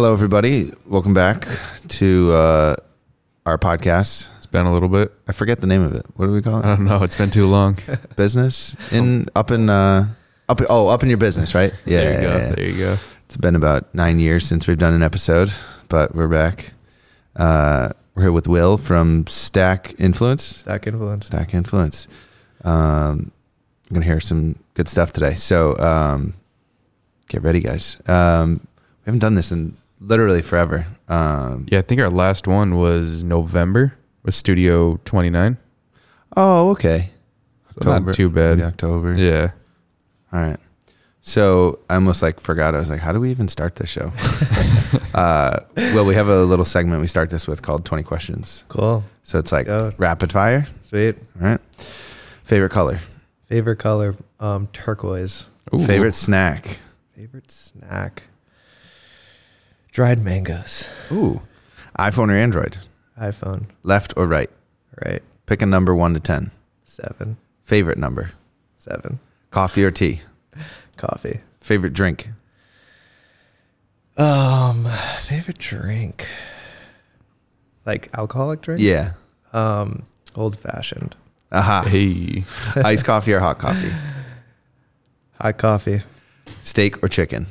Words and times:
Hello, 0.00 0.14
everybody. 0.14 0.72
Welcome 0.86 1.12
back 1.12 1.46
to 1.88 2.32
uh, 2.32 2.76
our 3.44 3.58
podcast. 3.58 4.30
It's 4.38 4.46
been 4.46 4.64
a 4.64 4.72
little 4.72 4.88
bit. 4.88 5.12
I 5.28 5.32
forget 5.32 5.60
the 5.60 5.66
name 5.66 5.82
of 5.82 5.94
it. 5.94 6.06
What 6.14 6.24
do 6.24 6.32
we 6.32 6.40
call 6.40 6.60
it? 6.60 6.64
I 6.64 6.74
don't 6.74 6.86
know. 6.86 7.02
It's 7.02 7.16
been 7.16 7.30
too 7.30 7.46
long. 7.46 7.76
Business 8.16 8.74
in 8.94 9.26
up 9.36 9.50
in 9.50 9.68
uh, 9.68 10.08
up. 10.48 10.62
Oh, 10.70 10.88
up 10.88 11.02
in 11.02 11.10
your 11.10 11.18
business, 11.18 11.54
right? 11.54 11.70
Yeah, 11.84 12.00
there 12.00 12.12
you 12.12 12.16
yeah, 12.16 12.22
go. 12.22 12.38
yeah. 12.38 12.54
There 12.54 12.66
you 12.66 12.78
go. 12.78 12.96
It's 13.26 13.36
been 13.36 13.54
about 13.54 13.94
nine 13.94 14.18
years 14.18 14.46
since 14.46 14.66
we've 14.66 14.78
done 14.78 14.94
an 14.94 15.02
episode, 15.02 15.52
but 15.90 16.14
we're 16.14 16.28
back. 16.28 16.72
Uh, 17.36 17.90
we're 18.14 18.22
here 18.22 18.32
with 18.32 18.48
Will 18.48 18.78
from 18.78 19.26
Stack 19.26 20.00
Influence. 20.00 20.42
Stack 20.42 20.86
influence. 20.86 21.26
Stack 21.26 21.52
Influence. 21.52 22.08
Um, 22.64 23.32
I'm 23.90 23.92
gonna 23.92 24.06
hear 24.06 24.18
some 24.18 24.58
good 24.72 24.88
stuff 24.88 25.12
today. 25.12 25.34
So 25.34 25.78
um, 25.78 26.32
get 27.28 27.42
ready, 27.42 27.60
guys. 27.60 27.98
Um, 28.08 28.66
we 29.04 29.10
haven't 29.10 29.20
done 29.20 29.34
this 29.34 29.52
in 29.52 29.76
literally 30.00 30.42
forever. 30.42 30.86
Um, 31.08 31.66
Yeah, 31.68 31.78
I 31.78 31.82
think 31.82 32.00
our 32.00 32.10
last 32.10 32.46
one 32.48 32.76
was 32.76 33.22
November 33.24 33.96
with 34.22 34.34
Studio 34.34 34.98
29. 35.04 35.58
Oh, 36.36 36.70
okay. 36.70 37.10
So 37.70 37.98
not 37.98 38.14
too 38.14 38.28
bad. 38.30 38.60
October. 38.60 39.14
Yeah. 39.14 39.52
All 40.32 40.40
right. 40.40 40.58
So 41.22 41.78
I 41.88 41.94
almost 41.96 42.22
like 42.22 42.40
forgot. 42.40 42.74
I 42.74 42.78
was 42.78 42.88
like, 42.90 43.00
how 43.00 43.12
do 43.12 43.20
we 43.20 43.30
even 43.30 43.46
start 43.48 43.76
this 43.76 43.90
show? 43.90 44.10
uh, 45.14 45.60
well, 45.76 46.04
we 46.06 46.14
have 46.14 46.28
a 46.28 46.44
little 46.44 46.64
segment 46.64 47.00
we 47.00 47.06
start 47.06 47.30
this 47.30 47.46
with 47.46 47.62
called 47.62 47.84
20 47.84 48.02
questions. 48.02 48.64
Cool. 48.68 49.04
So 49.22 49.38
it's 49.38 49.52
like 49.52 49.66
Go. 49.66 49.92
rapid 49.98 50.32
fire. 50.32 50.66
Sweet. 50.82 51.16
All 51.40 51.46
right. 51.46 51.60
Favorite 52.42 52.70
color, 52.70 52.98
Favorite 53.46 53.76
color? 53.76 54.16
Um, 54.40 54.66
turquoise. 54.72 55.46
Ooh. 55.74 55.84
favorite 55.86 56.14
snack. 56.14 56.78
Favorite 57.14 57.50
snack? 57.50 58.24
Dried 59.92 60.20
mangoes. 60.22 60.88
Ooh. 61.10 61.42
iPhone 61.98 62.28
or 62.30 62.36
Android? 62.36 62.78
iPhone. 63.20 63.66
Left 63.82 64.14
or 64.16 64.26
right? 64.26 64.50
Right. 65.04 65.22
Pick 65.46 65.62
a 65.62 65.66
number 65.66 65.94
one 65.94 66.14
to 66.14 66.20
10. 66.20 66.50
Seven. 66.84 67.36
Favorite 67.62 67.98
number? 67.98 68.30
Seven. 68.76 69.18
Coffee 69.50 69.84
or 69.84 69.90
tea? 69.90 70.20
Coffee. 70.96 71.40
Favorite 71.60 71.92
drink? 71.92 72.28
Um, 74.16 74.84
favorite 75.18 75.58
drink? 75.58 76.26
Like 77.86 78.10
alcoholic 78.16 78.60
drink? 78.60 78.80
Yeah. 78.80 79.12
Um, 79.52 80.04
old 80.36 80.56
fashioned. 80.58 81.16
Aha. 81.52 81.82
Hey. 81.82 82.44
Iced 82.76 83.04
coffee 83.04 83.32
or 83.32 83.40
hot 83.40 83.58
coffee? 83.58 83.90
Hot 85.40 85.58
coffee. 85.58 86.02
Steak 86.62 87.02
or 87.02 87.08
chicken? 87.08 87.46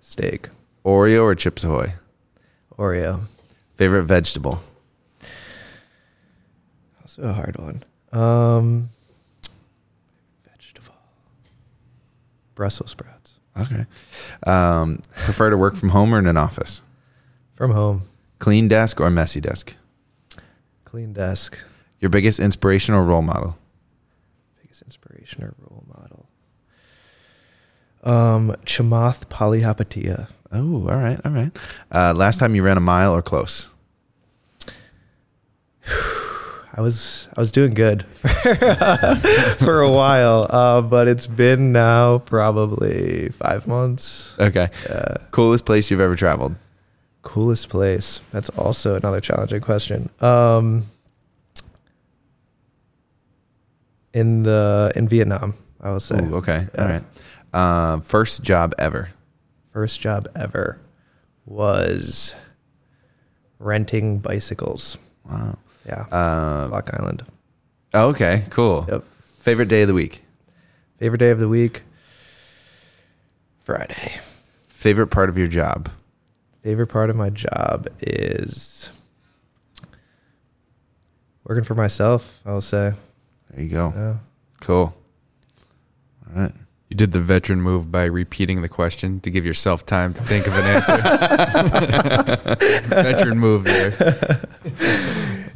Steak. 0.00 0.48
Oreo 0.88 1.24
or 1.24 1.34
Chips 1.34 1.64
Ahoy? 1.64 1.92
Oreo. 2.78 3.20
Favorite 3.74 4.04
vegetable? 4.04 4.58
Also 7.02 7.24
a 7.24 7.32
hard 7.34 7.58
one. 7.58 7.82
Um, 8.10 8.88
vegetable. 10.50 10.94
Brussels 12.54 12.92
sprouts. 12.92 13.38
Okay. 13.54 13.84
Um, 14.46 15.02
prefer 15.14 15.50
to 15.50 15.58
work 15.58 15.76
from 15.76 15.90
home 15.90 16.14
or 16.14 16.18
in 16.20 16.26
an 16.26 16.38
office? 16.38 16.80
From 17.52 17.72
home. 17.72 18.02
Clean 18.38 18.66
desk 18.66 18.98
or 18.98 19.10
messy 19.10 19.42
desk? 19.42 19.76
Clean 20.86 21.12
desk. 21.12 21.58
Your 22.00 22.08
biggest 22.08 22.40
inspirational 22.40 23.02
role 23.02 23.20
model? 23.20 23.58
Biggest 24.62 24.80
inspiration 24.80 25.44
or 25.44 25.54
role 25.58 25.84
model. 25.86 26.28
Um, 28.02 28.56
Chamath 28.64 29.26
Palihapitiya. 29.26 30.28
Oh, 30.52 30.88
all 30.88 30.96
right, 30.96 31.20
all 31.24 31.32
right. 31.32 31.50
Uh, 31.92 32.14
last 32.14 32.38
time 32.40 32.54
you 32.54 32.62
ran 32.62 32.76
a 32.76 32.80
mile 32.80 33.12
or 33.14 33.20
close? 33.22 33.68
I 36.74 36.80
was 36.80 37.26
I 37.36 37.40
was 37.40 37.50
doing 37.50 37.74
good 37.74 38.04
for, 38.06 38.28
for 39.58 39.80
a 39.82 39.90
while, 39.90 40.46
uh, 40.48 40.80
but 40.80 41.08
it's 41.08 41.26
been 41.26 41.72
now 41.72 42.18
probably 42.18 43.30
five 43.30 43.66
months. 43.66 44.34
Okay. 44.38 44.68
Uh, 44.88 45.14
Coolest 45.32 45.66
place 45.66 45.90
you've 45.90 46.00
ever 46.00 46.14
traveled? 46.14 46.54
coolest 47.22 47.68
place. 47.68 48.20
That's 48.30 48.48
also 48.50 48.94
another 48.94 49.20
challenging 49.20 49.60
question. 49.60 50.08
Um, 50.20 50.84
in 54.14 54.44
the 54.44 54.92
in 54.96 55.08
Vietnam, 55.08 55.52
I 55.80 55.90
will 55.90 56.00
say. 56.00 56.16
Ooh, 56.18 56.36
okay, 56.36 56.66
Yeah. 56.74 56.82
all 56.82 56.88
right. 56.88 57.04
Uh, 57.52 58.00
first 58.00 58.42
job 58.44 58.74
ever? 58.78 59.10
First 59.72 60.00
job 60.00 60.28
ever 60.34 60.80
was 61.46 62.34
renting 63.58 64.18
bicycles. 64.18 64.98
Wow. 65.28 65.58
Yeah, 65.86 66.02
Uh, 66.10 66.68
Block 66.68 66.90
Island. 66.94 67.22
okay, 67.94 68.42
cool. 68.50 68.86
Yep. 68.88 69.04
Favorite 69.22 69.68
day 69.68 69.82
of 69.82 69.88
the 69.88 69.94
week? 69.94 70.22
Favorite 70.98 71.18
day 71.18 71.30
of 71.30 71.38
the 71.38 71.48
week? 71.48 71.82
Friday. 73.60 74.12
Favorite 74.68 75.08
part 75.08 75.28
of 75.28 75.38
your 75.38 75.46
job? 75.46 75.88
Favorite 76.62 76.88
part 76.88 77.08
of 77.10 77.16
my 77.16 77.30
job 77.30 77.88
is 78.00 78.90
working 81.44 81.64
for 81.64 81.74
myself, 81.74 82.40
I'll 82.44 82.60
say. 82.60 82.92
There 83.50 83.64
you 83.64 83.70
go. 83.70 83.92
Yeah. 83.96 84.16
Cool. 84.60 84.94
All 86.34 86.42
right. 86.42 86.52
You 86.88 86.96
did 86.96 87.12
the 87.12 87.20
veteran 87.20 87.60
move 87.60 87.92
by 87.92 88.04
repeating 88.04 88.62
the 88.62 88.68
question 88.68 89.20
to 89.20 89.30
give 89.30 89.44
yourself 89.44 89.84
time 89.84 90.14
to 90.14 90.22
think 90.22 90.46
of 90.46 90.54
an 90.54 90.64
answer. 90.64 90.96
veteran 92.88 93.38
move 93.38 93.64
there. 93.64 94.40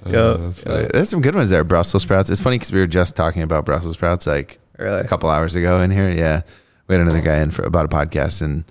Yep. 0.04 0.14
Uh, 0.16 0.36
that's 0.38 0.62
funny. 0.64 0.88
There's 0.92 1.08
some 1.08 1.20
good 1.22 1.36
ones 1.36 1.48
there. 1.50 1.62
Brussels 1.62 2.02
sprouts. 2.02 2.28
It's 2.28 2.40
funny 2.40 2.56
because 2.58 2.72
we 2.72 2.80
were 2.80 2.88
just 2.88 3.14
talking 3.14 3.42
about 3.42 3.64
Brussels 3.64 3.94
sprouts 3.94 4.26
like 4.26 4.58
Really? 4.76 5.00
a 5.00 5.04
couple 5.06 5.30
hours 5.30 5.54
ago 5.54 5.80
in 5.80 5.92
here. 5.92 6.10
Yeah, 6.10 6.42
we 6.88 6.96
had 6.96 7.02
another 7.02 7.20
guy 7.20 7.36
in 7.36 7.52
for 7.52 7.62
about 7.62 7.84
a 7.84 7.88
podcast, 7.88 8.42
and 8.42 8.64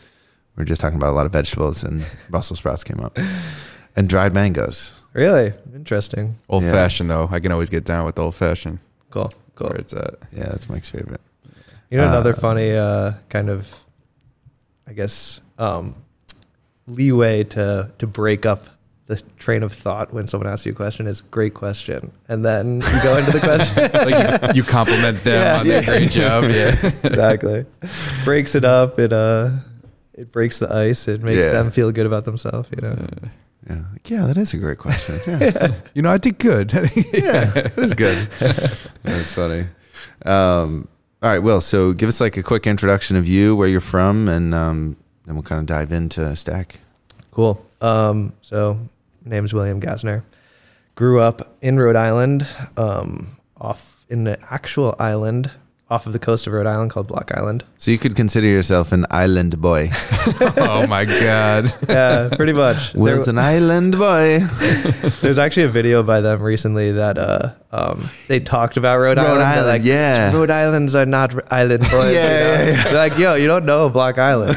we 0.55 0.61
were 0.61 0.65
just 0.65 0.81
talking 0.81 0.97
about 0.97 1.11
a 1.11 1.15
lot 1.15 1.25
of 1.25 1.31
vegetables, 1.31 1.85
and 1.85 2.05
Brussels 2.29 2.59
sprouts 2.59 2.83
came 2.83 2.99
up, 2.99 3.17
and 3.95 4.09
dried 4.09 4.33
mangoes. 4.33 4.91
Really? 5.13 5.53
Interesting. 5.73 6.35
Old 6.49 6.63
Yeah. 6.65 6.73
fashioned, 6.73 7.09
though. 7.09 7.29
I 7.31 7.39
can 7.39 7.53
always 7.53 7.69
get 7.69 7.85
down 7.85 8.03
with 8.03 8.19
old 8.19 8.35
fashioned. 8.35 8.79
Cool. 9.09 9.23
That's 9.23 9.35
Cool. 9.55 9.67
where 9.69 9.77
it's 9.77 9.93
at. 9.93 10.15
Yeah, 10.33 10.49
that's 10.49 10.67
Mike's 10.67 10.89
favorite. 10.89 11.21
You 11.91 11.97
know, 11.97 12.07
another 12.07 12.31
Uh, 12.31 12.39
funny 12.39 12.71
uh, 12.75 13.11
kind 13.29 13.49
of, 13.49 13.83
I 14.87 14.93
guess, 14.93 15.41
um, 15.59 15.95
leeway 16.87 17.43
to 17.43 17.91
to 17.97 18.07
break 18.07 18.45
up 18.45 18.69
the 19.07 19.21
train 19.37 19.61
of 19.63 19.73
thought 19.73 20.13
when 20.13 20.25
someone 20.25 20.49
asks 20.49 20.65
you 20.65 20.71
a 20.71 20.75
question 20.75 21.05
is 21.05 21.19
great 21.21 21.53
question, 21.53 22.11
and 22.29 22.45
then 22.45 22.75
you 22.79 23.03
go 23.03 23.17
into 23.17 23.31
the 23.31 23.39
question. 23.49 23.91
Like 23.93 24.55
you, 24.55 24.61
you 24.61 24.63
compliment 24.63 25.21
them 25.25 25.33
Yeah. 25.43 25.59
on 25.59 25.67
their 25.67 25.83
great 25.83 26.11
job. 26.11 26.43
Yeah. 26.45 26.71
exactly. 27.03 27.65
Breaks 28.23 28.55
it 28.55 28.63
up. 28.63 28.97
It 28.99 29.11
uh, 29.11 29.49
it 30.13 30.31
breaks 30.31 30.59
the 30.59 30.73
ice. 30.73 31.07
It 31.09 31.21
makes 31.21 31.45
Yeah. 31.45 31.51
them 31.51 31.71
feel 31.71 31.91
good 31.91 32.05
about 32.05 32.23
themselves. 32.25 32.69
You 32.75 32.81
know. 32.87 32.95
Yeah, 33.69 33.75
like, 33.93 34.09
yeah, 34.09 34.25
that 34.27 34.37
is 34.37 34.53
a 34.53 34.57
great 34.57 34.77
question. 34.79 35.19
Yeah, 35.27 35.73
You 35.93 36.01
know, 36.01 36.09
I 36.11 36.17
did 36.17 36.39
good. 36.39 36.71
yeah, 37.13 37.51
it 37.55 37.75
was 37.77 37.93
good. 37.93 38.17
That's 39.03 39.33
funny. 39.35 39.67
Um, 40.25 40.87
all 41.21 41.29
right, 41.29 41.39
Will. 41.39 41.61
So 41.61 41.93
give 41.93 42.09
us 42.09 42.19
like 42.19 42.37
a 42.37 42.43
quick 42.43 42.65
introduction 42.65 43.15
of 43.15 43.27
you, 43.27 43.55
where 43.55 43.67
you're 43.67 43.79
from, 43.79 44.27
and 44.27 44.55
um, 44.55 44.97
then 45.25 45.35
we'll 45.35 45.43
kind 45.43 45.59
of 45.59 45.65
dive 45.65 45.91
into 45.91 46.35
Stack. 46.35 46.79
Cool. 47.31 47.63
Um, 47.79 48.33
so, 48.41 48.79
name 49.23 49.45
is 49.45 49.53
William 49.53 49.79
Gassner. 49.79 50.23
Grew 50.95 51.21
up 51.21 51.55
in 51.61 51.79
Rhode 51.79 51.95
Island, 51.95 52.47
um, 52.75 53.37
off 53.59 54.05
in 54.09 54.27
an 54.27 54.37
actual 54.49 54.95
island 54.99 55.51
off 55.91 56.07
of 56.07 56.13
the 56.13 56.19
coast 56.19 56.47
of 56.47 56.53
Rhode 56.53 56.67
Island 56.67 56.89
called 56.89 57.07
Block 57.07 57.31
Island. 57.35 57.65
So 57.77 57.91
you 57.91 57.97
could 57.97 58.15
consider 58.15 58.47
yourself 58.47 58.93
an 58.93 59.05
island 59.11 59.59
boy. 59.61 59.89
oh 60.57 60.87
my 60.87 61.03
god. 61.05 61.71
Yeah, 61.91 62.29
pretty 62.35 62.53
much. 62.53 62.93
There- 62.93 63.03
Will's 63.03 63.27
an 63.27 63.37
island 63.37 63.97
boy. 63.97 64.39
there's 65.21 65.37
actually 65.37 65.63
a 65.63 65.69
video 65.69 66.01
by 66.01 66.21
them 66.21 66.41
recently 66.41 66.93
that 66.93 67.17
uh, 67.17 67.53
um, 67.73 68.09
they 68.29 68.39
talked 68.39 68.77
about 68.77 68.97
Rhode, 68.99 69.17
Rhode 69.17 69.25
Island. 69.25 69.43
Island, 69.43 69.67
like, 69.67 69.83
yeah. 69.83 70.31
Rhode 70.31 70.49
Islands 70.49 70.95
are 70.95 71.05
not 71.05 71.35
r- 71.35 71.43
island 71.51 71.81
boys. 71.81 71.91
Yeah, 71.91 72.05
you 72.05 72.13
know? 72.13 72.13
yeah, 72.13 72.69
yeah. 72.69 72.83
They're 72.85 72.93
like, 73.09 73.17
yo, 73.17 73.35
you 73.35 73.47
don't 73.47 73.65
know 73.65 73.89
Block 73.89 74.17
Island. 74.17 74.55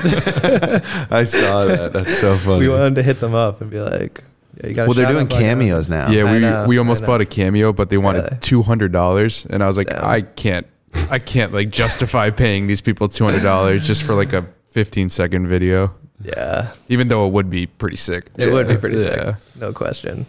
I 1.11 1.25
saw 1.25 1.65
that. 1.65 1.91
That's 1.93 2.17
so 2.17 2.37
funny. 2.37 2.61
we 2.61 2.69
wanted 2.69 2.95
to 2.97 3.03
hit 3.03 3.19
them 3.19 3.35
up 3.35 3.61
and 3.61 3.71
be 3.71 3.81
like, 3.81 4.23
yeah, 4.63 4.69
you 4.69 4.75
got. 4.75 4.87
well, 4.87 4.95
they're 4.95 5.09
doing 5.09 5.27
cameos 5.27 5.89
now. 5.89 6.09
Yeah, 6.11 6.31
we 6.33 6.39
know, 6.39 6.67
we 6.69 6.79
almost 6.79 7.05
bought 7.05 7.21
a 7.21 7.27
cameo, 7.27 7.73
but 7.73 7.91
they 7.91 7.99
wanted 7.99 8.41
two 8.41 8.63
hundred 8.63 8.93
dollars, 8.93 9.45
and 9.47 9.65
I 9.65 9.67
was 9.67 9.77
like, 9.77 9.89
Damn. 9.89 10.05
I 10.05 10.21
can't, 10.21 10.67
I 11.11 11.19
can't 11.19 11.52
like 11.52 11.70
justify 11.70 12.31
paying 12.31 12.67
these 12.67 12.81
people 12.81 13.08
two 13.08 13.25
hundred 13.25 13.43
dollars 13.43 13.87
just 13.87 14.02
for 14.02 14.14
like 14.14 14.32
a 14.32 14.46
fifteen 14.69 15.11
second 15.11 15.46
video, 15.49 15.94
Yeah, 16.23 16.73
even 16.88 17.08
though 17.08 17.26
it 17.26 17.32
would 17.32 17.50
be 17.50 17.67
pretty 17.67 17.96
sick. 17.96 18.26
it 18.38 18.52
would 18.52 18.69
be 18.69 18.76
pretty 18.76 18.96
Yeah. 18.99 19.35
sick, 19.35 19.37
no 19.61 19.73
question. 19.73 20.26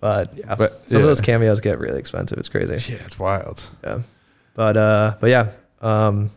But 0.00 0.32
yeah, 0.38 0.54
But, 0.54 0.72
some 0.88 1.00
of 1.00 1.06
those 1.06 1.20
cameos 1.20 1.60
get 1.60 1.78
really 1.78 1.98
expensive. 1.98 2.38
It's 2.38 2.48
crazy. 2.48 2.92
Yeah, 2.92 3.00
it's 3.04 3.18
wild. 3.18 3.62
Yeah, 3.84 4.02
but 4.54 4.76
uh, 4.76 5.14
but 5.20 5.28
yeah, 5.30 5.48
um, 5.82 6.30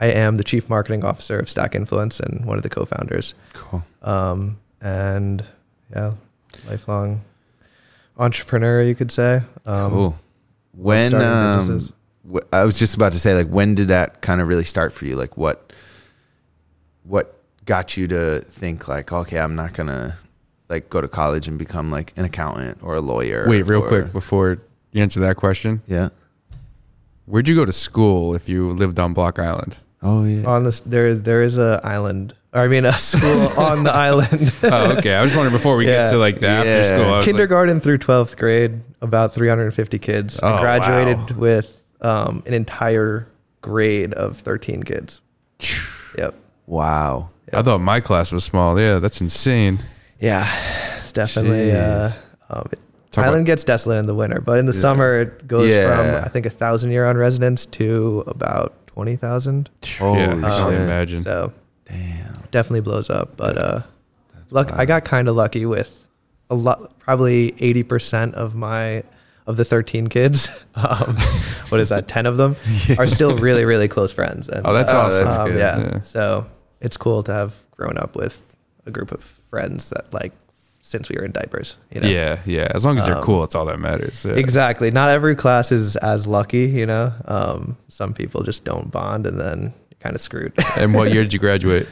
I 0.00 0.06
am 0.06 0.36
the 0.36 0.44
chief 0.44 0.70
marketing 0.70 1.04
officer 1.04 1.38
of 1.38 1.50
Stack 1.50 1.74
Influence 1.74 2.18
and 2.20 2.44
one 2.46 2.56
of 2.56 2.62
the 2.62 2.70
co-founders. 2.70 3.34
Cool. 3.52 3.82
Um, 4.02 4.58
and 4.80 5.44
yeah, 5.94 6.14
lifelong 6.68 7.20
entrepreneur, 8.16 8.82
you 8.82 8.94
could 8.94 9.10
say. 9.10 9.42
Um, 9.66 9.90
cool. 9.90 10.16
When 10.72 11.12
um, 11.14 11.80
I 12.52 12.64
was 12.64 12.78
just 12.78 12.94
about 12.94 13.12
to 13.12 13.18
say, 13.18 13.34
like, 13.34 13.46
when 13.48 13.74
did 13.74 13.88
that 13.88 14.20
kind 14.20 14.40
of 14.40 14.48
really 14.48 14.64
start 14.64 14.92
for 14.92 15.06
you? 15.06 15.16
Like, 15.16 15.36
what 15.36 15.72
what 17.04 17.34
got 17.64 17.96
you 17.96 18.06
to 18.08 18.40
think 18.40 18.88
like, 18.88 19.12
okay, 19.12 19.38
I'm 19.38 19.54
not 19.54 19.72
gonna 19.74 20.16
like 20.68 20.90
go 20.90 21.00
to 21.00 21.08
college 21.08 21.48
and 21.48 21.58
become 21.58 21.90
like 21.90 22.12
an 22.16 22.24
accountant 22.24 22.78
or 22.82 22.94
a 22.96 23.00
lawyer? 23.00 23.46
Wait, 23.48 23.66
real 23.68 23.82
or- 23.84 23.88
quick 23.88 24.12
before 24.12 24.58
you 24.92 25.02
answer 25.02 25.20
that 25.20 25.36
question. 25.36 25.82
Yeah. 25.86 26.10
Where'd 27.26 27.46
you 27.48 27.54
go 27.54 27.64
to 27.64 27.72
school 27.72 28.34
if 28.34 28.48
you 28.48 28.70
lived 28.70 28.98
on 28.98 29.12
Block 29.12 29.38
Island? 29.38 29.78
Oh 30.02 30.24
yeah. 30.24 30.46
On 30.46 30.64
this, 30.64 30.80
there 30.80 31.06
is 31.06 31.22
there 31.22 31.42
is 31.42 31.58
a 31.58 31.80
island. 31.84 32.34
Or 32.54 32.60
I 32.62 32.68
mean, 32.68 32.86
a 32.86 32.92
school 33.10 33.48
on 33.58 33.84
the 33.84 33.92
island. 33.92 34.52
Oh, 34.62 34.96
okay. 34.96 35.14
I 35.14 35.20
was 35.22 35.34
wondering 35.34 35.52
before 35.54 35.76
we 35.76 35.86
Yeah. 35.86 36.04
get 36.04 36.10
to 36.12 36.16
like 36.18 36.40
the 36.40 36.46
Yeah. 36.46 36.58
after 36.60 36.82
school. 36.84 36.96
I 37.00 37.04
was 37.04 37.10
like, 37.16 37.24
Kindergarten 37.26 37.80
through 37.80 37.98
twelfth 37.98 38.36
grade, 38.38 38.80
about 39.02 39.34
350 39.34 39.98
kids. 39.98 40.40
Oh, 40.42 40.46
I 40.48 40.56
Oh, 40.58 40.60
graduated 40.60 41.30
wow. 41.32 41.36
with 41.38 41.74
um, 42.00 42.42
an 42.46 42.54
entire 42.54 43.28
grade 43.60 44.12
of 44.14 44.36
13 44.36 44.82
kids. 44.82 45.20
Yep. 46.16 46.34
wow. 46.66 47.30
I 47.52 47.62
thought 47.62 47.78
my 47.80 48.00
class 48.00 48.30
was 48.32 48.44
small. 48.44 48.78
Yeah, 48.78 48.98
that's 48.98 49.20
insane. 49.20 49.78
Yeah, 50.20 50.46
it's 50.98 51.12
definitely. 51.12 51.72
Uh, 51.72 52.10
um, 52.50 52.68
it, 52.72 52.78
Talk 53.10 53.24
Island 53.24 53.40
about- 53.40 53.46
gets 53.46 53.64
desolate 53.64 53.98
in 53.98 54.06
the 54.06 54.14
winter, 54.14 54.40
but 54.42 54.58
in 54.58 54.66
the 54.66 54.74
summer 54.74 55.20
it 55.20 55.48
goes 55.48 55.70
Yeah. 55.70 55.96
from 56.16 56.24
I 56.24 56.28
think 56.28 56.44
a 56.44 56.50
thousand 56.50 56.90
year 56.90 57.06
on 57.06 57.16
residents 57.16 57.64
to 57.66 58.22
about 58.26 58.86
twenty 58.86 59.16
thousand. 59.16 59.70
Holy 59.98 60.18
yeah, 60.20 60.34
I 60.44 60.50
can 60.70 60.74
imagine. 60.74 61.22
So 61.22 61.52
Damn. 61.86 62.34
definitely 62.50 62.80
blows 62.82 63.08
up. 63.08 63.36
But 63.38 63.56
uh, 63.56 63.82
luck, 64.50 64.68
wild. 64.68 64.80
I 64.80 64.84
got 64.84 65.04
kind 65.04 65.26
of 65.28 65.36
lucky 65.36 65.64
with 65.64 66.06
a 66.50 66.54
lot, 66.54 66.98
probably 66.98 67.54
eighty 67.60 67.82
percent 67.82 68.34
of 68.34 68.54
my 68.54 69.04
of 69.48 69.56
the 69.56 69.64
thirteen 69.64 70.06
kids. 70.06 70.48
Um, 70.78 71.16
what 71.70 71.80
is 71.80 71.88
that? 71.88 72.06
Ten 72.06 72.26
of 72.26 72.36
them 72.36 72.54
are 72.98 73.06
still 73.08 73.36
really 73.36 73.64
really 73.64 73.88
close 73.88 74.12
friends. 74.12 74.48
And, 74.48 74.64
Oh, 74.64 74.72
that's 74.72 74.92
Oh, 74.94 74.98
awesome. 75.00 75.24
that's 75.24 75.38
um, 75.38 75.48
good. 75.50 75.58
yeah. 75.58 75.78
Yeah. 75.80 76.02
So 76.02 76.46
it's 76.80 76.96
cool 76.96 77.24
to 77.24 77.32
have 77.32 77.56
grown 77.76 77.98
up 77.98 78.14
with 78.14 78.56
a 78.86 78.92
group 78.92 79.10
of 79.10 79.24
friends 79.24 79.88
that 79.90 80.14
like 80.14 80.30
since 80.82 81.08
we 81.10 81.16
were 81.18 81.24
in 81.24 81.32
diapers. 81.32 81.76
You 81.90 82.00
know? 82.02 82.08
Yeah, 82.08 82.38
yeah. 82.46 82.68
As 82.74 82.86
long 82.86 82.96
as 82.96 83.04
they're 83.04 83.16
Um, 83.16 83.24
cool, 83.24 83.42
it's 83.44 83.54
all 83.56 83.64
that 83.66 83.80
matters. 83.80 84.24
Yeah. 84.24 84.34
Exactly. 84.34 84.90
Not 84.92 85.10
every 85.10 85.34
class 85.34 85.72
is 85.72 85.96
as 85.96 86.26
lucky, 86.28 86.66
you 86.66 86.86
know. 86.86 87.12
Um, 87.26 87.76
some 87.88 88.14
people 88.14 88.42
just 88.44 88.64
don't 88.64 88.90
bond, 88.92 89.26
and 89.26 89.38
then 89.38 89.60
you're 89.90 89.98
kind 90.00 90.14
of 90.14 90.20
screwed. 90.22 90.52
and 90.78 90.94
what 90.94 91.12
year 91.12 91.24
did 91.24 91.32
you 91.34 91.38
graduate? 91.48 91.88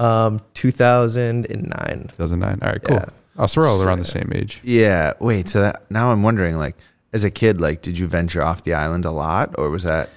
um, 0.00 0.40
2009. 0.54 2.10
2009. 2.16 2.58
All 2.62 2.68
right, 2.68 2.82
cool. 2.82 2.96
Yeah. 2.96 3.04
Oh, 3.38 3.46
so 3.46 3.60
we're 3.60 3.68
all 3.68 3.82
around 3.82 3.98
the 3.98 4.04
same 4.04 4.30
age. 4.34 4.60
Yeah. 4.64 5.12
Wait. 5.20 5.48
So 5.48 5.60
that 5.62 5.90
now 5.90 6.10
I'm 6.10 6.22
wondering, 6.22 6.56
like, 6.56 6.76
as 7.12 7.24
a 7.24 7.30
kid, 7.30 7.60
like, 7.60 7.82
did 7.82 7.98
you 7.98 8.06
venture 8.06 8.42
off 8.42 8.62
the 8.64 8.74
island 8.74 9.04
a 9.04 9.10
lot, 9.10 9.54
or 9.58 9.70
was 9.70 9.82
that 9.84 10.10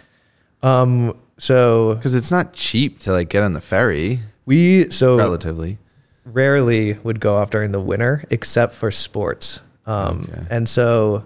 Um, 0.63 1.15
so 1.37 1.95
because 1.95 2.15
it's 2.15 2.31
not 2.31 2.53
cheap 2.53 2.99
to 2.99 3.11
like 3.13 3.29
get 3.29 3.43
on 3.43 3.53
the 3.53 3.61
ferry 3.61 4.19
we 4.45 4.89
so 4.89 5.17
relatively? 5.17 5.77
rarely 6.25 6.93
would 7.03 7.19
go 7.19 7.35
off 7.37 7.49
during 7.49 7.71
the 7.71 7.79
winter, 7.79 8.23
except 8.29 8.73
for 8.73 8.91
sports. 8.91 9.61
Um, 9.85 10.27
Okay. 10.31 10.43
and 10.49 10.67
so 10.69 11.23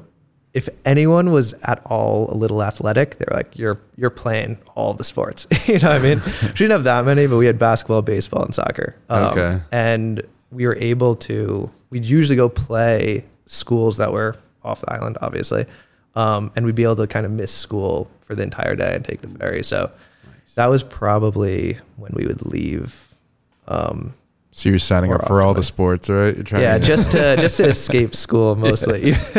if 0.54 0.70
anyone 0.86 1.32
was 1.32 1.54
at 1.64 1.82
all 1.86 2.32
a 2.32 2.36
little 2.36 2.62
athletic, 2.64 3.18
they're 3.18 3.36
like, 3.36 3.58
"You're 3.58 3.80
you're 3.98 4.12
playing 4.12 4.58
all 4.76 4.94
the 4.94 5.04
sports." 5.04 5.48
you 5.68 5.80
know 5.80 5.90
what 5.90 6.00
I 6.02 6.04
mean? 6.04 6.20
we 6.44 6.48
didn't 6.50 6.72
have 6.72 6.84
that 6.86 7.06
many, 7.06 7.26
but 7.28 7.38
we 7.38 7.48
had 7.48 7.58
basketball, 7.58 8.02
baseball, 8.04 8.44
and 8.44 8.54
soccer. 8.54 8.96
Um, 9.10 9.24
Okay. 9.26 9.62
And 9.72 10.22
we 10.54 10.66
were 10.68 10.78
able 10.78 11.16
to. 11.16 11.70
We'd 11.90 12.06
usually 12.06 12.36
go 12.36 12.50
play 12.50 13.26
schools 13.46 13.98
that 13.98 14.12
were 14.14 14.38
off 14.64 14.82
the 14.82 14.92
island, 14.94 15.18
obviously, 15.22 15.66
um, 16.16 16.52
and 16.56 16.66
we'd 16.66 16.76
be 16.76 16.84
able 16.84 16.96
to 16.98 17.08
kind 17.08 17.26
of 17.26 17.32
miss 17.32 17.52
school 17.52 18.10
for 18.22 18.36
the 18.36 18.44
entire 18.44 18.76
day 18.76 18.94
and 18.96 19.04
take 19.04 19.22
the 19.22 19.28
ferry. 19.28 19.64
So 19.64 19.92
that 20.56 20.68
was 20.68 20.84
probably 20.84 21.78
when 21.98 22.12
we 22.16 22.26
would 22.26 22.46
leave. 22.46 23.14
Um, 23.68 24.14
So 24.52 24.70
you're 24.70 24.80
signing 24.80 25.12
up 25.12 25.28
for 25.28 25.42
all 25.42 25.50
often. 25.50 25.60
the 25.60 25.64
sports, 25.64 26.10
right? 26.10 26.36
You're 26.36 26.44
trying 26.44 26.62
yeah, 26.62 26.78
to, 26.78 26.84
just 26.84 27.12
to 27.12 27.36
just 27.42 27.58
to 27.58 27.66
escape 27.66 28.14
school 28.14 28.56
mostly, 28.68 29.14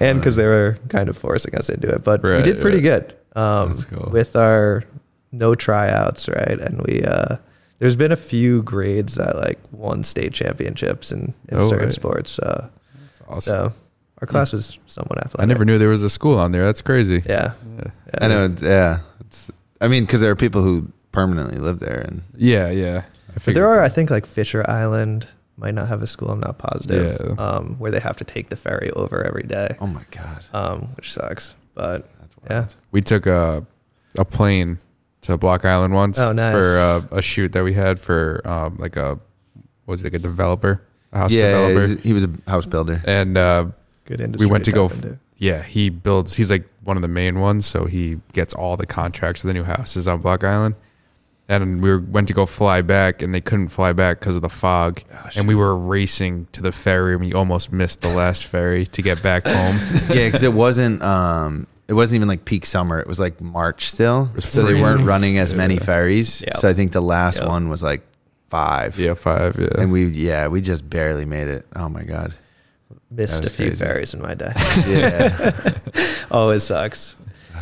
and 0.00 0.18
because 0.20 0.36
they 0.36 0.46
were 0.46 0.78
kind 0.88 1.08
of 1.08 1.16
forcing 1.18 1.54
us 1.56 1.68
into 1.68 1.88
it. 1.88 2.04
But 2.04 2.22
we 2.22 2.42
did 2.42 2.60
pretty 2.60 2.78
right. 2.88 3.08
good 3.08 3.16
um, 3.36 3.76
cool. 3.90 4.10
with 4.10 4.36
our 4.36 4.84
no 5.32 5.54
tryouts, 5.54 6.28
right? 6.28 6.58
And 6.60 6.80
we 6.82 7.02
uh, 7.04 7.36
there's 7.78 7.96
been 7.96 8.12
a 8.12 8.16
few 8.16 8.62
grades 8.62 9.14
that 9.16 9.36
like 9.36 9.58
won 9.72 10.02
state 10.04 10.32
championships 10.32 11.12
in, 11.12 11.34
in 11.48 11.58
Oh, 11.58 11.68
certain 11.68 11.86
right. 11.86 11.92
sports. 11.92 12.38
Uh, 12.38 12.68
That's 13.00 13.20
awesome. 13.28 13.70
So 13.72 13.78
our 14.20 14.26
class 14.26 14.52
was 14.52 14.78
somewhat 14.86 15.18
athletic. 15.18 15.40
I 15.40 15.44
never 15.46 15.64
knew 15.64 15.78
there 15.78 15.88
was 15.88 16.02
a 16.02 16.10
school 16.10 16.38
on 16.38 16.52
there. 16.52 16.64
That's 16.64 16.82
crazy. 16.82 17.22
Yeah, 17.26 17.52
Yeah, 17.78 17.84
yeah. 17.84 17.90
I 18.20 18.28
know. 18.28 18.54
Yeah. 18.60 18.98
It's, 19.20 19.50
I 19.80 19.88
mean, 19.88 20.04
because 20.04 20.20
there 20.20 20.30
are 20.30 20.36
people 20.36 20.62
who 20.62 20.90
permanently 21.12 21.58
live 21.58 21.78
there, 21.78 22.00
and 22.00 22.22
yeah. 22.36 22.70
yeah. 22.70 23.02
I 23.30 23.34
But 23.44 23.54
there 23.54 23.66
are, 23.68 23.80
I 23.82 23.88
think, 23.88 24.10
like 24.10 24.26
Fisher 24.26 24.64
Island 24.68 25.28
might 25.56 25.74
not 25.74 25.86
have 25.88 26.02
a 26.02 26.06
school. 26.06 26.30
I'm 26.30 26.40
not 26.40 26.58
positive. 26.58 27.16
Yeah. 27.20 27.34
Um, 27.44 27.76
where 27.78 27.90
they 27.90 28.00
have 28.00 28.16
to 28.16 28.24
take 28.24 28.48
the 28.48 28.56
ferry 28.56 28.90
over 28.92 29.22
every 29.24 29.42
day, 29.44 29.76
oh 29.80 29.86
my 29.86 30.02
god, 30.10 30.44
um, 30.52 30.88
which 30.96 31.12
sucks. 31.12 31.54
But 31.74 32.08
that's 32.20 32.34
yeah, 32.50 32.66
we 32.90 33.02
took 33.02 33.26
a 33.26 33.64
a 34.16 34.24
plane 34.24 34.78
to 35.22 35.36
Block 35.36 35.64
Island 35.64 35.94
once 35.94 36.18
Oh, 36.18 36.32
nice. 36.32 36.54
for 36.54 36.78
uh, 36.78 37.02
a 37.16 37.22
shoot 37.22 37.52
that 37.52 37.64
we 37.64 37.72
had 37.74 37.98
for 37.98 38.40
um, 38.46 38.76
like 38.78 38.96
a 38.96 39.18
what 39.84 39.92
was 39.92 40.00
it 40.02 40.04
like 40.04 40.14
a 40.14 40.18
developer, 40.18 40.82
a 41.12 41.18
house 41.18 41.32
yeah, 41.32 41.50
developer, 41.52 41.86
he's- 41.86 42.02
he 42.04 42.12
was 42.12 42.24
a 42.24 42.30
house 42.46 42.66
builder. 42.66 43.02
and 43.06 43.36
uh, 43.38 43.66
good 44.04 44.20
industry. 44.20 44.46
we 44.46 44.50
went 44.52 44.64
to 44.66 44.72
go. 44.72 44.88
tap 44.88 44.96
into. 45.04 45.18
Yeah, 45.40 45.62
he 45.62 45.88
builds. 45.88 46.34
He's 46.34 46.50
like 46.50 46.68
one 46.82 46.96
of 46.96 47.02
the 47.02 47.08
main 47.08 47.38
ones, 47.38 47.64
so 47.64 47.84
he 47.84 48.18
gets 48.32 48.54
all 48.54 48.76
the 48.76 48.86
contracts 48.86 49.40
for 49.42 49.46
the 49.46 49.54
new 49.54 49.62
houses 49.64 50.08
on 50.08 50.20
Block 50.20 50.42
Island. 50.44 50.74
And 51.50 51.80
we 51.82 51.88
were, 51.90 52.00
went 52.00 52.28
to 52.28 52.34
go 52.34 52.44
fly 52.44 52.82
back, 52.82 53.22
and 53.22 53.32
they 53.32 53.40
couldn't 53.40 53.68
fly 53.68 53.92
back 53.94 54.18
because 54.20 54.36
of 54.36 54.42
the 54.42 54.48
fog. 54.50 55.00
and 55.36 55.46
we 55.48 55.54
were 55.54 55.74
racing 55.76 56.46
to 56.52 56.60
the 56.60 56.72
ferry, 56.72 57.12
and 57.14 57.22
we 57.24 57.32
almost 57.32 57.72
missed 57.72 58.00
the 58.02 58.08
last 58.10 58.46
ferry 58.48 58.84
to 58.86 59.00
get 59.00 59.22
back 59.22 59.46
home. 59.46 59.78
yeah, 60.10 60.26
because 60.26 60.42
it 60.42 60.52
wasn't. 60.52 61.00
Um, 61.02 61.66
it 61.88 61.94
wasn't 61.94 62.16
even 62.16 62.28
like 62.28 62.44
peak 62.44 62.66
summer. 62.66 63.00
It 63.00 63.06
was 63.06 63.18
like 63.18 63.40
March 63.40 63.88
still, 63.88 64.30
was 64.34 64.44
so 64.44 64.62
they 64.62 64.74
weren't 64.74 65.04
running 65.04 65.38
as 65.38 65.54
many 65.54 65.78
ferries. 65.78 66.42
Yep. 66.42 66.56
So 66.56 66.68
I 66.68 66.74
think 66.74 66.92
the 66.92 67.00
last 67.00 67.38
Yep. 67.40 67.48
one 67.48 67.68
was 67.68 67.82
like 67.82 68.02
five. 68.48 68.98
yeah, 68.98 69.14
five. 69.14 69.56
Yeah, 69.58 69.68
and 69.80 69.90
we 69.92 70.04
yeah 70.06 70.48
we 70.48 70.60
just 70.60 70.88
barely 70.88 71.24
made 71.24 71.48
it. 71.48 71.66
Oh 71.74 71.88
my 71.88 72.02
god. 72.02 72.34
Missed 73.10 73.40
a 73.40 73.46
was 73.46 73.56
few 73.56 73.66
crazy. 73.68 73.84
ferries 73.84 74.14
in 74.14 74.20
my 74.20 74.34
day. 74.34 74.52
Yeah. 74.86 75.72
Always 76.30 76.62
sucks. 76.62 77.16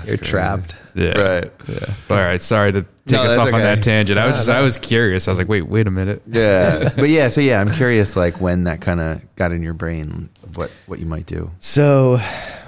You're 0.04 0.18
crazy. 0.18 0.30
trapped. 0.30 0.76
yeah, 0.94 1.18
right. 1.18 1.52
Yeah. 1.68 1.94
All 2.10 2.16
right. 2.16 2.40
Sorry 2.42 2.70
to 2.72 2.82
take 2.82 2.90
No, 3.12 3.22
us 3.22 3.28
that's 3.28 3.38
off 3.38 3.46
on 3.48 3.54
okay. 3.54 3.62
that 3.62 3.82
tangent. 3.82 4.18
I 4.18 4.26
was 4.26 4.34
just, 4.36 4.48
no. 4.48 4.54
I 4.54 4.60
was 4.60 4.76
curious. 4.76 5.26
I 5.26 5.30
was 5.30 5.38
like, 5.38 5.48
wait, 5.48 5.62
wait 5.62 5.86
a 5.86 5.90
minute. 5.90 6.22
Yeah. 6.26 6.90
but 6.96 7.08
yeah, 7.08 7.28
so 7.28 7.40
yeah, 7.40 7.60
I'm 7.60 7.72
curious 7.72 8.14
like 8.16 8.40
when 8.40 8.64
that 8.64 8.80
kind 8.80 9.00
of 9.00 9.34
got 9.36 9.52
in 9.52 9.62
your 9.62 9.72
brain 9.74 10.28
of 10.42 10.56
what 10.56 10.70
what 10.86 10.98
you 10.98 11.06
might 11.06 11.26
do. 11.26 11.50
So, 11.60 12.18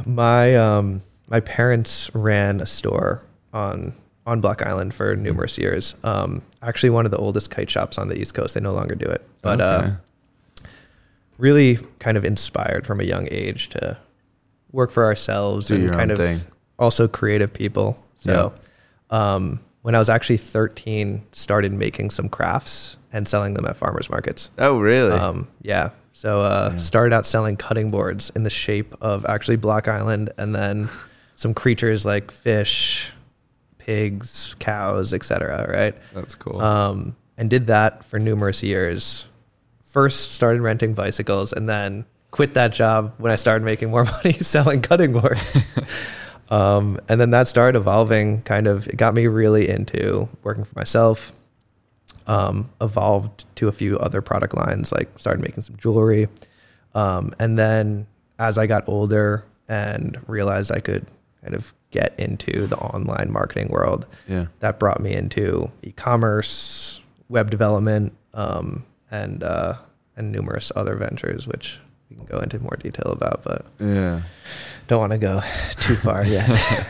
my 0.06 0.56
um, 0.56 1.02
my 1.28 1.40
parents 1.40 2.10
ran 2.14 2.60
a 2.60 2.66
store 2.66 3.22
on 3.52 3.92
on 4.26 4.40
Block 4.42 4.60
Island 4.66 4.92
for 4.92 5.16
numerous 5.16 5.56
years. 5.56 5.96
Um, 6.04 6.42
actually, 6.62 6.90
one 6.90 7.06
of 7.06 7.10
the 7.10 7.16
oldest 7.16 7.50
kite 7.50 7.70
shops 7.70 7.96
on 7.96 8.08
the 8.08 8.18
East 8.20 8.34
Coast. 8.34 8.54
They 8.54 8.60
no 8.60 8.74
longer 8.74 8.94
do 8.94 9.06
it, 9.06 9.26
but 9.40 9.60
Okay. 9.60 9.86
uh, 9.88 9.90
really 11.38 11.78
kind 11.98 12.16
of 12.16 12.24
inspired 12.24 12.86
from 12.86 13.00
a 13.00 13.04
young 13.04 13.28
age 13.30 13.68
to 13.70 13.96
work 14.72 14.90
for 14.90 15.04
ourselves 15.04 15.68
Do 15.68 15.76
and 15.76 15.92
kind 15.92 16.10
of 16.10 16.18
thing. 16.18 16.40
also 16.78 17.08
creative 17.08 17.52
people. 17.54 17.98
So, 18.16 18.52
um, 19.10 19.60
when 19.82 19.94
I 19.94 19.98
was 19.98 20.08
actually 20.10 20.36
13, 20.38 21.22
started 21.32 21.72
making 21.72 22.10
some 22.10 22.28
crafts 22.28 22.96
and 23.12 23.26
selling 23.26 23.54
them 23.54 23.64
at 23.64 23.76
farmers 23.76 24.10
markets. 24.10 24.50
Oh 24.58 24.78
really? 24.80 25.12
Um, 25.12 25.48
yeah. 25.62 25.90
So 26.12 26.40
uh, 26.40 26.76
started 26.78 27.14
out 27.14 27.24
selling 27.24 27.56
cutting 27.56 27.90
boards 27.92 28.30
in 28.34 28.42
the 28.42 28.50
shape 28.50 28.94
of 29.00 29.24
actually 29.24 29.56
Block 29.56 29.86
Island, 29.88 30.30
and 30.36 30.54
then 30.54 30.88
some 31.38 31.54
creatures 31.54 32.04
like 32.04 32.32
fish, 32.32 33.12
pigs, 33.78 34.56
cows, 34.58 35.14
etc. 35.14 35.70
Right. 35.70 35.94
That's 36.12 36.34
cool. 36.34 36.60
Um, 36.60 37.14
and 37.36 37.48
did 37.48 37.68
that 37.68 38.02
for 38.02 38.18
numerous 38.18 38.64
years. 38.64 39.24
First 39.80 40.32
started 40.32 40.62
renting 40.62 40.94
bicycles, 40.94 41.52
and 41.52 41.68
then 41.68 42.06
quit 42.32 42.54
that 42.54 42.72
job 42.72 43.14
when 43.18 43.30
I 43.30 43.36
started 43.36 43.64
making 43.64 43.88
more 43.90 44.04
money 44.24 44.32
selling 44.32 44.82
cutting 44.82 45.12
boards. 45.12 45.64
um, 46.50 46.98
and 47.08 47.20
then 47.20 47.30
that 47.30 47.46
started 47.46 47.78
evolving. 47.78 48.42
Kind 48.42 48.66
of, 48.66 48.88
it 48.88 48.96
got 48.96 49.14
me 49.14 49.28
really 49.28 49.68
into 49.68 50.28
working 50.42 50.64
for 50.64 50.76
myself. 50.76 51.32
Um, 52.26 52.68
evolved 52.80 53.44
to 53.56 53.68
a 53.68 53.72
few 53.72 53.96
other 54.00 54.22
product 54.22 54.54
lines, 54.54 54.90
like 54.90 55.16
started 55.20 55.40
making 55.40 55.62
some 55.62 55.76
jewelry. 55.76 56.26
Um, 56.96 57.32
and 57.38 57.56
then 57.56 58.08
as 58.40 58.58
I 58.58 58.66
got 58.66 58.88
older 58.88 59.44
and 59.68 60.18
realized 60.26 60.72
I 60.72 60.80
could 60.80 61.06
kind 61.48 61.54
of 61.56 61.72
get 61.90 62.18
into 62.20 62.66
the 62.66 62.76
online 62.76 63.32
marketing 63.32 63.68
world. 63.68 64.06
Yeah. 64.28 64.46
That 64.60 64.78
brought 64.78 65.00
me 65.00 65.14
into 65.14 65.70
e-commerce, 65.82 67.00
web 67.30 67.50
development, 67.50 68.12
um, 68.34 68.84
and 69.10 69.42
uh, 69.42 69.78
and 70.16 70.30
numerous 70.32 70.70
other 70.76 70.94
ventures, 70.96 71.46
which 71.46 71.80
we 72.10 72.16
can 72.16 72.26
go 72.26 72.38
into 72.38 72.58
more 72.58 72.76
detail 72.78 73.12
about, 73.12 73.42
but 73.44 73.64
Yeah. 73.80 74.22
don't 74.88 75.00
want 75.00 75.12
to 75.12 75.18
go 75.18 75.40
too 75.76 75.96
far 75.96 76.24
yet. 76.24 76.48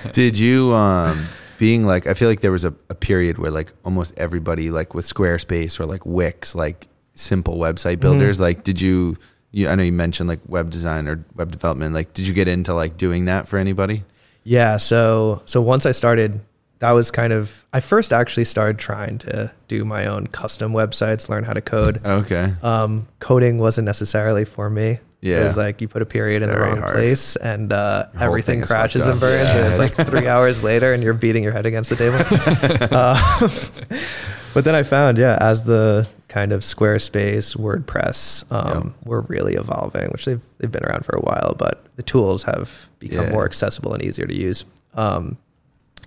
Did 0.13 0.37
you 0.39 0.73
um 0.75 1.27
being 1.59 1.85
like 1.85 2.07
I 2.09 2.15
feel 2.15 2.29
like 2.29 2.41
there 2.41 2.53
was 2.53 2.65
a, 2.65 2.75
a 2.91 2.95
period 2.95 3.39
where 3.39 3.51
like 3.53 3.73
almost 3.85 4.15
everybody 4.17 4.71
like 4.71 4.95
with 4.95 5.07
Squarespace 5.07 5.79
or 5.79 5.87
like 5.87 6.05
Wix, 6.07 6.55
like 6.57 6.89
simple 7.15 7.59
website 7.59 8.01
builders, 8.01 8.41
like 8.41 8.65
did 8.65 8.81
you 8.81 9.17
you 9.53 9.69
I 9.69 9.75
know 9.77 9.83
you 9.85 9.93
mentioned 9.93 10.29
like 10.29 10.41
web 10.49 10.71
design 10.71 11.07
or 11.07 11.25
web 11.37 11.53
development, 11.53 11.95
like 11.95 12.13
did 12.15 12.27
you 12.27 12.35
get 12.35 12.49
into 12.49 12.75
like 12.75 12.97
doing 12.97 13.27
that 13.27 13.47
for 13.49 13.59
anybody? 13.59 14.05
Yeah, 14.49 14.79
so 14.79 15.43
so 15.45 15.61
once 15.61 15.85
I 15.85 15.93
started, 15.93 16.41
that 16.79 16.93
was 16.93 17.11
kind 17.11 17.35
of 17.35 17.67
I 17.71 17.81
first 17.81 18.15
actually 18.15 18.45
started 18.45 18.79
trying 18.79 19.19
to 19.19 19.53
do 19.69 19.85
my 19.85 20.07
own 20.07 20.27
custom 20.29 20.73
websites, 20.73 21.29
learn 21.29 21.45
how 21.45 21.53
to 21.53 21.61
code. 21.61 22.01
Okay. 22.05 22.55
Um, 22.63 23.07
coding 23.21 23.59
wasn't 23.59 23.85
necessarily 23.85 24.47
for 24.47 24.71
me. 24.71 25.01
Yeah. 25.21 25.43
It 25.43 25.45
was 25.45 25.57
like 25.59 25.81
you 25.83 25.89
put 25.89 26.01
a 26.01 26.07
period 26.07 26.41
in 26.43 26.49
the 26.49 26.59
wrong 26.59 26.79
hard. 26.79 26.93
place 26.93 27.37
and 27.37 27.73
uh, 27.73 28.07
everything 28.19 28.63
crashes 28.63 29.07
and 29.07 29.21
burns, 29.21 29.55
Yeah. 29.55 29.57
and 29.59 29.67
it's 29.67 29.79
like 29.79 30.07
three 30.09 30.27
hours 30.35 30.63
later, 30.63 30.95
and 30.95 31.03
you're 31.03 31.13
beating 31.13 31.43
your 31.43 31.53
head 31.53 31.67
against 31.67 31.91
the 31.91 31.97
table. 31.97 32.89
uh, 32.91 33.19
but 34.55 34.65
then 34.65 34.75
I 34.75 34.83
found, 34.83 35.19
yeah, 35.19 35.37
as 35.41 35.65
the 35.65 36.09
kind 36.29 36.53
of 36.53 36.61
Squarespace, 36.61 37.57
WordPress 37.57 38.51
um, 38.53 38.95
were 39.05 39.23
really 39.23 39.55
evolving, 39.55 40.09
which 40.11 40.25
they've 40.27 40.41
they've 40.59 40.71
been 40.71 40.85
around 40.85 41.05
for 41.05 41.17
a 41.17 41.21
while, 41.21 41.55
but 41.59 41.85
the 41.97 42.03
tools 42.03 42.43
have 42.45 42.89
become 42.99 43.27
Yeah. 43.27 43.33
more 43.33 43.45
accessible 43.45 43.95
and 43.95 44.03
easier 44.03 44.27
to 44.27 44.35
use. 44.35 44.65
Um, 44.95 45.39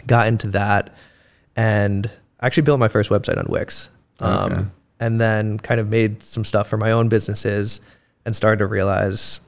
got 0.07 0.27
into 0.27 0.47
that 0.49 0.95
and 1.55 2.09
actually 2.41 2.63
built 2.63 2.79
my 2.79 2.87
first 2.87 3.09
website 3.09 3.37
on 3.37 3.45
Wix. 3.49 3.89
Um, 4.19 4.51
Okay. 4.51 4.65
And 4.99 5.19
then 5.19 5.57
kind 5.57 5.79
of 5.81 5.89
made 5.89 6.21
some 6.21 6.45
stuff 6.45 6.67
for 6.67 6.77
my 6.77 6.91
own 6.91 7.09
businesses 7.09 7.81
and 8.23 8.35
started 8.35 8.59
to 8.59 8.67
realize 8.67 9.41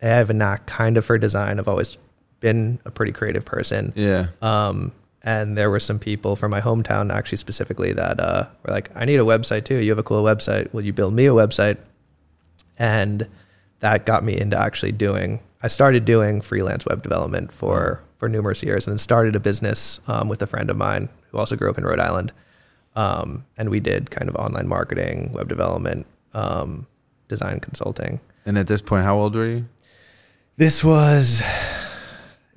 hey, 0.00 0.10
I 0.12 0.16
have 0.16 0.30
a 0.30 0.34
knack 0.34 0.64
kind 0.66 0.96
of 0.96 1.04
for 1.04 1.18
design. 1.18 1.58
I've 1.58 1.68
always 1.68 1.98
been 2.40 2.78
a 2.86 2.90
pretty 2.90 3.12
creative 3.12 3.44
person. 3.44 3.92
Yeah. 3.96 4.28
Um, 4.40 4.92
and 5.22 5.56
there 5.56 5.70
were 5.70 5.80
some 5.80 5.98
people 5.98 6.36
from 6.36 6.50
my 6.50 6.60
hometown, 6.60 7.12
actually 7.12 7.38
specifically, 7.38 7.92
that 7.92 8.20
uh, 8.20 8.46
were 8.64 8.72
like, 8.72 8.90
"I 8.94 9.04
need 9.04 9.20
a 9.20 9.24
website 9.24 9.64
too. 9.64 9.76
You 9.76 9.90
have 9.90 9.98
a 9.98 10.02
cool 10.02 10.22
website. 10.22 10.72
Will 10.72 10.84
you 10.84 10.92
build 10.92 11.14
me 11.14 11.26
a 11.26 11.32
website?" 11.32 11.78
And 12.78 13.26
that 13.80 14.06
got 14.06 14.24
me 14.24 14.38
into 14.38 14.58
actually 14.58 14.92
doing. 14.92 15.40
I 15.62 15.68
started 15.68 16.04
doing 16.04 16.40
freelance 16.40 16.86
web 16.86 17.02
development 17.02 17.52
for 17.52 18.00
for 18.16 18.28
numerous 18.28 18.62
years, 18.62 18.86
and 18.86 18.92
then 18.92 18.98
started 18.98 19.36
a 19.36 19.40
business 19.40 20.00
um, 20.08 20.28
with 20.28 20.42
a 20.42 20.46
friend 20.46 20.70
of 20.70 20.76
mine 20.76 21.08
who 21.30 21.38
also 21.38 21.56
grew 21.56 21.70
up 21.70 21.78
in 21.78 21.84
Rhode 21.84 22.00
Island. 22.00 22.32
Um, 22.96 23.44
and 23.56 23.70
we 23.70 23.80
did 23.80 24.10
kind 24.10 24.28
of 24.28 24.34
online 24.34 24.66
marketing, 24.66 25.32
web 25.32 25.48
development, 25.48 26.06
um, 26.34 26.86
design 27.28 27.60
consulting. 27.60 28.20
And 28.44 28.58
at 28.58 28.66
this 28.66 28.82
point, 28.82 29.04
how 29.04 29.16
old 29.18 29.36
were 29.36 29.46
you? 29.46 29.64
This 30.56 30.82
was 30.82 31.42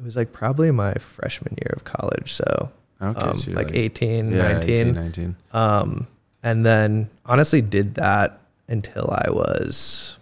it 0.02 0.06
was 0.06 0.16
like 0.16 0.32
probably 0.34 0.72
my 0.72 0.94
freshman 0.96 1.56
year 1.62 1.74
of 1.76 1.84
college, 1.84 2.34
so 2.34 2.72
Okay. 3.02 3.20
um, 3.20 3.34
so 3.34 3.52
you're 3.52 3.58
like, 3.60 3.74
18, 3.74 4.32
yeah, 4.32 4.54
19. 4.54 4.70
18, 4.80 4.94
19. 4.96 5.36
Um, 5.54 6.08
and 6.44 6.66
then 6.66 7.10
honestly 7.26 7.62
did 7.62 7.96
that 7.96 8.40
until 8.68 9.10
I 9.12 9.30
was 9.32 10.18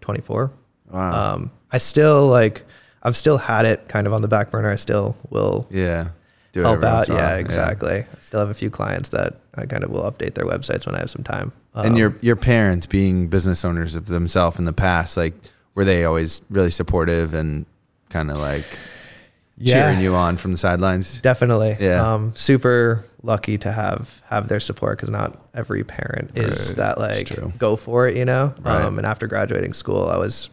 24. 0.00 0.50
Wow. 0.90 1.34
Um, 1.34 1.50
I 1.70 1.78
still 1.78 2.26
like, 2.28 2.64
I've 3.02 3.16
still 3.16 3.38
had 3.38 3.66
it 3.66 3.88
kind 3.88 4.06
of 4.06 4.12
on 4.12 4.22
the 4.22 4.28
back 4.28 4.50
burner. 4.50 4.70
I 4.70 4.76
still 4.76 5.16
will 5.30 5.66
yeah. 5.70 6.08
Do 6.52 6.60
help 6.60 6.82
out. 6.84 7.08
Yeah, 7.08 7.36
exactly. 7.36 8.00
I 8.00 8.20
still 8.20 8.40
have 8.40 8.50
a 8.50 8.54
few 8.54 8.68
clients 8.68 9.08
that 9.10 9.36
I 9.54 9.64
kind 9.64 9.82
of 9.84 9.90
will 9.90 10.02
update 10.02 10.34
their 10.34 10.44
websites 10.44 10.84
when 10.84 10.94
I 10.94 10.98
have 10.98 11.08
some 11.10 11.22
time. 11.24 11.50
and 11.74 11.92
Um, 11.92 11.96
your 11.96 12.14
your 12.20 12.36
parents 12.36 12.84
being 12.86 13.28
business 13.28 13.64
owners 13.64 13.94
of 13.94 14.04
themselves 14.06 14.58
in 14.58 14.66
the 14.66 14.72
past, 14.74 15.16
like 15.16 15.32
were 15.74 15.86
they 15.86 16.04
always 16.04 16.42
really 16.50 16.70
supportive 16.70 17.32
and 17.32 17.64
kind 18.12 18.30
of 18.30 18.38
like 18.38 18.64
yeah, 19.58 19.74
cheering 19.92 20.00
you 20.04 20.14
on 20.14 20.36
from 20.36 20.52
the 20.52 20.56
sidelines? 20.58 21.20
Definitely. 21.20 21.76
Yeah. 21.80 22.14
Um, 22.14 22.32
super 22.36 23.04
lucky 23.22 23.58
to 23.58 23.70
have 23.72 24.22
have 24.26 24.48
their 24.48 24.60
support 24.60 24.98
because 24.98 25.10
not 25.10 25.38
every 25.54 25.84
parent 25.84 26.36
is 26.36 26.68
Right. 26.68 26.76
that 26.76 26.98
like 26.98 27.58
go 27.58 27.76
for 27.76 28.06
it, 28.08 28.16
you 28.16 28.24
know. 28.24 28.54
Right. 28.60 28.82
Um, 28.82 28.98
and 28.98 29.06
after 29.06 29.26
graduating 29.26 29.72
school, 29.72 30.08
I 30.08 30.16
was 30.18 30.48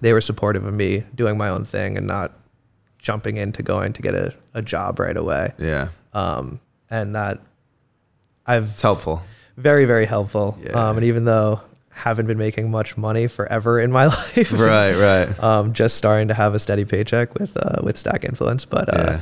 they 0.00 0.12
were 0.12 0.20
supportive 0.20 0.64
of 0.64 0.72
me 0.74 1.04
doing 1.14 1.36
my 1.36 1.48
own 1.48 1.64
thing 1.64 1.96
and 1.98 2.06
not 2.06 2.32
jumping 2.98 3.36
into 3.36 3.62
going 3.62 3.92
to 3.94 4.02
get 4.02 4.14
a, 4.14 4.34
a 4.54 4.62
job 4.62 4.98
right 4.98 5.16
away. 5.16 5.52
Yeah, 5.58 5.88
Um, 6.12 6.60
and 6.90 7.14
that 7.14 7.38
I've 8.46 8.64
it's 8.64 8.82
helpful. 8.82 9.22
very 9.56 9.84
very 9.84 10.06
helpful. 10.06 10.58
Yeah. 10.62 10.72
Um, 10.72 10.96
and 10.98 11.04
even 11.06 11.24
though 11.24 11.60
haven't 11.90 12.26
been 12.26 12.38
making 12.38 12.70
much 12.70 12.96
money 12.96 13.26
forever 13.26 13.78
in 13.80 13.92
my 13.92 14.06
life, 14.36 14.52
right, 14.52 14.94
right. 14.94 15.42
um, 15.42 15.72
just 15.72 15.96
starting 15.96 16.28
to 16.28 16.34
have 16.34 16.54
a 16.54 16.58
steady 16.58 16.84
paycheck 16.84 17.34
with 17.34 17.56
uh, 17.56 17.80
with 17.82 17.98
Stack 17.98 18.24
Influence, 18.24 18.64
but 18.64 18.88
uh, 18.88 19.18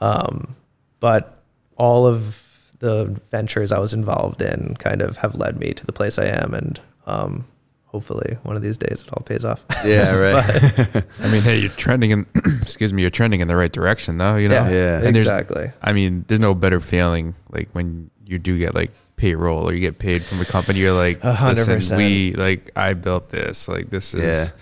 yeah, 0.00 0.06
um, 0.06 0.56
but 1.00 1.42
all 1.76 2.06
of 2.06 2.44
the 2.80 3.06
ventures 3.30 3.72
I 3.72 3.78
was 3.78 3.94
involved 3.94 4.40
in 4.42 4.76
kind 4.78 5.02
of 5.02 5.18
have 5.18 5.34
led 5.34 5.58
me 5.58 5.72
to 5.72 5.86
the 5.86 5.92
place 5.92 6.18
I 6.18 6.26
am, 6.26 6.54
and 6.54 6.80
um, 7.06 7.44
hopefully 7.86 8.38
one 8.42 8.56
of 8.56 8.62
these 8.62 8.76
days 8.76 9.02
it 9.02 9.08
all 9.12 9.22
pays 9.24 9.44
off. 9.44 9.62
yeah, 9.84 10.14
right. 10.14 10.44
I 11.20 11.32
mean, 11.32 11.42
hey, 11.42 11.58
you're 11.58 11.70
trending 11.70 12.10
in. 12.10 12.26
excuse 12.62 12.92
me, 12.92 13.02
you're 13.02 13.10
trending 13.10 13.40
in 13.40 13.48
the 13.48 13.56
right 13.56 13.72
direction, 13.72 14.18
though. 14.18 14.36
You 14.36 14.48
know. 14.48 14.64
yeah, 14.66 14.70
Yeah. 14.70 15.06
And 15.06 15.16
exactly. 15.16 15.70
I 15.82 15.92
mean, 15.92 16.24
there's 16.28 16.40
no 16.40 16.54
better 16.54 16.80
feeling 16.80 17.34
like 17.50 17.68
when 17.72 18.10
you 18.26 18.38
do 18.38 18.58
get 18.58 18.74
like 18.74 18.92
payroll 19.18 19.68
or 19.68 19.74
you 19.74 19.80
get 19.80 19.98
paid 19.98 20.22
from 20.22 20.40
a 20.40 20.44
company. 20.46 20.78
You're 20.78 20.92
like, 20.94 21.22
A 21.22 21.34
hundred 21.34 21.58
listen, 21.68 21.74
percent. 21.74 21.98
we 21.98 22.32
like 22.32 22.70
I 22.76 22.94
built 22.94 23.28
this. 23.28 23.68
Like 23.68 23.90
this 23.90 24.14
is 24.14 24.22
Yeah. 24.22 24.56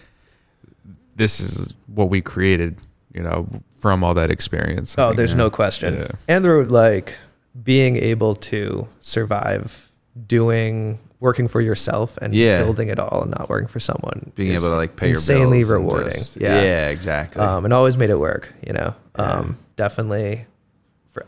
this 1.14 1.40
is 1.40 1.74
what 1.86 2.08
we 2.10 2.20
created. 2.20 2.76
You 3.14 3.22
know, 3.22 3.48
from 3.72 4.04
all 4.04 4.12
that 4.14 4.30
experience. 4.30 4.98
I 4.98 5.04
Oh, 5.08 5.12
there's 5.14 5.34
no 5.34 5.48
question. 5.48 5.94
Yeah. 5.94 6.08
And 6.28 6.44
they're 6.44 6.64
like 6.64 7.14
being 7.64 7.96
able 7.96 8.34
to 8.52 8.88
survive 9.00 9.90
doing 10.26 10.98
working 11.18 11.48
for 11.48 11.62
yourself 11.62 12.18
and 12.18 12.34
Yeah. 12.34 12.62
building 12.62 12.88
it 12.88 12.98
all 12.98 13.22
and 13.22 13.30
not 13.30 13.48
working 13.48 13.68
for 13.68 13.80
someone. 13.80 14.32
Being 14.34 14.52
able 14.52 14.66
to 14.68 14.76
like 14.76 14.96
pay 14.96 15.06
your 15.08 15.16
insanely 15.16 15.60
bills 15.60 15.70
and 15.70 15.80
rewarding. 15.80 16.12
just- 16.12 16.36
yeah. 16.36 16.60
yeah, 16.62 16.88
exactly. 16.88 17.40
um, 17.40 17.64
and 17.64 17.72
always 17.72 17.96
made 17.96 18.10
it 18.10 18.18
work. 18.18 18.52
You 18.66 18.74
know, 18.74 18.94
um, 19.14 19.56
definitely 19.76 20.44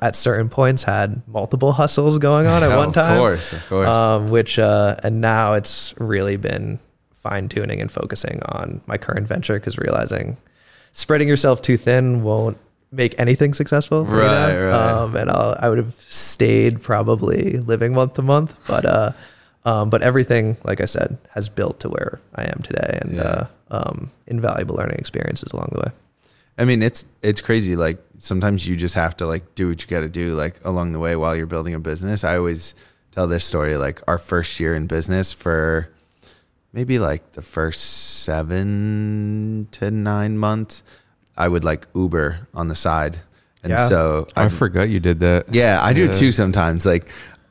at 0.02 0.14
certain 0.16 0.48
points 0.48 0.82
had 0.84 1.22
multiple 1.28 1.72
hustles 1.72 2.18
going 2.18 2.46
on 2.46 2.62
at 2.62 2.70
Oh, 2.72 2.78
one 2.78 2.92
time. 2.92 3.12
Of 3.14 3.18
course, 3.18 3.52
of 3.52 3.66
course. 3.68 3.88
Um, 3.88 4.30
which 4.30 4.58
uh, 4.58 4.96
and 5.02 5.20
now 5.20 5.54
it's 5.54 5.94
really 5.98 6.36
been 6.36 6.78
fine 7.12 7.48
tuning 7.48 7.80
and 7.80 7.90
focusing 7.90 8.40
on 8.46 8.80
my 8.86 8.96
current 8.98 9.26
venture 9.26 9.58
because 9.58 9.76
realizing 9.78 10.36
spreading 10.92 11.28
yourself 11.28 11.60
too 11.62 11.76
thin 11.76 12.22
won't 12.22 12.56
make 12.90 13.14
anything 13.20 13.52
successful. 13.54 14.04
you 14.04 14.10
know? 14.10 14.16
Right, 14.16 14.56
right. 14.66 14.92
Um, 15.02 15.16
and 15.16 15.28
I'll, 15.30 15.56
I 15.58 15.68
would 15.68 15.78
have 15.78 15.94
stayed 15.94 16.80
probably 16.82 17.58
living 17.58 17.92
month 17.92 18.14
to 18.14 18.22
month, 18.22 18.56
but 18.66 18.84
uh, 18.86 19.12
um, 19.64 19.90
but 19.90 20.02
everything, 20.02 20.56
like 20.64 20.80
I 20.80 20.86
said, 20.86 21.18
has 21.30 21.48
built 21.50 21.80
to 21.80 21.88
where 21.90 22.20
I 22.34 22.44
am 22.44 22.62
today, 22.62 22.98
and 23.02 23.16
Yeah. 23.16 23.22
uh, 23.22 23.46
um, 23.70 24.10
invaluable 24.26 24.76
learning 24.76 24.96
experiences 24.98 25.52
along 25.52 25.68
the 25.72 25.80
way. 25.80 25.92
I 26.58 26.64
mean, 26.64 26.82
it's 26.82 27.04
it's 27.22 27.40
crazy. 27.40 27.76
Like 27.76 27.98
sometimes 28.18 28.66
you 28.66 28.74
just 28.76 28.94
have 28.96 29.16
to 29.18 29.26
like 29.26 29.54
do 29.54 29.68
what 29.68 29.80
you 29.82 29.88
got 29.88 30.00
to 30.00 30.08
do 30.08 30.34
like 30.34 30.56
along 30.64 30.92
the 30.92 30.98
way 30.98 31.14
while 31.16 31.36
you're 31.36 31.46
building 31.46 31.74
a 31.74 31.78
business. 31.80 32.24
I 32.24 32.36
always 32.36 32.74
tell 33.12 33.26
this 33.28 33.44
story 33.44 33.76
like 33.76 34.00
our 34.08 34.18
first 34.18 34.58
year 34.60 34.74
in 34.74 34.86
business 34.86 35.32
for 35.32 35.88
maybe 36.72 36.98
like 36.98 37.32
the 37.32 37.42
first 37.42 37.80
seven 38.58 39.68
to 39.72 39.90
nine 39.90 40.36
months, 40.38 40.82
I 41.36 41.48
would 41.48 41.64
like 41.64 41.86
Uber 41.94 42.48
on 42.54 42.68
the 42.68 42.74
side, 42.74 43.18
and 43.62 43.70
Yeah. 43.70 43.88
so 43.88 44.26
I 44.36 44.44
I'd- 44.46 44.54
forgot 44.54 44.88
you 44.88 45.00
did 45.00 45.20
that. 45.20 45.52
yeah, 45.54 45.78
I 45.82 45.92
do 45.92 46.02
Yeah. 46.06 46.10
too 46.12 46.32
sometimes. 46.32 46.84
Like 46.84 47.08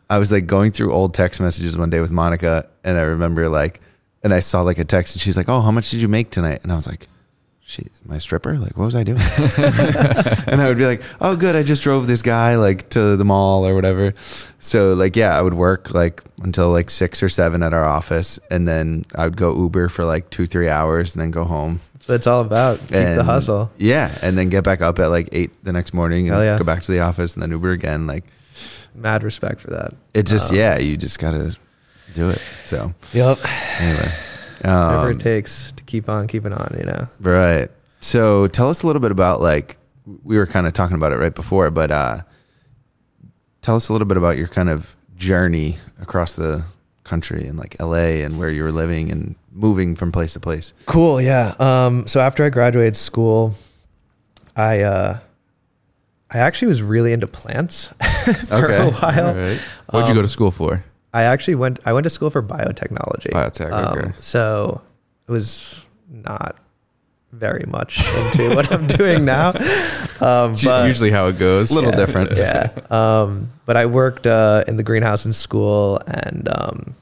I 0.09 0.17
was 0.17 0.31
like 0.31 0.47
going 0.47 0.71
through 0.71 0.91
old 0.93 1.13
text 1.13 1.39
messages 1.41 1.77
one 1.77 1.89
day 1.89 1.99
with 1.99 2.11
Monica 2.11 2.67
and 2.83 2.97
I 2.97 3.01
remember 3.01 3.49
like 3.49 3.81
and 4.23 4.33
I 4.33 4.39
saw 4.41 4.61
like 4.61 4.79
a 4.79 4.85
text 4.85 5.15
and 5.15 5.21
she's 5.21 5.37
like, 5.37 5.47
"Oh, 5.47 5.61
how 5.61 5.71
much 5.71 5.91
did 5.91 6.01
you 6.01 6.07
make 6.07 6.29
tonight?" 6.31 6.59
And 6.63 6.71
I 6.71 6.75
was 6.75 6.87
like, 6.87 7.07
"She, 7.69 7.87
my 8.05 8.17
stripper? 8.17 8.57
Like 8.57 8.77
what 8.77 8.85
was 8.85 8.95
I 8.95 9.03
doing?" 9.03 9.19
and 10.47 10.61
I 10.61 10.67
would 10.67 10.77
be 10.77 10.85
like, 10.85 11.01
"Oh, 11.19 11.35
good. 11.35 11.53
I 11.55 11.63
just 11.63 11.83
drove 11.83 12.07
this 12.07 12.21
guy 12.21 12.55
like 12.55 12.89
to 12.91 13.17
the 13.17 13.25
mall 13.25 13.67
or 13.67 13.75
whatever." 13.75 14.13
So 14.59 14.93
like 14.93 15.15
yeah, 15.17 15.37
I 15.37 15.41
would 15.41 15.53
work 15.53 15.93
like 15.93 16.23
until 16.43 16.69
like 16.69 16.89
6 16.89 17.21
or 17.23 17.29
7 17.29 17.63
at 17.63 17.73
our 17.73 17.83
office 17.83 18.39
and 18.51 18.67
then 18.67 19.03
I 19.15 19.23
would 19.25 19.35
go 19.37 19.55
Uber 19.57 19.89
for 19.89 20.05
like 20.05 20.29
2-3 20.29 20.69
hours 20.69 21.15
and 21.15 21.21
then 21.21 21.31
go 21.31 21.43
home. 21.45 21.79
That's 21.93 22.07
what 22.07 22.15
it's 22.15 22.27
all 22.27 22.41
about. 22.41 22.79
Keep 22.79 22.89
the 22.91 23.23
hustle. 23.23 23.71
Yeah, 23.77 24.15
and 24.21 24.37
then 24.37 24.49
get 24.49 24.63
back 24.63 24.81
up 24.81 24.99
at 24.99 25.07
like 25.07 25.29
8 25.31 25.63
the 25.63 25.73
next 25.73 25.93
morning 25.93 26.29
and 26.29 26.37
yeah. 26.43 26.57
go 26.57 26.63
back 26.63 26.83
to 26.83 26.91
the 26.91 26.99
office 26.99 27.33
and 27.33 27.41
then 27.43 27.51
Uber 27.51 27.71
again 27.71 28.07
like 28.07 28.23
Mad 28.95 29.23
respect 29.23 29.59
for 29.61 29.71
that. 29.71 29.93
it 30.13 30.25
just 30.25 30.51
Um, 30.51 30.57
yeah 30.57 30.77
you 30.77 30.95
just 30.97 31.19
gotta 31.19 31.55
do 32.13 32.29
it 32.29 32.41
so 32.65 32.93
Yep. 33.13 33.37
anyway 33.79 34.11
Whatever 34.67 35.07
um, 35.11 35.11
it 35.11 35.19
takes 35.19 35.71
to 35.71 35.83
keep 35.83 36.09
on 36.09 36.27
keeping 36.27 36.53
on, 36.53 36.75
you 36.77 36.85
know. 36.85 37.07
right 37.21 37.69
so 37.99 38.47
tell 38.47 38.69
us 38.69 38.83
a 38.83 38.87
little 38.87 38.99
bit 39.01 39.11
about 39.11 39.41
like 39.41 39.77
we 40.23 40.37
were 40.37 40.45
kind 40.45 40.67
of 40.67 40.73
talking 40.73 40.95
about 40.95 41.11
it 41.11 41.17
right 41.17 41.33
before, 41.35 41.69
but 41.71 41.89
uh, 41.91 42.21
tell 43.61 43.75
us 43.75 43.89
a 43.89 43.93
little 43.93 44.07
bit 44.07 44.17
about 44.17 44.37
your 44.37 44.47
kind 44.47 44.69
of 44.69 44.95
journey 45.15 45.77
across 46.01 46.33
the 46.33 46.63
country 47.03 47.47
and 47.47 47.57
like 47.57 47.75
LA 47.79 48.21
and 48.23 48.37
where 48.37 48.49
you 48.49 48.63
were 48.63 48.71
living 48.71 49.11
and 49.11 49.35
moving 49.51 49.95
from 49.95 50.11
place 50.11 50.33
to 50.33 50.39
place. 50.39 50.73
Cool. 50.85 51.19
Yeah. 51.21 51.55
Um, 51.59 52.05
so 52.07 52.19
after 52.21 52.43
I 52.45 52.49
graduated 52.49 52.95
school, 52.95 53.53
I 54.55 54.81
uh, 54.81 55.19
I 56.29 56.37
actually 56.39 56.67
was 56.69 56.81
really 56.81 57.13
into 57.13 57.27
plants 57.27 57.87
for 58.47 58.65
Okay. 58.65 58.87
a 58.87 58.91
while. 58.91 59.35
Right. 59.35 59.57
What'd 59.89 60.07
you 60.07 60.11
Um, 60.11 60.15
go 60.17 60.21
to 60.21 60.27
school 60.27 60.51
for? 60.51 60.83
I 61.13 61.23
actually 61.23 61.55
went. 61.55 61.79
I 61.85 61.93
went 61.93 62.03
to 62.03 62.09
school 62.09 62.29
for 62.29 62.41
biotechnology. 62.43 63.31
Biotech. 63.31 63.71
Um, 63.71 63.97
Okay. 63.99 64.11
so 64.19 64.81
it 65.27 65.31
was 65.31 65.83
not 66.09 66.57
very 67.33 67.65
much 67.67 67.99
into 68.07 68.55
what 68.55 68.71
I'm 68.71 68.87
doing 69.01 69.25
now. 69.25 69.49
Um, 70.21 70.51
It's 70.53 70.63
but- 70.63 70.87
usually 70.87 71.11
how 71.11 71.27
it 71.27 71.37
goes. 71.39 71.71
A 71.71 71.75
little 71.75 71.91
different. 71.91 72.31
yeah. 72.35 72.69
Um, 72.91 73.51
but 73.65 73.75
I 73.77 73.85
worked 73.85 74.25
uh, 74.27 74.63
in 74.67 74.77
the 74.77 74.83
greenhouse 74.83 75.25
in 75.25 75.33
school, 75.33 75.99
and 76.07 76.47
um, 76.49 76.93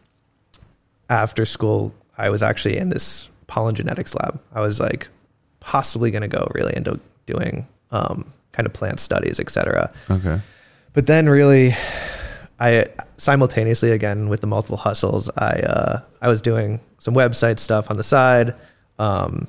after 1.09 1.45
school, 1.45 1.93
I 2.17 2.29
was 2.29 2.41
actually 2.41 2.77
in 2.77 2.89
this 2.89 3.29
pollen 3.47 3.75
genetics 3.75 4.15
lab. 4.15 4.39
I 4.53 4.61
was 4.61 4.79
like 4.79 5.09
possibly 5.59 6.11
going 6.11 6.21
to 6.23 6.27
go 6.27 6.49
really 6.55 6.75
into 6.75 6.99
doing 7.25 7.67
um, 7.91 8.31
kind 8.51 8.65
of 8.65 8.73
plant 8.73 8.99
studies, 8.99 9.39
etc. 9.39 9.91
Okay. 10.09 10.41
But 10.93 11.07
then, 11.07 11.27
really, 11.29 11.73
I 12.59 12.85
simultaneously 13.17 13.91
again 13.91 14.29
with 14.29 14.41
the 14.41 14.47
multiple 14.47 14.77
hustles, 14.77 15.29
I 15.37 15.59
uh, 15.59 16.01
I 16.21 16.29
was 16.29 16.41
doing 16.41 16.79
some 16.99 17.13
website 17.13 17.59
stuff 17.59 17.89
on 17.91 17.97
the 17.97 18.03
side. 18.03 18.55
Um, 18.97 19.47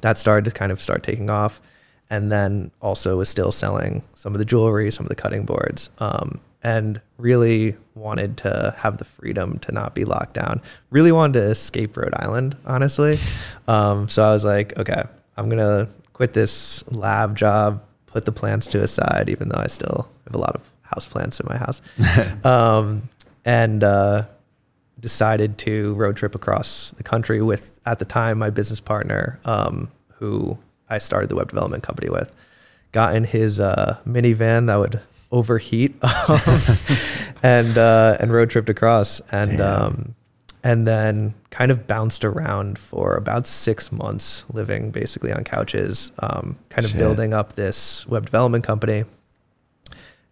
that 0.00 0.18
started 0.18 0.44
to 0.44 0.50
kind 0.50 0.72
of 0.72 0.80
start 0.80 1.02
taking 1.02 1.30
off, 1.30 1.62
and 2.10 2.30
then 2.30 2.70
also 2.82 3.16
was 3.16 3.28
still 3.28 3.52
selling 3.52 4.02
some 4.14 4.34
of 4.34 4.38
the 4.38 4.44
jewelry, 4.44 4.90
some 4.90 5.06
of 5.06 5.08
the 5.08 5.14
cutting 5.14 5.44
boards, 5.44 5.90
um, 5.98 6.40
and 6.62 7.00
really 7.18 7.76
wanted 7.94 8.36
to 8.38 8.74
have 8.78 8.98
the 8.98 9.04
freedom 9.04 9.58
to 9.60 9.72
not 9.72 9.94
be 9.94 10.04
locked 10.04 10.34
down. 10.34 10.60
Really 10.90 11.12
wanted 11.12 11.40
to 11.40 11.44
escape 11.46 11.96
Rhode 11.96 12.14
Island, 12.16 12.56
honestly. 12.66 13.16
Um, 13.68 14.08
so 14.08 14.24
I 14.24 14.32
was 14.32 14.44
like, 14.44 14.76
okay, 14.78 15.04
I'm 15.36 15.48
gonna 15.48 15.88
quit 16.12 16.32
this 16.32 16.86
lab 16.90 17.36
job, 17.36 17.82
put 18.06 18.24
the 18.24 18.32
plants 18.32 18.66
to 18.68 18.82
a 18.82 18.88
side, 18.88 19.30
even 19.30 19.48
though 19.48 19.60
I 19.60 19.68
still 19.68 20.08
have 20.26 20.34
a 20.34 20.38
lot 20.38 20.54
of 20.54 20.70
house 20.84 21.06
plants 21.06 21.40
in 21.40 21.46
my 21.48 21.56
house, 21.56 21.82
um, 22.44 23.02
and 23.44 23.82
uh, 23.82 24.24
decided 25.00 25.58
to 25.58 25.94
road 25.94 26.16
trip 26.16 26.34
across 26.34 26.92
the 26.92 27.02
country 27.02 27.42
with 27.42 27.78
at 27.84 27.98
the 27.98 28.04
time 28.04 28.38
my 28.38 28.50
business 28.50 28.80
partner, 28.80 29.38
um, 29.44 29.90
who 30.14 30.56
I 30.88 30.98
started 30.98 31.28
the 31.28 31.36
web 31.36 31.48
development 31.48 31.82
company 31.82 32.10
with. 32.10 32.34
Got 32.92 33.16
in 33.16 33.24
his 33.24 33.58
uh, 33.58 33.98
minivan 34.06 34.68
that 34.68 34.76
would 34.76 35.00
overheat, 35.32 35.96
um, 36.28 36.40
and 37.42 37.76
uh, 37.76 38.16
and 38.20 38.32
road 38.32 38.50
tripped 38.50 38.68
across, 38.68 39.20
and 39.32 39.60
um, 39.60 40.14
and 40.62 40.86
then 40.86 41.34
kind 41.50 41.70
of 41.70 41.86
bounced 41.86 42.24
around 42.24 42.78
for 42.78 43.16
about 43.16 43.46
six 43.46 43.92
months, 43.92 44.44
living 44.52 44.90
basically 44.90 45.32
on 45.32 45.44
couches, 45.44 46.12
um, 46.20 46.56
kind 46.70 46.84
of 46.84 46.92
Shit. 46.92 46.98
building 46.98 47.34
up 47.34 47.54
this 47.54 48.06
web 48.06 48.24
development 48.24 48.64
company, 48.64 49.04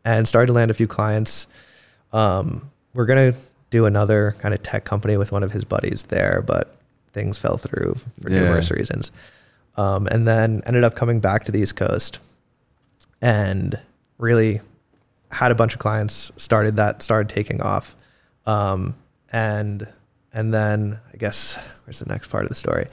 and 0.04 0.26
started 0.26 0.49
to 0.49 0.52
land 0.52 0.71
a 0.71 0.75
few 0.75 0.87
clients. 0.87 1.47
Um, 2.12 2.71
we're 2.94 3.06
gonna 3.06 3.35
do 3.71 3.87
another 3.87 4.35
kind 4.40 4.52
of 4.54 4.62
tech 4.62 4.85
company 4.85 5.16
with 5.16 5.32
one 5.32 5.42
of 5.42 5.52
his 5.52 5.64
buddies 5.64 6.04
there, 6.04 6.42
but 6.47 6.76
things 7.12 7.38
fell 7.38 7.56
through 7.56 7.97
for 8.21 8.30
Yeah. 8.30 8.40
numerous 8.40 8.71
reasons. 8.71 9.11
Um, 9.76 10.06
and 10.09 10.28
then 10.28 10.62
ended 10.66 10.85
up 10.85 10.94
coming 10.94 11.21
back 11.21 11.44
to 11.44 11.52
the 11.52 11.61
East 11.61 11.76
Coast, 11.76 12.18
and 13.21 13.78
really 14.18 14.61
had 15.31 15.50
a 15.50 15.55
bunch 15.55 15.72
of 15.74 15.79
clients. 15.79 16.31
Started 16.37 16.76
that 16.76 17.03
started 17.03 17.33
taking 17.35 17.61
off, 17.62 17.96
um, 18.46 18.94
and 19.33 19.87
and 20.35 20.53
then 20.53 20.98
I 21.12 21.16
guess 21.16 21.59
where's 21.85 21.98
the 22.00 22.07
next 22.07 22.29
part 22.29 22.42
of 22.44 22.48
the 22.50 22.55
story? 22.55 22.87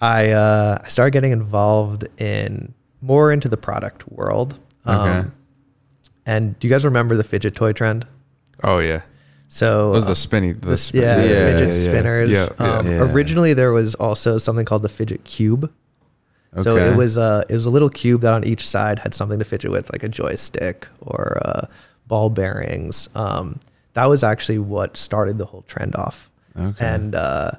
I 0.00 0.30
uh, 0.30 0.78
I 0.82 0.88
started 0.88 1.10
getting 1.12 1.32
involved 1.32 2.06
in 2.20 2.72
more 3.02 3.32
into 3.32 3.48
the 3.48 3.56
product 3.58 4.10
world. 4.10 4.58
Um, 4.86 4.98
Okay. 5.00 5.28
And 6.26 6.58
do 6.58 6.66
you 6.66 6.72
guys 6.72 6.84
remember 6.84 7.16
the 7.16 7.24
fidget 7.24 7.54
toy 7.54 7.72
trend? 7.72 8.06
Oh 8.62 8.78
yeah. 8.78 9.02
So 9.48 9.92
Those 9.92 10.06
uh, 10.06 10.08
the 10.08 10.14
spinny. 10.14 10.52
The 10.52 10.68
the, 10.70 10.76
spin- 10.76 11.02
yeah, 11.02 11.16
the 11.16 11.28
yeah, 11.28 11.46
fidget 11.46 11.68
yeah, 11.68 11.72
spinners. 11.74 12.32
Yeah, 12.32 12.48
yeah. 12.58 12.78
Um. 12.78 12.86
Originally, 13.14 13.54
there 13.54 13.72
was 13.72 13.94
also 13.96 14.38
something 14.38 14.64
called 14.64 14.82
the 14.82 14.88
fidget 14.88 15.24
cube. 15.24 15.72
So 16.62 16.76
Okay. 16.76 16.90
it 16.92 16.96
was 16.96 17.18
uh, 17.18 17.42
it 17.48 17.54
was 17.56 17.66
a 17.66 17.70
little 17.70 17.88
cube 17.90 18.20
that 18.22 18.32
on 18.32 18.44
each 18.44 18.66
side 18.66 19.00
had 19.00 19.12
something 19.14 19.38
to 19.38 19.44
fidget 19.44 19.70
with, 19.70 19.92
like 19.92 20.02
a 20.04 20.08
joystick 20.08 20.88
or 21.00 21.38
uh, 21.44 21.66
ball 22.06 22.30
bearings. 22.30 23.08
Um, 23.14 23.58
that 23.94 24.06
was 24.06 24.22
actually 24.24 24.58
what 24.58 24.96
started 24.96 25.38
the 25.38 25.46
whole 25.46 25.62
trend 25.62 25.94
off. 25.96 26.30
Okay. 26.56 26.84
And 26.86 27.14
uh, 27.16 27.50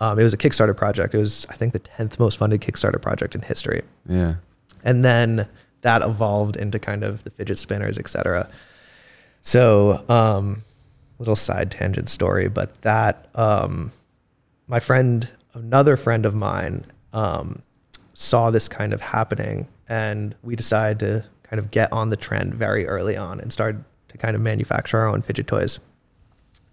um, 0.00 0.18
it 0.18 0.22
was 0.22 0.32
a 0.32 0.36
Kickstarter 0.36 0.76
project. 0.76 1.14
It 1.14 1.18
was, 1.18 1.44
I 1.50 1.54
think, 1.54 1.72
the 1.72 1.78
tenth 1.80 2.18
most 2.20 2.38
funded 2.38 2.60
Kickstarter 2.60 3.00
project 3.02 3.34
in 3.34 3.40
history 3.42 3.82
Yeah. 4.06 4.36
and 4.84 5.04
then 5.04 5.48
that 5.86 6.02
evolved 6.02 6.56
into 6.56 6.80
kind 6.80 7.04
of 7.04 7.22
the 7.22 7.30
fidget 7.30 7.58
spinners, 7.58 7.96
etc. 7.96 8.50
So, 9.40 10.04
um, 10.08 10.62
little 11.20 11.36
side 11.36 11.70
tangent 11.70 12.08
story, 12.08 12.48
but 12.48 12.82
that 12.82 13.28
um, 13.36 13.92
my 14.66 14.80
friend, 14.80 15.30
another 15.54 15.96
friend 15.96 16.26
of 16.26 16.34
mine, 16.34 16.84
um, 17.12 17.62
saw 18.14 18.50
this 18.50 18.68
kind 18.68 18.92
of 18.92 19.00
happening, 19.00 19.68
and 19.88 20.34
we 20.42 20.56
decided 20.56 20.98
to 20.98 21.24
kind 21.44 21.60
of 21.60 21.70
get 21.70 21.92
on 21.92 22.10
the 22.10 22.16
trend 22.16 22.52
very 22.52 22.84
early 22.88 23.16
on 23.16 23.38
and 23.38 23.52
started 23.52 23.84
to 24.08 24.18
kind 24.18 24.34
of 24.34 24.42
manufacture 24.42 24.98
our 24.98 25.06
own 25.06 25.22
fidget 25.22 25.46
toys, 25.46 25.78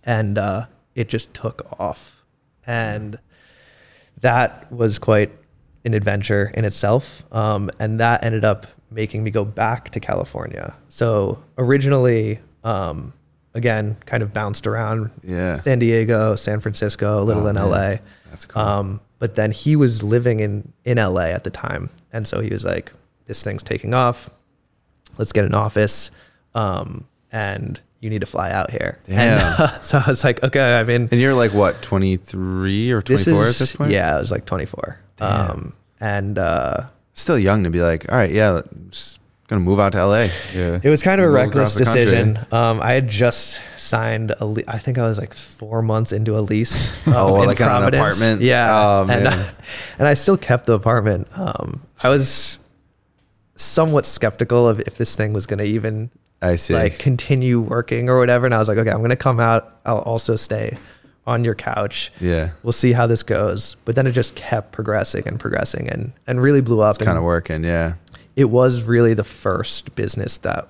and 0.03 0.39
uh, 0.39 0.65
it 0.95 1.07
just 1.07 1.35
took 1.35 1.79
off, 1.79 2.23
and 2.65 3.19
that 4.21 4.71
was 4.71 4.97
quite 4.97 5.31
an 5.85 5.93
adventure 5.93 6.51
in 6.55 6.65
itself. 6.65 7.23
Um, 7.31 7.69
and 7.79 7.99
that 7.99 8.25
ended 8.25 8.43
up 8.43 8.65
making 8.93 9.23
me 9.23 9.31
go 9.31 9.43
back 9.45 9.89
to 9.91 9.99
California. 9.99 10.75
So 10.89 11.43
originally, 11.57 12.39
um, 12.63 13.13
again, 13.53 13.97
kind 14.05 14.23
of 14.23 14.33
bounced 14.33 14.67
around 14.67 15.09
Yeah. 15.23 15.55
San 15.55 15.79
Diego, 15.79 16.35
San 16.35 16.59
Francisco, 16.59 17.21
a 17.21 17.23
little 17.23 17.45
Oh, 17.45 17.49
in 17.49 17.55
man. 17.55 17.69
LA. 17.69 17.95
That's 18.29 18.45
cool. 18.45 18.61
Um, 18.61 19.01
but 19.19 19.35
then 19.35 19.51
he 19.51 19.75
was 19.75 20.03
living 20.03 20.39
in, 20.39 20.73
in 20.85 20.97
LA 20.97 21.27
at 21.27 21.43
the 21.43 21.49
time. 21.49 21.89
And 22.11 22.27
so 22.27 22.41
he 22.41 22.49
was 22.49 22.65
like, 22.65 22.91
this 23.25 23.41
thing's 23.43 23.63
taking 23.63 23.93
off. 23.93 24.29
Let's 25.17 25.31
get 25.31 25.45
an 25.45 25.53
office. 25.53 26.11
Um, 26.55 27.05
and 27.31 27.79
you 27.99 28.09
need 28.09 28.19
to 28.21 28.25
fly 28.27 28.51
out 28.51 28.69
here. 28.71 28.99
Damn. 29.05 29.17
And 29.39 29.41
uh, 29.59 29.81
so 29.81 29.97
I 30.05 30.09
was 30.09 30.23
like, 30.23 30.43
okay, 30.43 30.59
I'm 30.79 30.89
in 30.89 31.07
and 31.11 31.19
you're 31.21 31.33
like 31.33 31.53
what, 31.53 31.81
23 31.81 32.91
or 32.91 33.01
24 33.01 33.05
this 33.15 33.27
is 33.27 33.55
at 33.55 33.59
this 33.63 33.75
point? 33.75 33.91
yeah, 33.91 34.15
I 34.15 34.19
was 34.19 34.29
like 34.31 34.45
24. 34.45 34.99
Damn. 35.17 35.51
Um, 35.51 35.73
and 36.01 36.37
uh, 36.37 36.81
Still 37.13 37.37
young 37.39 37.63
to 37.63 37.69
be 37.69 37.81
like, 37.81 38.11
all 38.11 38.17
right, 38.17 38.31
yeah, 38.31 38.61
I'm 38.65 38.87
just 38.89 39.19
gonna 39.47 39.59
move 39.61 39.79
out 39.79 39.91
to 39.91 40.03
LA. 40.05 40.27
Yeah. 40.55 40.79
it 40.81 40.89
was 40.89 41.03
kind 41.03 41.21
of 41.21 41.27
a 41.27 41.29
reckless 41.29 41.75
across 41.75 41.93
country. 41.93 42.05
decision. 42.05 42.39
Um, 42.51 42.79
I 42.81 42.93
had 42.93 43.07
just 43.07 43.61
signed 43.77 44.33
a. 44.39 44.45
Le- 44.45 44.63
I 44.67 44.77
think 44.79 44.97
I 44.97 45.03
was 45.03 45.19
like 45.19 45.33
four 45.33 45.81
months 45.83 46.11
into 46.11 46.35
a 46.37 46.41
lease. 46.41 47.05
um, 47.07 47.13
Oh, 47.15 47.41
in 47.41 47.47
like 47.47 47.61
on 47.61 47.83
an 47.83 47.93
apartment? 47.93 48.41
Yeah, 48.41 48.69
Oh, 48.71 49.01
and 49.07 49.25
man. 49.25 49.45
and 49.99 50.07
I 50.07 50.15
still 50.15 50.37
kept 50.37 50.65
the 50.65 50.73
apartment. 50.73 51.27
Um, 51.37 51.83
I 52.01 52.09
was 52.09 52.57
somewhat 53.55 54.05
skeptical 54.05 54.67
of 54.67 54.79
if 54.81 54.97
this 54.97 55.15
thing 55.15 55.33
was 55.33 55.45
going 55.45 55.59
to 55.59 55.65
even 55.65 56.09
I 56.41 56.55
see. 56.55 56.73
like 56.73 56.97
continue 56.99 57.61
working 57.61 58.09
or 58.09 58.17
whatever. 58.17 58.45
And 58.45 58.55
I 58.55 58.57
was 58.57 58.67
like, 58.67 58.77
okay, 58.79 58.89
I'm 58.89 58.97
going 58.97 59.11
to 59.11 59.15
come 59.15 59.39
out. 59.39 59.79
I'll 59.85 59.99
also 59.99 60.35
stay 60.35 60.77
on 61.25 61.43
your 61.43 61.55
couch. 61.55 62.11
yeah, 62.19 62.51
we'll 62.63 62.73
see 62.73 62.93
how 62.93 63.07
this 63.07 63.23
goes. 63.23 63.75
But 63.85 63.95
then 63.95 64.07
it 64.07 64.11
just 64.11 64.35
kept 64.35 64.71
progressing 64.71 65.27
and 65.27 65.39
progressing 65.39 65.89
and, 65.89 66.11
and 66.27 66.41
really 66.41 66.61
blew 66.61 66.81
up. 66.81 66.95
it's 66.97 67.05
kind 67.05 67.17
of 67.17 67.23
working. 67.23 67.63
Yeah. 67.63 67.93
it 68.35 68.45
was 68.49 68.81
really 68.83 69.13
the 69.13 69.23
first 69.23 69.95
business 69.95 70.37
that 70.39 70.67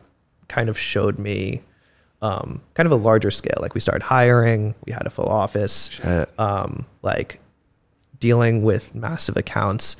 kind 0.47 0.69
of 0.69 0.77
showed 0.77 1.17
me 1.17 1.61
um, 2.21 2.61
kind 2.75 2.85
of 2.85 2.91
a 2.93 2.95
larger 2.95 3.31
scale. 3.31 3.57
Like 3.59 3.73
we 3.73 3.81
started 3.81 4.03
hiring, 4.03 4.75
we 4.85 4.93
had 4.93 5.05
a 5.05 5.09
full 5.09 5.25
office, 5.27 5.99
um, 6.37 6.85
like 7.01 7.39
dealing 8.19 8.63
with 8.63 8.95
massive 8.95 9.35
accounts. 9.35 9.97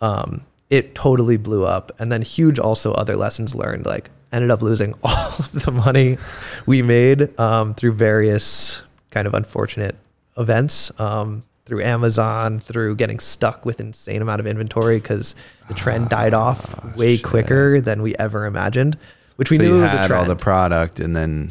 Um, 0.00 0.42
it 0.70 0.94
totally 0.94 1.36
blew 1.36 1.64
up. 1.64 1.90
And 1.98 2.12
then 2.12 2.22
huge 2.22 2.58
also 2.58 2.92
other 2.92 3.16
lessons 3.16 3.54
learned, 3.54 3.86
like 3.86 4.10
ended 4.32 4.50
up 4.50 4.62
losing 4.62 4.94
all 5.02 5.28
of 5.38 5.64
the 5.64 5.72
money 5.72 6.18
we 6.66 6.82
made 6.82 7.38
um, 7.40 7.74
through 7.74 7.92
various 7.94 8.82
kind 9.14 9.26
of 9.26 9.32
unfortunate 9.32 9.96
events. 10.36 10.92
Um, 11.00 11.44
through 11.66 11.82
Amazon, 11.82 12.60
through 12.60 12.94
getting 12.94 13.18
stuck 13.18 13.64
with 13.64 13.80
insane 13.80 14.20
amount 14.20 14.38
of 14.38 14.46
inventory 14.46 14.98
because 14.98 15.34
the 15.68 15.72
trend 15.72 16.10
died 16.10 16.34
off 16.34 16.94
way 16.94 17.16
shit. 17.16 17.24
quicker 17.24 17.80
than 17.80 18.02
we 18.02 18.14
ever 18.18 18.44
imagined, 18.44 18.98
which 19.36 19.48
we 19.50 19.56
so 19.56 19.62
knew 19.62 19.80
was 19.80 19.90
had 19.92 20.04
a 20.04 20.06
trend. 20.08 20.20
all 20.20 20.28
the 20.28 20.36
product, 20.36 21.00
and 21.00 21.16
then 21.16 21.48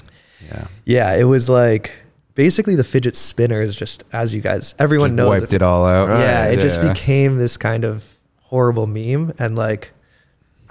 yeah, 0.48 0.68
yeah, 0.86 1.16
it 1.16 1.24
was 1.24 1.50
like 1.50 1.94
basically 2.36 2.76
the 2.76 2.84
fidget 2.84 3.16
spinners. 3.16 3.76
Just 3.76 4.04
as 4.14 4.36
you 4.36 4.42
guys, 4.42 4.76
everyone 4.78 5.10
Just 5.10 5.16
knows, 5.18 5.42
wiped 5.42 5.54
it 5.54 5.64
all 5.64 5.84
out. 5.84 6.10
yeah, 6.20 6.46
it 6.46 6.60
just 6.60 6.80
became 6.80 7.38
this 7.40 7.58
kind 7.58 7.84
of 7.84 8.16
horrible 8.44 8.86
meme, 8.86 9.34
and 9.40 9.56
like 9.56 9.94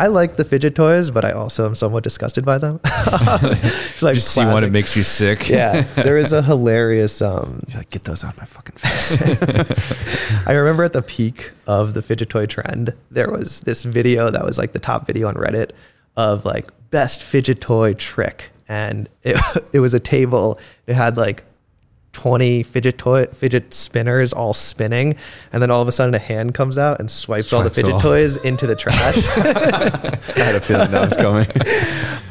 I 0.02 0.08
like 0.08 0.34
the 0.34 0.44
fidget 0.44 0.74
toys, 0.74 1.12
but 1.12 1.24
I 1.24 1.30
also 1.30 1.64
am 1.64 1.76
somewhat 1.76 2.02
disgusted 2.02 2.44
by 2.44 2.58
them. 2.58 2.80
like 4.02 4.16
Just 4.16 4.34
see 4.34 4.44
one, 4.44 4.64
it 4.64 4.72
makes 4.72 4.96
you 4.96 5.04
sick. 5.04 5.48
yeah, 5.48 5.82
there 5.94 6.18
is 6.18 6.32
a 6.32 6.42
hilarious. 6.50 7.22
Um, 7.22 7.62
You're 7.68 7.78
like, 7.78 7.90
get 7.90 8.02
those 8.02 8.24
out 8.24 8.32
of 8.32 8.38
my 8.38 8.44
fucking 8.44 8.74
face. 8.74 10.46
I 10.48 10.54
remember 10.54 10.82
at 10.82 10.92
the 10.92 11.02
peak 11.02 11.52
of 11.68 11.94
the 11.94 12.02
fidget 12.02 12.30
toy 12.30 12.46
trend, 12.46 12.92
there 13.12 13.30
was 13.30 13.60
this 13.60 13.84
video 13.84 14.28
that 14.28 14.44
was 14.44 14.58
like 14.58 14.72
the 14.72 14.80
top 14.80 15.06
video 15.06 15.28
on 15.28 15.36
Reddit 15.36 15.70
of 16.16 16.44
like 16.44 16.68
best 16.90 17.22
fidget 17.22 17.60
toy 17.60 17.94
trick, 17.94 18.50
and 18.66 19.08
it 19.22 19.40
it 19.72 19.78
was 19.78 19.94
a 19.94 20.00
table. 20.00 20.58
It 20.88 20.94
had 20.94 21.16
like. 21.16 21.44
20 22.12 22.62
fidget 22.62 22.98
toy 22.98 23.25
fidget 23.27 23.72
spinners 23.72 24.33
all 24.33 24.53
spinning 24.53 25.16
and 25.53 25.62
then 25.62 25.70
all 25.70 25.81
of 25.81 25.88
a 25.88 25.92
sudden 25.92 26.14
a 26.14 26.18
hand 26.18 26.55
comes 26.55 26.77
out 26.77 27.01
and 27.01 27.11
swipes, 27.11 27.53
all 27.53 27.62
the 27.62 27.70
fidget 27.70 27.94
all. 27.94 28.01
toys 28.01 28.37
into 28.38 28.66
the 28.66 28.77
trash 28.77 29.16
I 29.16 30.44
had 30.44 30.55
a 30.55 30.61
feeling 30.61 30.90
that 30.90 31.09
was 31.09 31.16
coming. 31.16 31.48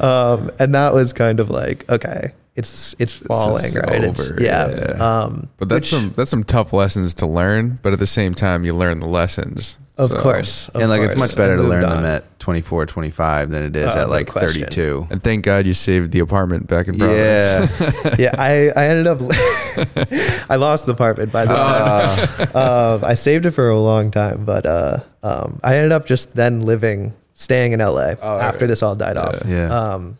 um, 0.00 0.50
and 0.58 0.74
that 0.74 0.94
was 0.94 1.12
kind 1.12 1.40
of 1.40 1.50
like 1.50 1.88
okay 1.90 2.32
it's 2.54 2.94
it's 2.98 3.16
falling 3.16 3.62
just 3.62 3.76
right 3.76 4.04
it's, 4.04 4.30
over, 4.30 4.42
yeah, 4.42 4.68
yeah. 4.68 5.22
Um, 5.22 5.48
But 5.56 5.68
that's 5.70 5.90
which- 5.90 6.00
some 6.00 6.12
that's 6.16 6.30
some 6.30 6.44
tough 6.44 6.72
lessons 6.72 7.14
to 7.14 7.26
learn. 7.26 7.78
But 7.82 7.92
at 7.94 7.98
the 7.98 8.06
same 8.06 8.34
time, 8.34 8.64
you 8.64 8.74
learn 8.76 9.00
the 9.00 9.06
lessons. 9.06 9.78
of 9.98 10.08
So- 10.10 10.20
course 10.20 10.68
of 10.70 10.80
and 10.80 10.90
like 10.90 11.00
it's 11.02 11.16
much 11.16 11.36
better 11.36 11.56
to 11.56 11.62
learn 11.62 11.84
on. 11.84 12.02
them 12.02 12.04
at 12.06 12.24
24, 12.40 12.86
25 12.86 13.50
than 13.50 13.62
it 13.62 13.76
is 13.76 13.94
Oh, 13.94 14.00
at 14.00 14.10
like 14.10 14.26
question. 14.26 14.62
32. 14.62 15.06
And 15.10 15.22
thank 15.22 15.44
God 15.44 15.64
you 15.66 15.72
saved 15.74 16.12
the 16.12 16.18
apartment 16.20 16.66
back 16.66 16.88
in 16.88 16.98
Providence. 16.98 17.80
Yeah. 17.80 18.14
yeah, 18.18 18.34
I, 18.38 18.70
I 18.74 18.86
ended 18.88 19.06
up 19.06 19.20
I 20.50 20.56
lost 20.56 20.86
the 20.86 20.92
apartment 20.92 21.30
by 21.32 21.44
this 21.46 21.56
time. 21.56 22.48
Uh, 22.54 22.96
Um, 22.98 23.04
I 23.04 23.14
saved 23.14 23.46
it 23.46 23.52
for 23.52 23.68
a 23.68 23.78
long 23.78 24.10
time, 24.10 24.44
but 24.44 24.66
uh, 24.66 24.98
um, 25.22 25.60
I 25.62 25.76
ended 25.76 25.92
up 25.92 26.04
just 26.06 26.34
then 26.34 26.60
living, 26.62 27.12
staying 27.34 27.72
in 27.72 27.78
LA 27.80 28.14
Oh, 28.20 28.38
after 28.38 28.60
right. 28.64 28.68
this 28.68 28.82
all 28.82 28.94
died 28.96 29.16
off. 29.16 29.40
Yeah. 29.46 29.68
Um, 29.68 30.18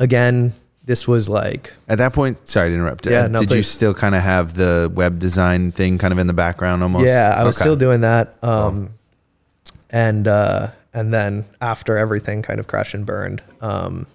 again, 0.00 0.52
this 0.86 1.06
was 1.06 1.28
like 1.28 1.72
at 1.88 1.98
that 1.98 2.12
point, 2.14 2.48
sorry 2.48 2.70
to 2.70 2.74
interrupt. 2.74 3.06
Yeah, 3.06 3.24
uh, 3.24 3.28
no, 3.28 3.40
did 3.40 3.50
you 3.52 3.62
still 3.62 3.92
kind 3.92 4.14
of 4.14 4.22
have 4.22 4.54
the 4.54 4.90
web 4.94 5.18
design 5.18 5.72
thing 5.72 5.98
kind 5.98 6.12
of 6.12 6.18
in 6.18 6.26
the 6.26 6.32
background 6.32 6.82
almost? 6.82 7.06
yeah, 7.06 7.34
I 7.36 7.44
was 7.44 7.56
Okay. 7.56 7.64
still 7.64 7.76
doing 7.76 8.00
that. 8.02 8.34
Um, 8.42 8.90
and 9.90 10.26
uh, 10.26 10.70
and 10.94 11.12
then 11.12 11.44
after 11.60 11.98
everything 11.98 12.42
kind 12.42 12.58
of 12.60 12.66
crashed 12.68 12.94
and 12.94 13.04
burned, 13.04 13.42
um, 13.60 14.06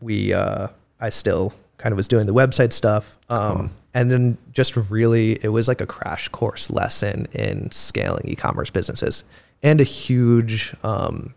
we 0.00 0.32
uh, 0.32 0.68
I 1.00 1.08
still 1.08 1.52
kind 1.78 1.92
of 1.92 1.96
was 1.96 2.06
doing 2.08 2.26
the 2.26 2.34
website 2.34 2.72
stuff. 2.72 3.18
Um. 3.28 3.70
And 3.92 4.08
then 4.08 4.38
just 4.52 4.76
really, 4.76 5.32
it 5.42 5.48
was 5.48 5.66
like 5.66 5.80
a 5.80 5.86
crash 5.86 6.28
course 6.28 6.70
lesson 6.70 7.26
in 7.32 7.72
scaling 7.72 8.28
e-commerce 8.28 8.70
businesses, 8.70 9.24
and 9.64 9.80
a 9.80 9.84
huge, 9.84 10.76
um, 10.84 11.34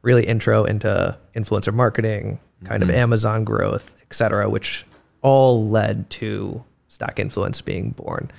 really 0.00 0.24
intro 0.24 0.64
into 0.64 1.18
influencer 1.34 1.74
marketing, 1.74 2.38
kind 2.64 2.82
of 2.82 2.90
Amazon 2.90 3.44
growth, 3.44 4.02
et 4.02 4.14
cetera, 4.14 4.48
which 4.48 4.84
all 5.22 5.68
led 5.68 6.08
to 6.10 6.64
Stack 6.88 7.18
Influence 7.18 7.60
being 7.60 7.90
born. 7.90 8.30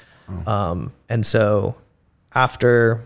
Um, 0.45 0.91
and 1.09 1.25
so 1.25 1.75
after, 2.33 3.05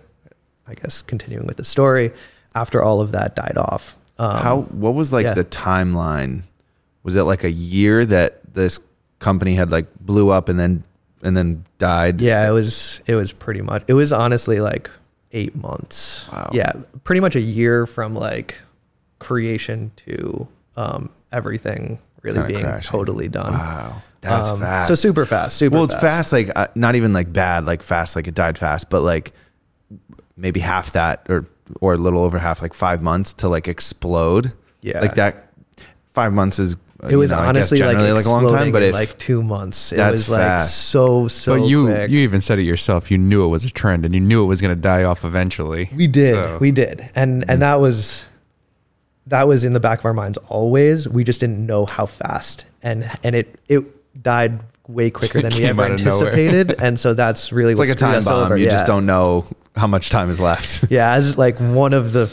I 0.67 0.73
guess, 0.73 1.01
continuing 1.01 1.45
with 1.45 1.57
the 1.57 1.63
story, 1.63 2.11
after 2.55 2.81
all 2.81 3.01
of 3.01 3.11
that 3.11 3.35
died 3.35 3.57
off, 3.57 3.97
um, 4.17 4.37
How? 4.37 4.61
What 4.61 4.93
was 4.93 5.11
like 5.11 5.23
yeah. 5.23 5.33
the 5.33 5.45
timeline? 5.45 6.43
Was 7.03 7.15
it 7.15 7.23
like 7.23 7.43
a 7.43 7.51
year 7.51 8.05
that 8.05 8.53
this 8.53 8.79
company 9.19 9.55
had 9.55 9.71
like 9.71 9.87
blew 9.99 10.29
up 10.29 10.49
and 10.49 10.59
then 10.59 10.83
and 11.23 11.35
then 11.35 11.65
died? 11.79 12.21
Yeah, 12.21 12.47
it 12.47 12.51
was 12.51 13.01
it 13.07 13.15
was 13.15 13.33
pretty 13.33 13.61
much 13.61 13.83
it 13.87 13.93
was 13.93 14.11
honestly 14.11 14.59
like 14.59 14.89
eight 15.31 15.55
months. 15.55 16.29
Wow. 16.31 16.51
Yeah, 16.53 16.73
pretty 17.03 17.21
much 17.21 17.35
a 17.35 17.41
year 17.41 17.85
from 17.85 18.13
like 18.13 18.61
creation 19.19 19.91
to 19.97 20.47
um, 20.77 21.09
everything 21.31 21.99
really 22.21 22.37
Kinda 22.39 22.47
being 22.47 22.63
crashing. 22.65 22.89
totally 22.91 23.27
done. 23.27 23.53
Wow, 23.53 24.01
that's 24.21 24.49
Um, 24.49 24.59
fast. 24.59 24.87
So 24.89 24.95
super 24.95 25.25
fast, 25.25 25.57
super. 25.57 25.75
well, 25.75 25.83
it's 25.85 25.95
fast. 25.95 26.31
Like 26.31 26.49
uh, 26.55 26.67
not 26.75 26.95
even 26.95 27.13
like 27.13 27.31
bad, 27.33 27.65
like 27.65 27.81
fast, 27.83 28.15
like 28.15 28.27
it 28.27 28.35
died 28.35 28.57
fast, 28.57 28.89
but 28.89 29.01
like 29.01 29.31
maybe 30.37 30.59
half 30.59 30.91
that 30.93 31.25
or 31.29 31.45
or 31.79 31.93
a 31.93 31.97
little 31.97 32.21
over 32.23 32.37
half, 32.37 32.61
like 32.61 32.73
five 32.73 33.01
months 33.01 33.33
to 33.33 33.47
like 33.47 33.67
explode. 33.67 34.51
Yeah. 34.81 34.99
like 34.99 35.15
that. 35.15 35.47
Five 36.13 36.33
months 36.33 36.59
is. 36.59 36.75
uh, 37.01 37.07
It 37.07 37.15
was 37.15 37.31
know, 37.31 37.37
I 37.37 37.41
guess 37.41 37.49
honestly 37.49 37.77
like, 37.77 37.91
generally 37.97 38.11
like 38.11 38.25
a 38.25 38.29
long 38.29 38.49
time, 38.49 38.71
but 38.73 38.83
in 38.83 38.89
if 38.89 38.93
like 38.95 39.17
two 39.17 39.41
months, 39.41 39.93
it 39.93 39.95
that's 39.97 40.11
was 40.11 40.29
like 40.29 40.39
fast. 40.41 40.89
so 40.89 41.27
so. 41.29 41.57
but 41.59 41.67
you 41.67 41.85
quick. 41.85 42.09
you 42.11 42.19
even 42.19 42.41
said 42.41 42.59
it 42.59 42.63
yourself. 42.63 43.09
You 43.09 43.17
knew 43.17 43.45
it 43.45 43.47
was 43.47 43.63
a 43.63 43.69
trend, 43.69 44.03
and 44.05 44.13
you 44.13 44.19
knew 44.19 44.43
it 44.43 44.47
was 44.47 44.59
going 44.59 44.75
to 44.75 44.81
die 44.81 45.03
off 45.03 45.23
eventually. 45.23 45.89
We 45.95 46.07
did. 46.07 46.33
So- 46.35 46.57
We 46.59 46.71
did. 46.71 47.09
And 47.15 47.45
and 47.49 47.61
that 47.61 47.79
was 47.79 48.25
that 49.31 49.47
was 49.47 49.63
in 49.63 49.71
the 49.71 49.79
back 49.79 49.99
of 49.99 50.05
our 50.05 50.13
minds 50.13 50.37
always. 50.49 51.07
We 51.07 51.23
just 51.23 51.39
didn't 51.39 51.65
know 51.65 51.85
how 51.85 52.05
fast. 52.05 52.65
And 52.83 53.09
and 53.23 53.33
it 53.33 53.57
it 53.69 54.21
died 54.21 54.59
way 54.89 55.09
quicker 55.09 55.41
than 55.41 55.53
we 55.57 55.63
ever 55.63 55.83
out 55.83 55.91
of 55.91 56.03
nowhere. 56.03 56.27
anticipated. 56.27 56.75
and 56.83 56.99
so 56.99 57.13
that's 57.13 57.53
really 57.53 57.71
it's 57.71 57.79
what 57.79 57.87
like 57.87 57.95
a 57.95 57.99
time 57.99 58.21
bomb. 58.23 58.45
over. 58.45 58.57
You 58.57 58.65
yeah. 58.65 58.71
just 58.71 58.87
don't 58.87 59.05
know 59.05 59.45
how 59.77 59.87
much 59.87 60.09
time 60.09 60.29
is 60.29 60.39
left. 60.39 60.85
Yeah, 60.91 61.13
as 61.13 61.37
like 61.37 61.57
one 61.59 61.93
of 61.93 62.11
the 62.11 62.27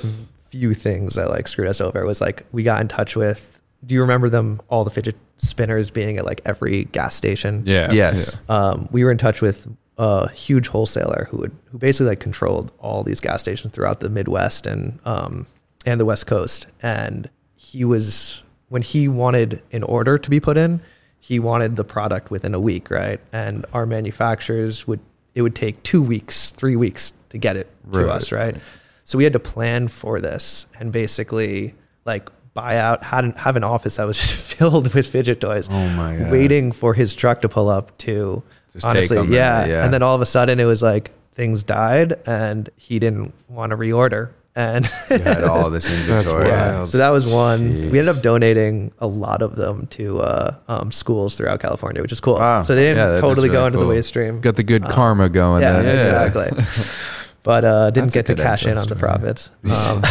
few 0.49 0.75
things 0.75 1.15
that 1.15 1.31
like 1.31 1.47
screwed 1.47 1.69
us 1.69 1.81
over 1.81 2.05
was 2.05 2.21
like 2.21 2.45
we 2.51 2.65
got 2.65 2.81
in 2.81 2.89
touch 2.89 3.15
with 3.15 3.61
do 3.87 3.95
you 3.95 4.01
remember 4.01 4.29
them 4.29 4.61
all 4.69 4.83
the 4.83 4.91
fidget 4.91 5.15
spinners 5.37 5.93
being 5.93 6.19
at 6.19 6.25
like 6.25 6.41
every 6.45 6.85
gas 6.87 7.15
station? 7.15 7.63
Yeah. 7.65 7.93
Yes. 7.93 8.41
um, 8.49 8.89
we 8.91 9.05
were 9.05 9.13
in 9.13 9.19
touch 9.19 9.41
with 9.41 9.69
a 9.99 10.29
huge 10.31 10.67
wholesaler 10.67 11.29
who 11.31 11.37
would 11.39 11.57
who 11.71 11.79
basically 11.79 12.09
like 12.09 12.21
controlled 12.21 12.73
all 12.81 13.05
these 13.05 13.21
gas 13.21 13.41
stations 13.41 13.73
throughout 13.73 14.01
the 14.01 14.11
Midwest 14.11 14.67
and 14.67 14.99
um, 15.05 15.47
and 15.89 16.01
the 16.01 16.05
West 16.05 16.27
Coast. 16.27 16.67
And 16.83 17.29
he 17.57 17.85
was 17.85 18.43
when 18.69 18.83
he 18.83 19.09
wanted 19.09 19.63
an 19.73 19.83
order 19.83 20.19
to 20.19 20.31
be 20.31 20.41
put 20.41 20.57
in, 20.57 20.81
he 21.21 21.39
wanted 21.39 21.77
the 21.77 21.85
product 21.85 22.31
within 22.31 22.55
a 22.55 22.61
week, 22.61 22.91
right? 22.91 23.21
And 23.33 23.65
our 23.73 23.87
manufacturers 23.87 24.87
would 24.87 25.01
it 25.35 25.43
would 25.43 25.55
take 25.55 25.83
two 25.83 26.03
weeks, 26.03 26.51
three 26.51 26.77
weeks 26.77 27.13
to 27.31 27.39
get 27.39 27.57
it 27.57 27.69
to 27.93 28.11
us, 28.11 28.33
right? 28.33 28.57
So 29.05 29.19
we 29.19 29.25
had 29.25 29.33
to 29.35 29.41
plan 29.41 29.89
for 29.89 30.21
this 30.21 30.67
and 30.79 30.93
basically 30.93 31.75
like 32.05 32.29
buy 32.55 32.77
out 32.77 33.05
had 33.05 33.25
an, 33.25 33.33
have 33.33 33.57
an 33.57 33.65
office 33.65 33.97
that 33.97 34.05
was 34.05 34.19
just 34.19 34.35
filled 34.59 34.93
with 34.95 35.07
fidget 35.07 35.41
toys 35.41 35.69
Oh 35.71 35.89
my 35.91 36.31
waiting 36.31 36.73
for 36.73 36.93
his 36.93 37.15
truck 37.15 37.43
to 37.43 37.49
pull 37.49 37.69
up 37.69 37.97
to 37.99 38.43
Just 38.73 38.85
honestly 38.85 39.19
and, 39.19 39.29
yeah. 39.29 39.61
uh, 39.61 39.67
yeah. 39.67 39.85
and 39.85 39.95
then 39.95 40.03
all 40.03 40.17
of 40.17 40.23
a 40.23 40.27
sudden 40.27 40.59
it 40.59 40.65
was 40.65 40.83
like 40.83 41.13
things 41.33 41.63
died 41.63 42.15
and 42.27 42.69
he 42.77 42.99
didn't 42.99 43.33
want 43.49 43.71
to 43.71 43.77
reorder 43.77 44.31
and 44.59 44.85
You 45.11 45.19
had 45.21 45.45
all 45.45 45.71
this 45.71 45.87
inventory. 45.99 46.45
wild. 46.51 46.57
yeah 46.57 46.85
so 46.85 46.99
that 46.99 47.11
was 47.11 47.27
one 47.27 47.61
Jeez. 47.71 47.91
we 47.93 47.99
ended 48.01 48.17
up 48.17 48.23
donating 48.23 48.91
a 48.99 49.07
lot 49.07 49.41
of 49.41 49.55
them 49.57 49.87
to 49.99 50.19
uh, 50.21 50.55
um, 50.67 50.91
schools 50.91 51.37
throughout 51.37 51.61
california 51.61 52.03
which 52.03 52.11
is 52.13 52.21
cool 52.21 52.35
Wow. 52.35 52.63
so 52.65 52.75
they 52.75 52.83
didn't 52.83 52.99
Yeah, 53.15 53.21
totally 53.21 53.49
that's 53.49 53.59
go 53.59 53.67
into 53.67 53.79
cool. 53.79 53.87
the 53.87 53.95
waste 53.95 54.09
stream 54.09 54.41
Got 54.41 54.57
the 54.57 54.65
good 54.65 54.85
karma 54.89 55.29
going. 55.29 55.63
yeah, 55.63 55.81
then. 55.83 55.99
exactly 56.01 56.49
but 57.45 57.65
uh, 57.65 57.91
didn't 57.93 58.13
That's 58.13 58.29
get 58.29 58.37
to 58.37 58.43
cash 58.43 58.67
in 58.67 58.77
on 58.77 58.87
the 58.89 58.97
profits 58.97 59.51
um, 59.89 60.03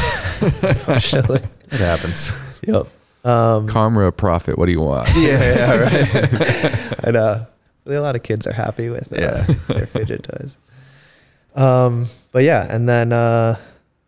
unfortunately 0.66 1.42
It 1.72 1.80
happens. 1.80 2.32
yep 2.66 2.88
um, 3.26 3.68
Karma, 3.68 4.10
profit. 4.14 4.58
What 4.58 4.68
do 4.68 4.72
you 4.72 4.80
want? 4.80 5.10
yeah, 5.18 5.38
yeah, 5.58 5.82
right. 5.84 7.04
and 7.04 7.18
uh, 7.18 7.44
a 7.86 8.00
lot 8.00 8.16
of 8.16 8.24
kids 8.24 8.48
are 8.48 8.54
happy 8.54 8.88
with 8.90 9.12
uh, 9.12 9.16
Yeah. 9.20 9.42
their 9.68 9.86
fidget 9.86 10.24
toys. 10.24 10.56
Um, 11.54 12.06
but 12.32 12.44
yeah, 12.46 12.74
and 12.74 12.88
then 12.88 13.12
uh, 13.12 13.58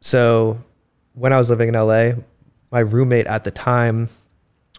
so 0.01 0.59
when 1.13 1.33
I 1.33 1.37
was 1.37 1.49
living 1.49 1.69
in 1.69 1.73
LA, 1.75 2.11
my 2.71 2.79
roommate 2.79 3.27
at 3.27 3.43
the 3.43 3.51
time 3.51 4.09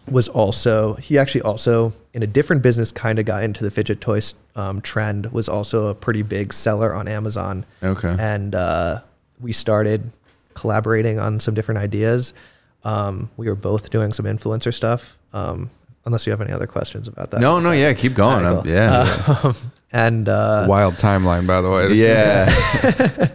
was 0.09 0.27
also 0.29 0.95
he 0.95 1.19
actually 1.19 1.41
also 1.41 1.93
in 2.13 2.23
a 2.23 2.27
different 2.27 2.63
business 2.63 2.91
kind 2.91 3.19
of 3.19 3.25
got 3.25 3.43
into 3.43 3.63
the 3.63 3.69
fidget 3.69 4.01
toys 4.01 4.33
um, 4.55 4.81
trend 4.81 5.31
was 5.31 5.47
also 5.47 5.87
a 5.87 5.95
pretty 5.95 6.23
big 6.23 6.51
seller 6.51 6.91
on 6.93 7.07
Amazon 7.07 7.63
Okay. 7.83 8.15
and 8.19 8.55
uh, 8.55 8.99
we 9.39 9.51
started 9.53 10.09
collaborating 10.55 11.19
on 11.19 11.39
some 11.39 11.53
different 11.53 11.79
ideas. 11.79 12.33
Um, 12.83 13.29
we 13.37 13.47
were 13.47 13.55
both 13.55 13.89
doing 13.91 14.11
some 14.11 14.25
influencer 14.25 14.73
stuff. 14.73 15.17
Um, 15.33 15.69
unless 16.05 16.25
you 16.25 16.31
have 16.31 16.41
any 16.41 16.51
other 16.51 16.67
questions 16.67 17.07
about 17.07 17.29
that. 17.31 17.39
No, 17.41 17.59
no, 17.59 17.71
yeah, 17.71 17.93
keep 17.93 18.15
going. 18.15 18.43
Cool. 18.43 18.67
yeah. 18.67 19.39
Um, 19.43 19.55
and 19.93 20.27
uh, 20.29 20.65
Wild 20.67 20.95
timeline, 20.95 21.45
by 21.45 21.61
the 21.61 21.69
way. 21.69 21.87
This 21.89 21.99
yeah. 21.99 23.27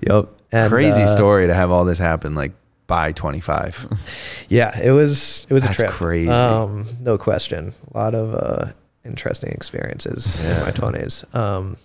yep. 0.14 0.28
And, 0.52 0.70
Crazy 0.70 1.02
uh, 1.02 1.06
story 1.06 1.46
to 1.46 1.54
have 1.54 1.70
all 1.70 1.84
this 1.84 1.98
happen 1.98 2.34
like 2.34 2.52
by 2.86 3.12
25. 3.12 3.86
Yeah, 4.48 4.76
it 4.80 4.90
was 4.90 5.46
it 5.48 5.54
was 5.54 5.62
That's 5.62 5.76
a 5.78 5.82
trip. 5.82 5.90
crazy. 5.92 6.28
Um, 6.28 6.84
no 7.02 7.16
question. 7.18 7.72
A 7.94 7.96
lot 7.96 8.16
of 8.16 8.34
uh, 8.34 8.72
interesting 9.04 9.52
experiences 9.52 10.44
in 10.44 10.62
my 10.64 10.72
twenties. 10.72 11.24
Um, 11.32 11.76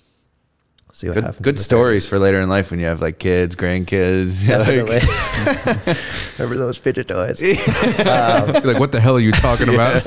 see 0.91 1.07
what 1.07 1.13
Good, 1.13 1.23
happens. 1.25 1.41
good 1.43 1.59
stories 1.59 2.07
for 2.07 2.17
later 2.17 2.41
in 2.41 2.49
life 2.49 2.71
when 2.71 2.79
you 2.79 2.87
have 2.87 3.01
like 3.01 3.19
kids, 3.19 3.55
grandkids. 3.55 4.31
30s. 4.31 4.47
Yeah, 4.47 4.57
like- 4.57 5.01
Definitely. 5.03 5.93
Remember 6.39 6.57
those 6.57 6.77
fidget 6.79 7.07
toys? 7.07 7.39
Be 7.39 7.53
like, 7.53 8.79
what 8.79 8.91
the 8.91 8.99
hell 8.99 9.15
are 9.15 9.19
you 9.19 9.31
talking 9.31 9.69
about? 9.71 10.01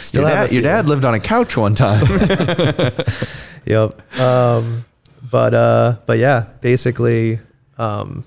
Still 0.00 0.22
your, 0.22 0.30
dad, 0.30 0.52
your 0.52 0.62
dad 0.62 0.86
lived 0.86 1.04
on 1.04 1.14
a 1.14 1.20
couch 1.20 1.56
one 1.56 1.74
time. 1.74 2.04
Yep. 3.64 4.20
Um, 4.20 4.84
but 5.32 5.54
uh, 5.54 5.96
but 6.04 6.18
yeah, 6.18 6.44
basically, 6.60 7.40
um, 7.78 8.22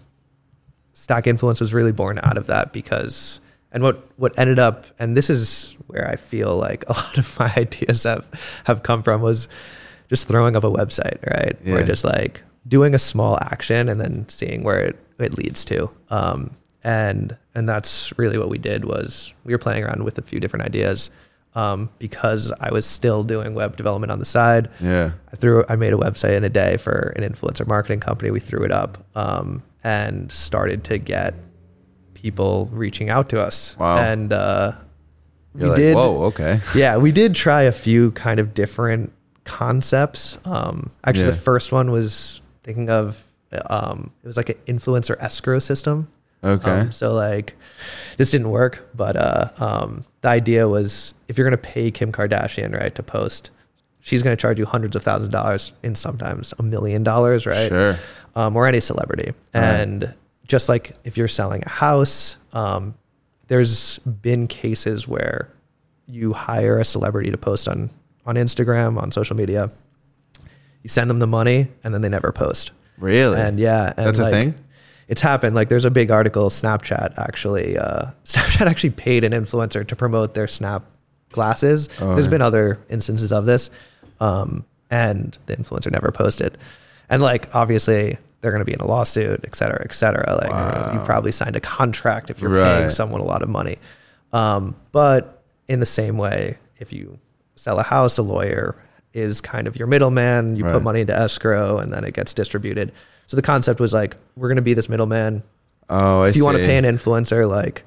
Stack 0.93 1.27
Influence 1.27 1.61
was 1.61 1.71
really 1.71 1.91
born 1.91 2.19
out 2.23 2.35
of 2.35 2.47
that 2.47 2.73
because, 2.73 3.39
and 3.71 3.83
what 3.83 4.09
what 4.17 4.37
ended 4.39 4.57
up, 4.57 4.87
and 4.97 5.15
this 5.15 5.29
is 5.29 5.77
where 5.85 6.09
I 6.09 6.15
feel 6.15 6.57
like 6.57 6.83
a 6.89 6.93
lot 6.93 7.17
of 7.19 7.39
my 7.39 7.53
ideas 7.55 8.03
have 8.03 8.27
have 8.65 8.81
come 8.81 9.03
from 9.03 9.21
was 9.21 9.47
just 10.09 10.27
throwing 10.27 10.55
up 10.55 10.63
a 10.63 10.71
website, 10.71 11.23
right? 11.31 11.55
Yeah. 11.63 11.75
Or 11.75 11.83
just 11.83 12.03
like 12.03 12.41
doing 12.67 12.95
a 12.95 12.99
small 12.99 13.37
action 13.39 13.87
and 13.87 14.01
then 14.01 14.27
seeing 14.27 14.63
where 14.63 14.79
it, 14.79 14.99
it 15.19 15.37
leads 15.37 15.63
to. 15.65 15.91
Um, 16.09 16.55
and 16.83 17.37
and 17.53 17.69
that's 17.69 18.17
really 18.17 18.39
what 18.39 18.49
we 18.49 18.57
did 18.57 18.83
was 18.83 19.31
we 19.43 19.53
were 19.53 19.59
playing 19.59 19.83
around 19.83 20.03
with 20.03 20.17
a 20.17 20.23
few 20.23 20.39
different 20.39 20.65
ideas 20.65 21.11
um, 21.55 21.89
because 21.99 22.51
I 22.59 22.71
was 22.71 22.85
still 22.85 23.23
doing 23.23 23.55
web 23.55 23.75
development 23.77 24.11
on 24.11 24.19
the 24.19 24.25
side. 24.25 24.69
Yeah. 24.81 25.11
I 25.31 25.35
threw 25.35 25.63
I 25.69 25.75
made 25.77 25.93
a 25.93 25.97
website 25.97 26.35
in 26.35 26.43
a 26.43 26.49
day 26.49 26.77
for 26.77 27.13
an 27.15 27.23
influencer 27.23 27.65
marketing 27.67 28.01
company. 28.01 28.29
We 28.31 28.39
threw 28.41 28.63
it 28.63 28.71
up 28.71 28.97
um, 29.15 29.63
and 29.83 30.31
started 30.31 30.83
to 30.85 30.97
get 30.97 31.33
people 32.13 32.67
reaching 32.71 33.09
out 33.09 33.29
to 33.29 33.41
us. 33.41 33.77
Wow. 33.79 33.97
And 33.97 34.33
uh, 34.33 34.73
we 35.53 35.65
like, 35.65 35.75
did 35.77 35.95
whoa, 35.95 36.23
okay. 36.25 36.59
yeah, 36.75 36.97
we 36.97 37.11
did 37.11 37.33
try 37.35 37.63
a 37.63 37.71
few 37.71 38.11
kind 38.11 38.39
of 38.39 38.53
different 38.53 39.13
concepts. 39.45 40.37
Um, 40.45 40.91
actually, 41.05 41.25
Yeah. 41.25 41.31
the 41.31 41.37
first 41.37 41.71
one 41.71 41.91
was 41.91 42.41
thinking 42.63 42.89
of 42.89 43.23
um, 43.69 44.11
it 44.23 44.27
was 44.27 44.35
like 44.37 44.49
an 44.49 44.57
influencer 44.65 45.15
escrow 45.21 45.59
system. 45.59 46.09
Okay. 46.43 46.71
Um, 46.71 46.91
so 46.91 47.13
like 47.13 47.55
this 48.17 48.31
didn't 48.31 48.49
work, 48.49 48.87
but 48.95 49.15
uh, 49.15 49.49
um, 49.57 50.03
the 50.21 50.29
idea 50.29 50.67
was 50.67 51.13
if 51.27 51.37
you're 51.37 51.45
gonna 51.45 51.57
pay 51.57 51.91
Kim 51.91 52.11
Kardashian 52.11 52.77
right 52.79 52.93
to 52.95 53.03
post, 53.03 53.49
she's 53.99 54.21
gonna 54.21 54.35
charge 54.35 54.59
you 54.59 54.65
hundreds 54.65 54.95
of 54.95 55.03
thousands 55.03 55.27
of 55.27 55.31
dollars 55.31 55.73
and 55.83 55.97
sometimes 55.97 56.53
a 56.59 56.63
million 56.63 57.03
dollars, 57.03 57.45
right? 57.45 57.69
Sure. 57.69 57.97
um, 58.35 58.55
or 58.55 58.67
any 58.67 58.79
celebrity. 58.79 59.33
Right. 59.53 59.63
And 59.63 60.13
just 60.47 60.69
like 60.69 60.95
if 61.03 61.17
you're 61.17 61.27
selling 61.27 61.63
a 61.65 61.69
house, 61.69 62.37
um, 62.53 62.95
there's 63.47 63.99
been 63.99 64.47
cases 64.47 65.07
where 65.07 65.51
you 66.07 66.33
hire 66.33 66.79
a 66.79 66.85
celebrity 66.85 67.31
to 67.31 67.37
post 67.37 67.67
on 67.67 67.89
on 68.25 68.35
Instagram, 68.35 69.01
on 69.01 69.11
social 69.11 69.35
media. 69.35 69.71
You 70.83 70.89
send 70.89 71.09
them 71.09 71.17
the 71.19 71.27
money, 71.27 71.67
and 71.83 71.93
then 71.93 72.01
they 72.01 72.09
never 72.09 72.31
post. 72.31 72.71
Really? 72.97 73.39
And 73.39 73.59
yeah, 73.59 73.93
and 73.97 74.07
That's 74.07 74.19
a 74.19 74.29
thing? 74.29 74.55
It's 75.07 75.21
happened. 75.21 75.55
Like 75.55 75.69
there's 75.69 75.85
a 75.85 75.91
big 75.91 76.09
article. 76.11 76.49
Snapchat 76.49 77.17
actually, 77.19 77.77
uh, 77.77 78.07
Snapchat 78.25 78.65
actually 78.67 78.89
paid 78.91 79.23
an 79.23 79.31
influencer 79.33 79.85
to 79.87 79.95
promote 79.95 80.33
their 80.33 80.47
Snap 80.47 80.83
glasses. 81.31 81.89
Oh, 82.01 82.13
there's 82.15 82.25
yeah. 82.25 82.31
been 82.31 82.41
other 82.41 82.79
instances 82.89 83.31
of 83.31 83.45
this, 83.45 83.69
um, 84.19 84.65
and 84.89 85.37
the 85.45 85.55
influencer 85.57 85.91
never 85.91 86.11
posted. 86.11 86.57
And 87.09 87.21
like 87.21 87.53
obviously 87.53 88.17
they're 88.41 88.51
going 88.51 88.61
to 88.61 88.65
be 88.65 88.73
in 88.73 88.79
a 88.81 88.85
lawsuit, 88.87 89.41
et 89.43 89.55
cetera, 89.55 89.81
et 89.83 89.93
cetera. 89.93 90.37
Like 90.41 90.51
Wow. 90.51 90.91
you 90.93 90.99
probably 91.05 91.31
signed 91.31 91.55
a 91.55 91.59
contract 91.59 92.29
if 92.29 92.41
you're 92.41 92.51
Right. 92.51 92.77
paying 92.77 92.89
someone 92.89 93.21
a 93.21 93.25
lot 93.25 93.41
of 93.41 93.49
money. 93.49 93.77
Um, 94.33 94.75
but 94.91 95.41
in 95.67 95.79
the 95.79 95.85
same 95.85 96.17
way, 96.17 96.57
if 96.77 96.93
you 96.93 97.19
sell 97.55 97.79
a 97.79 97.83
house, 97.83 98.17
a 98.17 98.21
lawyer 98.23 98.75
is 99.13 99.39
kind 99.41 99.67
of 99.67 99.77
your 99.77 99.87
middleman. 99.87 100.55
You 100.57 100.63
Right. 100.65 100.73
put 100.73 100.83
money 100.83 101.01
into 101.01 101.15
escrow 101.17 101.77
and 101.79 101.91
then 101.93 102.03
it 102.03 102.13
gets 102.13 102.33
distributed. 102.33 102.91
So 103.27 103.35
the 103.35 103.41
concept 103.41 103.79
was 103.79 103.93
like, 103.93 104.15
we're 104.35 104.47
going 104.49 104.55
to 104.57 104.61
be 104.61 104.73
this 104.73 104.89
middleman. 104.89 105.43
oh, 105.89 106.21
I 106.23 106.27
If 106.29 106.33
see. 106.35 106.39
you 106.39 106.45
want 106.45 106.57
to 106.57 106.63
pay 106.65 106.77
an 106.77 106.85
influencer 106.85 107.47
like 107.49 107.83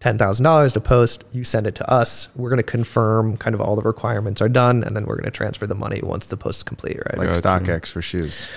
$10,000 0.00 0.72
to 0.72 0.80
post, 0.80 1.24
you 1.32 1.44
send 1.44 1.66
it 1.66 1.74
to 1.76 1.90
us. 1.90 2.28
We're 2.34 2.48
going 2.48 2.56
to 2.58 2.62
confirm 2.62 3.36
kind 3.36 3.54
of 3.54 3.60
all 3.60 3.76
the 3.76 3.82
requirements 3.82 4.40
are 4.40 4.48
done. 4.48 4.82
And 4.82 4.96
then 4.96 5.04
we're 5.04 5.16
going 5.16 5.24
to 5.24 5.30
transfer 5.30 5.66
the 5.66 5.74
money 5.74 6.00
once 6.02 6.26
the 6.26 6.36
post 6.38 6.60
is 6.60 6.62
complete, 6.62 6.96
right? 6.96 7.18
like 7.18 7.28
Gotcha. 7.28 7.40
StockX 7.42 7.90
for 7.90 8.00
shoes. 8.00 8.48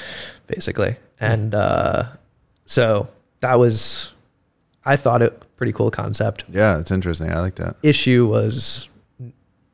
basically. 0.47 0.95
And 1.19 1.53
uh, 1.53 2.05
so 2.65 3.09
that 3.41 3.55
was, 3.59 4.13
I 4.85 4.95
thought 4.95 5.21
it 5.21 5.37
pretty 5.57 5.73
cool 5.73 5.91
concept. 5.91 6.45
Yeah, 6.49 6.79
it's 6.79 6.91
interesting. 6.91 7.29
I 7.31 7.39
like 7.39 7.55
that. 7.55 7.75
Issue 7.83 8.25
was 8.27 8.87
n- 8.87 8.92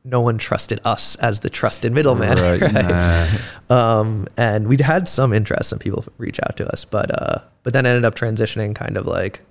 no 0.04 0.22
one 0.22 0.38
trusted 0.38 0.80
us 0.86 1.16
as 1.18 1.42
the 1.42 1.50
trusted 1.50 1.92
middleman. 1.92 2.38
Right. 2.38 2.62
right? 2.74 3.30
Nah. 3.70 4.00
Um, 4.00 4.28
and 4.38 4.68
we'd 4.68 4.82
had 4.82 5.08
some 5.08 5.34
interest, 5.34 5.70
some 5.70 5.80
people 5.80 6.06
reach 6.18 6.40
out 6.44 6.56
to 6.58 6.68
us, 6.72 6.86
but 6.86 7.12
uh, 7.12 7.40
but 7.64 7.74
then 7.74 7.86
ended 7.86 8.06
up 8.06 8.16
transitioning 8.16 8.74
kind 8.76 8.98
of 8.98 9.06
like 9.06 9.42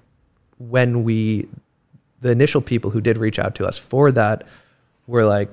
when 0.58 1.04
we, 1.04 1.48
the 2.20 2.30
initial 2.30 2.60
people 2.60 2.90
who 2.90 3.00
did 3.00 3.16
reach 3.18 3.38
out 3.38 3.54
to 3.56 3.66
us 3.66 3.78
for 3.78 4.10
that 4.12 4.44
were 5.06 5.24
like, 5.24 5.50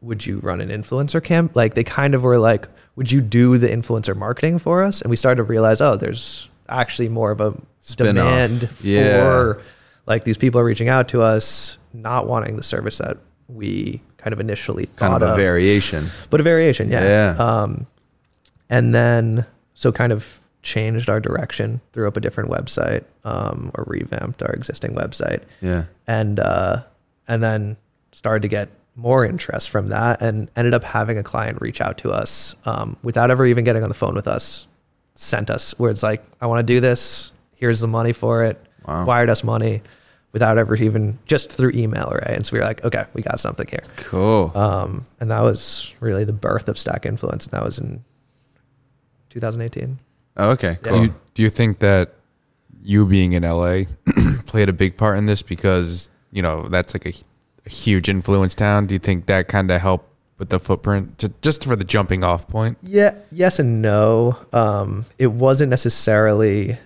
would 0.00 0.24
you 0.26 0.38
run 0.38 0.60
an 0.60 0.70
influencer 0.70 1.22
camp? 1.22 1.54
Like 1.54 1.74
they 1.74 1.84
kind 1.84 2.14
of 2.14 2.22
were 2.22 2.38
like, 2.38 2.66
would 2.96 3.12
you 3.12 3.20
do 3.20 3.58
the 3.58 3.68
influencer 3.68 4.16
marketing 4.16 4.58
for 4.58 4.82
us? 4.82 5.02
And 5.02 5.10
we 5.10 5.16
started 5.16 5.36
to 5.36 5.44
realize, 5.44 5.80
oh, 5.80 5.96
there's 5.96 6.48
actually 6.68 7.08
more 7.08 7.30
of 7.30 7.40
a 7.40 7.54
Spin-off. 7.80 8.14
demand 8.14 8.70
Yeah. 8.82 9.22
for 9.22 9.62
like 10.06 10.24
these 10.24 10.38
people 10.38 10.60
are 10.60 10.64
reaching 10.64 10.88
out 10.88 11.08
to 11.08 11.22
us, 11.22 11.78
not 11.92 12.26
wanting 12.26 12.56
the 12.56 12.62
service 12.62 12.98
that 12.98 13.18
we 13.54 14.02
kind 14.16 14.32
of 14.32 14.40
initially 14.40 14.84
thought 14.84 14.98
kind 14.98 15.12
thought 15.14 15.22
of 15.22 15.28
a 15.28 15.32
of 15.32 15.38
variation. 15.38 16.06
but 16.30 16.40
a 16.40 16.42
variation, 16.42 16.90
yeah. 16.90 17.34
Yeah. 17.36 17.36
Um, 17.44 17.86
and 18.68 18.94
then 18.94 19.46
so 19.74 19.92
kind 19.92 20.12
of 20.12 20.38
changed 20.62 21.08
our 21.08 21.20
direction, 21.20 21.80
threw 21.92 22.06
up 22.06 22.16
a 22.16 22.20
different 22.20 22.50
website, 22.50 23.04
um, 23.24 23.70
or 23.74 23.84
revamped 23.86 24.42
our 24.42 24.52
existing 24.52 24.94
website, 24.94 25.42
Yeah. 25.60 25.84
and 26.06 26.38
uh, 26.38 26.82
and 27.26 27.42
then 27.42 27.76
started 28.12 28.42
to 28.42 28.48
get 28.48 28.68
more 28.96 29.24
interest 29.24 29.70
from 29.70 29.88
that, 29.88 30.20
and 30.20 30.50
ended 30.56 30.74
up 30.74 30.84
having 30.84 31.16
a 31.16 31.22
client 31.22 31.60
reach 31.62 31.80
out 31.80 31.96
to 31.98 32.10
us 32.10 32.54
um, 32.66 32.96
without 33.02 33.30
ever 33.30 33.46
even 33.46 33.64
getting 33.64 33.82
on 33.82 33.88
the 33.88 33.94
phone 33.94 34.14
with 34.14 34.28
us, 34.28 34.66
sent 35.14 35.48
us 35.48 35.78
where 35.78 35.90
it's 35.90 36.02
like, 36.02 36.22
I 36.40 36.46
want 36.46 36.58
to 36.66 36.74
do 36.74 36.80
this. 36.80 37.32
Here's 37.54 37.80
the 37.80 37.88
money 37.88 38.12
for 38.12 38.44
it. 38.44 38.62
Wow. 38.86 39.04
Wired 39.06 39.30
us 39.30 39.42
money 39.44 39.82
without 40.32 40.58
ever 40.58 40.76
even 40.76 41.18
just 41.26 41.50
through 41.52 41.72
email, 41.74 42.10
right? 42.14 42.36
And 42.36 42.46
so 42.46 42.52
we 42.54 42.60
were 42.60 42.64
like, 42.64 42.84
okay, 42.84 43.04
we 43.14 43.22
got 43.22 43.40
something 43.40 43.66
here. 43.68 43.82
Cool. 43.96 44.52
Um, 44.54 45.06
and 45.18 45.30
that 45.30 45.40
was 45.42 45.94
really 46.00 46.24
the 46.24 46.32
birth 46.32 46.68
of 46.68 46.78
Stack 46.78 47.04
Influence. 47.06 47.46
And 47.46 47.52
that 47.52 47.64
was 47.64 47.78
in 47.78 48.04
2018. 49.30 49.98
oh, 50.36 50.50
okay. 50.50 50.68
Yeah. 50.70 50.74
Do 50.82 50.90
Cool. 50.90 51.04
you, 51.04 51.14
do 51.34 51.42
you 51.42 51.48
think 51.50 51.78
that 51.80 52.14
you 52.82 53.06
being 53.06 53.32
in 53.32 53.42
LA 53.42 53.82
played 54.46 54.68
a 54.68 54.72
big 54.72 54.96
part 54.96 55.18
in 55.18 55.26
this 55.26 55.42
because 55.42 56.10
you 56.32 56.42
know 56.42 56.68
that's 56.68 56.94
like 56.94 57.06
a, 57.06 57.12
a 57.66 57.70
huge 57.70 58.08
influence 58.08 58.54
town? 58.54 58.86
Do 58.86 58.94
you 58.94 58.98
think 58.98 59.26
that 59.26 59.48
kind 59.48 59.70
of 59.70 59.80
helped 59.80 60.06
with 60.38 60.48
the 60.48 60.58
footprint, 60.58 61.18
to, 61.18 61.30
just 61.42 61.64
for 61.64 61.76
the 61.76 61.84
jumping 61.84 62.24
off 62.24 62.48
point? 62.48 62.78
Yeah, 62.82 63.14
yes 63.30 63.58
and 63.58 63.82
no. 63.82 64.38
Um, 64.54 65.04
it 65.18 65.26
wasn't 65.26 65.68
necessarily 65.70 66.78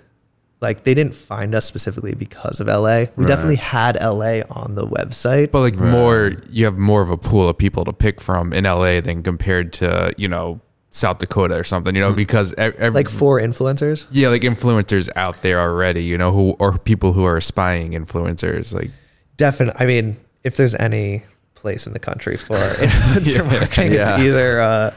like 0.64 0.82
they 0.82 0.94
didn't 0.94 1.14
find 1.14 1.54
us 1.54 1.64
specifically 1.64 2.14
because 2.14 2.58
of 2.58 2.66
LA. 2.66 3.06
We 3.16 3.22
Right. 3.22 3.26
definitely 3.28 3.56
had 3.56 3.96
LA 4.00 4.42
on 4.50 4.74
the 4.74 4.84
website. 4.86 5.52
But 5.52 5.60
like 5.60 5.78
Right. 5.78 5.90
more, 5.90 6.32
you 6.50 6.64
have 6.64 6.76
more 6.76 7.00
of 7.02 7.10
a 7.10 7.16
pool 7.16 7.48
of 7.48 7.56
people 7.56 7.84
to 7.84 7.92
pick 7.92 8.20
from 8.20 8.52
in 8.52 8.64
LA 8.66 9.00
than 9.00 9.22
compared 9.22 9.72
to 9.74 10.12
you 10.16 10.26
know 10.26 10.60
South 10.90 11.18
Dakota 11.18 11.54
or 11.56 11.64
something. 11.64 11.94
You 11.94 12.00
know 12.00 12.10
hmm. 12.10 12.16
because 12.16 12.52
ev- 12.58 12.74
ev- 12.78 12.94
like 12.94 13.08
four 13.08 13.38
influencers. 13.40 14.06
yeah, 14.10 14.28
like 14.28 14.42
influencers 14.42 15.08
out 15.14 15.42
there 15.42 15.60
already. 15.60 16.02
You 16.02 16.18
know 16.18 16.32
who 16.32 16.56
or 16.58 16.76
people 16.78 17.12
who 17.12 17.24
are 17.24 17.36
aspiring 17.36 17.92
influencers. 17.92 18.74
Like 18.74 18.90
Definitely. 19.36 19.80
I 19.80 19.86
mean, 19.86 20.16
if 20.44 20.56
there's 20.56 20.74
any 20.76 21.24
place 21.64 21.86
in 21.86 21.94
the 21.94 21.98
country 21.98 22.36
for 22.36 22.54
influencer 22.56 23.34
Yeah. 23.34 23.42
marketing, 23.42 23.92
Yeah. 23.92 24.14
it's 24.16 24.22
either 24.28 24.60
uh, 24.60 24.90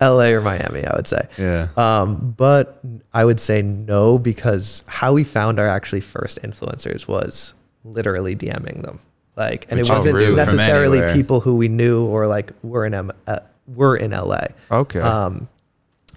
LA 0.00 0.28
or 0.36 0.40
Miami, 0.40 0.82
I 0.86 0.96
would 0.96 1.06
say. 1.06 1.20
Yeah. 1.38 1.68
Um, 1.76 2.34
but 2.36 2.80
I 3.12 3.24
would 3.26 3.38
say 3.40 3.60
no 3.60 4.18
because 4.18 4.82
how 4.88 5.12
we 5.12 5.22
found 5.22 5.58
our 5.60 5.68
actually 5.68 6.00
first 6.00 6.40
influencers 6.42 7.06
was 7.06 7.52
literally 7.84 8.34
DMing 8.34 8.80
them. 8.82 8.98
Like, 9.36 9.66
and 9.68 9.78
Which 9.78 9.90
it 9.90 9.92
wasn't 9.92 10.14
really 10.16 10.34
necessarily 10.34 11.12
people 11.12 11.40
who 11.40 11.56
we 11.56 11.68
knew 11.68 12.06
or 12.06 12.26
like 12.26 12.52
were 12.62 12.86
in 12.86 12.94
M- 12.94 13.10
uh, 13.26 13.40
were 13.66 13.94
in 13.96 14.12
LA. 14.12 14.46
okay, 14.70 15.00
Um, 15.00 15.48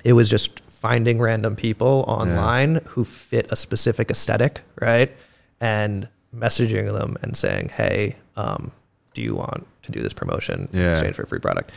it 0.06 0.14
was 0.14 0.30
just 0.30 0.62
finding 0.70 1.20
random 1.20 1.56
people 1.58 2.06
online 2.08 2.76
who 2.92 3.04
fit 3.04 3.52
a 3.52 3.56
specific 3.58 4.10
aesthetic, 4.12 4.62
right? 4.80 5.12
And 5.60 6.08
messaging 6.34 6.94
them 6.94 7.18
and 7.24 7.36
saying, 7.36 7.70
"Hey, 7.70 8.16
um, 8.36 8.72
do 9.16 9.22
you 9.24 9.34
want 9.36 9.66
to 9.88 9.92
do 9.92 10.02
this 10.02 10.14
promotion 10.14 10.70
in 10.72 10.92
exchange 10.92 11.16
for 11.16 11.24
a 11.24 11.28
free 11.28 11.40
product?" 11.40 11.72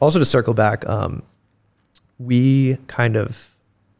Also, 0.00 0.18
to 0.18 0.24
circle 0.24 0.54
back, 0.54 0.88
um, 0.88 1.22
we 2.18 2.76
kind 2.86 3.16
of 3.16 3.50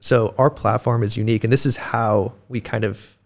so 0.01 0.35
our 0.37 0.51
platform 0.51 1.03
is 1.03 1.17
unique, 1.17 1.45
and 1.45 1.53
this 1.53 1.65
is 1.65 1.77
how 1.79 2.35
we 2.51 2.61
kind 2.61 2.85
of 2.85 3.17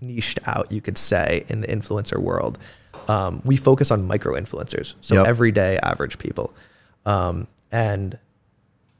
niched 0.00 0.40
out, 0.46 0.72
you 0.72 0.80
could 0.80 0.98
say, 0.98 1.44
in 1.48 1.60
the 1.60 1.68
influencer 1.68 2.18
world. 2.18 2.58
Um, 3.06 3.40
we 3.44 3.56
focus 3.56 3.92
on 3.92 4.04
micro 4.06 4.34
influencers, 4.34 4.96
so 5.00 5.14
Yep. 5.14 5.26
everyday 5.26 5.78
average 5.78 6.18
people, 6.18 6.52
um, 7.06 7.46
and 7.70 8.18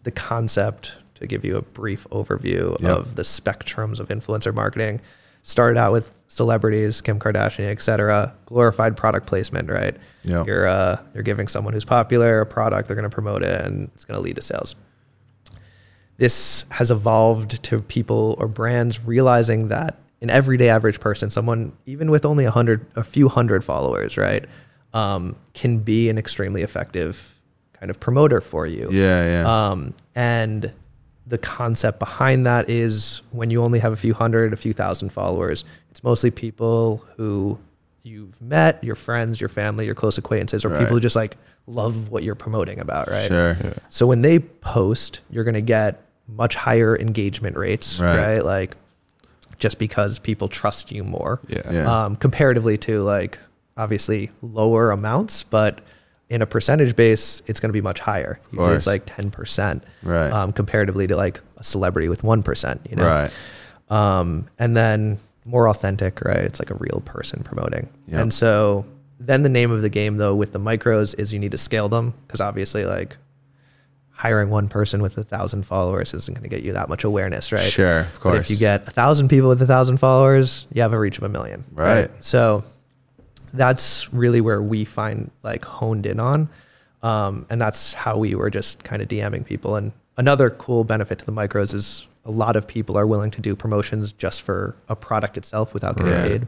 the 0.05 0.13
concept 0.13 0.93
to 1.17 1.27
give 1.27 1.45
you 1.45 1.57
a 1.57 1.63
brief 1.63 2.07
overview 2.11 2.81
Yep. 2.81 2.97
of 2.97 3.15
the 3.17 3.23
spectrums 3.23 3.99
of 3.99 4.09
influencer 4.09 4.55
marketing 4.55 5.01
started 5.43 5.79
out 5.79 5.93
with 5.93 6.23
celebrities 6.29 7.01
kim 7.01 7.19
kardashian 7.19 7.65
et 7.71 7.81
cetera 7.83 8.33
glorified 8.47 8.97
product 8.97 9.27
placement 9.27 9.69
right 9.71 9.97
Yep. 10.25 10.47
you're 10.47 10.67
uh, 10.67 10.99
you're 11.15 11.23
giving 11.25 11.49
someone 11.49 11.75
who's 11.75 11.85
popular 11.85 12.41
a 12.41 12.47
product 12.47 12.87
they're 12.89 12.95
going 12.97 13.11
to 13.11 13.15
promote 13.15 13.43
it 13.43 13.65
and 13.65 13.91
it's 13.95 14.05
going 14.05 14.17
to 14.17 14.23
lead 14.23 14.37
to 14.37 14.43
sales 14.43 14.77
this 16.19 16.65
has 16.71 16.91
evolved 16.91 17.63
to 17.65 17.81
people 17.81 18.37
or 18.39 18.47
brands 18.47 19.07
realizing 19.07 19.69
that 19.69 19.99
an 20.21 20.31
everyday 20.31 20.69
average 20.69 21.01
person, 21.01 21.31
someone 21.31 21.73
even 21.85 22.09
with 22.11 22.25
only 22.25 22.45
a 22.45 22.51
hundred, 22.51 22.87
a 22.95 23.03
few 23.03 23.29
hundred 23.29 23.65
followers, 23.65 24.17
right, 24.17 24.45
um, 24.95 25.35
can 25.53 25.79
be 25.79 26.09
an 26.09 26.17
extremely 26.19 26.63
effective 26.63 27.37
kind 27.73 27.91
of 27.91 27.99
promoter 27.99 28.41
for 28.41 28.65
you. 28.67 28.89
Yeah, 28.93 29.43
yeah. 29.43 29.71
Um, 29.71 29.95
and 30.15 30.73
the 31.27 31.39
concept 31.39 31.99
behind 31.99 32.47
that 32.47 32.69
is 32.69 33.23
when 33.31 33.51
you 33.51 33.63
only 33.63 33.79
have 33.79 33.93
a 33.93 33.97
few 33.97 34.15
hundred, 34.15 34.53
a 34.53 34.57
few 34.57 34.73
thousand 34.73 35.11
followers, 35.11 35.65
it's 35.91 36.03
mostly 36.03 36.31
people 36.31 37.05
who 37.17 37.59
you've 38.03 38.41
met, 38.43 38.83
your 38.83 38.97
friends, 38.97 39.41
your 39.41 39.49
family, 39.49 39.87
your 39.87 39.95
close 39.95 40.19
acquaintances, 40.19 40.65
or 40.65 40.69
Right. 40.71 40.81
people 40.81 40.95
who 40.97 41.01
just 41.01 41.15
like 41.17 41.37
love 41.69 42.09
what 42.11 42.25
you're 42.25 42.35
promoting 42.35 42.81
about, 42.81 43.09
right? 43.09 43.29
Sure. 43.29 43.57
So 43.89 44.07
when 44.09 44.23
they 44.23 44.41
post, 44.41 45.21
you're 45.31 45.45
going 45.45 45.55
to 45.55 45.61
get 45.61 46.01
much 46.27 46.57
higher 46.57 46.99
engagement 46.99 47.57
rates, 47.57 48.01
Right. 48.01 48.17
right? 48.17 48.45
Like 48.45 48.77
just 49.59 49.79
because 49.79 50.19
people 50.19 50.49
trust 50.49 50.91
you 50.91 51.05
more 51.05 51.39
Yeah. 51.47 51.61
Yeah. 51.71 52.05
um, 52.05 52.17
comparatively 52.17 52.77
to 52.79 53.03
like 53.03 53.39
obviously 53.77 54.31
lower 54.43 54.91
amounts, 54.91 55.45
but 55.45 55.81
in 56.33 56.41
a 56.41 56.47
percentage 56.47 56.97
base, 56.97 57.43
it's 57.47 57.61
going 57.61 57.69
to 57.69 57.75
be 57.75 57.83
much 57.83 58.01
higher. 58.01 58.41
Usually 58.53 58.75
it's 58.75 58.87
like 58.87 59.05
10%, 59.05 59.83
Right. 60.03 60.33
um, 60.33 60.51
comparatively 60.55 61.07
to 61.07 61.15
like 61.15 61.41
a 61.59 61.63
celebrity 61.63 62.09
with 62.09 62.23
1%, 62.23 62.91
you 62.91 62.97
know? 62.97 63.07
Right. 63.07 63.31
Um, 63.91 64.49
and 64.59 64.75
then 64.75 65.19
more 65.45 65.69
authentic, 65.69 66.23
right? 66.23 66.39
It's 66.39 66.59
like 66.59 66.71
a 66.71 66.75
real 66.77 67.03
person 67.05 67.43
promoting. 67.43 67.91
Yep. 68.07 68.21
And 68.23 68.33
so 68.33 68.87
then 69.21 69.43
the 69.43 69.51
name 69.51 69.71
of 69.71 69.83
the 69.83 69.91
game 69.91 70.17
though 70.17 70.35
with 70.35 70.53
the 70.53 70.59
micros 70.59 71.15
is 71.19 71.35
you 71.35 71.39
need 71.39 71.51
to 71.51 71.59
scale 71.59 71.91
them 71.91 72.15
because 72.27 72.41
obviously 72.41 72.87
like 72.87 73.19
hiring 74.09 74.49
one 74.49 74.69
person 74.69 75.03
with 75.03 75.19
a 75.19 75.25
thousand 75.25 75.67
followers 75.67 76.15
isn't 76.15 76.33
going 76.35 76.49
to 76.49 76.49
get 76.49 76.63
you 76.63 76.73
that 76.73 76.89
much 76.89 77.05
awareness, 77.05 77.53
right? 77.53 77.61
Sure, 77.61 78.01
of 78.01 78.21
But 78.23 78.37
if 78.37 78.49
you 78.51 78.57
get 78.57 78.89
a 78.89 78.91
thousand 78.91 79.29
people 79.29 79.51
with 79.51 79.61
a 79.61 79.67
thousand 79.67 79.99
followers, 79.99 80.67
you 80.73 80.81
have 80.81 80.95
a 80.95 80.99
reach 80.99 81.19
of 81.19 81.25
a 81.25 81.29
million. 81.29 81.63
Right. 81.73 82.11
So 82.25 82.65
that's 83.53 84.13
really 84.13 84.41
where 84.41 84.63
we 84.63 84.85
find 84.85 85.31
like 85.43 85.65
honed 85.65 86.07
in 86.07 86.21
on. 86.21 86.49
Um, 87.03 87.47
and 87.51 87.61
that's 87.61 87.95
how 87.95 88.17
we 88.19 88.35
were 88.35 88.51
just 88.51 88.85
kind 88.85 89.03
of 89.03 89.09
DMing 89.09 89.45
people. 89.45 89.77
And 89.77 89.93
another 90.17 90.51
cool 90.51 90.85
benefit 90.85 91.19
to 91.19 91.27
the 91.27 91.33
micros 91.33 91.75
is 91.75 92.07
a 92.25 92.31
lot 92.31 92.55
of 92.55 92.67
people 92.69 92.97
are 92.97 93.07
willing 93.07 93.31
to 93.33 93.41
do 93.41 93.57
promotions 93.57 94.13
just 94.13 94.43
for 94.43 94.77
a 94.89 94.95
product 94.95 95.37
itself 95.37 95.75
without 95.75 95.97
getting 95.97 96.13
Right. 96.13 96.23
paid. 96.41 96.47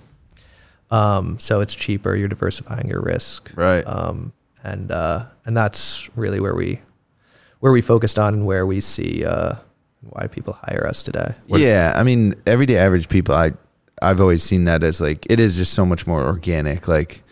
Um, 0.91 1.39
so 1.41 1.61
it's 1.61 1.75
cheaper. 1.75 2.15
You're 2.15 2.29
diversifying 2.29 2.89
your 2.89 3.01
risk. 3.01 3.51
Right. 3.57 3.83
Um, 3.87 4.33
and 4.63 4.91
uh, 4.93 5.27
and 5.45 5.57
that's 5.57 6.09
really 6.17 6.41
where 6.41 6.55
we 6.55 6.81
where 7.61 7.73
we 7.73 7.81
focused 7.81 8.19
on 8.19 8.35
and 8.35 8.47
where 8.47 8.65
we 8.67 8.81
see 8.81 9.25
uh, 9.25 9.55
why 10.03 10.27
people 10.29 10.57
hire 10.63 10.87
us 10.87 11.03
today. 11.03 11.35
yeah, 11.49 11.95
I 11.97 12.03
mean, 12.03 12.35
everyday 12.47 12.77
average 12.79 13.09
people, 13.09 13.35
I 13.35 13.53
I've 14.03 14.21
always 14.21 14.43
seen 14.43 14.65
that 14.65 14.83
as 14.83 15.01
like 15.01 15.27
it 15.31 15.41
is 15.41 15.57
just 15.57 15.73
so 15.73 15.87
much 15.87 16.07
more 16.07 16.23
organic. 16.25 16.89
Like 16.89 17.23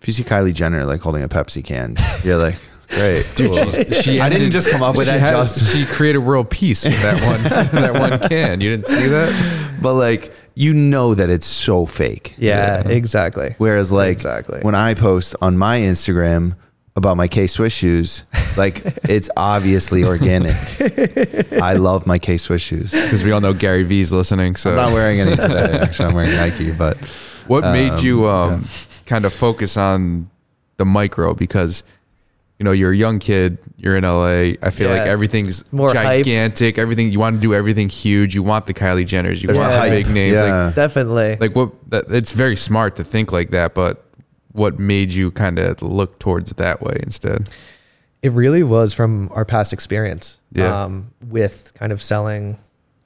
if 0.00 0.06
you 0.08 0.12
see 0.12 0.24
Kylie 0.24 0.54
Jenner 0.54 0.84
like 0.84 1.00
holding 1.00 1.22
a 1.22 1.28
Pepsi 1.28 1.64
can, 1.64 1.96
you're 2.24 2.38
like, 2.38 2.58
great, 2.88 3.26
Dude, 3.36 3.52
cool. 3.52 3.70
she's- 3.70 4.02
she 4.02 4.20
I 4.20 4.28
didn't 4.28 4.50
just 4.50 4.68
come 4.70 4.82
up 4.82 4.96
with 4.96 5.06
she 5.06 5.12
that. 5.12 5.20
had- 5.20 5.32
just, 5.34 5.72
she 5.74 5.84
created 5.86 6.18
world 6.18 6.50
peace 6.50 6.84
with 6.84 7.00
that 7.02 7.22
one 7.22 7.42
that 7.82 7.94
one 7.94 8.18
can. 8.28 8.60
You 8.60 8.70
didn't 8.70 8.86
see 8.86 9.06
that? 9.08 9.78
but 9.80 9.94
like 9.94 10.32
you 10.54 10.74
know 10.74 11.14
that 11.14 11.30
it's 11.30 11.46
so 11.46 11.86
fake. 11.86 12.34
Yeah, 12.36 12.86
exactly. 12.86 13.54
Whereas 13.58 13.90
like 13.90 14.12
Exactly. 14.12 14.60
when 14.60 14.74
I 14.74 14.92
post 14.94 15.34
on 15.40 15.56
my 15.56 15.78
Instagram 15.80 16.56
about 16.94 17.16
my 17.16 17.26
K 17.28 17.46
Swiss 17.46 17.72
shoes, 17.72 18.22
like 18.56 18.82
it's 19.08 19.30
obviously 19.36 20.04
organic. 20.04 20.54
I 21.62 21.74
love 21.74 22.06
my 22.06 22.18
K 22.18 22.36
Swiss 22.36 22.62
shoes. 22.62 22.90
Because 22.92 23.24
we 23.24 23.32
all 23.32 23.40
know 23.40 23.54
Gary 23.54 23.82
V's 23.82 24.12
listening. 24.12 24.56
So 24.56 24.70
I'm 24.70 24.76
not 24.76 24.92
wearing 24.92 25.20
any 25.20 25.36
today. 25.36 25.78
Actually, 25.82 26.08
I'm 26.10 26.14
wearing 26.14 26.32
Nike, 26.32 26.70
but 26.72 26.96
What 27.46 27.62
made 27.64 27.92
Um, 27.92 28.04
you 28.04 28.28
um, 28.28 28.64
kind 29.06 29.24
of 29.24 29.32
focus 29.32 29.76
on 29.76 30.28
the 30.76 30.84
micro? 30.84 31.32
Because 31.34 31.82
you 32.58 32.64
know 32.64 32.72
you're 32.72 32.92
a 32.92 32.96
young 32.96 33.18
kid, 33.18 33.58
you're 33.78 33.96
in 33.96 34.04
LA. 34.04 34.54
I 34.62 34.70
feel 34.70 34.90
like 34.90 35.06
everything's 35.08 35.70
More 35.72 35.88
hype. 35.94 36.18
gigantic. 36.24 36.78
Everything 36.78 37.10
you 37.10 37.18
want 37.18 37.36
to 37.36 37.40
do 37.42 37.54
everything 37.54 37.88
huge. 37.88 38.34
You 38.34 38.42
want 38.42 38.66
the 38.66 38.74
Kylie 38.74 39.04
Jenners. 39.06 39.40
You 39.42 39.46
There's 39.48 39.58
want 39.58 39.70
the 39.72 39.76
the 39.76 39.80
hype. 39.80 39.90
big 39.90 40.08
names. 40.14 40.40
Yeah. 40.40 40.66
Like, 40.66 40.74
Definitely. 40.74 41.36
like 41.40 41.56
what? 41.56 41.72
That, 41.90 42.04
it's 42.10 42.32
very 42.32 42.54
smart 42.56 42.96
to 42.96 43.04
think 43.04 43.32
like 43.32 43.50
that, 43.50 43.74
but 43.74 44.01
what 44.52 44.78
made 44.78 45.10
you 45.10 45.30
kind 45.30 45.58
of 45.58 45.82
look 45.82 46.18
towards 46.18 46.52
that 46.54 46.80
way 46.82 46.98
instead? 47.02 47.48
It 48.22 48.32
really 48.32 48.62
was 48.62 48.94
from 48.94 49.30
our 49.32 49.44
past 49.44 49.72
experience. 49.72 50.38
Yeah. 50.52 50.84
Um, 50.84 51.10
with 51.28 51.72
kind 51.74 51.92
of 51.92 52.00
selling 52.02 52.58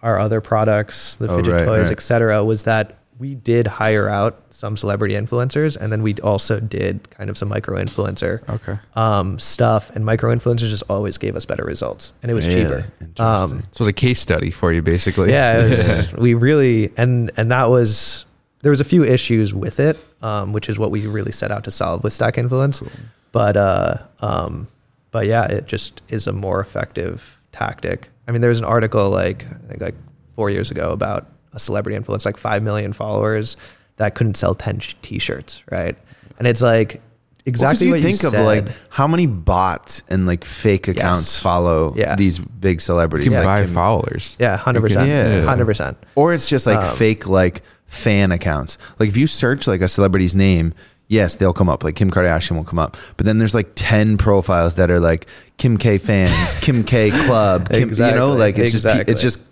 our 0.03 0.19
other 0.19 0.41
products, 0.41 1.17
the 1.17 1.29
Oh, 1.29 1.37
fidget 1.37 1.55
right, 1.55 1.65
toys, 1.65 1.89
right. 1.89 1.93
et 1.93 2.01
cetera, 2.01 2.45
was 2.45 2.65
that 2.65 2.99
we 3.19 3.35
did 3.35 3.67
hire 3.67 4.11
out 4.11 4.43
some 4.51 4.77
celebrity 4.77 5.15
influencers 5.15 5.75
and 5.79 5.91
then 5.91 6.03
we 6.03 6.13
also 6.17 6.61
did 6.61 7.09
kind 7.09 7.31
of 7.31 7.39
some 7.39 7.49
micro 7.49 7.79
influencer 7.83 8.47
Okay. 8.47 8.79
um, 8.95 9.39
stuff. 9.39 9.89
And 9.97 10.05
micro 10.05 10.35
influencers 10.35 10.69
just 10.69 10.83
always 10.91 11.17
gave 11.17 11.35
us 11.35 11.47
better 11.47 11.65
results 11.65 12.13
and 12.23 12.31
it 12.31 12.35
was 12.35 12.47
Really? 12.47 12.65
cheaper. 12.65 12.87
Interesting. 13.01 13.25
Um, 13.25 13.63
So 13.71 13.77
it 13.77 13.81
was 13.81 13.89
a 13.89 13.93
case 13.95 14.21
study 14.21 14.51
for 14.51 14.71
you, 14.71 14.83
basically. 14.83 15.31
yeah, 15.33 15.65
it 15.65 15.71
was, 15.71 16.13
we 16.19 16.35
really 16.35 16.93
and 16.99 17.31
and 17.39 17.51
that 17.53 17.71
was 17.71 18.26
there 18.67 18.73
was 18.73 18.81
a 18.81 18.85
few 18.85 19.05
issues 19.05 19.55
with 19.55 19.79
it, 19.79 19.97
um, 20.23 20.53
which 20.53 20.69
is 20.69 20.77
what 20.77 20.91
we 20.91 21.07
really 21.07 21.31
set 21.31 21.53
out 21.53 21.63
to 21.63 21.71
solve 21.71 22.03
with 22.03 22.13
Stack 22.13 22.37
Influence. 22.37 22.83
But 23.31 23.57
uh, 23.57 23.99
um, 24.19 24.67
but 25.13 25.27
yeah, 25.27 25.45
it 25.47 25.67
just 25.69 26.03
is 26.09 26.27
a 26.27 26.33
more 26.33 26.59
effective 26.61 27.41
tactic. 27.53 28.09
I 28.27 28.33
mean, 28.33 28.41
there 28.41 28.49
was 28.51 28.59
an 28.59 28.65
article 28.65 29.09
like 29.11 29.47
I 29.47 29.69
think 29.69 29.81
like 29.81 29.95
four 30.33 30.51
years 30.51 30.73
ago 30.73 30.91
about 30.91 31.29
a 31.53 31.61
celebrity 31.61 31.95
influence, 31.95 32.27
like 32.27 32.37
five 32.37 32.65
million 32.65 32.93
followers 32.93 33.57
that 33.99 34.17
couldn't 34.17 34.37
sell 34.37 34.57
ten 34.57 34.81
t-shirts, 34.81 35.63
right? 35.71 35.97
And 36.41 36.49
it's 36.49 36.61
like 36.61 37.01
exactly 37.47 37.87
Well, 37.87 37.95
'cause 37.99 38.03
what 38.03 38.09
you 38.11 38.17
think 38.17 38.33
you 38.35 38.41
of 38.41 38.45
like 38.47 38.91
how 38.91 39.07
many 39.07 39.27
bots 39.27 40.03
and 40.09 40.27
like 40.27 40.43
fake 40.45 40.89
accounts 40.89 41.21
Yes. 41.21 41.41
follow 41.41 41.95
Yeah. 41.97 42.17
these 42.17 42.41
big 42.41 42.79
You 42.79 42.81
celebrities. 42.81 43.29
can 43.29 43.35
that 43.35 43.45
buy 43.45 43.63
can- 43.63 43.73
followers. 43.73 44.37
yeah, 44.41 44.57
hundred 44.57 44.81
percent. 44.81 45.09
yeah. 45.09 45.45
hundred 45.45 45.67
percent. 45.67 45.97
or 46.17 46.35
it's 46.35 46.49
just 46.49 46.67
like 46.67 46.81
Um, 46.85 46.97
fake 46.97 47.29
like 47.29 47.63
fan 47.87 48.33
accounts. 48.33 48.79
Like 48.99 49.09
if 49.09 49.17
you 49.17 49.27
search 49.27 49.67
like 49.67 49.81
a 49.81 49.89
celebrity's 49.89 50.35
name, 50.35 50.75
yes, 51.09 51.37
they'll 51.37 51.53
come 51.53 51.69
up. 51.69 51.85
Like 51.85 51.97
Kim 51.97 52.11
Kardashian 52.11 52.57
will 52.57 52.65
come 52.65 52.79
up. 52.79 52.97
But 53.17 53.27
then 53.27 53.39
there's 53.39 53.55
like 53.55 53.71
ten 53.75 54.17
profiles 54.17 54.77
that 54.77 54.91
are 54.91 55.01
like 55.01 55.27
Kim 55.57 55.77
K 55.77 55.99
fans, 55.99 56.55
Kim 56.61 56.85
K 56.85 57.11
club, 57.11 57.69
Kim, 57.71 57.91
you 57.91 57.97
know, 57.97 58.33
like 58.33 58.59
it's 58.59 58.73
just 58.73 58.85
exactly. 58.85 59.05
pe- 59.05 59.13
it's 59.13 59.23
just 59.23 59.43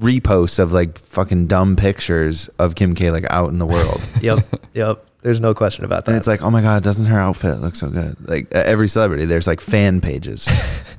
reposts 0.00 0.58
of 0.58 0.72
like 0.72 0.98
fucking 0.98 1.46
dumb 1.46 1.76
pictures 1.76 2.48
of 2.58 2.74
Kim 2.74 2.94
K 2.94 3.10
like 3.10 3.24
out 3.30 3.50
in 3.50 3.58
the 3.58 3.66
world. 3.66 4.00
Yep, 4.20 4.38
yep. 4.74 5.06
There's 5.22 5.40
no 5.40 5.54
question 5.54 5.84
about 5.84 6.04
that. 6.04 6.12
And 6.12 6.18
it's 6.18 6.28
like, 6.28 6.42
oh 6.42 6.50
my 6.50 6.62
god, 6.62 6.82
doesn't 6.84 7.06
her 7.06 7.18
outfit 7.18 7.60
look 7.60 7.74
so 7.74 7.88
good? 7.90 8.16
Like 8.28 8.52
every 8.52 8.86
celebrity, 8.88 9.24
there's 9.24 9.46
like 9.46 9.60
fan 9.60 10.00
pages. 10.00 10.48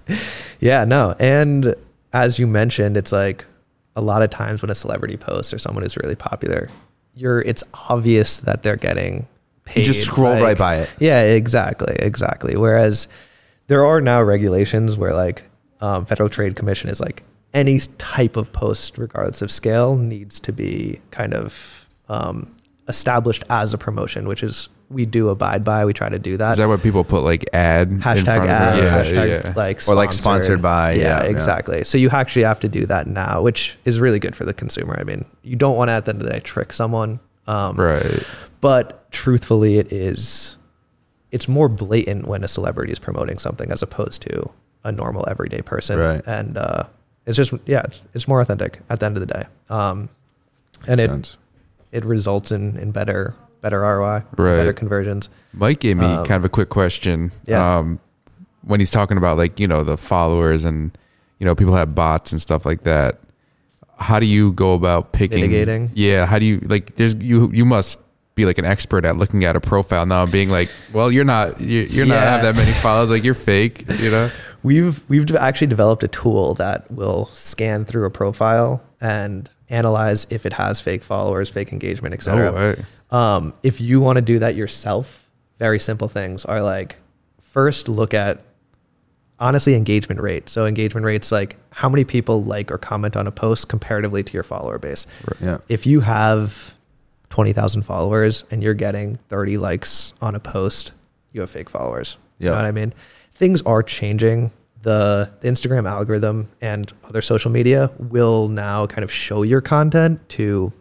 Yeah, 0.59 0.85
no. 0.85 1.15
And 1.19 1.75
as 2.13 2.39
you 2.39 2.47
mentioned, 2.47 2.97
it's 2.97 3.11
like 3.11 3.45
a 3.97 4.01
lot 4.01 4.21
of 4.21 4.29
times 4.29 4.61
when 4.61 4.69
a 4.69 4.75
celebrity 4.75 5.17
posts 5.17 5.53
or 5.53 5.57
someone 5.57 5.81
who's 5.83 5.97
really 5.97 6.15
popular, 6.15 6.69
you're 7.15 7.39
it's 7.39 7.63
obvious 7.89 8.37
that 8.37 8.61
they're 8.63 8.77
getting 8.77 9.27
paid. 9.65 9.79
You 9.79 9.85
just 9.85 10.05
scroll 10.05 10.33
like- 10.33 10.43
right 10.43 10.57
by 10.57 10.75
it. 10.77 10.91
Yeah, 10.99 11.23
exactly, 11.23 11.95
exactly. 11.99 12.55
Whereas 12.55 13.07
there 13.65 13.85
are 13.85 13.99
now 13.99 14.21
regulations 14.21 14.97
where 14.97 15.13
like 15.13 15.43
um, 15.81 16.05
Federal 16.05 16.29
Trade 16.29 16.55
Commission 16.55 16.89
is 16.89 17.01
like 17.01 17.23
any 17.53 17.79
type 17.97 18.37
of 18.37 18.53
post, 18.53 18.97
regardless 18.99 19.41
of 19.41 19.49
scale, 19.49 19.97
needs 19.97 20.39
to 20.41 20.53
be 20.53 21.01
kind 21.09 21.33
of 21.33 21.89
um, 22.07 22.55
established 22.87 23.43
as 23.49 23.73
a 23.73 23.77
promotion, 23.79 24.27
which 24.27 24.43
is 24.43 24.69
we 24.89 25.05
do 25.05 25.29
abide 25.29 25.63
by. 25.63 25.85
We 25.85 25.93
try 25.93 26.07
to 26.09 26.19
do 26.19 26.37
that 26.37 26.51
Is 26.51 26.57
that 26.57 26.67
what 26.69 26.81
people 26.81 27.03
put 27.03 27.23
like 27.23 27.45
ad 27.53 27.89
in 27.89 27.99
hashtag 27.99 28.23
front 28.37 28.49
ad, 28.49 28.79
of 28.79 28.83
it? 28.85 29.15
hashtag 29.43 29.55
like 29.55 29.81
Or, 29.87 29.95
like, 29.95 30.13
sponsored 30.13 30.61
by, 30.61 30.93
Yeah, 30.93 31.01
yeah, 31.01 31.23
yeah. 31.23 31.29
exactly. 31.29 31.83
So 31.83 31.97
you 31.97 32.09
actually 32.09 32.43
have 32.43 32.59
to 32.61 32.69
do 32.69 32.85
that 32.85 33.05
now, 33.07 33.41
which 33.41 33.77
is 33.85 33.99
really 33.99 34.19
good 34.19 34.35
for 34.35 34.45
the 34.45 34.53
consumer. 34.53 34.95
I 34.99 35.03
mean, 35.03 35.25
you 35.43 35.55
don't 35.57 35.75
want 35.75 35.89
to 35.89 35.93
at 35.93 36.05
the 36.05 36.11
end 36.13 36.21
of 36.21 36.27
the 36.27 36.33
day 36.33 36.39
trick 36.39 36.71
someone, 36.71 37.19
um, 37.47 37.75
Right. 37.75 38.23
but 38.61 39.11
truthfully, 39.11 39.77
it 39.77 39.91
is. 39.91 40.55
It's 41.31 41.49
more 41.49 41.67
blatant 41.67 42.25
when 42.25 42.43
a 42.43 42.47
celebrity 42.47 42.93
is 42.93 42.99
promoting 42.99 43.37
something 43.37 43.69
as 43.71 43.81
opposed 43.81 44.21
to 44.23 44.49
a 44.85 44.91
normal 44.93 45.25
everyday 45.29 45.61
person, 45.61 45.99
Right. 45.99 46.21
and 46.25 46.57
uh, 46.57 46.83
it's 47.25 47.35
just 47.35 47.53
yeah, 47.65 47.81
it's, 47.83 47.99
it's 48.13 48.27
more 48.29 48.39
authentic 48.39 48.79
at 48.89 49.01
the 49.01 49.05
end 49.05 49.17
of 49.17 49.19
the 49.27 49.33
day, 49.33 49.43
um, 49.69 50.07
and 50.87 51.01
it 51.01 51.09
Sounds- 51.09 51.37
it 51.91 52.05
results 52.05 52.51
in 52.53 52.77
in 52.77 52.91
better 52.91 53.35
better 53.61 53.81
ROI, 53.81 54.23
Right. 54.37 54.55
better 54.57 54.73
conversions. 54.73 55.29
Mike 55.53 55.79
gave 55.79 55.97
me 55.97 56.05
Um, 56.05 56.25
kind 56.25 56.37
of 56.39 56.45
a 56.45 56.49
quick 56.49 56.69
question. 56.69 57.31
yeah. 57.45 57.77
Um, 57.77 57.99
when 58.63 58.79
he's 58.79 58.91
talking 58.91 59.17
about 59.17 59.37
like, 59.37 59.59
you 59.59 59.67
know, 59.67 59.83
the 59.83 59.97
followers 59.97 60.65
and, 60.65 60.95
you 61.39 61.45
know, 61.45 61.55
people 61.55 61.73
have 61.75 61.95
bots 61.95 62.31
and 62.31 62.41
stuff 62.41 62.65
like 62.65 62.83
that. 62.83 63.19
How 63.99 64.19
do 64.19 64.25
you 64.25 64.51
go 64.51 64.73
about 64.73 65.13
picking? 65.13 65.39
Mitigating? 65.41 65.91
Yeah. 65.95 66.25
How 66.25 66.37
do 66.37 66.45
you 66.45 66.59
like, 66.59 66.95
there's, 66.95 67.15
you, 67.15 67.49
you 67.53 67.65
must 67.65 67.99
be 68.35 68.45
like 68.45 68.57
an 68.59 68.65
expert 68.65 69.05
at 69.05 69.17
looking 69.17 69.43
at 69.45 69.55
a 69.55 69.59
profile 69.61 70.05
now 70.05 70.21
and 70.23 70.31
being 70.31 70.49
like, 70.49 70.69
well, 70.93 71.11
you're 71.11 71.23
not, 71.25 71.59
you, 71.61 71.81
you're 71.89 72.05
not 72.05 72.19
have 72.19 72.41
that 72.43 72.55
many 72.55 72.71
followers. 72.73 73.09
Like 73.09 73.23
you're 73.23 73.33
fake, 73.33 73.85
you 73.99 74.11
know? 74.11 74.29
We've 74.63 75.01
we've 75.07 75.33
actually 75.35 75.67
developed 75.67 76.03
a 76.03 76.07
tool 76.07 76.53
that 76.55 76.91
will 76.91 77.27
scan 77.31 77.85
through 77.85 78.05
a 78.05 78.09
profile 78.09 78.81
and 78.99 79.49
analyze 79.69 80.27
if 80.29 80.45
it 80.45 80.53
has 80.53 80.81
fake 80.81 81.03
followers, 81.03 81.47
fake 81.49 81.71
engagement, 81.71 82.13
etc. 82.13 82.75
Um, 83.11 83.53
if 83.63 83.79
you 83.79 83.99
want 84.01 84.17
to 84.17 84.21
do 84.21 84.39
that 84.39 84.55
yourself, 84.55 85.29
very 85.59 85.79
simple 85.79 86.07
things 86.07 86.45
are 86.45 86.61
like 86.61 86.97
first 87.39 87.87
look 87.89 88.13
at 88.13 88.41
honestly 89.39 89.75
engagement 89.75 90.19
rate. 90.21 90.49
So 90.49 90.65
engagement 90.65 91.05
rates 91.05 91.31
like 91.31 91.55
how 91.71 91.89
many 91.89 92.03
people 92.03 92.43
like 92.43 92.71
or 92.71 92.77
comment 92.77 93.15
on 93.15 93.27
a 93.27 93.31
post 93.31 93.69
comparatively 93.69 94.23
to 94.23 94.33
your 94.33 94.43
follower 94.43 94.77
base. 94.79 95.05
Yeah. 95.41 95.59
If 95.69 95.85
you 95.85 96.01
have 96.01 96.75
20,000 97.29 97.83
followers 97.83 98.45
and 98.51 98.63
you're 98.63 98.73
getting 98.73 99.17
30 99.29 99.57
likes 99.57 100.13
on 100.21 100.33
a 100.35 100.39
post, 100.39 100.91
you 101.33 101.41
have 101.41 101.49
fake 101.49 101.69
followers. 101.69 102.17
You 102.39 102.45
Yeah. 102.45 102.51
know 102.51 102.57
what 102.57 102.65
I 102.65 102.71
mean? 102.71 102.93
Things 103.31 103.61
are 103.63 103.83
changing. 103.83 104.51
The, 104.81 105.29
the 105.41 105.49
Instagram 105.49 105.87
algorithm 105.89 106.47
and 106.61 106.91
other 107.03 107.21
social 107.21 107.51
media 107.51 107.91
will 107.99 108.47
now 108.47 108.85
kind 108.87 109.03
of 109.03 109.11
show 109.11 109.43
your 109.43 109.59
content 109.61 110.27
to 110.29 110.71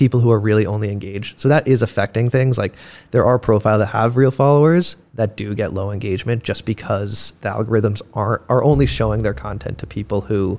people 0.00 0.18
who 0.20 0.30
are 0.32 0.40
really 0.40 0.64
only 0.66 0.90
engaged. 0.90 1.38
So 1.38 1.48
that 1.50 1.68
is 1.68 1.82
affecting 1.82 2.30
things. 2.30 2.56
Like 2.56 2.74
there 3.10 3.24
are 3.26 3.38
profiles 3.38 3.80
that 3.80 3.86
have 3.88 4.16
real 4.16 4.30
followers 4.30 4.96
that 5.14 5.36
do 5.36 5.54
get 5.54 5.74
low 5.74 5.90
engagement 5.92 6.42
just 6.42 6.64
because 6.64 7.32
the 7.42 7.50
algorithms 7.50 8.00
are 8.14 8.40
are 8.48 8.64
only 8.64 8.86
showing 8.86 9.22
their 9.22 9.34
content 9.34 9.76
to 9.78 9.86
people 9.86 10.22
who 10.22 10.58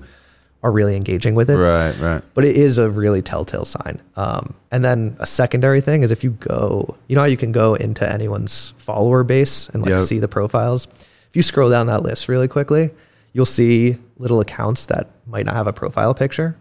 are 0.64 0.72
really 0.72 0.96
engaging 0.96 1.34
with 1.34 1.50
it. 1.50 1.58
Right, 1.58 1.98
right. 2.00 2.22
But 2.36 2.46
it 2.46 2.56
is 2.56 2.78
a 2.78 2.88
really 2.88 3.24
telltale 3.24 3.66
sign. 3.66 4.00
Um, 4.16 4.54
and 4.72 4.86
then 4.86 5.18
a 5.20 5.26
secondary 5.26 5.82
thing 5.82 6.04
is 6.04 6.12
if 6.12 6.24
you 6.24 6.32
go, 6.32 6.96
you 7.08 7.16
know 7.16 7.22
how 7.22 7.28
you 7.28 7.36
can 7.46 7.52
go 7.52 7.74
into 7.74 8.08
anyone's 8.08 8.76
follower 8.78 9.24
base 9.24 9.70
and 9.70 9.82
like 9.82 9.90
Yep. 9.90 10.00
see 10.02 10.20
the 10.20 10.28
profiles. 10.28 10.86
If 11.30 11.36
you 11.36 11.42
scroll 11.42 11.72
down 11.72 11.88
that 11.88 12.04
list 12.04 12.30
really 12.30 12.48
quickly, 12.48 12.92
you'll 13.34 13.48
see 13.48 13.98
little 14.20 14.40
accounts 14.40 14.86
that 14.86 15.10
might 15.26 15.48
not 15.48 15.56
have 15.56 15.66
a 15.66 15.74
profile 15.74 16.14
picture. 16.14 16.56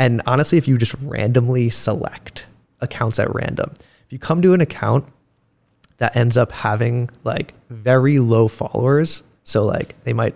And 0.00 0.22
honestly, 0.26 0.56
if 0.58 0.66
you 0.66 0.78
just 0.78 0.94
randomly 1.02 1.68
select 1.70 2.46
accounts 2.80 3.18
at 3.18 3.32
random, 3.34 3.72
if 4.06 4.12
you 4.12 4.18
come 4.18 4.40
to 4.42 4.54
an 4.54 4.60
account 4.62 5.04
that 5.98 6.16
ends 6.16 6.36
up 6.38 6.50
having 6.52 7.10
like 7.22 7.52
very 7.68 8.18
low 8.18 8.48
followers, 8.48 9.22
so 9.44 9.62
like 9.64 10.02
they 10.04 10.14
might 10.14 10.34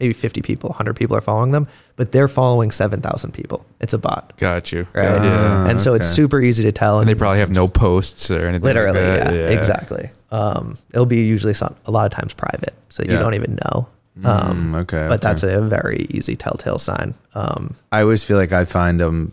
maybe 0.00 0.14
50 0.14 0.40
people, 0.40 0.70
100 0.70 0.94
people 0.96 1.14
are 1.16 1.20
following 1.20 1.52
them, 1.52 1.68
but 1.96 2.10
they're 2.10 2.26
following 2.26 2.70
7,000 2.70 3.32
people. 3.32 3.64
It's 3.80 3.92
a 3.92 3.98
bot, 3.98 4.32
Got 4.38 4.72
you. 4.72 4.86
right? 4.94 5.06
Ah, 5.20 5.68
and 5.68 5.80
so 5.80 5.92
it's 5.94 6.08
super 6.08 6.40
easy 6.40 6.62
to 6.64 6.72
tell. 6.72 6.98
And 6.98 7.08
they 7.08 7.14
probably 7.14 7.38
have 7.40 7.50
no 7.52 7.68
posts 7.68 8.30
or 8.30 8.38
anything. 8.48 8.62
like 8.62 8.74
literally, 8.74 8.98
that. 8.98 9.32
yeah, 9.34 9.50
exactly. 9.50 10.10
Um, 10.32 10.76
it'll 10.90 11.06
be 11.06 11.22
usually 11.24 11.54
some, 11.54 11.76
a 11.84 11.90
lot 11.90 12.06
of 12.06 12.12
times 12.18 12.32
private, 12.34 12.74
so 12.88 13.02
you 13.04 13.12
Yeah. 13.12 13.18
don't 13.20 13.34
even 13.34 13.58
know. 13.66 13.86
Um, 14.24 14.72
Mm, 14.72 14.74
okay, 14.82 15.06
but 15.08 15.12
okay. 15.14 15.16
that's 15.28 15.42
a 15.42 15.62
very 15.62 16.06
easy 16.10 16.36
telltale 16.36 16.78
sign. 16.78 17.14
Um, 17.34 17.74
I 17.90 18.02
always 18.02 18.22
feel 18.24 18.36
like 18.36 18.52
I 18.52 18.64
find 18.66 19.00
them. 19.00 19.32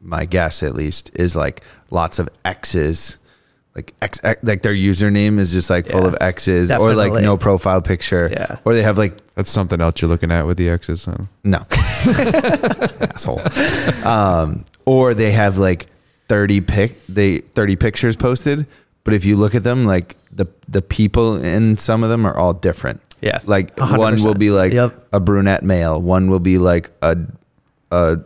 My 0.00 0.24
guess, 0.26 0.62
at 0.62 0.74
least, 0.74 1.10
is 1.14 1.34
like 1.36 1.62
lots 1.90 2.18
of 2.18 2.28
X's, 2.44 3.16
like 3.74 3.94
X, 4.02 4.20
X 4.22 4.42
like 4.42 4.60
their 4.62 4.74
username 4.74 5.38
is 5.38 5.52
just 5.52 5.70
like 5.70 5.86
full 5.86 6.04
of 6.06 6.14
X's, 6.20 6.70
or 6.72 6.94
like 6.94 7.12
no 7.22 7.36
profile 7.38 7.80
picture, 7.82 8.28
Yeah. 8.32 8.56
or 8.64 8.74
they 8.74 8.82
have 8.82 8.98
like 8.98 9.16
That's 9.34 9.50
something 9.50 9.80
else 9.80 10.00
you're 10.02 10.10
looking 10.10 10.30
at 10.30 10.46
with 10.46 10.56
the 10.58 10.68
X's. 10.68 11.04
Huh? 11.06 11.16
no 11.42 11.58
asshole, 13.14 13.40
um, 14.06 14.64
or 14.84 15.14
they 15.14 15.30
have 15.30 15.58
like 15.58 15.86
thirty 16.28 16.60
pic 16.60 17.04
they 17.06 17.38
thirty 17.38 17.76
pictures 17.76 18.16
posted, 18.16 18.66
but 19.04 19.14
if 19.14 19.24
you 19.24 19.36
look 19.36 19.54
at 19.54 19.62
them, 19.62 19.84
like 19.84 20.16
the 20.32 20.46
the 20.68 20.82
people 20.82 21.36
in 21.36 21.76
some 21.78 22.02
of 22.02 22.10
them 22.10 22.26
are 22.26 22.36
all 22.36 22.52
different. 22.54 23.00
Yeah, 23.24 23.40
Like 23.44 23.74
100%. 23.76 23.98
one 23.98 24.22
will 24.22 24.34
be 24.34 24.50
like 24.50 24.72
Yep. 24.72 25.08
a 25.12 25.18
brunette 25.20 25.64
male, 25.64 26.00
one 26.00 26.30
will 26.30 26.40
be 26.40 26.58
like 26.58 26.90
a, 27.02 27.16
a, 27.90 28.18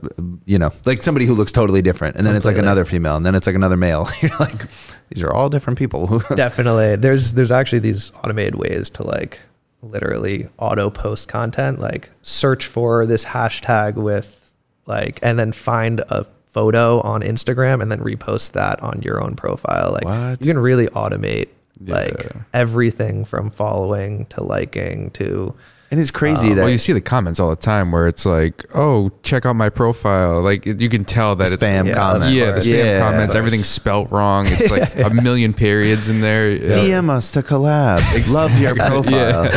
you 0.44 0.59
know, 0.59 0.70
like 0.84 1.03
somebody 1.03 1.24
who 1.26 1.34
looks 1.34 1.53
totally 1.53 1.82
different, 1.82 2.16
and 2.16 2.26
then 2.26 2.34
it's 2.36 2.46
like 2.46 2.57
another 2.59 2.84
female, 2.84 3.16
and 3.16 3.24
then 3.24 3.34
it's 3.34 3.46
like 3.46 3.57
another 3.57 3.76
male. 3.76 4.09
You're 4.20 4.36
like, 4.40 4.66
these 5.11 5.22
are 5.22 5.32
all 5.32 5.49
different 5.49 5.78
people. 5.78 6.20
definitely 6.36 6.96
there's 6.96 7.34
there's 7.34 7.53
actually 7.53 7.78
these 7.80 8.11
automated 8.22 8.57
ways 8.57 8.90
to 8.90 9.03
like 9.05 9.40
literally 9.82 10.49
auto 10.59 10.90
post 10.90 11.28
content 11.28 11.78
like 11.78 12.11
search 12.22 12.66
for 12.66 13.07
this 13.07 13.24
hashtag 13.24 13.94
with 13.94 14.53
like 14.86 15.20
and 15.22 15.38
then 15.38 15.53
find 15.53 16.01
a 16.09 16.24
photo 16.46 17.01
on 17.03 17.20
instagram 17.22 17.80
and 17.80 17.92
then 17.92 18.01
repost 18.01 18.53
that 18.55 18.82
on 18.82 19.01
your 19.03 19.22
own 19.22 19.36
profile 19.36 19.92
like 19.92 20.05
What? 20.05 20.44
you 20.44 20.53
can 20.53 20.59
really 20.59 20.88
automate 20.88 21.49
like 21.86 22.32
everything 22.52 23.24
from 23.24 23.50
following 23.50 24.26
to 24.26 24.42
liking 24.42 25.10
to 25.10 25.54
and 25.90 25.98
it's 25.98 26.10
crazy 26.10 26.52
that 26.52 26.60
Well, 26.64 26.68
you 26.70 26.76
see 26.76 26.92
the 26.92 27.00
comments 27.00 27.40
all 27.40 27.48
the 27.48 27.56
time 27.56 27.92
where 27.92 28.08
it's 28.08 28.26
like, 28.26 28.66
"Oh, 28.74 29.10
check 29.22 29.46
out 29.46 29.56
my 29.56 29.70
profile." 29.70 30.42
Like 30.42 30.66
you 30.66 30.88
can 30.90 31.06
tell 31.06 31.34
that 31.36 31.50
it's 31.50 31.62
spam 31.62 31.86
Yeah, 31.86 31.94
comments. 31.94 32.34
Yeah, 32.34 32.50
the 32.50 32.60
spam 32.60 32.84
Yeah. 32.84 32.98
comments. 33.00 33.34
Everything's 33.34 33.68
spelt 33.68 34.10
wrong. 34.10 34.44
It's 34.46 34.70
like 34.70 34.94
a 34.98 35.08
million 35.08 35.54
periods 35.54 36.10
in 36.10 36.20
there. 36.20 36.50
Yeah. 36.52 36.72
DM 36.72 37.08
us 37.08 37.32
to 37.32 37.42
collab. 37.42 38.02
Love 38.34 38.60
your 38.60 38.74
profile. 38.74 39.44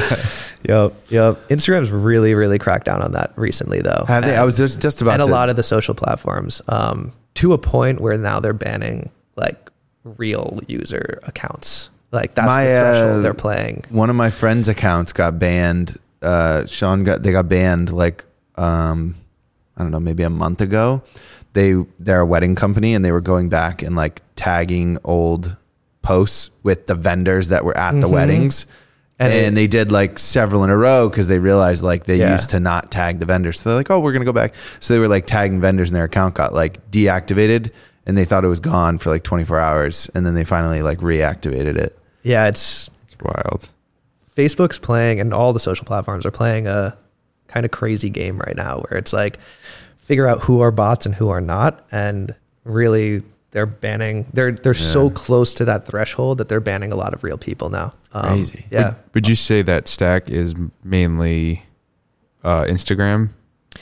yep 0.64 0.94
yep 1.10 1.50
instagram's 1.50 1.90
really 1.90 2.36
really 2.36 2.60
cracked 2.60 2.86
down 2.86 3.02
on 3.02 3.14
that 3.14 3.34
recently 3.36 3.82
though 3.82 4.06
Have 4.08 4.24
they? 4.24 4.36
I 4.36 4.44
was 4.44 4.58
just 4.60 4.80
just 4.80 5.02
about 5.02 5.20
and 5.20 5.24
a 5.24 5.26
lot 5.26 5.50
of 5.50 5.56
the 5.56 5.64
social 5.64 5.96
platforms 5.96 6.62
um, 6.70 7.12
to 7.36 7.54
a 7.54 7.58
point 7.58 8.00
where 8.00 8.16
now 8.16 8.40
they're 8.40 8.54
banning 8.54 9.10
like 9.36 9.70
real 10.04 10.60
user 10.68 11.20
accounts. 11.24 11.90
Like 12.12 12.34
that's 12.36 12.46
My, 12.48 12.66
the 12.66 12.70
threshold 12.80 13.12
uh, 13.12 13.22
they're 13.22 13.34
playing. 13.34 13.84
one 13.90 14.10
of 14.10 14.16
my 14.16 14.30
friends' 14.30 14.68
accounts 14.68 15.14
got 15.14 15.40
banned. 15.40 15.98
Uh, 16.22 16.66
Sean 16.66 17.04
got 17.04 17.24
they 17.24 17.32
got 17.32 17.48
banned 17.48 17.92
like 17.92 18.26
um, 18.56 19.16
I 19.78 19.84
don't 19.84 19.92
know, 19.92 20.00
maybe 20.00 20.24
a 20.24 20.30
month 20.30 20.62
ago. 20.62 21.04
They 21.54 21.74
they're 22.00 22.20
a 22.22 22.26
wedding 22.26 22.56
company 22.56 22.94
and 22.94 23.04
they 23.04 23.12
were 23.12 23.22
going 23.22 23.50
back 23.50 23.82
and 23.82 23.96
like 23.96 24.22
tagging 24.36 24.98
old 25.04 25.56
posts 26.02 26.50
with 26.64 26.88
the 26.88 26.96
vendors 26.96 27.48
that 27.50 27.64
were 27.64 27.78
at 27.78 28.00
the 28.00 28.08
weddings. 28.10 28.66
And, 29.20 29.32
And 29.32 29.46
it- 29.48 29.56
they 29.56 29.68
did 29.68 29.92
like 29.92 30.18
several 30.18 30.64
in 30.64 30.70
a 30.72 30.78
row 30.78 31.08
because 31.08 31.28
they 31.28 31.38
realized 31.40 31.84
like 31.84 32.06
they 32.06 32.18
Yeah. 32.18 32.32
used 32.32 32.50
to 32.52 32.60
not 32.60 32.90
tag 32.92 33.20
the 33.20 33.26
vendors. 33.26 33.60
So 33.62 33.70
they're 33.70 33.78
like, 33.78 33.92
oh, 33.92 34.00
we're 34.00 34.14
gonna 34.14 34.26
go 34.26 34.34
back. 34.34 34.56
So 34.80 34.94
they 34.96 35.00
were 35.00 35.08
like 35.08 35.28
tagging 35.28 35.62
vendors 35.62 35.90
and 35.92 35.96
their 35.96 36.06
account 36.06 36.34
got 36.36 36.54
like 36.54 36.90
deactivated 36.92 37.72
and 38.06 38.18
they 38.18 38.26
thought 38.26 38.44
it 38.44 38.48
was 38.48 38.60
gone 38.60 38.98
for 38.98 39.12
like 39.12 39.24
24 39.24 39.60
hours 39.60 40.10
and 40.16 40.26
then 40.26 40.34
they 40.34 40.44
finally 40.44 40.82
like 40.82 41.00
reactivated 41.00 41.78
it. 41.78 41.98
Yeah, 42.24 42.48
it's 42.48 42.90
It's 43.06 43.18
wild. 43.22 43.72
Facebook's 44.36 44.80
playing 44.80 45.20
and 45.20 45.34
all 45.34 45.54
the 45.54 45.60
social 45.60 45.86
platforms 45.86 46.26
are 46.26 46.32
playing 46.32 46.68
a 46.68 46.98
kind 47.48 47.66
of 47.66 47.72
crazy 47.72 48.10
game 48.10 48.40
right 48.40 48.56
now 48.56 48.80
where 48.80 48.98
it's 48.98 49.12
like 49.12 49.40
figure 49.98 50.28
out 50.28 50.40
who 50.42 50.62
are 50.62 50.72
bots 50.72 51.06
and 51.06 51.14
who 51.14 51.30
are 51.30 51.42
not 51.42 51.86
and 51.92 52.34
really 52.64 53.24
they're 53.52 53.66
banning 53.66 54.26
they're 54.34 54.54
they're 54.54 54.74
so 54.74 55.10
close 55.10 55.54
to 55.54 55.66
that 55.66 55.86
threshold 55.86 56.38
that 56.38 56.48
they're 56.48 56.62
banning 56.62 56.94
a 56.94 56.96
lot 56.96 57.14
of 57.14 57.24
real 57.24 57.38
people 57.38 57.70
now. 57.70 57.94
Um, 58.14 58.28
Crazy. 58.28 58.66
Yeah. 58.72 58.96
Would 59.14 59.28
you 59.28 59.36
say 59.36 59.62
that 59.64 59.88
stack 59.88 60.30
is 60.30 60.56
mainly 60.84 61.66
uh, 62.44 62.64
Instagram? 62.64 63.30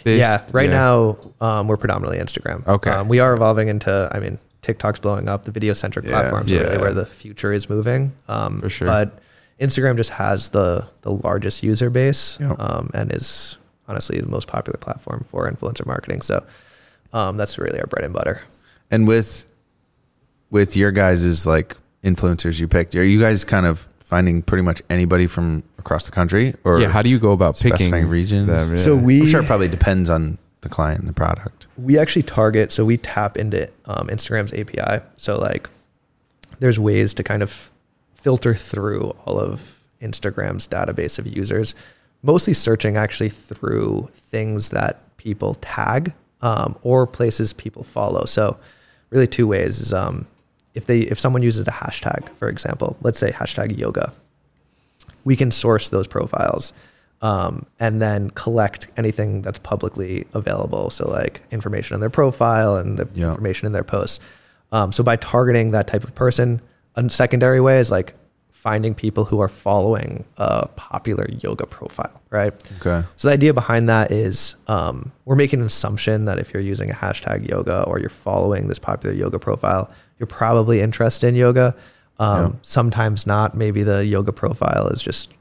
Based? 0.04 0.22
Yeah, 0.22 0.44
right 0.52 0.70
now 0.70 1.18
um, 1.42 1.68
we're 1.68 1.78
predominantly 1.78 2.20
Instagram. 2.20 2.66
Okay. 2.68 2.90
um, 2.90 3.08
we 3.08 3.20
are 3.20 3.34
evolving 3.34 3.68
into. 3.68 4.10
I 4.12 4.20
mean, 4.20 4.38
TikTok's 4.62 5.00
blowing 5.00 5.30
up. 5.30 5.44
The 5.44 5.52
video 5.52 5.74
centric 5.74 6.06
Yeah. 6.06 6.12
platforms 6.12 6.52
are 6.52 6.60
really 6.60 6.78
where 6.78 6.94
the 6.94 7.06
future 7.06 7.52
is 7.54 7.70
moving. 7.70 8.14
Um, 8.28 8.62
For 8.62 8.70
sure. 8.70 8.88
But 8.88 9.20
Instagram 9.60 9.98
just 9.98 10.12
has 10.12 10.50
the 10.50 10.86
the 11.02 11.12
largest 11.12 11.64
user 11.64 11.90
base 11.90 12.38
Yeah. 12.40 12.54
um, 12.54 12.90
and 12.94 13.12
is 13.14 13.58
honestly 13.88 14.20
the 14.20 14.28
most 14.28 14.48
popular 14.48 14.78
platform 14.78 15.24
for 15.28 15.50
influencer 15.50 15.86
marketing. 15.86 16.22
So 16.22 16.44
um, 17.14 17.38
that's 17.38 17.58
really 17.58 17.80
our 17.80 17.88
bread 17.88 18.06
and 18.06 18.14
butter. 18.14 18.42
And 18.92 19.08
with 19.08 19.52
with 20.50 20.76
your 20.76 20.92
guys' 20.92 21.46
like 21.46 21.78
influencers 22.04 22.60
you 22.60 22.68
picked, 22.68 22.96
are 22.96 23.04
you 23.04 23.20
guys 23.20 23.44
kind 23.44 23.66
of 23.66 23.88
finding 24.00 24.42
pretty 24.42 24.64
much 24.64 24.82
anybody 24.90 25.28
from 25.28 25.62
across 25.78 26.06
the 26.06 26.12
country 26.12 26.56
or 26.64 26.80
yeah. 26.82 26.88
How 26.90 27.02
do 27.04 27.10
you 27.10 27.20
go 27.20 27.32
about 27.32 27.56
picking 27.56 27.76
specifying 27.78 28.08
regions? 28.10 28.48
them? 28.48 28.70
Yeah. 28.70 28.76
So 28.76 28.96
we 28.96 29.22
I'm 29.22 29.28
sure 29.28 29.42
it 29.42 29.46
probably 29.46 29.68
depends 29.68 30.10
on 30.10 30.38
the 30.62 30.70
client 30.70 31.00
and 31.00 31.08
the 31.08 31.14
product. 31.14 31.68
we 31.78 31.98
actually 31.98 32.24
target 32.24 32.72
so 32.72 32.84
we 32.84 32.98
tap 32.98 33.38
into 33.38 33.70
um, 33.86 34.08
instagram's 34.08 34.54
api 34.54 35.04
so 35.18 35.40
like 35.40 35.70
there's 36.60 36.80
ways 36.80 37.14
to 37.14 37.24
kind 37.24 37.42
of 37.42 37.72
filter 38.14 38.54
through 38.54 39.16
all 39.26 39.40
of 39.40 39.82
instagram's 40.02 40.68
database 40.68 41.18
of 41.18 41.26
users 41.28 41.76
mostly 42.22 42.54
searching 42.54 42.98
actually 42.98 43.30
through 43.30 44.10
things 44.12 44.70
that 44.70 45.18
people 45.18 45.56
tag 45.56 46.14
um, 46.42 46.78
or 46.82 47.06
places 47.06 47.54
people 47.54 47.84
follow. 47.84 48.26
So 48.26 48.58
really 49.10 49.28
two 49.28 49.48
ways 49.48 49.80
is 49.80 49.94
um, 49.94 50.28
if 50.74 50.86
they 50.86 51.00
if 51.02 51.20
someone 51.20 51.42
uses 51.42 51.68
a 51.68 51.72
hashtag 51.72 52.30
for 52.36 52.48
example 52.48 52.96
let's 53.02 53.18
say 53.18 53.32
hashtag 53.32 53.76
yoga 53.78 54.14
we 55.24 55.36
can 55.36 55.50
source 55.50 55.90
those 55.90 56.08
profiles 56.08 56.74
um, 57.22 57.66
and 57.80 58.02
then 58.02 58.30
collect 58.32 58.88
anything 58.98 59.42
that's 59.42 59.60
publicly 59.60 60.26
available. 60.34 60.90
So, 60.90 61.10
like 61.10 61.42
information 61.52 61.96
on 61.96 62.00
their 62.00 62.10
profile 62.10 62.76
and 62.78 62.98
the 62.98 63.08
Yeah. 63.14 63.30
information 63.30 63.66
in 63.66 63.72
their 63.74 63.84
posts. 63.84 64.20
Um, 64.72 64.92
so, 64.92 65.04
by 65.04 65.16
targeting 65.18 65.72
that 65.72 65.88
type 65.88 66.04
of 66.04 66.16
person, 66.16 66.62
a 66.96 67.10
secondary 67.10 67.60
way 67.62 67.80
is 67.80 67.92
like 67.92 68.14
finding 68.52 68.94
people 68.94 69.24
who 69.24 69.40
are 69.40 69.48
following 69.48 70.26
a 70.38 70.68
popular 70.76 71.26
yoga 71.42 71.66
profile, 71.66 72.22
right? 72.30 72.54
Okay. 72.82 73.06
So 73.16 73.30
the 73.30 73.34
idea 73.34 73.54
behind 73.54 73.88
that 73.88 74.12
is 74.12 74.56
um, 74.68 75.14
we're 75.24 75.38
making 75.38 75.62
an 75.62 75.66
assumption 75.66 76.26
that 76.26 76.40
if 76.40 76.54
you're 76.54 76.62
using 76.62 76.92
a 76.92 76.94
hashtag 76.94 77.48
yoga 77.48 77.84
or 77.84 78.00
you're 78.02 78.10
following 78.10 78.68
this 78.68 78.78
popular 78.78 79.16
yoga 79.16 79.40
profile, 79.40 79.90
you're 80.18 80.28
probably 80.28 80.82
interested 80.82 81.28
in 81.28 81.36
yoga. 81.36 81.74
Um, 82.20 82.36
Yeah. 82.38 82.50
Sometimes 82.64 83.26
not. 83.26 83.56
Maybe 83.56 83.82
the 83.84 84.06
yoga 84.06 84.34
profile 84.34 84.88
is 84.88 85.02
just 85.02 85.32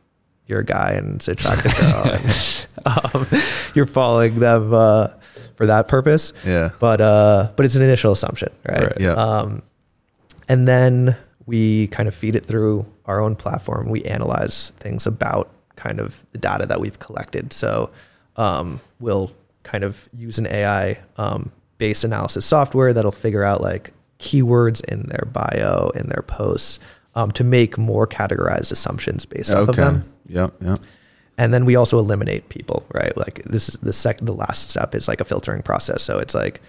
you're 0.49 0.61
a 0.61 0.65
guy 0.65 0.93
and 0.93 1.17
it's 1.17 1.29
attractive 1.29 1.77
girl, 1.79 2.03
and 2.05 2.67
um, 2.87 3.27
you're 3.75 3.87
following 3.87 4.41
them 4.41 4.75
uh, 4.75 5.09
for 5.55 5.67
that 5.67 5.87
purpose. 5.87 6.33
Yeah. 6.45 6.71
But 6.81 7.01
uh, 7.01 7.53
but 7.55 7.65
it's 7.65 7.77
an 7.77 7.83
initial 7.83 8.11
assumption, 8.11 8.51
right? 8.69 8.85
Right. 8.85 9.01
Yeah. 9.01 9.13
Um, 9.13 9.63
and 10.49 10.67
then 10.67 11.17
we 11.47 11.87
kind 11.89 12.09
of 12.09 12.15
feed 12.15 12.35
it 12.35 12.45
through 12.45 12.87
our 13.05 13.21
own 13.21 13.37
platform. 13.37 13.89
We 13.89 14.03
analyze 14.05 14.71
things 14.71 15.07
about 15.07 15.51
kind 15.77 16.01
of 16.01 16.27
the 16.33 16.39
data 16.39 16.67
that 16.67 16.81
we've 16.81 16.99
collected. 16.99 17.53
So 17.53 17.91
um, 18.37 18.81
we'll 18.99 19.31
kind 19.63 19.85
of 19.85 20.09
use 20.17 20.39
an 20.39 20.47
AI 20.47 20.99
um, 21.17 21.53
based 21.77 22.05
analysis 22.05 22.45
software 22.45 22.93
that'll 22.93 23.13
figure 23.13 23.45
out 23.45 23.61
like 23.61 23.93
keywords 24.19 24.85
in 24.85 25.05
their 25.05 25.27
bio, 25.31 25.91
in 25.95 26.09
their 26.09 26.23
posts, 26.23 26.81
um, 27.15 27.31
to 27.33 27.45
make 27.45 27.79
more 27.79 28.07
categorized 28.07 28.73
assumptions 28.73 29.27
based 29.27 29.51
off 29.51 29.69
of 29.69 29.77
them 29.77 30.13
Yep. 30.29 30.55
Yep. 30.61 30.79
and 31.39 31.53
then 31.55 31.65
we 31.65 31.77
also 31.77 31.99
eliminate 31.99 32.49
people 32.49 32.85
right 32.93 33.17
like 33.17 33.43
this 33.45 33.69
is 33.69 33.77
the 33.81 33.93
sec 33.93 34.19
the 34.19 34.33
last 34.35 34.71
step 34.71 34.95
is 34.95 35.09
like 35.09 35.21
a 35.21 35.25
filtering 35.25 35.63
process 35.63 36.03
so 36.03 36.19
it's 36.19 36.35
like 36.35 36.61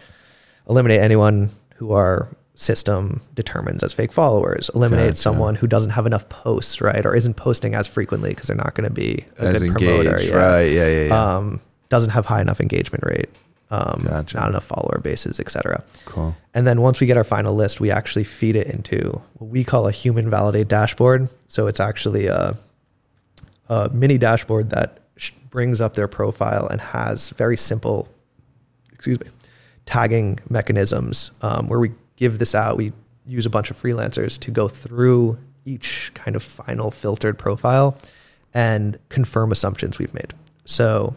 eliminate 0.69 1.01
anyone 1.01 1.49
who 1.75 1.91
our 1.91 2.29
system 2.55 3.21
determines 3.35 3.83
as 3.83 3.93
fake 3.93 4.11
followers 4.11 4.69
eliminate 4.75 5.05
Gotcha. 5.11 5.15
someone 5.21 5.55
who 5.55 5.65
doesn't 5.67 5.91
have 5.91 6.05
enough 6.05 6.27
posts 6.29 6.81
right 6.81 7.05
or 7.05 7.15
isn't 7.15 7.35
posting 7.35 7.73
as 7.73 7.87
frequently 7.87 8.29
because 8.31 8.47
they're 8.47 8.55
not 8.57 8.75
going 8.75 8.87
to 8.87 8.93
be 8.93 9.25
a 9.37 9.43
As 9.43 9.61
good 9.61 9.71
promoter 9.71 10.09
engaged. 10.11 10.29
yeah. 10.29 10.35
Right. 10.37 10.71
Yeah. 10.71 10.87
Yeah. 10.87 11.07
Yeah. 11.07 11.35
um 11.37 11.61
doesn't 11.87 12.11
have 12.11 12.25
high 12.25 12.41
enough 12.41 12.59
engagement 12.59 13.03
rate 13.05 13.29
um 13.71 14.03
Gotcha. 14.05 14.37
not 14.37 14.49
enough 14.49 14.65
follower 14.65 14.99
bases 15.01 15.39
etc 15.39 15.83
cool. 16.05 16.35
and 16.53 16.67
then 16.67 16.81
once 16.81 16.99
we 16.99 17.07
get 17.07 17.17
our 17.17 17.23
final 17.23 17.53
list, 17.55 17.79
we 17.79 17.91
actually 17.91 18.23
feed 18.25 18.55
it 18.57 18.67
into 18.67 19.21
what 19.35 19.49
we 19.49 19.63
call 19.63 19.87
a 19.87 19.91
human 19.91 20.29
validate 20.29 20.67
dashboard. 20.67 21.29
So 21.47 21.67
it's 21.67 21.79
actually 21.79 22.27
a, 22.27 22.57
a 23.69 23.89
mini 23.93 24.17
dashboard 24.17 24.69
that 24.71 24.99
sh- 25.15 25.31
brings 25.49 25.79
up 25.81 25.93
their 25.93 26.07
profile 26.07 26.67
and 26.67 26.81
has 26.81 27.29
very 27.31 27.57
simple, 27.57 28.07
excuse 28.91 29.19
me, 29.19 29.27
tagging 29.85 30.39
mechanisms 30.49 31.31
um, 31.41 31.67
where 31.67 31.79
we 31.79 31.91
give 32.15 32.39
this 32.39 32.53
out. 32.55 32.77
We 32.77 32.93
use 33.25 33.45
a 33.45 33.49
bunch 33.49 33.71
of 33.71 33.77
freelancers 33.81 34.39
to 34.41 34.51
go 34.51 34.67
through 34.67 35.37
each 35.65 36.11
kind 36.15 36.35
of 36.35 36.43
final 36.43 36.89
filtered 36.91 37.37
profile 37.37 37.97
and 38.53 38.97
confirm 39.09 39.51
assumptions 39.51 39.99
we've 39.99 40.13
made. 40.13 40.33
So 40.65 41.13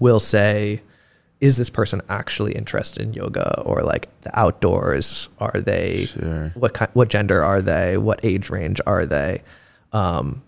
we'll 0.00 0.18
say, 0.20 0.82
is 1.40 1.56
this 1.56 1.70
person 1.70 2.00
actually 2.08 2.52
interested 2.54 3.02
in 3.02 3.12
yoga 3.12 3.60
or 3.62 3.82
like 3.82 4.08
the 4.22 4.36
outdoors? 4.38 5.28
Are 5.38 5.60
they 5.60 6.06
Sure. 6.06 6.50
what 6.54 6.74
kind, 6.74 6.90
what 6.94 7.08
gender 7.08 7.44
are 7.44 7.60
they? 7.62 7.96
What 7.96 8.20
age 8.24 8.50
range 8.50 8.80
are 8.86 9.06
they? 9.06 9.42
Um, 9.92 10.42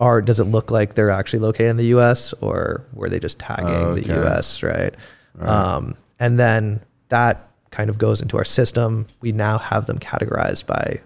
are 0.00 0.20
does 0.22 0.40
it 0.40 0.44
look 0.44 0.70
like 0.70 0.94
they're 0.94 1.10
actually 1.10 1.38
located 1.40 1.70
in 1.70 1.76
the 1.76 1.86
U.S. 1.86 2.32
or 2.40 2.84
were 2.94 3.08
they 3.08 3.20
just 3.20 3.38
tagging 3.38 3.66
the 3.94 4.00
Okay. 4.02 4.14
U.S. 4.14 4.62
Right? 4.62 4.94
Um, 5.38 5.94
and 6.18 6.38
then 6.38 6.80
that 7.10 7.48
kind 7.70 7.88
of 7.90 7.98
goes 7.98 8.20
into 8.20 8.36
our 8.36 8.44
system. 8.44 9.06
We 9.20 9.30
now 9.32 9.58
have 9.58 9.86
them 9.86 9.98
categorized 9.98 10.66
by, 10.66 11.00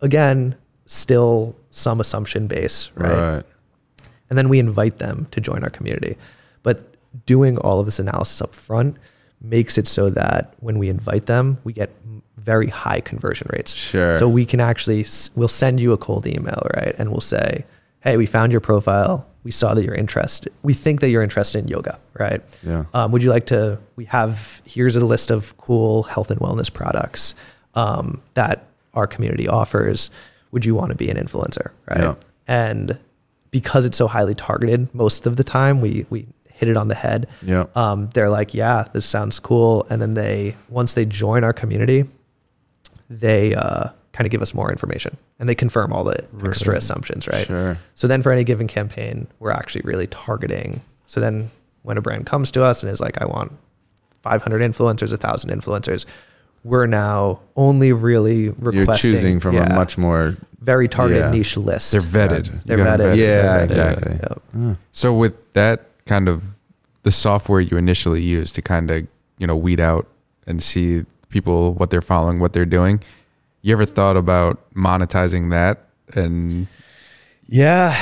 again, 0.00 0.54
still 0.86 1.56
some 1.70 2.00
assumption 2.00 2.46
base, 2.46 2.90
right? 2.94 3.34
Right. 3.34 3.42
and 4.30 4.38
then 4.38 4.48
we 4.48 4.58
invite 4.58 4.98
them 4.98 5.26
to 5.32 5.40
join 5.40 5.62
our 5.64 5.70
community. 5.70 6.16
But 6.62 6.94
doing 7.26 7.58
all 7.58 7.80
of 7.80 7.86
this 7.86 7.98
analysis 7.98 8.40
up 8.42 8.54
front 8.54 8.96
makes 9.40 9.76
it 9.78 9.86
so 9.86 10.10
that 10.10 10.54
when 10.60 10.78
we 10.78 10.88
invite 10.88 11.26
them, 11.26 11.58
we 11.64 11.72
get 11.72 11.90
very 12.36 12.68
high 12.68 13.00
conversion 13.00 13.48
rates. 13.52 13.74
Sure. 13.74 14.18
So 14.18 14.28
we 14.28 14.44
can 14.46 14.60
actually 14.60 15.04
we'll 15.34 15.48
send 15.48 15.80
you 15.80 15.92
a 15.92 15.98
cold 15.98 16.26
email, 16.26 16.62
right? 16.76 16.94
And 16.98 17.10
we'll 17.10 17.20
say, 17.20 17.64
"Hey, 18.00 18.16
we 18.16 18.26
found 18.26 18.52
your 18.52 18.60
profile. 18.60 19.26
We 19.44 19.50
saw 19.50 19.74
that 19.74 19.84
you're 19.84 19.94
interested. 19.94 20.52
We 20.62 20.74
think 20.74 21.00
that 21.00 21.10
you're 21.10 21.22
interested 21.22 21.60
in 21.60 21.68
yoga, 21.68 21.98
right? 22.18 22.42
Yeah. 22.62 22.84
Um, 22.92 23.12
would 23.12 23.22
you 23.22 23.30
like 23.30 23.46
to? 23.46 23.78
We 23.96 24.04
have 24.06 24.62
here's 24.66 24.96
a 24.96 25.04
list 25.04 25.30
of 25.30 25.56
cool 25.58 26.02
health 26.02 26.30
and 26.30 26.40
wellness 26.40 26.72
products 26.72 27.34
um, 27.74 28.20
that 28.34 28.66
our 28.94 29.06
community 29.06 29.48
offers. 29.48 30.10
Would 30.50 30.64
you 30.64 30.74
want 30.74 30.90
to 30.90 30.96
be 30.96 31.10
an 31.10 31.16
influencer, 31.16 31.70
right? 31.88 32.00
Yeah. 32.00 32.14
And 32.46 32.98
because 33.50 33.84
it's 33.84 33.96
so 33.98 34.06
highly 34.06 34.34
targeted, 34.34 34.94
most 34.94 35.26
of 35.26 35.36
the 35.36 35.44
time 35.44 35.80
we 35.80 36.06
we 36.10 36.26
hit 36.58 36.68
it 36.68 36.76
on 36.76 36.88
the 36.88 36.94
head. 36.94 37.28
Yeah. 37.42 37.66
Um, 37.76 38.08
they're 38.14 38.30
like, 38.30 38.52
yeah, 38.52 38.84
this 38.92 39.06
sounds 39.06 39.38
cool, 39.38 39.86
and 39.90 40.02
then 40.02 40.14
they 40.14 40.56
once 40.68 40.94
they 40.94 41.04
join 41.04 41.44
our 41.44 41.52
community, 41.52 42.04
they 43.08 43.54
uh, 43.54 43.90
kind 44.18 44.26
of 44.26 44.32
give 44.32 44.42
us 44.42 44.52
more 44.52 44.68
information 44.72 45.16
and 45.38 45.48
they 45.48 45.54
confirm 45.54 45.92
all 45.92 46.02
the 46.02 46.26
extra 46.44 46.74
assumptions, 46.76 47.28
right? 47.28 47.46
Sure. 47.46 47.78
So 47.94 48.08
then 48.08 48.20
for 48.20 48.32
any 48.32 48.42
given 48.42 48.66
campaign, 48.66 49.28
we're 49.38 49.52
actually 49.52 49.82
really 49.84 50.08
targeting. 50.08 50.80
So 51.06 51.20
then 51.20 51.50
when 51.82 51.96
a 51.96 52.00
brand 52.02 52.26
comes 52.26 52.50
to 52.50 52.64
us 52.64 52.82
and 52.82 52.90
is 52.90 53.00
like, 53.00 53.22
I 53.22 53.26
want 53.26 53.52
500 54.22 54.60
influencers, 54.60 55.10
1,000 55.10 55.50
influencers, 55.50 56.04
we're 56.64 56.86
now 56.86 57.38
only 57.54 57.92
really 57.92 58.48
requesting. 58.48 59.10
You're 59.12 59.18
choosing 59.18 59.38
from 59.38 59.54
yeah, 59.54 59.72
a 59.72 59.76
much 59.76 59.96
more. 59.96 60.36
very 60.58 60.88
targeted 60.88 61.22
yeah. 61.22 61.30
niche 61.30 61.56
list. 61.56 61.92
They're 61.92 62.00
vetted. 62.00 62.64
They're 62.64 62.80
'em 62.80 62.98
vetted. 62.98 63.16
Yeah, 63.16 63.64
They're 63.66 63.66
vetted. 63.68 63.96
exactly. 63.96 64.18
Yep. 64.64 64.76
So 64.90 65.14
with 65.14 65.52
that 65.52 65.86
kind 66.06 66.28
of 66.28 66.42
the 67.04 67.12
software 67.12 67.60
you 67.60 67.76
initially 67.76 68.20
use 68.20 68.50
to 68.54 68.62
kind 68.62 68.90
of 68.90 69.06
you 69.38 69.46
know 69.46 69.54
weed 69.56 69.78
out 69.78 70.08
and 70.48 70.60
see 70.60 71.04
people 71.28 71.74
what 71.74 71.90
they're 71.90 72.00
following, 72.02 72.40
what 72.40 72.52
they're 72.52 72.66
doing, 72.66 73.00
you 73.68 73.74
ever 73.74 73.84
thought 73.86 74.16
about 74.16 74.72
monetizing 74.74 75.50
that? 75.50 75.84
And 76.14 76.66
Yeah. 77.46 77.94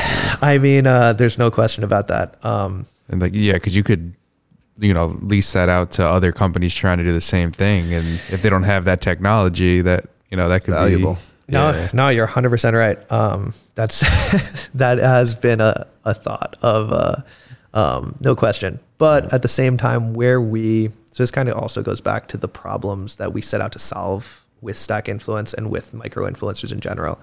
I 0.42 0.58
mean, 0.58 0.86
uh, 0.86 1.12
there's 1.12 1.38
no 1.38 1.50
question 1.50 1.84
about 1.84 2.08
that. 2.08 2.44
Um, 2.44 2.86
and 3.08 3.20
like 3.20 3.32
yeah, 3.34 3.54
because 3.54 3.76
you 3.76 3.82
could 3.82 4.14
you 4.78 4.92
know 4.92 5.16
lease 5.22 5.52
that 5.54 5.68
out 5.68 5.90
to 5.92 6.06
other 6.06 6.32
companies 6.32 6.74
trying 6.74 6.98
to 6.98 7.04
do 7.04 7.12
the 7.12 7.20
same 7.20 7.50
thing, 7.52 7.94
and 7.94 8.06
if 8.30 8.42
they 8.42 8.50
don't 8.50 8.64
have 8.64 8.84
that 8.84 9.00
technology, 9.00 9.80
that 9.82 10.06
you 10.30 10.36
know 10.36 10.48
that 10.48 10.64
could 10.64 10.74
Valuable. 10.74 11.14
be 11.14 11.20
No, 11.52 11.70
Yeah. 11.70 11.88
no, 11.92 12.08
you're 12.08 12.26
100 12.26 12.50
percent 12.50 12.76
right. 12.76 12.98
Um, 13.12 13.52
that's 13.74 14.00
that 14.74 14.98
has 14.98 15.34
been 15.34 15.60
a, 15.60 15.86
a 16.04 16.12
thought 16.14 16.56
of 16.62 16.92
uh, 16.92 17.16
um, 17.74 18.16
no 18.20 18.34
question. 18.34 18.80
But 18.98 19.32
at 19.32 19.42
the 19.42 19.48
same 19.48 19.76
time, 19.76 20.14
where 20.14 20.40
we 20.40 20.88
so 21.10 21.22
this 21.22 21.30
kind 21.30 21.48
of 21.48 21.56
also 21.56 21.82
goes 21.82 22.00
back 22.02 22.28
to 22.28 22.36
the 22.36 22.48
problems 22.48 23.16
that 23.16 23.32
we 23.32 23.40
set 23.42 23.60
out 23.60 23.72
to 23.72 23.78
solve 23.78 24.44
with 24.60 24.76
Stack 24.76 25.08
Influence 25.08 25.52
and 25.54 25.70
with 25.70 25.94
micro 25.94 26.28
influencers 26.28 26.72
in 26.72 26.80
general. 26.80 27.18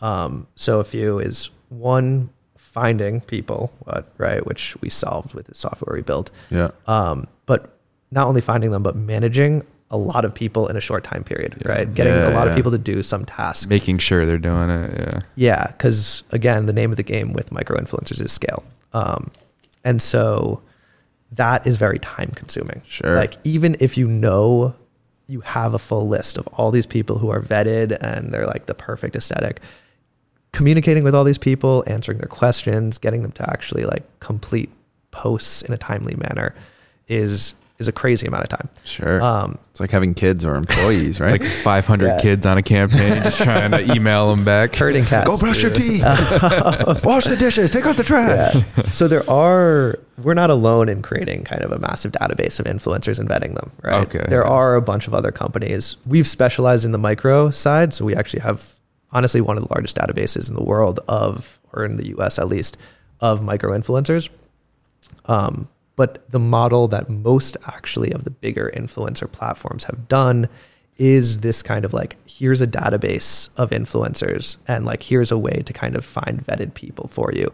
Um, 0.00 0.46
so 0.54 0.80
a 0.80 0.84
few 0.84 1.18
is 1.18 1.50
one 1.68 2.30
finding 2.56 3.20
people, 3.20 3.72
right, 4.18 4.44
which 4.46 4.76
we 4.80 4.88
solved 4.90 5.34
with 5.34 5.46
the 5.46 5.54
software 5.54 5.96
we 5.96 6.02
built 6.02 6.30
Yeah. 6.50 6.68
um, 6.86 7.26
but 7.46 7.78
not 8.10 8.26
only 8.26 8.40
finding 8.40 8.70
them, 8.70 8.82
but 8.82 8.94
managing 8.96 9.64
a 9.90 9.96
lot 9.96 10.24
of 10.24 10.34
people 10.34 10.68
in 10.68 10.76
a 10.76 10.80
short 10.80 11.02
time 11.02 11.24
period, 11.24 11.62
right? 11.64 11.92
Getting 11.92 12.12
Yeah, 12.12 12.28
a 12.28 12.34
lot 12.34 12.44
yeah. 12.44 12.50
of 12.50 12.56
people 12.56 12.70
to 12.72 12.78
do 12.78 13.02
some 13.02 13.24
task. 13.24 13.68
making 13.68 13.98
sure 13.98 14.24
they're 14.26 14.38
doing 14.38 14.68
it. 14.70 14.98
Yeah. 15.00 15.20
Yeah, 15.34 15.66
because 15.68 16.22
again, 16.30 16.66
the 16.66 16.72
name 16.74 16.90
of 16.90 16.96
the 16.98 17.02
game 17.02 17.32
with 17.32 17.50
micro 17.52 17.76
influencers 17.78 18.20
is 18.22 18.30
scale, 18.30 18.62
um, 18.92 19.30
and 19.84 20.00
so 20.02 20.62
that 21.32 21.66
is 21.66 21.76
very 21.76 21.98
time 21.98 22.30
consuming. 22.34 22.82
Sure. 22.86 23.16
Like 23.16 23.36
even 23.44 23.76
if 23.80 23.96
you 23.98 24.06
know 24.08 24.74
you 25.28 25.40
have 25.42 25.74
a 25.74 25.78
full 25.78 26.08
list 26.08 26.38
of 26.38 26.46
all 26.54 26.70
these 26.70 26.86
people 26.86 27.18
who 27.18 27.28
are 27.30 27.40
vetted 27.40 27.96
and 28.00 28.32
they're 28.32 28.46
like 28.46 28.66
the 28.66 28.74
perfect 28.74 29.14
aesthetic, 29.14 29.60
communicating 30.52 31.04
with 31.04 31.14
all 31.14 31.24
these 31.24 31.38
people, 31.38 31.84
answering 31.86 32.18
their 32.18 32.28
questions, 32.28 32.98
getting 32.98 33.22
them 33.22 33.32
to 33.32 33.48
actually 33.50 33.84
like 33.84 34.02
complete 34.20 34.70
posts 35.10 35.62
in 35.62 35.72
a 35.72 35.78
timely 35.78 36.14
manner 36.16 36.54
is 37.08 37.54
is 37.78 37.86
a 37.86 37.92
crazy 37.92 38.26
amount 38.26 38.42
of 38.42 38.48
time. 38.48 38.68
Sure. 38.82 39.22
Um, 39.22 39.56
it's 39.70 39.78
like 39.78 39.92
having 39.92 40.12
kids 40.12 40.44
or 40.44 40.56
employees, 40.56 41.20
right? 41.20 41.40
Like 41.40 41.44
500 41.44 42.06
Yeah. 42.08 42.18
kids 42.20 42.44
on 42.44 42.58
a 42.58 42.62
campaign, 42.62 43.22
just 43.22 43.40
trying 43.44 43.70
to 43.70 43.94
email 43.94 44.30
them 44.34 44.44
back. 44.44 44.74
herding 44.74 45.04
cats. 45.04 45.28
Go 45.30 45.38
brush 45.38 45.62
your 45.62 45.70
teeth. 45.72 46.02
Wash 47.04 47.26
the 47.26 47.36
dishes. 47.38 47.70
Take 47.70 47.86
out 47.86 47.96
the 47.96 48.02
trash. 48.02 48.56
Yeah. 48.56 48.82
so 48.90 49.06
there 49.06 49.28
are 49.30 49.96
we're 50.22 50.34
not 50.34 50.50
alone 50.50 50.88
in 50.88 51.02
creating 51.02 51.44
kind 51.44 51.62
of 51.62 51.72
a 51.72 51.78
massive 51.78 52.12
database 52.12 52.58
of 52.58 52.66
influencers 52.66 53.18
and 53.18 53.28
vetting 53.28 53.54
them, 53.54 53.70
right? 53.82 54.06
Okay. 54.06 54.24
There 54.28 54.44
are 54.44 54.74
a 54.74 54.82
bunch 54.82 55.06
of 55.06 55.14
other 55.14 55.30
companies. 55.30 55.96
We've 56.06 56.26
specialized 56.26 56.84
in 56.84 56.92
the 56.92 56.98
micro 56.98 57.50
side, 57.50 57.94
so 57.94 58.04
we 58.04 58.14
actually 58.14 58.40
have 58.40 58.74
honestly 59.12 59.40
one 59.40 59.56
of 59.56 59.66
the 59.66 59.72
largest 59.72 59.96
databases 59.96 60.48
in 60.48 60.56
the 60.56 60.62
world 60.62 61.00
of 61.08 61.58
or 61.72 61.84
in 61.84 61.96
the 61.96 62.08
US 62.18 62.38
at 62.38 62.48
least 62.48 62.76
of 63.20 63.42
micro 63.42 63.76
influencers. 63.76 64.28
Um, 65.26 65.68
but 65.96 66.28
the 66.30 66.38
model 66.38 66.88
that 66.88 67.08
most 67.08 67.56
actually 67.66 68.12
of 68.12 68.24
the 68.24 68.30
bigger 68.30 68.70
influencer 68.74 69.30
platforms 69.30 69.84
have 69.84 70.08
done 70.08 70.48
is 70.96 71.40
this 71.40 71.62
kind 71.62 71.84
of 71.84 71.92
like 71.92 72.16
here's 72.28 72.60
a 72.60 72.66
database 72.66 73.50
of 73.56 73.70
influencers 73.70 74.58
and 74.66 74.84
like 74.84 75.02
here's 75.02 75.30
a 75.30 75.38
way 75.38 75.62
to 75.64 75.72
kind 75.72 75.96
of 75.96 76.04
find 76.04 76.44
vetted 76.44 76.74
people 76.74 77.08
for 77.08 77.32
you 77.32 77.52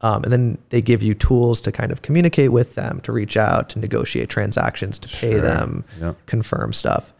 um, 0.00 0.22
and 0.24 0.32
then 0.32 0.58
they 0.70 0.80
give 0.80 1.02
you 1.02 1.14
tools 1.14 1.60
to 1.62 1.72
kind 1.72 1.90
of 1.90 2.02
communicate 2.02 2.52
with 2.52 2.74
them 2.76 3.00
to 3.02 3.12
reach 3.12 3.36
out 3.36 3.68
to 3.70 3.78
negotiate 3.78 4.28
transactions 4.28 4.98
to 4.98 5.08
pay 5.08 5.32
Sure. 5.32 5.40
them 5.40 5.84
Yeah. 6.00 6.14
confirm 6.26 6.72
stuff 6.72 7.12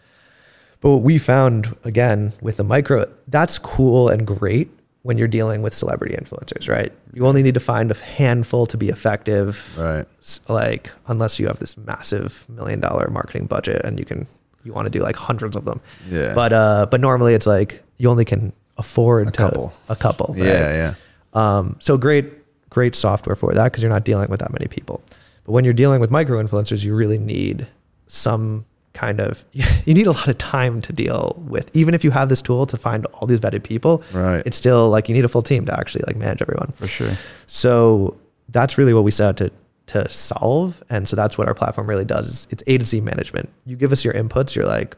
but 0.80 0.90
what 0.90 1.02
we 1.02 1.18
found 1.18 1.76
again 1.84 2.32
with 2.40 2.56
the 2.56 2.64
micro 2.64 3.04
that's 3.28 3.58
cool 3.58 4.08
and 4.08 4.26
great 4.26 4.68
when 5.02 5.16
you're 5.18 5.28
dealing 5.28 5.62
with 5.62 5.74
celebrity 5.74 6.14
influencers 6.14 6.68
right 6.68 6.92
you 7.14 7.26
only 7.26 7.42
need 7.42 7.54
to 7.54 7.60
find 7.60 7.90
a 7.90 7.94
handful 7.94 8.66
to 8.66 8.76
be 8.76 8.88
effective 8.88 9.76
Right. 9.78 10.06
like 10.48 10.90
unless 11.06 11.38
you 11.40 11.46
have 11.46 11.58
this 11.58 11.76
massive 11.76 12.46
million 12.48 12.80
dollar 12.80 13.08
marketing 13.10 13.46
budget 13.46 13.82
and 13.84 13.98
you 13.98 14.04
can 14.04 14.26
you 14.64 14.72
want 14.72 14.86
to 14.86 14.90
do 14.90 15.00
like 15.02 15.16
hundreds 15.16 15.56
of 15.56 15.64
them 15.64 15.80
Yeah. 16.10 16.34
but 16.34 16.52
uh 16.52 16.86
but 16.90 17.00
normally 17.00 17.34
it's 17.34 17.46
like 17.46 17.82
you 17.96 18.08
only 18.10 18.24
can 18.24 18.52
afford 18.76 19.28
A 19.28 19.30
to 19.32 19.36
couple. 19.36 19.72
a 19.88 19.96
couple 19.96 20.34
right? 20.38 20.44
Yeah, 20.46 20.74
yeah. 20.76 20.94
um 21.34 21.76
so 21.80 21.96
great 21.96 22.32
great 22.70 22.94
software 22.94 23.36
for 23.36 23.52
that 23.54 23.64
because 23.64 23.82
you're 23.82 23.92
not 23.92 24.04
dealing 24.04 24.28
with 24.30 24.40
that 24.40 24.52
many 24.52 24.66
people 24.68 25.00
but 25.44 25.52
when 25.52 25.64
you're 25.64 25.72
dealing 25.74 26.00
with 26.00 26.10
micro 26.10 26.42
influencers 26.42 26.84
you 26.84 26.94
really 26.94 27.18
need 27.18 27.66
some 28.06 28.64
kind 28.94 29.20
of 29.20 29.44
you 29.52 29.94
need 29.94 30.06
a 30.06 30.12
lot 30.12 30.28
of 30.28 30.36
time 30.38 30.80
to 30.82 30.92
deal 30.92 31.40
with 31.46 31.70
even 31.74 31.94
if 31.94 32.02
you 32.04 32.10
have 32.10 32.28
this 32.28 32.42
tool 32.42 32.66
to 32.66 32.76
find 32.76 33.06
all 33.06 33.26
these 33.26 33.40
vetted 33.40 33.62
people 33.62 34.02
Right. 34.12 34.42
it's 34.46 34.56
still 34.56 34.90
like 34.90 35.08
you 35.08 35.14
need 35.14 35.24
a 35.24 35.28
full 35.28 35.42
team 35.42 35.66
to 35.66 35.78
actually 35.78 36.04
like 36.06 36.16
manage 36.16 36.42
everyone 36.42 36.72
For 36.72 36.86
sure. 36.88 37.12
so 37.46 38.16
that's 38.48 38.78
really 38.78 38.94
what 38.94 39.04
we 39.04 39.10
set 39.10 39.28
out 39.28 39.36
to 39.38 39.50
to 39.88 40.06
solve, 40.10 40.82
and 40.90 41.08
so 41.08 41.16
that's 41.16 41.38
what 41.38 41.48
our 41.48 41.54
platform 41.54 41.86
really 41.88 42.04
does. 42.04 42.28
Is 42.28 42.48
it's 42.50 42.62
agency 42.66 43.00
management. 43.00 43.48
You 43.64 43.74
give 43.74 43.90
us 43.90 44.04
your 44.04 44.12
inputs. 44.12 44.54
You're 44.54 44.66
like, 44.66 44.94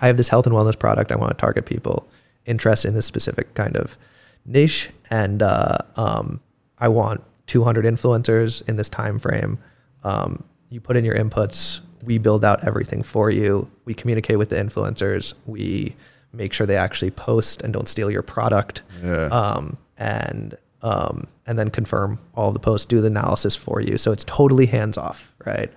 I 0.00 0.08
have 0.08 0.16
this 0.16 0.28
health 0.28 0.44
and 0.44 0.52
wellness 0.56 0.76
product. 0.76 1.12
I 1.12 1.14
want 1.16 1.30
to 1.30 1.40
target 1.40 1.66
people 1.66 2.08
interested 2.44 2.88
in 2.88 2.94
this 2.94 3.06
specific 3.06 3.54
kind 3.54 3.76
of 3.76 3.96
niche, 4.44 4.90
and 5.08 5.40
uh, 5.40 5.78
um, 5.94 6.40
I 6.82 6.88
want 6.88 7.22
200 7.46 7.84
influencers 7.84 8.68
in 8.68 8.76
this 8.76 8.88
time 8.88 9.18
frame. 9.18 9.58
Um, 10.04 10.42
you 10.68 10.80
put 10.80 10.96
in 10.96 11.04
your 11.04 11.14
inputs. 11.14 11.80
We 12.04 12.18
build 12.18 12.44
out 12.44 12.64
everything 12.66 13.02
for 13.04 13.30
you. 13.30 13.70
We 13.84 13.94
communicate 13.94 14.36
with 14.38 14.48
the 14.48 14.56
influencers. 14.56 15.34
We 15.46 15.94
make 16.32 16.52
sure 16.52 16.66
they 16.66 16.76
actually 16.76 17.12
post 17.12 17.62
and 17.62 17.72
don't 17.72 17.88
steal 17.88 18.10
your 18.10 18.22
product 18.22 18.82
Yeah. 19.02 19.26
um, 19.26 19.76
and 19.96 20.56
um, 20.84 21.28
and 21.46 21.56
then 21.56 21.70
confirm 21.70 22.18
all 22.34 22.50
the 22.50 22.58
posts, 22.58 22.86
do 22.86 23.00
the 23.00 23.06
analysis 23.06 23.54
for 23.54 23.80
you. 23.80 23.96
So 23.96 24.10
it's 24.10 24.24
totally 24.24 24.66
hands 24.66 24.98
off, 24.98 25.32
right? 25.46 25.70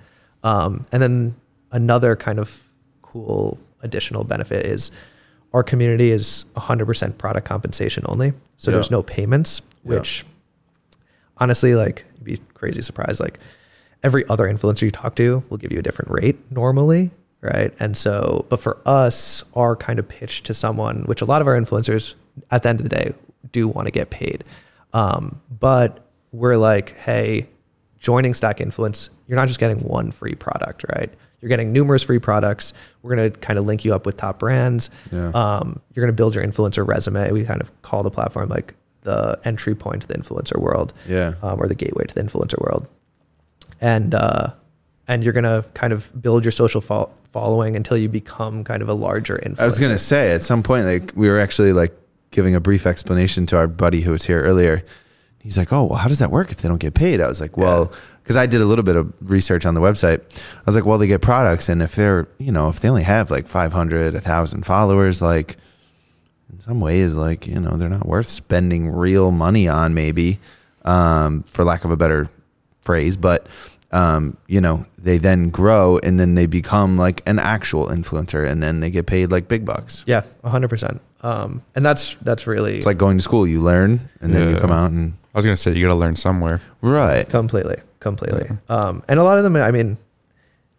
Um, 0.43 0.87
and 0.91 0.99
then 1.03 1.35
another 1.71 2.15
kind 2.15 2.39
of 2.39 2.71
cool 3.03 3.59
additional 3.83 4.23
benefit 4.23 4.65
is 4.65 4.89
our 5.53 5.61
community 5.61 6.09
is 6.09 6.45
100% 6.55 7.19
product 7.19 7.47
compensation 7.47 8.03
only. 8.07 8.33
So 8.57 8.71
Yeah. 8.71 8.75
there's 8.77 8.89
no 8.89 9.03
payments, 9.03 9.61
Yeah. 9.83 9.97
Honestly, 11.37 11.75
like, 11.75 12.05
you'd 12.15 12.23
be 12.23 12.37
crazy 12.53 12.81
surprised. 12.81 13.19
Like, 13.19 13.39
every 14.03 14.27
other 14.27 14.45
influencer 14.45 14.83
you 14.83 14.91
talk 14.91 15.15
to 15.15 15.43
will 15.49 15.57
give 15.57 15.71
you 15.71 15.79
a 15.79 15.81
different 15.81 16.11
rate 16.11 16.37
normally, 16.51 17.11
right? 17.41 17.73
And 17.79 17.97
so, 17.97 18.45
but 18.49 18.59
for 18.59 18.79
us, 18.85 19.43
our 19.55 19.75
kind 19.75 19.99
of 19.99 20.07
pitch 20.07 20.43
to 20.43 20.53
someone, 20.53 21.03
which 21.03 21.21
a 21.21 21.25
lot 21.25 21.41
of 21.41 21.47
our 21.47 21.59
influencers 21.59 22.15
at 22.51 22.63
the 22.63 22.69
end 22.69 22.79
of 22.79 22.89
the 22.89 22.95
day 22.95 23.13
do 23.51 23.67
want 23.67 23.87
to 23.87 23.91
get 23.91 24.09
paid, 24.09 24.43
um, 24.93 25.41
but 25.49 26.05
we're 26.31 26.57
like, 26.57 26.97
hey, 26.99 27.47
joining 27.97 28.33
Stack 28.33 28.61
Influence, 28.61 29.09
you're 29.27 29.37
not 29.37 29.47
just 29.47 29.59
getting 29.59 29.79
one 29.79 30.11
free 30.11 30.35
product, 30.35 30.85
right? 30.95 31.11
You're 31.41 31.49
getting 31.49 31.73
numerous 31.73 32.03
free 32.03 32.19
products. 32.19 32.73
We're 33.01 33.15
going 33.15 33.31
to 33.31 33.39
kind 33.39 33.59
of 33.59 33.65
link 33.65 33.85
you 33.85 33.93
up 33.93 34.05
with 34.05 34.17
top 34.17 34.39
brands. 34.39 34.89
Yeah. 35.11 35.29
Um, 35.29 35.81
you're 35.93 36.03
going 36.05 36.13
to 36.13 36.15
build 36.15 36.35
your 36.35 36.43
influencer 36.43 36.87
resume. 36.87 37.31
We 37.31 37.43
kind 37.45 37.61
of 37.61 37.81
call 37.81 38.03
the 38.03 38.11
platform 38.11 38.49
like 38.49 38.73
the 39.05 39.39
entry 39.45 39.73
point 39.75 40.01
to 40.01 40.07
the 40.09 40.15
influencer 40.15 40.57
world 40.59 40.93
Yeah. 41.07 41.35
um, 41.41 41.61
or 41.61 41.67
the 41.67 41.75
gateway 41.75 42.03
to 42.05 42.13
the 42.13 42.21
influencer 42.21 42.59
world. 42.59 42.89
And 43.81 44.13
uh, 44.13 44.49
and 45.07 45.23
you're 45.23 45.33
gonna 45.33 45.63
kind 45.73 45.93
of 45.93 46.11
build 46.21 46.43
your 46.43 46.51
social 46.51 46.81
fo- 46.81 47.11
following 47.31 47.75
until 47.75 47.97
you 47.97 48.09
become 48.09 48.63
kind 48.63 48.81
of 48.81 48.89
a 48.89 48.93
larger 48.93 49.37
influencer. 49.37 49.59
I 49.61 49.65
was 49.65 49.79
gonna 49.79 49.97
say 49.99 50.31
at 50.31 50.43
some 50.43 50.63
point, 50.63 50.85
like 50.85 51.11
we 51.15 51.29
were 51.29 51.39
actually 51.39 51.73
like 51.73 51.93
giving 52.31 52.55
a 52.55 52.59
brief 52.59 52.85
explanation 52.85 53.45
to 53.47 53.57
our 53.57 53.67
buddy 53.67 54.01
who 54.01 54.11
was 54.11 54.25
here 54.25 54.41
earlier. 54.41 54.83
He's 55.39 55.57
like, 55.57 55.71
"Oh, 55.71 55.83
well, 55.85 55.99
how 55.99 56.07
does 56.07 56.19
that 56.19 56.31
work 56.31 56.51
if 56.51 56.57
they 56.57 56.67
don't 56.67 56.79
get 56.81 56.95
paid?" 56.95 57.21
I 57.21 57.27
was 57.27 57.39
like, 57.39 57.55
"Well, 57.55 57.91
because 58.23 58.35
I 58.35 58.47
did 58.47 58.61
a 58.61 58.65
little 58.65 58.83
bit 58.83 58.95
of 58.95 59.13
research 59.21 59.65
on 59.67 59.75
the 59.75 59.81
website. 59.81 60.21
I 60.43 60.61
was 60.65 60.75
like, 60.75 60.85
well, 60.85 60.97
they 60.97 61.05
get 61.05 61.21
products, 61.21 61.69
and 61.69 61.83
if 61.83 61.93
they're, 61.93 62.27
you 62.39 62.51
know, 62.51 62.69
if 62.69 62.79
they 62.79 62.89
only 62.89 63.03
have 63.03 63.29
like 63.29 63.47
500, 63.47 64.13
1,000 64.15 64.65
followers, 64.65 65.21
like 65.21 65.57
in 66.55 66.61
some 66.61 66.79
ways, 66.79 67.15
like 67.15 67.47
you 67.47 67.59
know, 67.59 67.75
they're 67.75 67.89
not 67.89 68.05
worth 68.05 68.27
spending 68.27 68.89
real 68.89 69.29
money 69.31 69.67
on, 69.67 69.93
maybe, 69.93 70.39
um, 70.85 71.43
for 71.43 71.65
lack 71.65 71.83
of 71.83 71.91
a 71.91 71.97
better 71.97 72.29
phrase, 72.81 73.17
but." 73.17 73.47
Um, 73.91 74.35
you 74.47 74.59
know, 74.59 74.85
they 74.97 75.19
then 75.19 75.51
grow 75.51 75.99
and 75.99 76.19
then 76.19 76.35
they 76.35 76.47
become 76.47 76.97
like 76.97 77.21
an 77.25 77.39
actual 77.39 77.87
influencer 77.87 78.45
and 78.45 78.61
then 78.61 78.81
they 78.81 78.89
get 78.89 79.05
paid 79.05 79.31
like 79.31 79.47
big 79.47 79.63
bucks. 79.63 80.03
Yeah, 80.05 80.23
hundred 80.43 80.67
percent. 80.67 80.99
Um, 81.21 81.61
and 81.75 81.85
that's 81.85 82.15
that's 82.15 82.45
really 82.45 82.77
It's 82.77 82.85
like 82.85 82.97
going 82.97 83.17
to 83.17 83.23
school. 83.23 83.47
You 83.47 83.61
learn 83.61 84.01
and 84.19 84.35
then 84.35 84.49
you 84.49 84.59
come 84.59 84.71
out 84.71 84.91
and 84.91 85.13
I 85.33 85.37
was 85.37 85.45
gonna 85.45 85.55
say 85.55 85.71
you 85.71 85.85
got 85.85 85.93
to 85.93 85.99
learn 85.99 86.17
somewhere. 86.17 86.59
right. 86.81 87.29
completely, 87.29 87.77
completely. 88.01 88.49
Um, 88.67 89.01
and 89.07 89.17
a 89.17 89.23
lot 89.23 89.37
of 89.37 89.45
them, 89.45 89.55
I 89.55 89.71
mean, 89.71 89.97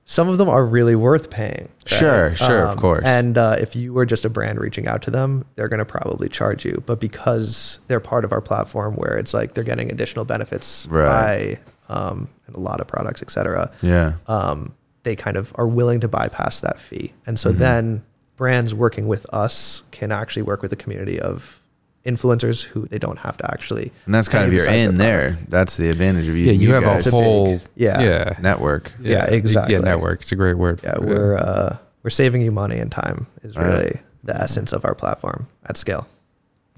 some 0.08 0.28
of 0.28 0.38
them 0.38 0.48
are 0.48 0.64
really 0.64 0.94
worth 0.94 1.30
paying. 1.30 1.68
right? 1.68 1.88
Sure, 1.88 2.34
sure, 2.36 2.62
of 2.62 2.70
Um, 2.70 2.76
course. 2.78 3.04
And 3.04 3.36
uh, 3.36 3.56
if 3.58 3.74
you 3.74 3.92
were 3.92 4.06
just 4.06 4.24
a 4.24 4.30
brand 4.30 4.60
reaching 4.60 4.86
out 4.86 5.02
to 5.02 5.10
them, 5.10 5.44
they're 5.56 5.68
going 5.68 5.80
to 5.80 5.84
probably 5.84 6.28
charge 6.28 6.64
you. 6.64 6.80
But 6.86 7.00
because 7.00 7.80
they're 7.88 7.98
part 8.00 8.24
of 8.24 8.30
our 8.32 8.40
platform, 8.40 8.94
where 8.94 9.18
it's 9.18 9.34
like 9.34 9.54
they're 9.54 9.64
getting 9.64 9.90
additional 9.90 10.24
benefits 10.24 10.86
Right. 10.88 11.58
by 11.88 11.94
um, 11.94 12.28
and 12.46 12.54
a 12.56 12.60
lot 12.60 12.80
of 12.80 12.86
products, 12.86 13.20
et 13.20 13.30
cetera, 13.30 13.70
Yeah. 13.82 14.12
um, 14.28 14.74
they 15.02 15.16
kind 15.16 15.36
of 15.36 15.52
are 15.56 15.66
willing 15.66 16.00
to 16.00 16.08
bypass 16.08 16.60
that 16.60 16.78
fee. 16.78 17.12
And 17.26 17.36
Mm-hmm. 17.36 17.50
so 17.50 17.52
then 17.52 18.02
brands 18.36 18.74
working 18.74 19.08
with 19.08 19.26
us 19.34 19.82
can 19.90 20.12
actually 20.12 20.42
work 20.42 20.62
with 20.62 20.72
a 20.72 20.76
community 20.76 21.18
of 21.20 21.62
influencers 22.06 22.64
who 22.64 22.86
they 22.86 22.98
don't 22.98 23.18
have 23.18 23.36
to 23.38 23.50
actually. 23.50 23.92
And 24.06 24.14
that's 24.14 24.28
kind 24.28 24.44
of 24.46 24.52
your 24.52 24.62
emphasize 24.62 24.86
in 24.86 24.96
their 24.98 25.30
there. 25.32 25.38
That's 25.48 25.76
the 25.76 25.90
advantage 25.90 26.28
of 26.28 26.36
Yeah, 26.36 26.52
using 26.52 26.60
you 26.60 26.72
have 26.74 26.84
guys. 26.84 27.06
a 27.06 27.10
whole 27.10 27.60
Yeah. 27.74 28.00
yeah 28.00 28.36
network. 28.40 28.92
Yeah, 29.00 29.24
exactly. 29.26 29.74
Yeah, 29.74 29.80
network. 29.80 30.22
It's 30.22 30.32
a 30.32 30.36
great 30.36 30.54
word. 30.56 30.80
Yeah, 30.82 30.94
for 30.94 31.00
we're 31.06 31.36
uh, 31.36 31.76
we're 32.02 32.10
saving 32.10 32.42
you 32.42 32.52
money 32.52 32.78
and 32.78 32.90
time 32.90 33.26
is 33.42 33.56
Right. 33.56 33.66
really 33.66 34.00
the 34.24 34.40
essence 34.40 34.72
of 34.72 34.84
our 34.84 34.94
platform 34.94 35.48
at 35.68 35.76
scale. 35.76 36.06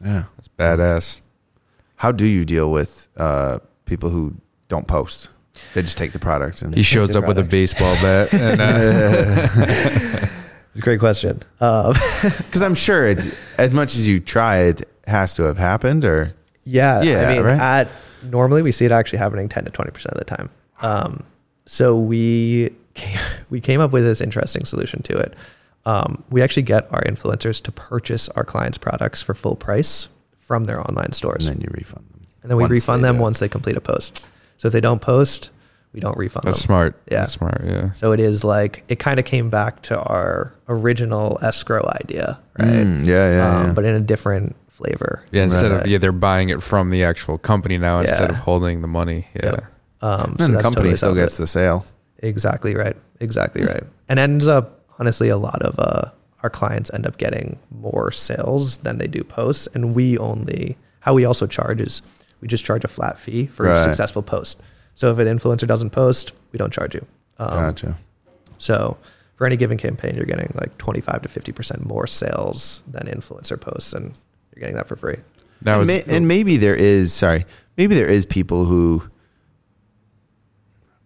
Yeah. 0.04 0.24
That's 0.36 0.48
badass. 0.58 1.22
How 1.96 2.12
do 2.12 2.26
you 2.26 2.44
deal 2.44 2.70
with 2.70 3.08
uh, 3.16 3.58
people 3.84 4.10
who 4.10 4.34
don't 4.68 4.86
post? 4.86 5.30
They 5.74 5.82
just 5.82 5.98
take 5.98 6.12
the 6.12 6.18
product 6.20 6.62
and 6.62 6.72
He 6.74 6.82
shows 6.84 7.10
the 7.10 7.18
up 7.18 7.26
with 7.26 7.38
a 7.38 7.42
baseball 7.42 7.94
bat. 7.96 8.32
And, 8.32 8.60
uh, 8.60 10.26
Great 10.80 11.00
question. 11.00 11.42
Um, 11.60 11.94
because 12.22 12.62
I'm 12.62 12.76
sure 12.76 13.08
it, 13.08 13.34
as 13.58 13.72
much 13.72 13.96
as 13.96 14.06
you 14.06 14.20
try, 14.20 14.58
it 14.58 14.82
has 15.08 15.34
to 15.34 15.42
have 15.44 15.58
happened. 15.58 16.04
Or 16.04 16.34
yeah, 16.64 17.02
Yeah, 17.02 17.28
I 17.28 17.34
mean, 17.34 17.42
right? 17.42 17.60
at 17.60 17.88
normally 18.22 18.62
we 18.62 18.72
see 18.72 18.84
it 18.84 18.92
actually 18.92 19.18
happening 19.18 19.48
ten 19.48 19.64
to 19.64 19.70
twenty 19.70 19.90
percent 19.90 20.14
of 20.14 20.18
the 20.18 20.24
time. 20.24 20.50
Um, 20.80 21.24
so 21.66 21.98
we 21.98 22.70
came, 22.94 23.18
we 23.50 23.60
came 23.60 23.80
up 23.80 23.92
with 23.92 24.04
this 24.04 24.20
interesting 24.20 24.64
solution 24.64 25.02
to 25.02 25.16
it. 25.18 25.34
Um, 25.86 26.22
we 26.30 26.42
actually 26.42 26.64
get 26.64 26.92
our 26.92 27.02
influencers 27.02 27.62
to 27.62 27.72
purchase 27.72 28.28
our 28.30 28.44
clients' 28.44 28.76
products 28.78 29.22
for 29.22 29.34
full 29.34 29.56
price 29.56 30.08
from 30.36 30.64
their 30.64 30.80
online 30.80 31.12
stores, 31.12 31.48
and 31.48 31.56
then 31.56 31.62
you 31.62 31.70
refund 31.76 32.04
them. 32.10 32.20
and 32.42 32.50
then 32.50 32.56
we 32.58 32.64
once 32.64 32.70
refund 32.72 33.04
them 33.04 33.16
do 33.16 33.22
once 33.22 33.38
they 33.38 33.48
complete 33.48 33.76
a 33.76 33.80
post. 33.80 34.26
So 34.58 34.68
if 34.68 34.72
they 34.72 34.80
don't 34.80 35.00
post, 35.00 35.50
we 35.94 36.00
don't 36.00 36.16
refund 36.18 36.44
that's 36.44 36.58
them. 36.58 36.66
smart. 36.66 37.00
Yeah. 37.10 37.20
That's 37.20 37.32
smart. 37.32 37.62
Yeah. 37.64 37.92
So 37.92 38.12
it 38.12 38.20
is 38.20 38.44
like 38.44 38.84
it 38.88 38.98
kind 38.98 39.18
of 39.18 39.24
came 39.24 39.48
back 39.50 39.82
to 39.84 39.98
our 39.98 40.52
original 40.68 41.38
escrow 41.42 41.88
idea, 42.02 42.38
right? 42.58 42.68
Mm, 42.68 43.06
yeah, 43.06 43.30
yeah, 43.36 43.58
um, 43.60 43.66
yeah. 43.68 43.72
But 43.72 43.84
in 43.86 43.94
a 43.94 44.00
different 44.00 44.56
flavor. 44.78 45.22
Yeah. 45.32 45.42
Instead 45.44 45.72
Right. 45.72 45.80
of 45.82 45.86
yeah, 45.88 45.98
they're 45.98 46.12
buying 46.12 46.48
it 46.50 46.62
from 46.62 46.90
the 46.90 47.02
actual 47.04 47.36
company 47.38 47.76
now 47.78 48.00
instead 48.00 48.30
of 48.30 48.36
holding 48.36 48.80
the 48.80 48.88
money. 48.88 49.26
Yeah. 49.34 49.44
Yep. 49.44 49.64
Um, 50.00 50.36
so 50.38 50.44
and 50.44 50.54
the 50.54 50.62
company 50.62 50.90
totally 50.90 50.96
still 50.96 51.10
separate. 51.10 51.22
gets 51.22 51.36
the 51.38 51.46
sale. 51.46 51.84
exactly 52.18 52.74
right, 52.76 52.96
exactly 53.20 53.64
right, 53.64 53.82
and 54.08 54.18
ends 54.20 54.46
up 54.46 54.84
honestly 55.00 55.28
a 55.28 55.36
lot 55.36 55.60
of 55.62 55.74
uh, 55.78 56.10
our 56.44 56.50
clients 56.50 56.88
end 56.94 57.04
up 57.06 57.18
getting 57.18 57.58
more 57.70 58.12
sales 58.12 58.78
than 58.78 58.98
they 58.98 59.08
do 59.08 59.24
posts, 59.24 59.66
and 59.74 59.94
we 59.96 60.16
only 60.18 60.76
how 61.00 61.14
we 61.14 61.24
also 61.24 61.46
charge 61.48 61.80
is 61.80 62.02
we 62.40 62.46
just 62.46 62.64
charge 62.64 62.84
a 62.84 62.88
flat 62.88 63.18
fee 63.18 63.46
for 63.46 63.66
each 63.66 63.74
Right. 63.76 63.82
successful 63.84 64.22
post. 64.22 64.60
So 64.94 65.10
if 65.12 65.18
an 65.18 65.26
influencer 65.26 65.66
doesn't 65.66 65.90
post, 65.90 66.30
we 66.52 66.58
don't 66.58 66.72
charge 66.72 66.94
you. 66.94 67.04
Um, 67.38 67.48
Gotcha. 67.50 67.96
So 68.58 68.96
for 69.36 69.46
any 69.46 69.56
given 69.56 69.78
campaign, 69.78 70.14
you're 70.16 70.24
getting 70.26 70.52
like 70.60 70.76
25 70.78 71.22
to 71.22 71.28
50% 71.28 71.84
more 71.86 72.06
sales 72.06 72.82
than 72.86 73.06
influencer 73.06 73.60
posts, 73.60 73.92
and 73.92 74.14
you're 74.58 74.62
getting 74.62 74.76
that 74.76 74.88
for 74.88 74.96
free. 74.96 75.16
Now 75.62 75.80
and, 75.80 75.88
is 75.88 76.06
may, 76.06 76.16
and 76.16 76.26
maybe 76.26 76.56
there 76.56 76.74
is 76.74 77.12
sorry 77.12 77.44
maybe 77.76 77.94
there 77.94 78.08
is 78.08 78.26
people 78.26 78.64
who 78.64 79.02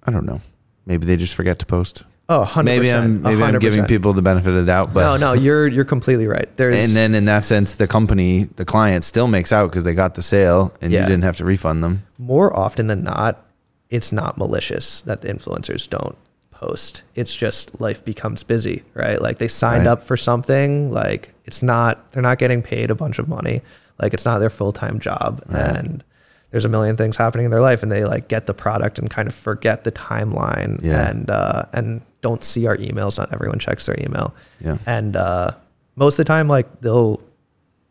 i 0.06 0.10
don't 0.10 0.26
know 0.26 0.40
maybe 0.86 1.06
they 1.06 1.16
just 1.16 1.34
forget 1.34 1.58
to 1.60 1.66
post 1.66 2.04
Oh, 2.28 2.44
100%. 2.48 2.64
maybe 2.64 2.90
I'm 2.90 3.20
maybe 3.20 3.42
I'm 3.42 3.58
giving 3.58 3.84
people 3.84 4.12
the 4.14 4.22
benefit 4.22 4.50
of 4.50 4.54
the 4.54 4.64
doubt, 4.64 4.94
but 4.94 5.00
no, 5.00 5.16
no, 5.18 5.32
you're 5.34 5.66
you're 5.66 5.84
completely 5.84 6.26
right. 6.28 6.48
There's 6.56 6.82
and 6.82 6.92
then 6.96 7.14
in 7.14 7.24
that 7.26 7.44
sense, 7.44 7.76
the 7.76 7.86
company, 7.86 8.44
the 8.44 8.64
client, 8.64 9.04
still 9.04 9.26
makes 9.26 9.52
out 9.52 9.70
because 9.70 9.84
they 9.84 9.92
got 9.92 10.14
the 10.14 10.22
sale, 10.22 10.72
and 10.80 10.92
you 10.92 11.00
didn't 11.00 11.22
have 11.22 11.36
to 11.38 11.44
refund 11.44 11.82
them. 11.82 12.04
more 12.18 12.56
often 12.56 12.86
than 12.86 13.02
not, 13.02 13.44
it's 13.90 14.12
not 14.12 14.38
malicious 14.38 15.02
that 15.02 15.20
the 15.20 15.28
influencers 15.28 15.86
don't 15.90 16.16
post. 16.62 17.02
It's 17.14 17.34
just 17.36 17.80
life 17.80 18.04
becomes 18.04 18.42
busy, 18.42 18.82
right? 18.94 19.20
Like 19.20 19.38
they 19.38 19.48
signed 19.48 19.86
Right. 19.86 19.92
up 19.92 20.02
for 20.02 20.16
something, 20.16 20.90
like 20.92 21.34
it's 21.44 21.62
not 21.62 22.12
they're 22.12 22.22
not 22.22 22.38
getting 22.38 22.62
paid 22.62 22.90
a 22.90 22.94
bunch 22.94 23.18
of 23.18 23.28
money. 23.28 23.62
Like 24.00 24.14
it's 24.14 24.24
not 24.24 24.38
their 24.38 24.50
full-time 24.50 24.98
job 24.98 25.42
Right. 25.48 25.76
and 25.76 26.04
there's 26.50 26.64
a 26.64 26.68
million 26.68 26.96
things 26.96 27.16
happening 27.16 27.46
in 27.46 27.50
their 27.50 27.60
life 27.60 27.82
and 27.82 27.90
they 27.90 28.04
like 28.04 28.28
get 28.28 28.46
the 28.46 28.54
product 28.54 28.98
and 28.98 29.10
kind 29.10 29.26
of 29.28 29.34
forget 29.34 29.84
the 29.84 29.92
timeline 29.92 30.80
Yeah. 30.82 31.08
and 31.08 31.30
uh 31.30 31.64
and 31.72 32.02
don't 32.20 32.44
see 32.44 32.66
our 32.66 32.76
emails. 32.76 33.18
Not 33.18 33.32
everyone 33.32 33.58
checks 33.58 33.86
their 33.86 33.96
email. 33.98 34.34
Yeah. 34.60 34.78
And 34.86 35.16
uh 35.16 35.52
most 35.96 36.14
of 36.14 36.18
the 36.18 36.24
time 36.24 36.48
like 36.48 36.80
they'll 36.80 37.20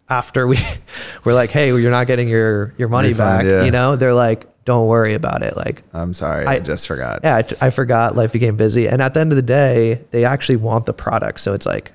after 0.10 0.46
we 0.48 0.58
we're 1.24 1.34
like, 1.34 1.50
hey, 1.52 1.68
you're 1.70 1.92
not 1.92 2.08
getting 2.08 2.28
your 2.30 2.74
your 2.78 2.90
money 2.90 3.10
Refund, 3.10 3.18
back, 3.40 3.46
yeah. 3.46 3.64
you 3.64 3.72
know, 3.72 3.96
they're 3.96 4.14
like, 4.14 4.46
don't 4.66 4.88
worry 4.88 5.14
about 5.16 5.42
it. 5.44 5.56
Like, 5.58 5.84
I'm 5.94 6.14
sorry, 6.14 6.46
I, 6.46 6.54
I- 6.56 6.60
just 6.60 6.88
forgot. 6.88 7.22
yeah, 7.24 7.38
I, 7.38 7.68
I 7.68 7.70
forgot. 7.72 8.16
Life 8.16 8.32
became 8.34 8.56
busy, 8.58 8.88
and 8.88 9.02
at 9.02 9.14
the 9.14 9.20
end 9.20 9.32
of 9.32 9.36
the 9.36 9.42
day, 9.42 10.02
they 10.12 10.26
actually 10.26 10.58
want 10.58 10.86
the 10.86 10.94
product. 10.94 11.40
So 11.40 11.54
it's 11.54 11.66
like 11.66 11.92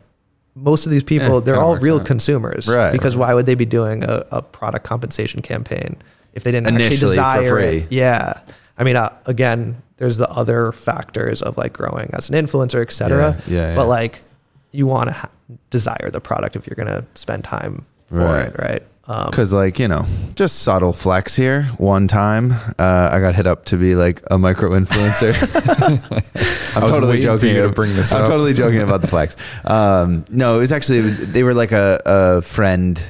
most 0.55 0.87
of 0.87 0.93
these 0.93 1.05
people, 1.05 1.35
Yeah, 1.35 1.41
they're 1.41 1.61
all 1.61 1.77
real 1.77 1.99
out. 2.01 2.07
consumers, 2.07 2.67
Right, 2.69 2.91
Because 2.93 3.15
right. 3.17 3.29
why 3.29 3.35
would 3.35 3.47
they 3.47 3.55
be 3.55 3.67
doing 3.67 4.03
a, 4.05 4.25
a 4.33 4.43
product 4.43 4.85
compensation 4.87 5.43
campaign 5.43 5.97
if 6.33 6.45
they 6.45 6.51
didn't 6.51 6.69
Initially 6.69 6.95
actually 6.95 7.11
desire 7.11 7.49
free. 7.51 7.77
it? 7.79 7.93
Yeah, 7.93 8.41
I 8.79 8.85
mean, 8.85 8.97
uh, 8.97 9.13
again, 9.27 9.81
there's 9.99 10.17
the 10.17 10.29
other 10.31 10.73
factors 10.73 11.43
of 11.43 11.57
like 11.57 11.73
growing 11.73 12.11
as 12.15 12.31
an 12.31 12.35
influencer, 12.47 12.83
et 12.83 12.91
cetera. 12.93 13.37
Yeah, 13.47 13.69
yeah, 13.71 13.75
But 13.77 13.87
like, 13.87 14.23
you 14.73 14.87
want 14.87 15.09
to 15.09 15.13
ha- 15.13 15.31
desire 15.71 16.11
the 16.11 16.21
product 16.21 16.57
if 16.57 16.67
you're 16.67 16.75
going 16.75 16.89
to 16.89 17.05
spend 17.15 17.45
time 17.45 17.85
for 18.09 18.17
Right. 18.19 18.49
it, 18.49 18.59
right? 18.59 18.83
Um, 19.09 19.31
Because, 19.31 19.53
like, 19.53 19.79
you 19.79 19.87
know, 19.89 20.05
just 20.35 20.61
subtle 20.63 20.93
flex 20.93 21.37
here. 21.37 21.65
One 21.79 22.09
time, 22.09 22.53
uh, 22.79 23.09
I 23.13 23.21
got 23.21 23.35
hit 23.35 23.47
up 23.47 23.65
to 23.67 23.77
be 23.77 23.95
like 23.95 24.23
a 24.31 24.37
micro 24.39 24.71
influencer. 24.71 25.33
I'm 26.77 26.83
I 26.85 26.89
totally 26.89 27.21
joking. 27.21 27.55
you 27.55 27.63
to 27.63 27.69
bring 27.69 27.95
this 27.95 28.13
I'm 28.13 28.23
up. 28.23 28.29
totally 28.29 28.53
joking 28.53 28.81
about 28.83 29.01
the 29.03 29.07
flex. 29.07 29.37
Um, 29.65 30.25
no, 30.31 30.57
it 30.57 30.61
was 30.61 30.73
actually, 30.73 31.03
they 31.03 31.43
were 31.43 31.55
like 31.55 31.73
a, 31.73 32.01
a 32.05 32.43
friend. 32.43 33.01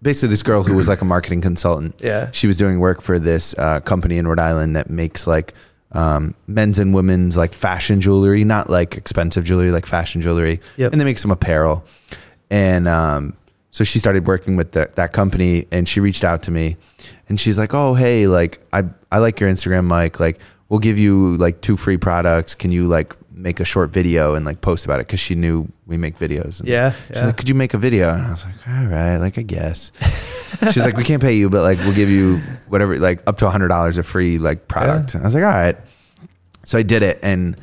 Basically, 0.00 0.30
this 0.30 0.42
girl 0.42 0.62
who 0.64 0.74
was 0.74 0.88
like 0.88 1.00
a 1.00 1.04
marketing 1.04 1.40
consultant. 1.42 1.94
Yeah. 2.02 2.30
She 2.32 2.46
was 2.46 2.56
doing 2.56 2.80
work 2.80 3.00
for 3.02 3.18
this 3.18 3.56
uh, 3.58 3.80
company 3.80 4.18
in 4.18 4.26
Rhode 4.26 4.40
Island 4.40 4.74
that 4.74 4.90
makes 4.90 5.26
like 5.28 5.54
um, 5.92 6.34
men's 6.48 6.78
and 6.80 6.92
women's 6.94 7.36
like 7.36 7.52
fashion 7.52 8.00
jewelry, 8.00 8.42
not 8.42 8.68
like 8.70 8.96
expensive 8.96 9.44
jewelry, 9.44 9.70
like 9.70 9.86
fashion 9.86 10.20
jewelry. 10.20 10.60
Yep. 10.76 10.92
And 10.92 11.00
they 11.00 11.04
make 11.04 11.18
some 11.18 11.30
apparel. 11.30 11.84
And 12.50 12.88
um, 12.88 13.36
so 13.72 13.84
she 13.84 13.98
started 13.98 14.26
working 14.26 14.54
with 14.54 14.72
the, 14.72 14.88
that 14.94 15.12
company 15.12 15.66
and 15.72 15.88
she 15.88 15.98
reached 15.98 16.24
out 16.24 16.44
to 16.44 16.50
me 16.50 16.76
and 17.28 17.40
she's 17.40 17.58
like, 17.58 17.74
Oh, 17.74 17.94
hey, 17.94 18.26
like 18.28 18.60
I, 18.72 18.84
I 19.10 19.18
like 19.18 19.40
your 19.40 19.50
Instagram, 19.50 19.84
Mike. 19.86 20.20
Like 20.20 20.40
we'll 20.68 20.78
give 20.78 20.98
you 20.98 21.36
like 21.38 21.60
two 21.62 21.76
free 21.76 21.96
products. 21.96 22.54
Can 22.54 22.70
you 22.70 22.86
like 22.86 23.16
make 23.34 23.60
a 23.60 23.64
short 23.64 23.90
video 23.90 24.34
and 24.34 24.44
like 24.44 24.60
post 24.60 24.84
about 24.84 25.00
it? 25.00 25.08
Cause 25.08 25.20
she 25.20 25.34
knew 25.34 25.66
we 25.86 25.96
make 25.96 26.18
videos. 26.18 26.60
And 26.60 26.68
yeah, 26.68 26.92
She's 27.08 27.16
yeah. 27.16 27.26
like, 27.26 27.36
could 27.38 27.48
you 27.48 27.54
make 27.54 27.72
a 27.74 27.78
video? 27.78 28.10
And 28.14 28.22
I 28.22 28.30
was 28.30 28.44
like, 28.44 28.68
all 28.68 28.86
right, 28.86 29.16
like 29.16 29.38
I 29.38 29.42
guess. 29.42 29.90
She's 30.70 30.84
like, 30.84 30.96
we 30.96 31.02
can't 31.02 31.22
pay 31.22 31.34
you, 31.34 31.48
but 31.48 31.62
like 31.62 31.78
we'll 31.78 31.94
give 31.94 32.10
you 32.10 32.38
whatever, 32.68 32.96
like 32.98 33.22
up 33.26 33.38
to 33.38 33.46
a 33.46 33.50
hundred 33.50 33.68
dollars 33.68 33.96
of 33.98 34.06
free 34.06 34.38
like 34.38 34.68
product. 34.68 35.16
I 35.16 35.22
was 35.22 35.34
like, 35.34 35.44
all 35.44 35.50
right. 35.50 35.76
So 36.64 36.78
I 36.78 36.82
did 36.84 37.02
it, 37.02 37.18
and 37.24 37.56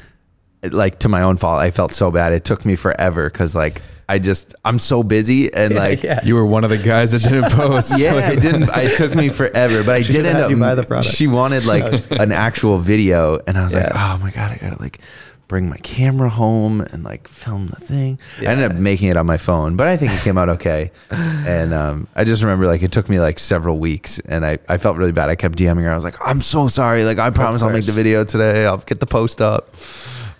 like 0.64 0.99
to 0.99 1.10
my 1.10 1.22
own 1.22 1.38
fault, 1.38 1.60
I 1.60 1.72
felt 1.72 1.93
so 1.93 2.12
bad. 2.12 2.34
It 2.34 2.43
took 2.43 2.66
me 2.66 2.76
forever 2.76 3.30
because 3.30 3.55
like 3.55 3.82
I 4.07 4.18
just 4.20 4.55
I'm 4.66 4.80
so 4.80 5.03
busy 5.03 5.53
and 5.53 5.74
Yeah, 5.76 5.80
like. 5.80 6.03
yeah. 6.03 6.20
You 6.24 6.36
were 6.36 6.45
one 6.45 6.64
of 6.64 6.70
the 6.70 6.78
guys 6.78 7.12
that 7.12 7.22
didn't 7.22 7.51
post. 7.51 7.93
Yeah, 7.99 8.16
I 8.16 8.36
didn't. 8.36 8.70
I 8.72 8.88
took 8.88 9.14
me 9.16 9.30
forever, 9.30 9.84
but 9.84 9.95
I 9.95 10.01
She 10.03 10.14
did 10.14 10.26
end 10.26 10.39
up. 10.39 10.49
you 10.49 10.57
buy 10.57 10.76
the 10.76 10.84
product. 10.84 11.14
She 11.16 11.28
wanted 11.28 11.66
like 11.66 12.10
an 12.12 12.32
actual 12.32 12.78
video, 12.80 13.39
and 13.47 13.57
I 13.57 13.64
was 13.64 13.74
like, 13.76 13.91
"Oh 13.93 14.18
my 14.22 14.32
god, 14.32 14.51
I 14.51 14.57
gotta 14.57 14.82
like 14.82 14.99
bring 15.47 15.68
my 15.68 15.78
camera 15.78 16.30
home 16.30 16.82
and 16.82 17.03
like 17.03 17.28
film 17.28 17.68
the 17.68 17.76
thing." 17.78 18.20
I 18.41 18.45
ended 18.45 18.72
up 18.72 18.78
making 18.78 19.10
it 19.10 19.16
on 19.18 19.26
my 19.28 19.38
phone, 19.38 19.76
but 19.78 19.88
I 19.88 19.95
think 19.95 20.12
it 20.12 20.22
came 20.22 20.38
out 20.38 20.49
okay. 20.49 20.91
and 21.12 21.74
um, 21.74 22.07
I 22.16 22.24
just 22.24 22.41
remember 22.43 22.66
like 22.68 22.82
it 22.84 22.91
took 22.91 23.10
me 23.10 23.20
like 23.20 23.38
several 23.39 23.78
weeks, 23.80 24.18
and 24.20 24.43
I 24.45 24.57
I 24.68 24.78
felt 24.80 24.97
really 24.97 25.12
bad. 25.14 25.30
I 25.30 25.36
kept 25.36 25.57
DMing 25.57 25.84
her. 25.84 25.91
I 25.91 25.95
was 25.95 26.03
like, 26.03 26.16
"I'm 26.26 26.41
so 26.41 26.68
sorry. 26.68 27.05
Like 27.05 27.20
I 27.20 27.30
promise 27.30 27.62
I'll 27.62 27.72
make 27.72 27.86
the 27.86 27.91
video 27.93 28.24
today. 28.26 28.66
I'll 28.66 28.78
get 28.80 28.99
the 28.99 29.07
post 29.07 29.39
up." 29.41 29.76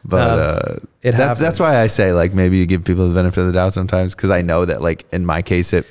But 0.06 0.30
Um, 0.30 0.40
uh, 0.40 0.76
it 1.02 1.12
that's 1.14 1.40
that's 1.40 1.60
why 1.60 1.82
I 1.82 1.88
say 1.88 2.14
like 2.14 2.34
maybe 2.34 2.58
you 2.58 2.66
give 2.66 2.84
people 2.84 3.08
the 3.10 3.14
benefit 3.16 3.42
of 3.42 3.48
the 3.48 3.54
doubt 3.54 3.74
sometimes 3.74 4.16
because 4.16 4.30
I 4.30 4.42
know 4.42 4.66
that 4.66 4.82
like 4.82 5.06
in 5.12 5.26
my 5.26 5.42
case 5.42 5.74
it, 5.74 5.86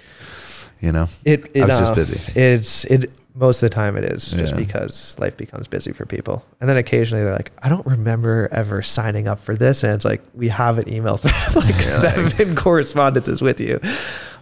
you 0.81 0.93
know, 0.93 1.09
It, 1.25 1.51
it 1.55 1.63
I 1.63 1.67
was 1.67 1.79
just 1.79 1.95
busy. 1.95 2.41
It's 2.41 2.85
it 2.87 3.11
most 3.35 3.63
of 3.63 3.71
the 3.71 3.75
time 3.75 3.97
it 3.97 4.05
is 4.05 4.33
just 4.33 4.55
Yeah. 4.55 4.59
because 4.59 5.17
life 5.21 5.37
becomes 5.37 5.69
busy 5.69 5.93
for 5.93 6.05
people, 6.07 6.45
and 6.61 6.69
then 6.69 6.77
occasionally 6.77 7.23
they're 7.23 7.35
like, 7.37 7.53
I 7.63 7.69
don't 7.69 7.87
remember 7.87 8.49
ever 8.51 8.83
signing 8.83 9.29
up 9.29 9.39
for 9.39 9.55
this, 9.55 9.85
and 9.85 9.93
it's 9.95 10.05
like 10.05 10.23
we 10.35 10.49
have 10.49 10.79
an 10.79 10.89
email 10.93 11.17
thread, 11.23 11.55
like 11.65 11.75
seven 11.83 12.57
correspondences 12.65 13.41
with 13.43 13.61
you. 13.61 13.79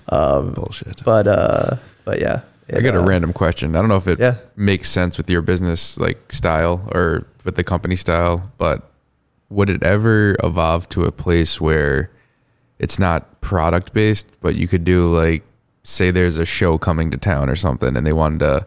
Um, 0.08 0.52
bullshit. 0.52 1.02
but 1.04 1.26
uh, 1.26 1.76
but 2.04 2.20
yeah, 2.20 2.40
I 2.72 2.80
got 2.80 2.94
a 2.94 3.00
uh, 3.00 3.04
random 3.04 3.32
question. 3.32 3.74
I 3.76 3.80
don't 3.80 3.88
know 3.88 3.96
if 3.96 4.06
it 4.06 4.18
Yeah. 4.20 4.36
makes 4.56 4.88
sense 4.88 5.18
with 5.18 5.28
your 5.28 5.42
business 5.42 5.98
like 5.98 6.32
style 6.32 6.88
or 6.94 7.26
with 7.44 7.56
the 7.56 7.64
company 7.64 7.96
style, 7.96 8.50
but 8.56 8.82
would 9.48 9.70
it 9.70 9.82
ever 9.82 10.36
evolve 10.42 10.88
to 10.90 11.04
a 11.04 11.12
place 11.12 11.60
where 11.60 12.10
it's 12.78 12.98
not 12.98 13.40
product 13.40 13.92
based, 13.94 14.28
but 14.40 14.56
you 14.56 14.66
could 14.68 14.84
do 14.84 15.06
like 15.06 15.42
say 15.82 16.10
there's 16.10 16.36
a 16.36 16.44
show 16.44 16.76
coming 16.78 17.10
to 17.12 17.16
town 17.16 17.48
or 17.48 17.56
something 17.56 17.96
and 17.96 18.04
they 18.06 18.12
wanted 18.12 18.40
to 18.40 18.66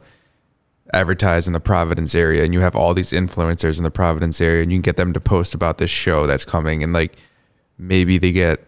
advertise 0.93 1.45
in 1.47 1.53
the 1.53 1.59
Providence 1.59 2.15
area 2.15 2.43
and 2.43 2.53
you 2.53 2.61
have 2.61 2.75
all 2.75 2.93
these 2.93 3.11
influencers 3.11 3.77
in 3.77 3.83
the 3.83 3.91
Providence 3.91 4.41
area 4.41 4.63
and 4.63 4.71
you 4.71 4.77
can 4.77 4.81
get 4.81 4.97
them 4.97 5.13
to 5.13 5.19
post 5.19 5.53
about 5.53 5.77
this 5.77 5.89
show 5.91 6.25
that's 6.25 6.45
coming 6.45 6.81
and 6.81 6.93
like 6.93 7.17
maybe 7.77 8.17
they 8.17 8.31
get 8.31 8.65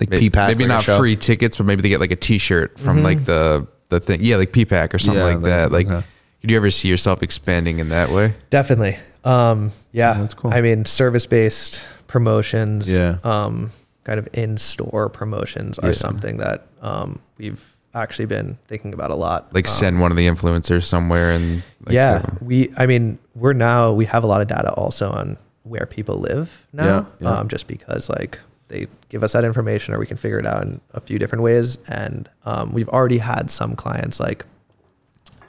like 0.00 0.08
May- 0.08 0.20
P-Pack, 0.20 0.48
maybe 0.48 0.66
like 0.66 0.86
not 0.86 0.96
free 0.98 1.16
tickets, 1.16 1.56
but 1.58 1.66
maybe 1.66 1.82
they 1.82 1.88
get 1.90 2.00
like 2.00 2.10
a 2.12 2.16
T-shirt 2.16 2.78
from 2.78 2.96
Mm-hmm. 2.98 3.04
like 3.04 3.24
the 3.24 3.66
the 3.90 4.00
thing. 4.00 4.20
Yeah, 4.22 4.36
like 4.36 4.52
P-Pack 4.52 4.94
or 4.94 4.98
something 4.98 5.18
Yeah, 5.20 5.34
like, 5.34 5.70
like- 5.70 5.86
that. 5.88 5.92
Like, 5.92 6.04
could 6.40 6.50
you 6.50 6.56
ever 6.56 6.70
see 6.70 6.88
yourself 6.88 7.22
expanding 7.22 7.78
in 7.78 7.90
that 7.90 8.08
way? 8.08 8.34
Definitely. 8.48 8.96
Um, 9.24 9.70
yeah, 9.92 10.14
that's 10.14 10.34
cool. 10.34 10.52
I 10.52 10.60
mean, 10.60 10.84
service 10.84 11.26
based 11.26 11.86
promotions, 12.06 12.88
Yeah. 12.90 13.16
um, 13.24 13.70
kind 14.04 14.18
of 14.18 14.28
in 14.32 14.58
store 14.58 15.08
promotions 15.08 15.78
are 15.78 15.88
Yeah. 15.88 15.92
something 15.92 16.38
that 16.38 16.66
um, 16.82 17.20
we've 17.38 17.76
actually 17.94 18.26
been 18.26 18.58
thinking 18.66 18.92
about 18.94 19.10
a 19.10 19.14
lot. 19.14 19.48
Like 19.54 19.66
Um, 19.66 19.72
send 19.72 20.00
one 20.00 20.10
of 20.10 20.16
the 20.16 20.26
influencers 20.26 20.84
somewhere 20.84 21.30
and 21.32 21.62
like, 21.86 21.94
yeah, 21.94 22.22
we. 22.40 22.72
I 22.76 22.86
mean, 22.86 23.18
we're 23.34 23.52
now 23.52 23.92
we 23.92 24.06
have 24.06 24.24
a 24.24 24.26
lot 24.26 24.40
of 24.40 24.48
data 24.48 24.72
also 24.72 25.10
on 25.10 25.36
where 25.62 25.86
people 25.86 26.16
live 26.18 26.66
now, 26.72 26.84
Yeah, 26.86 27.04
yeah. 27.20 27.38
Um, 27.38 27.48
just 27.48 27.68
because 27.68 28.08
like 28.10 28.40
they 28.68 28.88
give 29.10 29.22
us 29.22 29.32
that 29.34 29.44
information 29.44 29.94
or 29.94 29.98
we 29.98 30.06
can 30.06 30.16
figure 30.16 30.38
it 30.38 30.46
out 30.46 30.62
in 30.62 30.80
a 30.94 31.00
few 31.00 31.18
different 31.18 31.44
ways. 31.44 31.78
And 31.88 32.28
um, 32.44 32.72
we've 32.72 32.88
already 32.88 33.18
had 33.18 33.50
some 33.50 33.76
clients 33.76 34.18
like. 34.18 34.44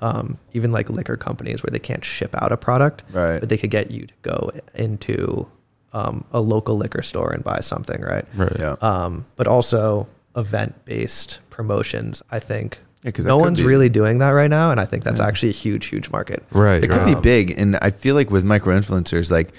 Um, 0.03 0.37
even 0.53 0.71
like 0.73 0.89
liquor 0.89 1.15
companies 1.15 1.63
where 1.63 1.71
they 1.71 1.79
can't 1.79 2.03
ship 2.03 2.35
out 2.41 2.51
a 2.51 2.57
product, 2.57 3.03
Right. 3.13 3.39
But 3.39 3.47
they 3.49 3.57
could 3.57 3.69
get 3.71 3.89
you 3.89 4.05
to 4.07 4.13
go 4.21 4.51
into 4.75 5.47
um, 5.93 6.25
a 6.33 6.41
local 6.41 6.75
liquor 6.75 7.01
store 7.01 7.31
and 7.31 7.41
buy 7.43 7.59
something, 7.61 8.01
right? 8.01 8.25
right. 8.35 8.51
Yeah. 8.59 8.75
Um, 8.81 9.25
but 9.37 9.47
also 9.47 10.07
event 10.35 10.73
based 10.85 11.39
promotions. 11.49 12.21
I 12.31 12.39
think 12.39 12.79
Yeah, 13.03 13.11
'cause 13.11 13.23
that 13.25 13.29
no 13.29 13.37
one's 13.37 13.61
be- 13.61 13.65
really 13.67 13.89
doing 13.89 14.17
that 14.19 14.31
right 14.31 14.49
now, 14.49 14.71
and 14.71 14.79
I 14.79 14.85
think 14.85 15.03
that's 15.05 15.21
Yeah. 15.21 15.27
actually 15.27 15.49
a 15.49 15.59
huge, 15.65 15.85
huge 15.85 16.09
market. 16.11 16.43
Right. 16.51 16.83
It 16.83 16.89
could 16.89 17.01
right. 17.05 17.15
be 17.15 17.21
big, 17.21 17.53
and 17.57 17.77
I 17.81 17.89
feel 17.91 18.15
like 18.15 18.29
with 18.31 18.43
micro 18.43 18.77
influencers, 18.77 19.31
like 19.31 19.53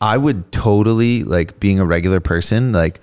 I 0.00 0.16
would 0.16 0.52
totally 0.52 1.24
like 1.24 1.58
being 1.58 1.80
a 1.80 1.86
regular 1.86 2.20
person. 2.20 2.70
Like 2.72 3.00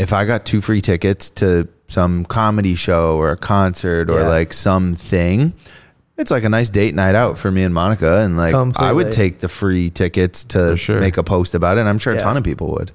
if 0.00 0.12
I 0.12 0.24
got 0.24 0.44
two 0.46 0.60
free 0.60 0.80
tickets 0.80 1.28
to 1.30 1.68
some 1.88 2.24
comedy 2.24 2.74
show 2.74 3.16
or 3.16 3.30
a 3.32 3.36
concert 3.36 4.08
or 4.10 4.20
Yeah. 4.20 4.28
like 4.28 4.52
something, 4.52 5.52
it's 6.16 6.30
like 6.30 6.44
a 6.44 6.48
nice 6.48 6.70
date 6.70 6.94
night 6.94 7.14
out 7.14 7.38
for 7.38 7.50
me 7.50 7.62
and 7.62 7.74
Monica, 7.74 8.20
and 8.20 8.36
like 8.36 8.54
I 8.78 8.92
would 8.92 9.12
take 9.12 9.40
the 9.40 9.48
free 9.48 9.90
tickets 9.90 10.44
to 10.44 10.76
sure. 10.76 11.00
make 11.00 11.16
a 11.16 11.22
post 11.22 11.54
about 11.54 11.76
it. 11.76 11.80
And 11.80 11.88
I'm 11.88 11.98
sure 11.98 12.14
a 12.14 12.20
ton 12.20 12.36
of 12.36 12.44
people 12.44 12.72
would. 12.72 12.92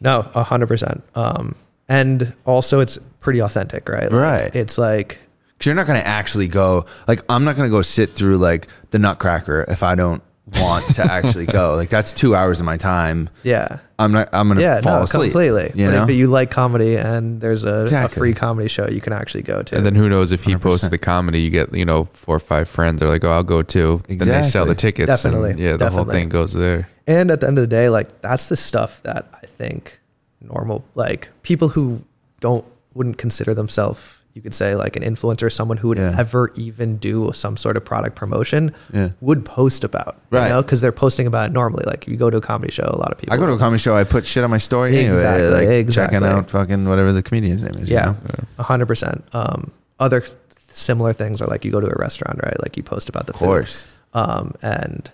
No, 0.00 0.28
a 0.34 0.42
hundred 0.42 0.66
percent. 0.66 1.02
Um, 1.14 1.54
and 1.88 2.34
also 2.44 2.80
it's 2.80 2.98
pretty 3.20 3.40
authentic, 3.40 3.88
right? 3.88 4.10
Like, 4.10 4.12
Right. 4.12 4.54
It's 4.56 4.76
like 4.78 5.18
Cause 5.58 5.66
you're 5.66 5.74
not 5.74 5.86
gonna 5.86 6.00
actually 6.00 6.48
go 6.48 6.84
like 7.08 7.22
I'm 7.30 7.44
not 7.44 7.56
gonna 7.56 7.70
go 7.70 7.80
sit 7.82 8.10
through 8.10 8.36
like 8.38 8.66
the 8.90 8.98
Nutcracker 8.98 9.64
if 9.68 9.82
I 9.82 9.94
don't 9.94 10.22
want 10.60 10.84
to 10.96 11.04
actually 11.10 11.46
go. 11.46 11.74
Like 11.76 11.88
that's 11.88 12.12
two 12.12 12.34
hours 12.34 12.60
of 12.60 12.66
my 12.66 12.76
time. 12.76 13.30
Yeah. 13.42 13.78
I'm 13.98 14.12
not. 14.12 14.28
I'm 14.32 14.48
gonna 14.48 14.60
Yeah, 14.60 14.80
fall 14.82 14.98
no, 14.98 15.02
asleep. 15.04 15.32
completely. 15.32 15.72
You 15.74 15.86
but 15.88 15.94
know. 15.94 16.02
if 16.04 16.10
you 16.10 16.26
like 16.26 16.50
comedy 16.50 16.96
and 16.96 17.40
there's 17.40 17.64
a, 17.64 17.86
a 17.90 18.08
free 18.08 18.34
comedy 18.34 18.68
show 18.68 18.86
you 18.88 19.00
can 19.00 19.14
actually 19.14 19.42
go 19.42 19.62
to. 19.62 19.76
And 19.76 19.86
then 19.86 19.94
who 19.94 20.08
knows 20.08 20.32
if 20.32 20.44
he 20.44 20.52
100%. 20.54 20.60
posts 20.60 20.88
the 20.90 20.98
comedy, 20.98 21.40
you 21.40 21.48
get 21.50 21.72
you 21.74 21.84
know 21.86 22.04
four 22.04 22.36
or 22.36 22.40
five 22.40 22.68
friends 22.68 23.02
are 23.02 23.08
like, 23.08 23.24
oh, 23.24 23.30
I'll 23.30 23.42
go 23.42 23.62
too. 23.62 24.02
Then 24.08 24.18
they 24.18 24.42
sell 24.42 24.66
the 24.66 24.72
Exactly. 24.72 24.74
tickets. 25.04 25.24
and, 25.24 25.34
Definitely, 25.34 25.64
yeah, 25.64 25.76
the 25.78 25.88
whole 25.90 26.04
thing 26.04 26.28
goes 26.28 26.52
there. 26.52 26.88
And 27.06 27.30
at 27.30 27.40
the 27.40 27.46
end 27.46 27.56
of 27.58 27.62
the 27.62 27.68
day, 27.68 27.88
like 27.88 28.20
that's 28.20 28.48
the 28.48 28.56
stuff 28.56 29.02
that 29.02 29.26
I 29.42 29.46
think 29.46 30.00
normal, 30.42 30.84
like 30.94 31.30
people 31.42 31.68
who 31.68 32.02
don't 32.40 32.64
wouldn't 32.94 33.16
consider 33.18 33.54
themselves, 33.54 34.15
you 34.36 34.42
could 34.42 34.52
say 34.52 34.74
like 34.76 34.96
an 34.96 35.02
influencer, 35.02 35.50
someone 35.50 35.78
who 35.78 35.88
would 35.88 35.96
Yeah. 35.96 36.14
ever 36.18 36.52
even 36.56 36.98
do 36.98 37.30
some 37.32 37.56
sort 37.56 37.78
of 37.78 37.84
product 37.86 38.16
promotion, 38.16 38.70
Yeah. 38.92 39.08
would 39.22 39.46
post 39.46 39.82
about, 39.82 40.18
Right. 40.30 40.42
You 40.44 40.48
know, 40.50 40.62
because 40.62 40.82
they're 40.82 40.92
posting 40.92 41.26
about 41.26 41.48
it 41.50 41.52
normally. 41.54 41.84
Like 41.86 42.06
you 42.06 42.16
go 42.18 42.28
to 42.28 42.36
a 42.36 42.40
comedy 42.42 42.70
show, 42.70 42.84
a 42.84 42.98
lot 43.00 43.10
of 43.12 43.18
people. 43.18 43.32
I 43.34 43.38
go 43.38 43.46
to 43.46 43.54
a 43.54 43.58
comedy 43.58 43.78
show. 43.78 43.96
I 43.96 44.04
put 44.04 44.26
shit 44.26 44.44
on 44.44 44.50
my 44.50 44.58
story 44.58 44.94
Exactly, 44.94 45.42
anyway. 45.46 45.66
Like 45.68 45.68
exactly. 45.86 46.18
checking 46.18 46.28
out 46.28 46.50
fucking 46.50 46.86
whatever 46.86 47.12
the 47.14 47.22
comedian's 47.22 47.62
name 47.62 47.82
is. 47.82 47.88
you 47.88 47.96
yeah, 47.96 48.04
know? 48.04 48.16
a 48.58 48.62
hundred 48.62 48.86
percent. 48.86 49.24
Um, 49.32 49.70
other 49.98 50.22
similar 50.68 51.14
things 51.14 51.40
are 51.40 51.46
like 51.48 51.64
you 51.64 51.72
go 51.72 51.80
to 51.80 51.86
a 51.88 51.98
restaurant, 51.98 52.38
right? 52.42 52.60
Like 52.62 52.76
you 52.76 52.82
post 52.82 53.08
about 53.08 53.26
the 53.26 53.32
of 53.32 53.38
course. 53.38 53.84
food. 53.84 54.20
Um, 54.20 54.52
and 54.60 55.10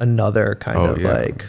another 0.00 0.56
kind 0.58 0.78
Oh, 0.78 0.86
of 0.86 1.00
yeah. 1.00 1.12
like 1.14 1.44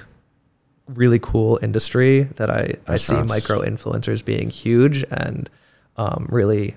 really 0.87 1.17
cool 1.19 1.57
industry 1.63 2.23
that 2.35 2.51
I, 2.51 2.75
I 2.87 2.97
see 2.97 3.15
micro 3.23 3.61
influencers 3.61 4.23
being 4.23 4.49
huge 4.51 5.03
and 5.09 5.49
um, 5.97 6.27
really 6.29 6.75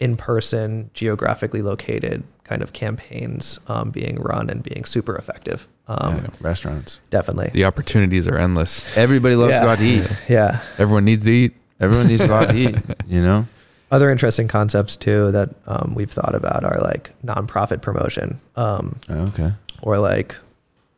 in 0.00 0.16
person, 0.16 0.90
geographically 0.94 1.62
located 1.62 2.24
kind 2.44 2.62
of 2.62 2.72
campaigns 2.72 3.60
um, 3.68 3.90
being 3.90 4.16
run 4.16 4.50
and 4.50 4.62
being 4.62 4.84
super 4.84 5.14
effective. 5.14 5.68
Um, 5.86 6.16
yeah, 6.16 6.26
restaurants. 6.40 6.98
Definitely. 7.10 7.50
The 7.52 7.64
opportunities 7.66 8.26
are 8.26 8.36
endless. 8.38 8.96
Everybody 8.96 9.36
loves 9.36 9.52
Yeah. 9.52 9.60
to 9.60 9.66
go 9.66 9.70
out 9.72 9.78
to 9.78 9.84
eat. 9.84 10.10
Yeah. 10.28 10.60
Everyone 10.78 11.04
needs 11.04 11.24
to 11.24 11.30
eat. 11.30 11.52
Everyone 11.78 12.08
needs 12.08 12.20
to 12.22 12.26
go 12.28 12.34
out 12.34 12.48
to 12.48 12.56
eat. 12.56 12.76
You 13.08 13.22
know. 13.22 13.46
Other 13.90 14.10
interesting 14.10 14.46
concepts 14.48 14.96
too 14.96 15.32
that 15.32 15.50
um, 15.66 15.94
we've 15.96 16.10
thought 16.10 16.34
about 16.34 16.64
are 16.64 16.78
like 16.80 17.10
nonprofit 17.24 17.82
promotion 17.82 18.40
um, 18.56 18.96
Oh, 19.08 19.26
okay. 19.28 19.52
or 19.82 19.98
like 19.98 20.36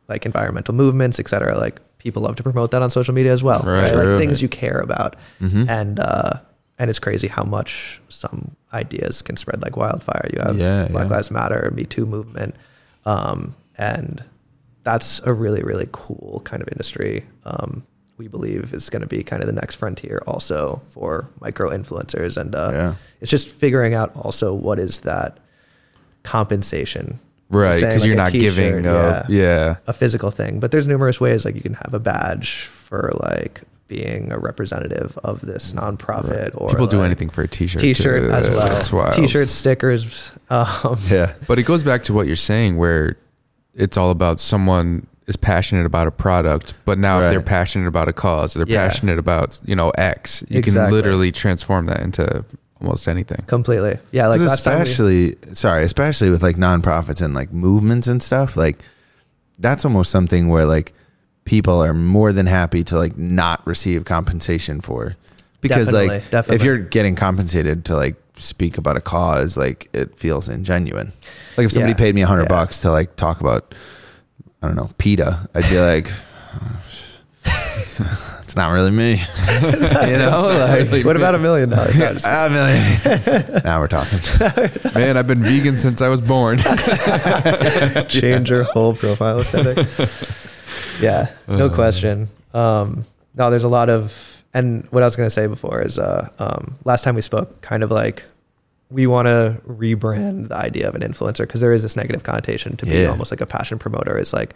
like 0.07 0.25
environmental 0.25 0.75
movements, 0.75 1.19
et 1.19 1.27
cetera. 1.27 1.57
Like 1.57 1.81
people 1.97 2.21
love 2.23 2.35
to 2.35 2.43
promote 2.43 2.71
that 2.71 2.81
on 2.83 2.89
social 2.91 3.13
media 3.15 3.31
as 3.33 3.41
well, 3.43 3.61
Right. 3.65 3.81
right? 3.83 3.89
True. 3.93 4.09
Like 4.11 4.19
things 4.19 4.41
you 4.41 4.49
care 4.49 4.77
about, 4.79 5.15
Mhm. 5.41 5.67
and 5.69 5.99
uh, 5.99 6.33
and 6.77 6.89
it's 6.89 6.99
crazy 6.99 7.27
how 7.27 7.43
much 7.43 7.99
some 8.09 8.51
ideas 8.73 9.21
can 9.21 9.37
spread 9.37 9.61
like 9.61 9.77
wildfire. 9.77 10.29
You 10.33 10.39
have 10.41 10.57
Yeah, 10.57 10.87
Black 10.89 11.07
yeah. 11.09 11.15
Lives 11.15 11.31
Matter, 11.31 11.71
Me 11.75 11.83
Too 11.85 12.05
movement, 12.05 12.55
um, 13.05 13.55
and 13.77 14.23
that's 14.83 15.21
a 15.25 15.33
really 15.33 15.63
really 15.63 15.87
cool 15.91 16.41
kind 16.45 16.61
of 16.61 16.67
industry. 16.69 17.25
Um, 17.45 17.83
we 18.17 18.27
believe 18.27 18.73
is 18.73 18.89
going 18.89 19.01
to 19.01 19.07
be 19.07 19.23
kind 19.23 19.41
of 19.41 19.47
the 19.47 19.53
next 19.53 19.75
frontier 19.75 20.21
also 20.27 20.81
for 20.87 21.27
micro 21.41 21.69
influencers, 21.69 22.37
and 22.37 22.53
uh, 22.55 22.69
Yeah. 22.71 22.93
it's 23.21 23.31
just 23.31 23.49
figuring 23.49 23.93
out 23.95 24.15
also 24.15 24.53
what 24.53 24.79
is 24.79 25.01
that 25.01 25.37
compensation 26.23 27.19
Right. 27.49 27.75
Because 27.79 28.01
like 28.01 28.07
you're 28.07 28.15
not 28.15 28.31
giving 28.31 28.83
yeah. 28.83 29.25
Yeah. 29.29 29.75
a 29.85 29.93
physical 29.93 30.31
thing, 30.31 30.59
but 30.59 30.71
there's 30.71 30.87
numerous 30.87 31.21
ways 31.21 31.45
like 31.45 31.53
you 31.53 31.61
can 31.61 31.75
have 31.75 31.93
a 31.93 31.99
badge 31.99 32.61
for 32.63 33.11
like 33.21 33.61
being 33.87 34.31
a 34.31 34.39
representative 34.39 35.17
of 35.23 35.41
this 35.41 35.73
nonprofit 35.73 36.59
or 36.59 36.69
People 36.69 36.87
do 36.87 37.01
anything 37.01 37.29
for 37.29 37.43
a 37.43 37.47
t-shirt. 37.47 37.81
t-shirt 37.81 38.23
too. 38.23 38.31
as 38.31 38.47
That's 38.49 38.91
well. 38.93 39.03
wild. 39.03 39.15
T-shirts, 39.15 39.51
stickers. 39.51 40.31
Um, 40.49 40.97
Yeah. 41.09 41.33
But 41.47 41.59
it 41.59 41.63
goes 41.63 41.83
back 41.83 42.03
to 42.05 42.13
what 42.13 42.25
you're 42.27 42.35
saying, 42.35 42.77
where 42.77 43.17
it's 43.75 43.97
all 43.97 44.09
about 44.11 44.39
someone 44.39 45.05
is 45.27 45.35
passionate 45.35 45.85
about 45.85 46.07
a 46.07 46.11
product, 46.11 46.73
but 46.85 46.97
now 46.97 47.21
if 47.21 47.29
they're 47.29 47.41
passionate 47.41 47.87
about 47.87 48.07
a 48.09 48.13
cause, 48.13 48.53
they're 48.53 48.65
Yeah. 48.67 48.87
passionate 48.87 49.19
about 49.19 49.59
you 49.65 49.75
know 49.75 49.89
X, 49.91 50.43
you 50.49 50.59
Exactly. 50.59 50.89
can 50.89 50.93
literally 50.93 51.31
transform 51.31 51.85
that 51.87 52.01
into 52.01 52.43
almost 52.81 53.07
anything. 53.07 53.43
completely. 53.47 53.97
Yeah, 54.11 54.27
like 54.27 54.41
last 54.41 54.63
time 54.63 54.77
we- 54.77 54.81
especially 54.83 55.35
sorry, 55.53 55.83
especially 55.83 56.29
with 56.29 56.43
like 56.43 56.57
nonprofits 56.57 57.21
and 57.21 57.33
like 57.33 57.53
movements 57.53 58.07
and 58.07 58.21
stuff, 58.23 58.57
like 58.57 58.79
that's 59.59 59.85
almost 59.85 60.09
something 60.11 60.49
where 60.49 60.65
like 60.65 60.93
people 61.45 61.83
are 61.83 61.93
more 61.93 62.31
than 62.33 62.45
happy 62.45 62.83
to 62.85 62.97
like 62.97 63.17
not 63.17 63.65
receive 63.67 64.05
compensation 64.05 64.81
for. 64.81 65.15
Because 65.61 65.87
Definitely, 65.87 66.07
like 66.07 66.29
definitely. 66.29 66.55
if 66.57 66.63
you're 66.63 66.77
getting 66.77 67.15
compensated 67.15 67.85
to 67.85 67.95
like 67.95 68.15
speak 68.35 68.77
about 68.77 68.97
a 68.97 69.01
cause, 69.01 69.55
like 69.55 69.89
it 69.93 70.17
feels 70.17 70.49
ingenuine. 70.49 71.13
Like 71.57 71.65
if 71.65 71.71
somebody 71.71 71.91
Yeah, 71.91 71.97
paid 71.97 72.15
me 72.15 72.21
a 72.21 72.27
hundred 72.27 72.43
yeah. 72.43 72.47
bucks 72.49 72.79
to 72.81 72.91
like 72.91 73.15
talk 73.15 73.39
about 73.39 73.73
I 74.61 74.67
don't 74.67 74.75
know, 74.75 74.89
PETA, 74.97 75.49
I'd 75.55 75.69
be 75.69 75.79
like 75.79 76.09
it's 77.45 78.55
not 78.55 78.71
really 78.71 78.91
me. 78.91 79.11
you 79.61 80.17
know? 80.17 80.85
Like 80.91 81.05
what 81.05 81.15
about 81.15 81.35
a 81.35 81.39
million 81.39 81.69
dollars? 81.69 81.97
No, 81.97 82.13
just- 82.13 82.25
I 82.25 82.49
mean, 82.49 83.63
now 83.63 83.79
we're 83.79 83.87
talking. 83.87 84.19
Man, 84.95 85.17
I've 85.17 85.27
been 85.27 85.43
vegan 85.43 85.77
since 85.77 86.01
I 86.01 86.07
was 86.09 86.21
born. 86.21 86.57
change 88.09 88.49
your 88.49 88.63
whole 88.63 88.93
profile 88.95 89.39
aesthetic. 89.41 89.87
yeah, 90.99 91.27
no 91.47 91.69
question. 91.69 92.27
Um, 92.53 93.03
no, 93.35 93.49
there's 93.49 93.63
a 93.63 93.67
lot 93.69 93.89
of, 93.89 94.43
and 94.53 94.85
what 94.91 95.01
I 95.03 95.05
was 95.07 95.15
going 95.15 95.25
to 95.27 95.31
say 95.33 95.47
before 95.47 95.81
is, 95.81 95.97
uh, 95.97 96.29
um, 96.39 96.75
last 96.85 97.03
time 97.03 97.15
we 97.15 97.21
spoke, 97.21 97.61
kind 97.61 97.83
of 97.83 97.91
like 97.91 98.23
we 98.91 99.07
want 99.07 99.25
to 99.25 99.59
rebrand 99.67 100.49
the 100.49 100.55
idea 100.57 100.87
of 100.87 100.93
an 100.93 101.01
influencer 101.01 101.39
because 101.39 101.61
there 101.61 101.73
is 101.73 101.81
this 101.81 101.95
negative 101.95 102.21
connotation 102.23 102.77
to 102.77 102.85
being 102.85 103.03
Yeah. 103.03 103.09
almost 103.09 103.31
like 103.31 103.41
a 103.41 103.47
passion 103.47 103.79
promoter. 103.79 104.17
Is 104.19 104.33
like 104.33 104.53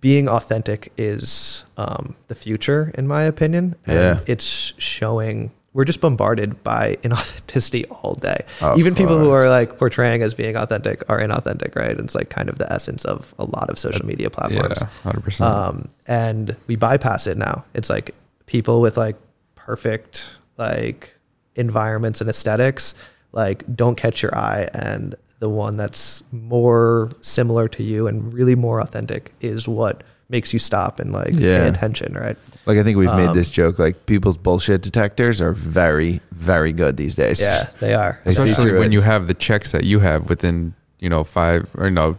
being 0.00 0.28
authentic 0.28 0.92
is 0.98 1.64
um, 1.78 2.14
the 2.26 2.34
future, 2.34 2.92
in 2.98 3.06
my 3.08 3.22
opinion. 3.22 3.76
And 3.86 3.94
Yeah. 3.96 4.20
it's 4.26 4.74
showing. 4.76 5.50
We're 5.78 5.84
just 5.84 6.00
bombarded 6.00 6.64
by 6.64 6.96
inauthenticity 7.04 7.84
all 8.02 8.14
day. 8.14 8.44
Of 8.60 8.80
Even 8.80 8.96
people 8.96 9.16
who 9.16 9.30
are 9.30 9.48
like 9.48 9.78
portraying 9.78 10.22
as 10.22 10.34
being 10.34 10.56
authentic 10.56 11.08
are 11.08 11.20
inauthentic, 11.20 11.76
right? 11.76 11.96
It's 11.96 12.16
like 12.16 12.30
kind 12.30 12.48
of 12.48 12.58
the 12.58 12.70
essence 12.72 13.04
of 13.04 13.32
a 13.38 13.44
lot 13.44 13.70
of 13.70 13.78
social 13.78 14.04
media 14.04 14.28
platforms. 14.28 14.70
yeah, 14.70 14.74
platforms. 14.74 15.02
hundred 15.02 15.20
percent. 15.22 15.54
Um, 15.54 15.88
and 16.08 16.56
we 16.66 16.74
bypass 16.74 17.28
it 17.28 17.38
now. 17.38 17.64
It's 17.74 17.88
like 17.88 18.12
people 18.46 18.80
with 18.80 18.96
like 18.96 19.14
perfect 19.54 20.36
like 20.56 21.16
environments 21.54 22.20
and 22.20 22.28
aesthetics, 22.28 22.96
like 23.30 23.62
don't 23.76 23.94
catch 23.94 24.20
your 24.20 24.34
eye. 24.36 24.68
And 24.74 25.14
the 25.38 25.48
one 25.48 25.76
that's 25.76 26.24
more 26.32 27.12
similar 27.20 27.68
to 27.68 27.84
you 27.84 28.08
and 28.08 28.32
really 28.32 28.56
more 28.56 28.80
authentic 28.80 29.32
is 29.40 29.68
what 29.68 30.02
makes 30.30 30.52
you 30.52 30.58
stop 30.58 31.00
and 31.00 31.12
like 31.12 31.30
Yeah. 31.32 31.62
pay 31.62 31.68
attention, 31.68 32.14
right? 32.14 32.36
Like 32.66 32.78
I 32.78 32.82
think 32.82 32.98
we've 32.98 33.14
made 33.14 33.28
Um, 33.28 33.34
this 33.36 33.50
joke. 33.50 33.78
Like 33.78 34.04
people's 34.06 34.36
bullshit 34.36 34.82
detectors 34.82 35.40
are 35.40 35.52
very, 35.52 36.20
very 36.32 36.72
good 36.72 36.96
these 36.96 37.14
days. 37.14 37.40
Yeah, 37.40 37.68
they 37.80 37.94
are. 37.94 38.18
They 38.24 38.32
Especially 38.32 38.72
when 38.72 38.88
it. 38.88 38.92
you 38.92 39.00
have 39.00 39.26
the 39.26 39.34
checks 39.34 39.72
that 39.72 39.84
you 39.84 40.00
have 40.00 40.28
within 40.28 40.74
you 40.98 41.08
know 41.08 41.24
five 41.24 41.66
or 41.76 41.90
no. 41.90 42.16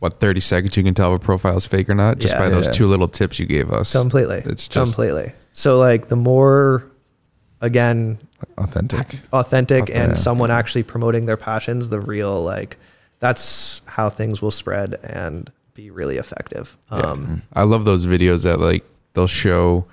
What 0.00 0.18
thirty 0.18 0.40
seconds 0.40 0.76
you 0.76 0.82
can 0.82 0.94
tell 0.94 1.14
if 1.14 1.20
a 1.20 1.24
profile 1.24 1.56
is 1.56 1.64
fake 1.64 1.88
or 1.88 1.94
not 1.94 2.18
just 2.18 2.34
Yeah. 2.34 2.40
by 2.40 2.48
those 2.48 2.66
Yeah. 2.66 2.72
two 2.72 2.88
little 2.88 3.06
tips 3.06 3.38
you 3.38 3.46
gave 3.46 3.70
us. 3.72 3.92
Completely. 3.92 4.42
It's 4.44 4.66
just 4.66 4.94
completely. 4.94 5.32
So 5.52 5.78
like 5.78 6.08
the 6.08 6.16
more 6.16 6.82
again 7.60 8.18
authentic. 8.58 9.20
authentic 9.32 9.88
and 9.94 10.12
Yeah. 10.12 10.16
someone 10.16 10.50
actually 10.50 10.82
promoting 10.82 11.26
their 11.26 11.36
passions, 11.36 11.90
the 11.90 12.00
real 12.00 12.42
like 12.42 12.78
that's 13.20 13.82
how 13.86 14.08
things 14.10 14.42
will 14.42 14.50
spread 14.50 14.96
and 15.04 15.48
be 15.74 15.90
really 15.90 16.16
effective. 16.18 16.76
Um 16.90 17.42
I 17.52 17.62
love 17.62 17.84
those 17.84 18.06
videos 18.06 18.44
that 18.44 18.60
like 18.60 18.84
they'll 19.14 19.26
show 19.26 19.86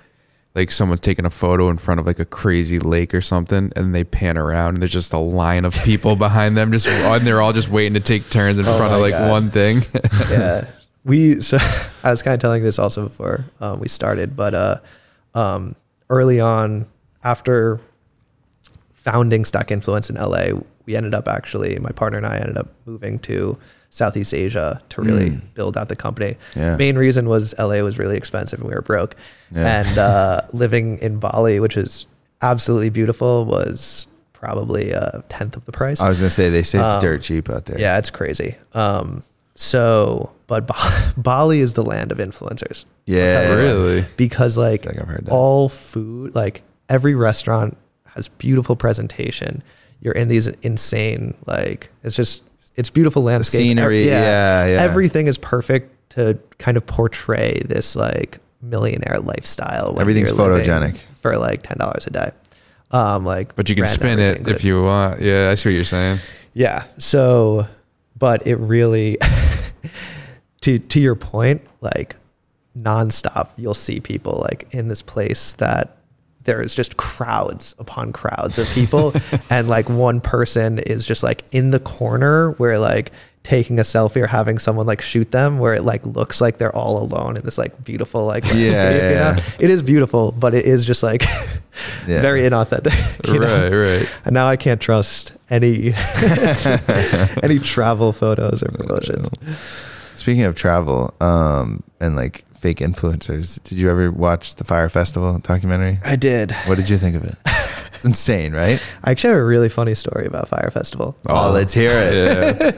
like 0.54 0.70
someone's 0.72 1.00
taking 1.00 1.24
a 1.24 1.30
photo 1.30 1.68
in 1.70 1.78
front 1.78 2.00
of 2.00 2.06
like 2.06 2.18
a 2.18 2.24
crazy 2.24 2.78
lake 2.80 3.14
or 3.14 3.20
something 3.20 3.72
and 3.76 3.94
they 3.94 4.02
pan 4.02 4.36
around 4.36 4.74
and 4.74 4.82
there's 4.82 4.90
just 4.92 5.12
a 5.12 5.18
line 5.18 5.64
of 5.64 5.74
people 5.84 6.16
behind 6.26 6.56
them 6.56 6.72
just 6.72 6.86
and 6.88 7.26
they're 7.26 7.40
all 7.40 7.52
just 7.52 7.68
waiting 7.68 7.94
to 7.94 8.00
take 8.00 8.28
turns 8.30 8.58
in 8.58 8.66
Oh 8.66 8.76
front 8.78 8.92
of 8.92 9.00
like 9.00 9.12
God. 9.12 9.30
one 9.30 9.50
thing. 9.50 9.82
yeah. 10.30 10.66
We 11.04 11.40
so 11.40 11.56
I 12.02 12.10
was 12.10 12.22
kind 12.22 12.34
of 12.34 12.40
telling 12.40 12.62
this 12.62 12.78
also 12.78 13.04
before 13.08 13.44
um, 13.60 13.80
we 13.80 13.88
started, 13.88 14.36
but 14.36 14.54
uh 14.54 14.76
um 15.34 15.74
early 16.08 16.40
on 16.40 16.86
after 17.22 17.78
founding 18.92 19.44
Stack 19.44 19.70
Influence 19.70 20.10
in 20.10 20.16
LA, 20.16 20.48
we 20.86 20.96
ended 20.96 21.14
up 21.14 21.28
actually 21.28 21.78
my 21.78 21.90
partner 21.90 22.18
and 22.18 22.26
I 22.26 22.36
ended 22.38 22.58
up 22.58 22.68
moving 22.86 23.18
to 23.20 23.56
Southeast 23.90 24.32
Asia 24.32 24.80
to 24.90 25.02
really 25.02 25.30
Mm. 25.32 25.40
build 25.54 25.76
out 25.76 25.88
the 25.88 25.96
company. 25.96 26.36
Yeah. 26.54 26.76
Main 26.76 26.96
reason 26.96 27.28
was 27.28 27.54
LA 27.58 27.82
was 27.82 27.98
really 27.98 28.16
expensive 28.16 28.60
and 28.60 28.68
we 28.68 28.74
were 28.74 28.82
broke. 28.82 29.16
Yeah. 29.54 29.80
And 29.84 29.98
uh, 29.98 30.40
living 30.52 30.98
in 30.98 31.18
Bali, 31.18 31.58
which 31.60 31.76
is 31.76 32.06
absolutely 32.40 32.90
beautiful, 32.90 33.44
was 33.46 34.06
probably 34.32 34.92
a 34.92 35.22
tenth 35.28 35.56
of 35.56 35.64
the 35.66 35.72
price. 35.72 36.00
I 36.00 36.08
was 36.08 36.20
gonna 36.20 36.30
say 36.30 36.48
they 36.50 36.62
say 36.62 36.78
it's 36.78 36.94
Um, 36.94 37.00
dirt 37.00 37.22
cheap 37.22 37.50
out 37.50 37.66
there. 37.66 37.78
Yeah, 37.80 37.98
it's 37.98 38.10
crazy. 38.10 38.56
Um, 38.74 39.22
so, 39.56 40.30
but 40.46 40.66
ba- 40.66 40.74
Bali 41.16 41.60
is 41.60 41.74
the 41.74 41.82
land 41.82 42.12
of 42.12 42.18
influencers 42.18 42.84
Yeah. 43.06 43.52
really? 43.52 44.04
because 44.16 44.56
like, 44.56 44.82
think 44.82 45.00
I've 45.00 45.08
heard 45.08 45.26
that. 45.26 45.32
all 45.32 45.68
food, 45.68 46.34
like 46.34 46.62
every 46.88 47.14
restaurant 47.14 47.76
has 48.14 48.28
beautiful 48.28 48.76
presentation. 48.76 49.62
You're 50.00 50.14
in 50.14 50.28
these 50.28 50.46
insane, 50.62 51.34
like 51.46 51.90
it's 52.02 52.16
just 52.16 52.42
it's 52.76 52.90
beautiful 52.90 53.22
landscape. 53.22 53.58
scenery, 53.58 54.06
yeah, 54.06 54.66
yeah. 54.66 54.82
Everything 54.82 55.26
is 55.26 55.38
perfect 55.38 56.10
to 56.10 56.38
kind 56.58 56.76
of 56.76 56.86
portray 56.86 57.62
this 57.64 57.96
like 57.96 58.38
millionaire 58.62 59.20
lifestyle. 59.20 59.98
Everything's 60.00 60.32
photogenic. 60.32 60.98
for 61.20 61.36
like 61.36 61.62
ten 61.62 61.78
dollars 61.78 62.06
a 62.06 62.10
day. 62.10 62.30
Um, 62.90 63.24
like, 63.24 63.54
But 63.54 63.68
you 63.68 63.76
can 63.76 63.86
spin 63.86 64.18
it 64.18 64.48
if 64.48 64.64
you 64.64 64.82
want. 64.82 65.20
Yeah, 65.20 65.48
I 65.50 65.54
see 65.54 65.68
what 65.68 65.74
you're 65.74 65.84
saying. 65.84 66.18
yeah. 66.54 66.84
So, 66.98 67.66
but 68.18 68.46
it 68.46 68.56
really, 68.56 69.18
to 70.62 70.78
to 70.78 71.00
your 71.00 71.14
point, 71.14 71.62
like 71.80 72.16
nonstop, 72.78 73.50
you'll 73.56 73.74
see 73.74 74.00
people 74.00 74.44
like 74.48 74.72
in 74.74 74.88
this 74.88 75.02
place 75.02 75.52
that 75.54 75.96
there 76.44 76.62
is 76.62 76.74
just 76.74 76.96
crowds 76.96 77.74
upon 77.78 78.12
crowds 78.12 78.58
of 78.58 78.68
people, 78.74 79.12
and 79.50 79.68
like 79.68 79.88
one 79.88 80.20
person 80.20 80.78
is 80.78 81.06
just 81.06 81.22
like 81.22 81.44
in 81.52 81.70
the 81.70 81.80
corner 81.80 82.52
where 82.52 82.78
like 82.78 83.12
taking 83.42 83.78
a 83.78 83.82
selfie 83.82 84.20
or 84.22 84.26
having 84.26 84.58
someone 84.58 84.86
like 84.86 85.00
shoot 85.00 85.30
them 85.30 85.58
where 85.58 85.72
it 85.72 85.82
like 85.82 86.04
looks 86.04 86.42
like 86.42 86.58
they're 86.58 86.76
all 86.76 87.02
alone 87.02 87.38
in 87.38 87.42
this 87.42 87.56
like 87.56 87.82
beautiful 87.82 88.24
like 88.26 88.44
Yeah, 88.52 88.54
yeah, 88.90 89.10
yeah. 89.10 89.42
it 89.58 89.70
is 89.70 89.82
beautiful 89.82 90.30
but 90.32 90.54
it 90.54 90.66
is 90.66 90.84
just 90.84 91.02
like 91.02 91.22
Yeah. 92.06 92.20
very 92.28 92.42
inauthentic 92.42 93.26
you 93.32 93.40
know? 93.40 93.70
Right, 93.70 93.98
right. 94.00 94.14
And 94.26 94.34
now 94.34 94.46
I 94.46 94.56
can't 94.56 94.78
trust 94.78 95.32
any 95.48 95.94
any 97.42 97.58
travel 97.58 98.12
photos 98.12 98.62
or 98.62 98.68
promotions. 98.72 99.28
Uh, 99.28 99.89
Speaking 100.20 100.44
of 100.44 100.54
travel, 100.54 101.14
um, 101.22 101.82
and 101.98 102.14
like 102.14 102.44
fake 102.54 102.78
influencers, 102.80 103.62
did 103.64 103.78
you 103.80 103.88
ever 103.88 104.10
watch 104.10 104.56
the 104.56 104.64
Fyre 104.64 104.90
Festival 104.90 105.38
documentary? 105.38 105.98
I 106.04 106.16
did. 106.16 106.52
What 106.66 106.76
did 106.76 106.90
you 106.90 106.98
think 106.98 107.16
of 107.16 107.24
it? 107.24 107.36
It's 107.46 108.04
insane, 108.04 108.52
right? 108.52 108.78
I 109.04 109.12
actually 109.12 109.30
have 109.30 109.38
a 109.40 109.44
really 109.44 109.70
funny 109.70 109.94
story 109.94 110.26
about 110.26 110.46
Fyre 110.48 110.70
Festival. 110.70 111.16
Oh, 111.26 111.50
let's 111.52 111.72
hear 111.72 111.90
it. 111.92 112.76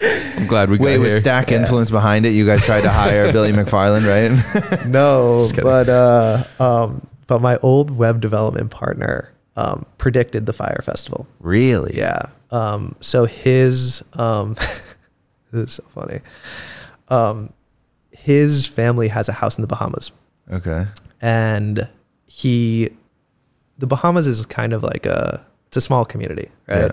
Yeah. 0.00 0.36
I'm 0.40 0.46
glad 0.46 0.70
we 0.70 0.78
got 0.78 0.84
Wait, 0.84 0.92
here. 0.92 1.00
with 1.02 1.18
Stack 1.20 1.50
Yeah. 1.50 1.58
influence 1.60 1.90
behind 1.90 2.24
it, 2.24 2.30
you 2.30 2.46
guys 2.46 2.64
tried 2.64 2.82
to 2.82 2.90
hire 2.90 3.30
Billy 3.32 3.52
McFarland, 3.52 4.06
right? 4.08 4.86
No, 4.86 5.46
kidding. 5.50 5.64
but 5.64 5.88
uh, 5.90 6.44
um, 6.58 7.06
but 7.26 7.42
my 7.42 7.58
old 7.58 7.90
web 7.90 8.22
development 8.22 8.70
partner 8.70 9.30
um, 9.56 9.84
predicted 9.98 10.46
the 10.46 10.54
Fyre 10.54 10.80
Festival. 10.82 11.26
really? 11.40 11.96
Yeah. 11.98 12.22
Um, 12.50 12.96
so 13.02 13.26
his 13.26 14.02
um, 14.14 14.54
this 14.54 14.80
is 15.52 15.72
so 15.72 15.84
funny. 15.94 16.20
Um, 17.10 17.52
his 18.12 18.66
family 18.66 19.08
has 19.08 19.28
a 19.28 19.32
house 19.32 19.56
in 19.58 19.62
the 19.62 19.68
Bahamas. 19.68 20.12
Okay. 20.50 20.86
and 21.20 21.86
he 22.26 22.90
the 23.78 23.86
bahamas 23.86 24.26
is 24.26 24.44
kind 24.46 24.72
of 24.72 24.82
like 24.82 25.04
a 25.06 25.44
it's 25.66 25.76
a 25.76 25.80
small 25.80 26.04
community 26.04 26.48
right 26.66 26.90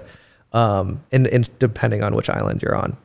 um 0.52 1.02
and, 1.12 1.26
and 1.28 1.50
depending 1.60 2.04
on 2.04 2.14
which 2.16 2.30
island 2.30 2.62
you're 2.62 2.76
on 2.76 2.98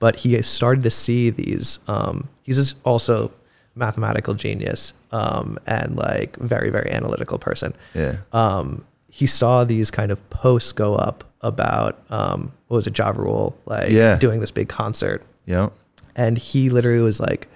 but 0.00 0.16
he 0.16 0.40
started 0.42 0.82
to 0.84 0.90
see 0.90 1.30
these 1.30 1.78
um 1.88 2.28
he's 2.42 2.56
just 2.56 2.76
also 2.84 3.28
a 3.28 3.78
mathematical 3.78 4.34
genius 4.34 4.92
um 5.12 5.56
and 5.66 5.96
like 5.96 6.36
very 6.36 6.68
very 6.70 6.90
analytical 6.90 7.38
person 7.38 7.74
Yeah. 7.94 8.16
um 8.32 8.84
he 9.08 9.26
saw 9.26 9.64
these 9.64 9.90
kind 9.90 10.10
of 10.12 10.18
posts 10.30 10.72
go 10.72 10.94
up 10.94 11.24
about 11.40 11.98
um 12.10 12.52
what 12.68 12.76
was 12.78 12.86
it 12.86 12.98
Ja 12.98 13.10
Rule 13.10 13.56
like 13.66 13.90
Yeah. 13.90 14.16
doing 14.18 14.40
this 14.40 14.50
big 14.50 14.68
concert 14.68 15.22
Yep. 15.46 15.72
And 16.16 16.38
he 16.38 16.70
literally 16.70 17.02
was 17.02 17.20
like 17.20 17.48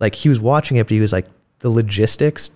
like 0.00 0.14
he 0.14 0.28
was 0.28 0.40
watching 0.40 0.76
it 0.76 0.84
but 0.84 0.90
he 0.92 1.00
was 1.00 1.12
like 1.12 1.26
the 1.60 1.70
logistics 1.70 2.50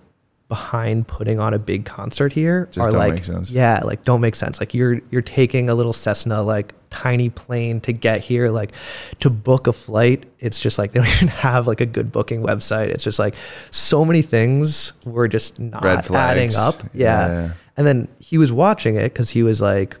behind 0.49 1.07
putting 1.07 1.39
on 1.39 1.53
a 1.53 1.57
big 1.57 1.83
concert 1.83 2.31
here 2.31 2.67
Just 2.71 2.87
are 2.87 2.91
like 2.91 3.25
yeah 3.49 3.81
like 3.83 4.03
don't 4.03 4.21
make 4.21 4.35
sense. 4.35 4.59
Like 4.59 4.73
you're 4.73 5.01
you're 5.09 5.21
taking 5.23 5.69
a 5.69 5.73
little 5.75 5.93
Cessna 5.93 6.43
like 6.43 6.73
tiny 6.91 7.29
plane 7.29 7.81
to 7.81 7.91
get 7.91 8.19
here 8.21 8.49
like 8.49 8.71
to 9.19 9.29
book 9.31 9.65
a 9.65 9.73
flight. 9.73 10.25
It's 10.39 10.59
just 10.59 10.77
like 10.77 10.91
they 10.91 10.99
don't 10.99 11.09
even 11.15 11.29
have 11.29 11.65
like 11.65 11.81
a 11.81 11.87
good 11.87 12.11
booking 12.11 12.43
website. 12.43 12.89
It's 12.89 13.03
just 13.03 13.17
like 13.17 13.35
so 13.71 14.05
many 14.05 14.21
things 14.21 14.93
were 15.05 15.27
just 15.27 15.59
not 15.59 15.81
adding 16.11 16.51
up. 16.55 16.75
yeah. 16.93 17.27
Yeah. 17.27 17.53
and 17.77 17.87
then 17.87 18.07
he 18.19 18.37
was 18.37 18.51
watching 18.51 18.95
it 18.95 19.05
because 19.05 19.31
he 19.31 19.41
was 19.41 19.59
like 19.59 19.97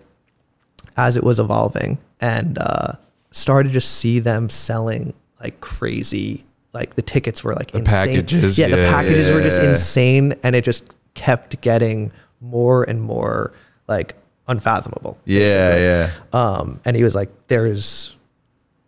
as 0.97 1.17
it 1.17 1.23
was 1.23 1.39
evolving 1.39 1.97
and 2.21 2.59
uh, 2.59 2.93
started 3.33 3.67
to 3.69 3.73
just 3.73 3.91
see 3.95 4.19
them 4.19 4.49
selling 4.49 5.13
like 5.41 5.59
crazy. 5.59 6.45
Like 6.71 6.95
the 6.95 7.01
tickets 7.01 7.43
were 7.43 7.53
like 7.53 7.71
The 7.71 7.79
insane. 7.79 8.07
packages, 8.15 8.57
yeah, 8.57 8.69
the 8.69 8.77
yeah, 8.81 8.89
packages 8.91 9.31
were 9.31 9.41
just 9.41 9.61
yeah. 9.61 9.69
insane, 9.69 10.33
and 10.43 10.55
it 10.55 10.63
just 10.63 10.95
kept 11.13 11.59
getting 11.61 12.11
more 12.41 12.83
and 12.83 13.01
more 13.01 13.53
like 13.87 14.15
unfathomable. 14.47 15.19
Yeah, 15.25 15.39
basically. 15.39 15.83
yeah. 15.83 16.09
Um, 16.31 16.79
and 16.85 16.95
he 16.95 17.03
was 17.03 17.13
like, 17.13 17.29
"There's 17.47 18.15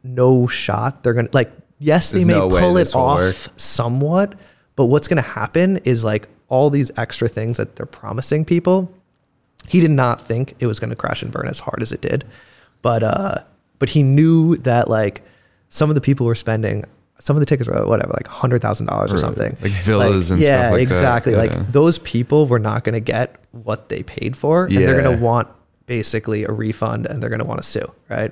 no 0.04 0.48
shot 0.48 1.04
they're 1.04 1.14
gonna 1.14 1.30
like. 1.34 1.52
Yes, 1.78 2.12
they 2.12 2.24
may 2.24 2.34
no 2.34 2.50
pull 2.50 2.78
it 2.78 2.96
off 2.96 3.18
work. 3.20 3.36
somewhat, 3.58 4.34
but 4.76 4.86
what's 4.86 5.08
gonna 5.08 5.22
happen 5.22 5.78
is 5.84 6.04
like 6.04 6.30
all 6.48 6.70
these 6.70 6.92
extra 6.98 7.28
things 7.28 7.58
that 7.58 7.76
they're 7.76 7.86
promising 7.88 8.46
people 8.46 8.92
he 9.68 9.80
did 9.80 9.90
not 9.90 10.22
think 10.22 10.54
it 10.60 10.68
was 10.68 10.80
going 10.80 10.92
to 10.92 10.96
crash 10.96 11.24
and 11.24 11.32
burn 11.32 11.48
as 11.48 11.60
hard 11.60 11.82
as 11.82 11.92
it 11.92 12.02
did 12.02 12.24
but 12.84 13.02
uh 13.02 13.36
but 13.80 13.90
he 13.90 14.04
knew 14.04 14.56
that 14.58 14.90
like 14.90 15.22
some 15.70 15.90
of 15.90 15.96
the 15.96 16.02
people 16.02 16.26
were 16.26 16.36
spending 16.36 16.84
some 17.20 17.36
of 17.38 17.40
the 17.40 17.46
tickets 17.46 17.70
were 17.70 17.86
whatever 17.88 18.12
like 18.14 18.28
$100000 18.28 18.92
or 18.92 19.06
Right. 19.08 19.20
something 19.20 19.58
Like 19.62 19.72
villas 19.72 20.32
and 20.32 20.42
yeah 20.42 20.48
stuff 20.68 20.72
like 20.74 20.88
that. 20.90 20.96
exactly 20.96 21.32
Yeah. 21.34 21.38
like 21.40 21.68
those 21.68 21.98
people 22.00 22.46
were 22.46 22.60
not 22.60 22.84
going 22.84 22.94
to 22.94 23.00
get 23.00 23.36
what 23.52 23.88
they 23.90 24.04
paid 24.04 24.36
for 24.36 24.66
and 24.66 24.76
they're 24.78 25.02
going 25.02 25.18
to 25.18 25.24
want 25.24 25.48
basically 25.86 26.44
a 26.44 26.52
refund 26.52 27.06
and 27.06 27.22
they're 27.24 27.30
going 27.30 27.40
to 27.40 27.46
want 27.46 27.62
to 27.62 27.68
sue 27.68 27.90
right 28.10 28.32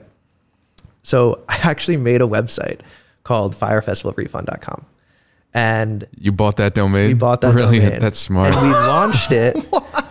so 1.02 1.42
i 1.50 1.58
actually 1.64 1.98
made 1.98 2.22
a 2.22 2.26
website 2.28 2.80
called 3.24 3.56
firefestivalrefund.com 3.56 4.86
and 5.56 6.06
You 6.20 6.32
bought 6.32 6.58
that 6.58 6.74
domain? 6.74 7.08
we 7.10 7.14
bought 7.14 7.42
that 7.42 7.54
Brilliant. 7.54 7.86
domain. 7.86 8.00
That's 8.06 8.20
smart. 8.20 8.54
And 8.56 8.62
we 8.68 8.74
launched 8.74 9.32
it 9.46 9.56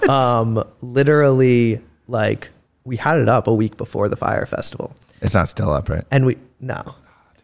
um 0.09 0.63
literally 0.81 1.81
like 2.09 2.51
we 2.85 2.97
had 2.97 3.19
it 3.19 3.29
up 3.29 3.47
a 3.49 3.53
week 3.55 3.77
before 3.77 4.09
the 4.09 4.17
Fyre 4.17 4.47
festival. 4.47 4.95
It's 5.23 5.35
not 5.35 5.49
still 5.49 5.71
up, 5.71 5.89
right? 5.89 6.05
And 6.11 6.27
we 6.27 6.37
no. 6.61 6.95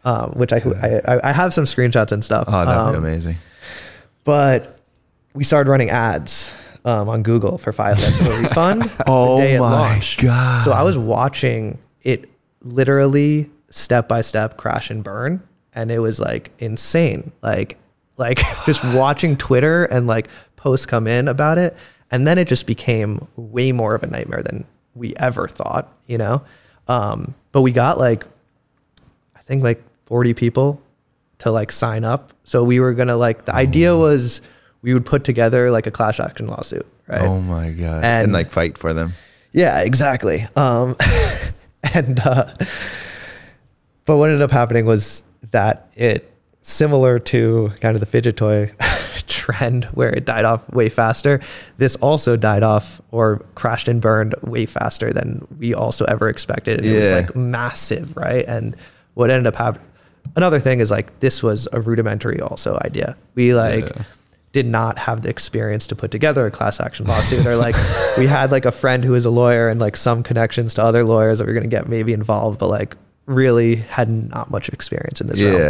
Um, 0.03 0.31
which 0.31 0.53
I, 0.53 0.57
I 1.07 1.29
I 1.29 1.31
have 1.33 1.53
some 1.53 1.65
screenshots 1.65 2.11
and 2.11 2.23
stuff. 2.23 2.45
Oh, 2.47 2.51
that'd 2.65 2.73
Um, 2.73 2.91
be 2.93 2.97
amazing. 2.99 3.35
but 4.23 4.79
we 5.33 5.43
started 5.43 5.69
running 5.69 5.89
ads 5.89 6.55
um, 6.85 7.09
on 7.09 7.23
Google 7.23 7.57
for 7.57 7.71
Fire 7.73 7.95
Festival 7.95 8.37
Refund 8.37 8.83
Oh 9.07 9.37
the 9.37 9.41
day 9.43 9.55
it 9.55 9.59
my 9.59 9.69
launched. 9.71 10.21
God. 10.21 10.63
So 10.63 10.71
I 10.71 10.83
was 10.83 10.97
watching 10.97 11.79
it 12.03 12.29
literally 12.61 13.49
step 13.69 14.07
by 14.07 14.21
step 14.21 14.57
crash 14.57 14.89
and 14.89 15.03
burn, 15.03 15.41
and 15.73 15.91
it 15.91 15.99
was 15.99 16.19
like 16.19 16.51
insane. 16.59 17.31
Like 17.41 17.77
like 18.17 18.39
just 18.65 18.83
watching 18.83 19.35
Twitter 19.37 19.83
and 19.85 20.07
like 20.07 20.29
posts 20.55 20.85
come 20.85 21.07
in 21.07 21.27
about 21.27 21.57
it, 21.57 21.75
and 22.09 22.25
then 22.25 22.37
it 22.37 22.47
just 22.47 22.65
became 22.67 23.27
way 23.35 23.71
more 23.73 23.95
of 23.95 24.03
a 24.03 24.07
nightmare 24.07 24.43
than 24.43 24.65
we 24.95 25.13
ever 25.17 25.47
thought. 25.49 25.93
You 26.07 26.17
know, 26.17 26.43
um, 26.89 27.33
but 27.53 27.61
we 27.61 27.71
got 27.71 27.97
like 27.97 28.25
I 29.35 29.39
think 29.41 29.63
like 29.63 29.81
40 30.05 30.33
people 30.33 30.81
to 31.39 31.51
like 31.51 31.71
sign 31.71 32.03
up. 32.03 32.33
So 32.43 32.63
we 32.65 32.79
were 32.81 32.93
gonna 32.93 33.15
like 33.15 33.45
the 33.45 33.55
idea 33.55 33.95
was 33.95 34.41
we 34.81 34.93
would 34.93 35.05
put 35.05 35.23
together 35.23 35.71
like 35.71 35.87
a 35.87 35.91
class 35.91 36.19
action 36.19 36.47
lawsuit, 36.47 36.85
right? 37.07 37.21
Oh 37.21 37.39
my 37.39 37.69
god! 37.71 38.03
And- 38.03 38.23
And, 38.25 38.33
like 38.33 38.51
fight 38.51 38.77
for 38.77 38.93
them. 38.93 39.13
Yeah, 39.53 39.79
exactly. 39.81 40.45
Um, 40.55 40.95
and 41.95 42.19
uh, 42.19 42.53
but 44.05 44.17
what 44.17 44.29
ended 44.29 44.41
up 44.41 44.51
happening 44.51 44.85
was 44.85 45.23
that 45.51 45.89
it 45.95 46.31
similar 46.61 47.17
to 47.19 47.71
kind 47.81 47.95
of 47.95 47.99
the 47.99 48.05
fidget 48.05 48.37
toy 48.37 48.71
trend 49.29 49.85
where 49.85 50.09
it 50.09 50.25
died 50.25 50.43
off 50.45 50.67
way 50.71 50.89
faster. 50.89 51.39
This 51.77 51.95
also 51.97 52.35
died 52.35 52.63
off 52.63 52.99
or 53.11 53.45
crashed 53.55 53.87
and 53.87 54.01
burned 54.01 54.35
way 54.43 54.65
faster 54.65 55.13
than 55.13 55.47
we 55.57 55.73
also 55.73 56.05
ever 56.05 56.27
expected. 56.27 56.79
And 56.79 56.87
It 56.87 56.99
was 56.99 57.11
like 57.11 57.35
massive, 57.35 58.17
right? 58.17 58.43
And 58.47 58.75
what 59.13 59.29
ended 59.29 59.47
up 59.47 59.55
happening. 59.55 59.85
Another 60.35 60.59
thing 60.59 60.79
is 60.79 60.91
like 60.91 61.19
this 61.21 61.41
was 61.41 61.67
a 61.71 61.79
rudimentary 61.81 62.39
also 62.41 62.77
idea. 62.83 63.15
We 63.35 63.53
like 63.55 63.85
Yeah. 63.95 64.03
did 64.51 64.65
not 64.65 64.97
have 64.97 65.21
the 65.21 65.29
experience 65.29 65.87
to 65.87 65.95
put 65.95 66.11
together 66.11 66.45
a 66.45 66.51
class 66.51 66.79
action 66.79 67.05
lawsuit 67.07 67.45
or 67.45 67.55
like 67.55 67.75
we 68.17 68.27
had 68.27 68.51
like 68.51 68.65
a 68.65 68.71
friend 68.71 69.03
who 69.03 69.11
was 69.13 69.25
a 69.25 69.29
lawyer 69.29 69.69
and 69.69 69.79
like 69.79 69.95
some 69.95 70.23
connections 70.23 70.73
to 70.75 70.83
other 70.83 71.03
lawyers 71.03 71.37
that 71.39 71.45
we 71.45 71.51
are 71.51 71.53
going 71.53 71.69
to 71.69 71.69
get 71.69 71.87
maybe 71.87 72.13
involved 72.13 72.59
but 72.59 72.67
like 72.67 72.95
really 73.25 73.75
had 73.75 74.09
not 74.09 74.49
much 74.49 74.69
experience 74.69 75.21
in 75.21 75.27
this 75.27 75.39
realm. 75.41 75.61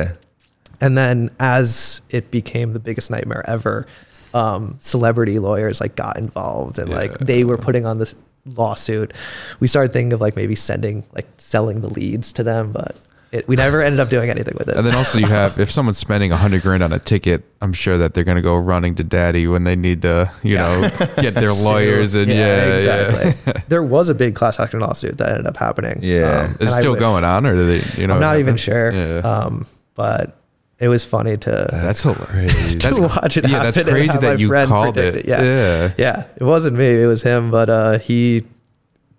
Yeah. 0.79 0.87
and 0.87 0.97
then 0.97 1.29
as 1.39 2.01
it 2.09 2.31
became 2.31 2.73
the 2.73 2.79
biggest 2.79 3.09
nightmare 3.11 3.43
ever 3.47 3.85
um, 4.33 4.75
celebrity 4.79 5.39
lawyers 5.39 5.81
like 5.81 5.95
got 5.95 6.17
involved 6.17 6.77
and 6.79 6.89
like 6.89 7.17
they 7.19 7.43
were 7.43 7.57
putting 7.57 7.85
on 7.85 7.97
this 7.97 8.13
lawsuit 8.45 9.13
we 9.59 9.67
started 9.67 9.91
thinking 9.91 10.13
of 10.13 10.21
like 10.21 10.35
maybe 10.35 10.55
sending 10.55 11.03
like 11.13 11.27
selling 11.37 11.81
the 11.81 11.89
leads 11.89 12.33
to 12.33 12.43
them 12.43 12.71
but 12.71 12.95
it, 13.31 13.47
we 13.47 13.55
never 13.55 13.79
ended 13.81 13.99
up 13.99 14.09
doing 14.09 14.31
anything 14.31 14.55
with 14.57 14.69
it 14.69 14.75
And 14.75 14.83
then 14.87 14.95
also 14.95 15.19
you 15.19 15.25
have 15.41 15.59
if 15.59 15.69
someone's 15.69 15.99
spending 15.99 16.31
a 16.31 16.37
hundred 16.37 16.63
grand 16.63 16.81
on 16.81 16.91
a 16.93 16.97
ticket, 16.97 17.43
I'm 17.61 17.73
sure 17.73 17.95
that 17.99 18.15
they're 18.15 18.23
gonna 18.23 18.41
go 18.41 18.55
running 18.57 18.95
to 18.95 19.03
daddy 19.03 19.45
when 19.45 19.65
they 19.65 19.75
need 19.75 20.01
to, 20.01 20.31
you 20.41 20.57
know, 20.57 20.89
get 21.17 21.35
their 21.35 21.53
lawyers 21.63 22.15
and 22.15 22.27
yeah, 22.27 22.75
exactly. 22.75 23.61
there 23.67 23.83
was 23.83 24.09
a 24.09 24.15
big 24.15 24.33
class 24.33 24.59
action 24.59 24.79
lawsuit 24.79 25.19
that 25.19 25.29
ended 25.29 25.45
up 25.45 25.57
happening. 25.57 25.99
Yeah. 26.01 26.47
Um, 26.49 26.57
It's 26.59 26.75
still 26.75 26.95
going 26.95 27.23
on, 27.23 27.45
or 27.45 27.53
do 27.53 27.67
they? 27.67 28.01
You 28.01 28.07
know, 28.07 28.15
I'm 28.15 28.19
not 28.19 28.39
even 28.39 28.57
sure. 28.57 28.91
Yeah. 28.91 29.17
Um, 29.19 29.67
but 29.93 30.35
it 30.79 30.87
was 30.87 31.03
funny 31.05 31.37
to 31.37 31.67
That's 31.71 32.03
hilarious. 32.03 32.53
crazy. 32.55 32.77
That's 32.77 32.95
to 32.95 33.01
watch 33.01 33.37
it 33.37 33.49
yeah, 33.49 33.63
that's 33.63 33.77
crazy 33.77 34.17
that 34.17 34.39
you 34.39 34.49
called 34.65 34.97
it. 34.97 35.25
Yeah. 35.25 35.43
yeah. 35.43 35.93
yeah, 35.97 36.25
it 36.37 36.43
wasn't 36.43 36.77
me, 36.77 37.01
it 37.01 37.05
was 37.07 37.21
him, 37.21 37.51
but 37.51 37.69
uh, 37.69 37.99
he 37.99 38.43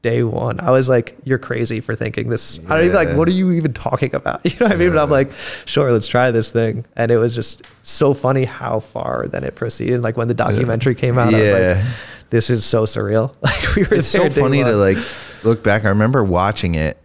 day 0.03 0.23
one, 0.23 0.59
I 0.61 0.71
was 0.71 0.89
like, 0.89 1.17
"You're 1.25 1.39
crazy 1.39 1.81
for 1.81 1.95
thinking 1.95 2.31
this." 2.31 2.59
I 2.71 2.77
don't 2.77 2.85
even 2.87 2.95
like, 2.97 3.15
what 3.17 3.29
are 3.29 3.33
you 3.33 3.53
even 3.53 3.75
talking 3.75 4.15
about? 4.15 4.41
You 4.45 4.53
know 4.59 4.67
what 4.67 4.73
I 4.73 4.77
mean? 4.77 4.91
But 4.91 5.03
I'm 5.03 5.11
like, 5.11 5.31
"Sure, 5.67 5.93
let's 5.93 6.07
try 6.07 6.31
this 6.31 6.51
thing," 6.51 6.87
and 6.97 7.11
it 7.11 7.19
was 7.19 7.35
just 7.35 7.63
so 7.83 8.15
funny 8.15 8.45
how 8.45 8.81
far 8.81 9.27
then 9.29 9.45
it 9.45 9.55
proceeded. 9.55 10.01
Like 10.03 10.17
when 10.17 10.29
the 10.29 10.35
documentary 10.35 10.95
came 10.95 11.19
out, 11.19 11.35
I 11.35 11.41
was 11.41 11.51
Yeah. 11.51 11.83
like, 11.85 11.85
"This 12.31 12.49
is 12.49 12.65
so 12.65 12.85
surreal." 12.85 13.35
Like 13.43 13.77
we 13.77 13.83
were. 13.85 13.97
it's 13.97 14.09
so 14.09 14.31
funny 14.31 14.65
to 14.65 14.73
like 14.73 14.97
look 15.45 15.63
back. 15.63 15.85
I 15.85 15.91
remember 15.91 16.25
watching 16.25 16.75
it, 16.77 16.97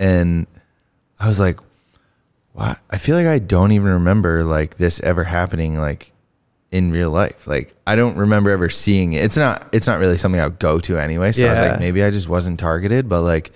and 0.00 0.46
I 1.20 1.28
was 1.28 1.38
like, 1.38 1.60
"What?" 2.58 2.80
I 2.90 2.98
feel 2.98 3.16
like 3.16 3.26
I 3.26 3.38
don't 3.38 3.72
even 3.72 3.88
remember 3.92 4.44
like 4.44 4.76
this 4.76 5.00
ever 5.00 5.24
happening 5.24 5.78
like 5.78 6.12
in 6.70 6.90
real 6.92 7.10
life. 7.10 7.46
Like 7.46 7.74
I 7.86 7.96
don't 7.96 8.16
remember 8.16 8.50
ever 8.50 8.68
seeing 8.68 9.12
it. 9.14 9.24
It's 9.24 9.36
not. 9.36 9.66
It's 9.72 9.86
not 9.86 9.98
really 10.00 10.18
something 10.18 10.40
I 10.40 10.46
would 10.46 10.58
go 10.58 10.78
to 10.80 10.98
anyway. 10.98 11.32
So 11.32 11.46
I 11.46 11.50
was 11.50 11.60
like, 11.60 11.80
maybe 11.80 12.02
I 12.02 12.10
just 12.10 12.28
wasn't 12.28 12.58
targeted. 12.60 13.08
But 13.08 13.22
like, 13.22 13.50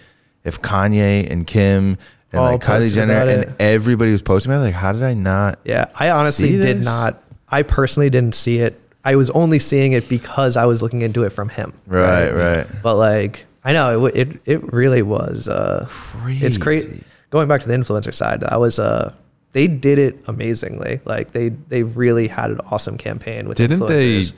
if 0.45 0.61
Kanye 0.63 1.31
and 1.31 1.47
Kim 1.47 1.99
and 2.33 2.41
All 2.41 2.53
like 2.53 2.61
Kylie 2.63 2.95
Jenner 2.95 3.13
and 3.13 3.55
everybody 3.61 4.11
was 4.13 4.23
posting 4.23 4.53
about 4.53 4.63
it, 4.63 4.67
like, 4.67 4.75
how 4.75 4.93
did 4.93 5.03
I 5.03 5.15
not? 5.15 5.59
Yeah, 5.65 5.87
I 5.95 6.11
honestly 6.11 6.57
did 6.57 6.83
not. 6.85 7.23
I 7.49 7.63
personally 7.63 8.09
didn't 8.09 8.35
see 8.35 8.59
it. 8.61 8.81
I 9.05 9.17
was 9.17 9.29
only 9.31 9.59
seeing 9.59 9.93
it 9.93 10.09
because 10.09 10.57
I 10.57 10.65
was 10.67 10.81
looking 10.81 11.01
into 11.03 11.25
it 11.25 11.31
from 11.31 11.49
him. 11.51 11.73
Right, 11.87 12.31
right. 12.31 12.67
But 12.83 12.97
like, 12.97 13.45
I 13.65 13.73
know 13.75 14.07
it. 14.07 14.15
It 14.17 14.41
it 14.47 14.73
really 14.73 15.03
was. 15.03 15.49
Uh, 15.49 15.87
It's 16.27 16.57
crazy. 16.57 17.03
Crazy. 17.33 17.39
Going 17.39 17.49
back 17.49 17.61
to 17.63 17.69
the 17.69 17.75
influencer 17.75 18.15
side, 18.15 18.45
I 18.45 18.57
was. 18.59 18.79
Uh, 18.79 19.13
they 19.53 19.67
did 19.67 19.99
it 19.99 20.17
amazingly. 20.29 21.01
Like 21.05 21.33
they 21.33 21.49
they 21.51 21.83
really 21.83 22.29
had 22.29 22.51
an 22.53 22.61
awesome 22.71 22.97
campaign 22.97 23.49
with 23.49 23.59
Didn't 23.59 23.81
they 23.87 24.21
influencers. 24.21 24.35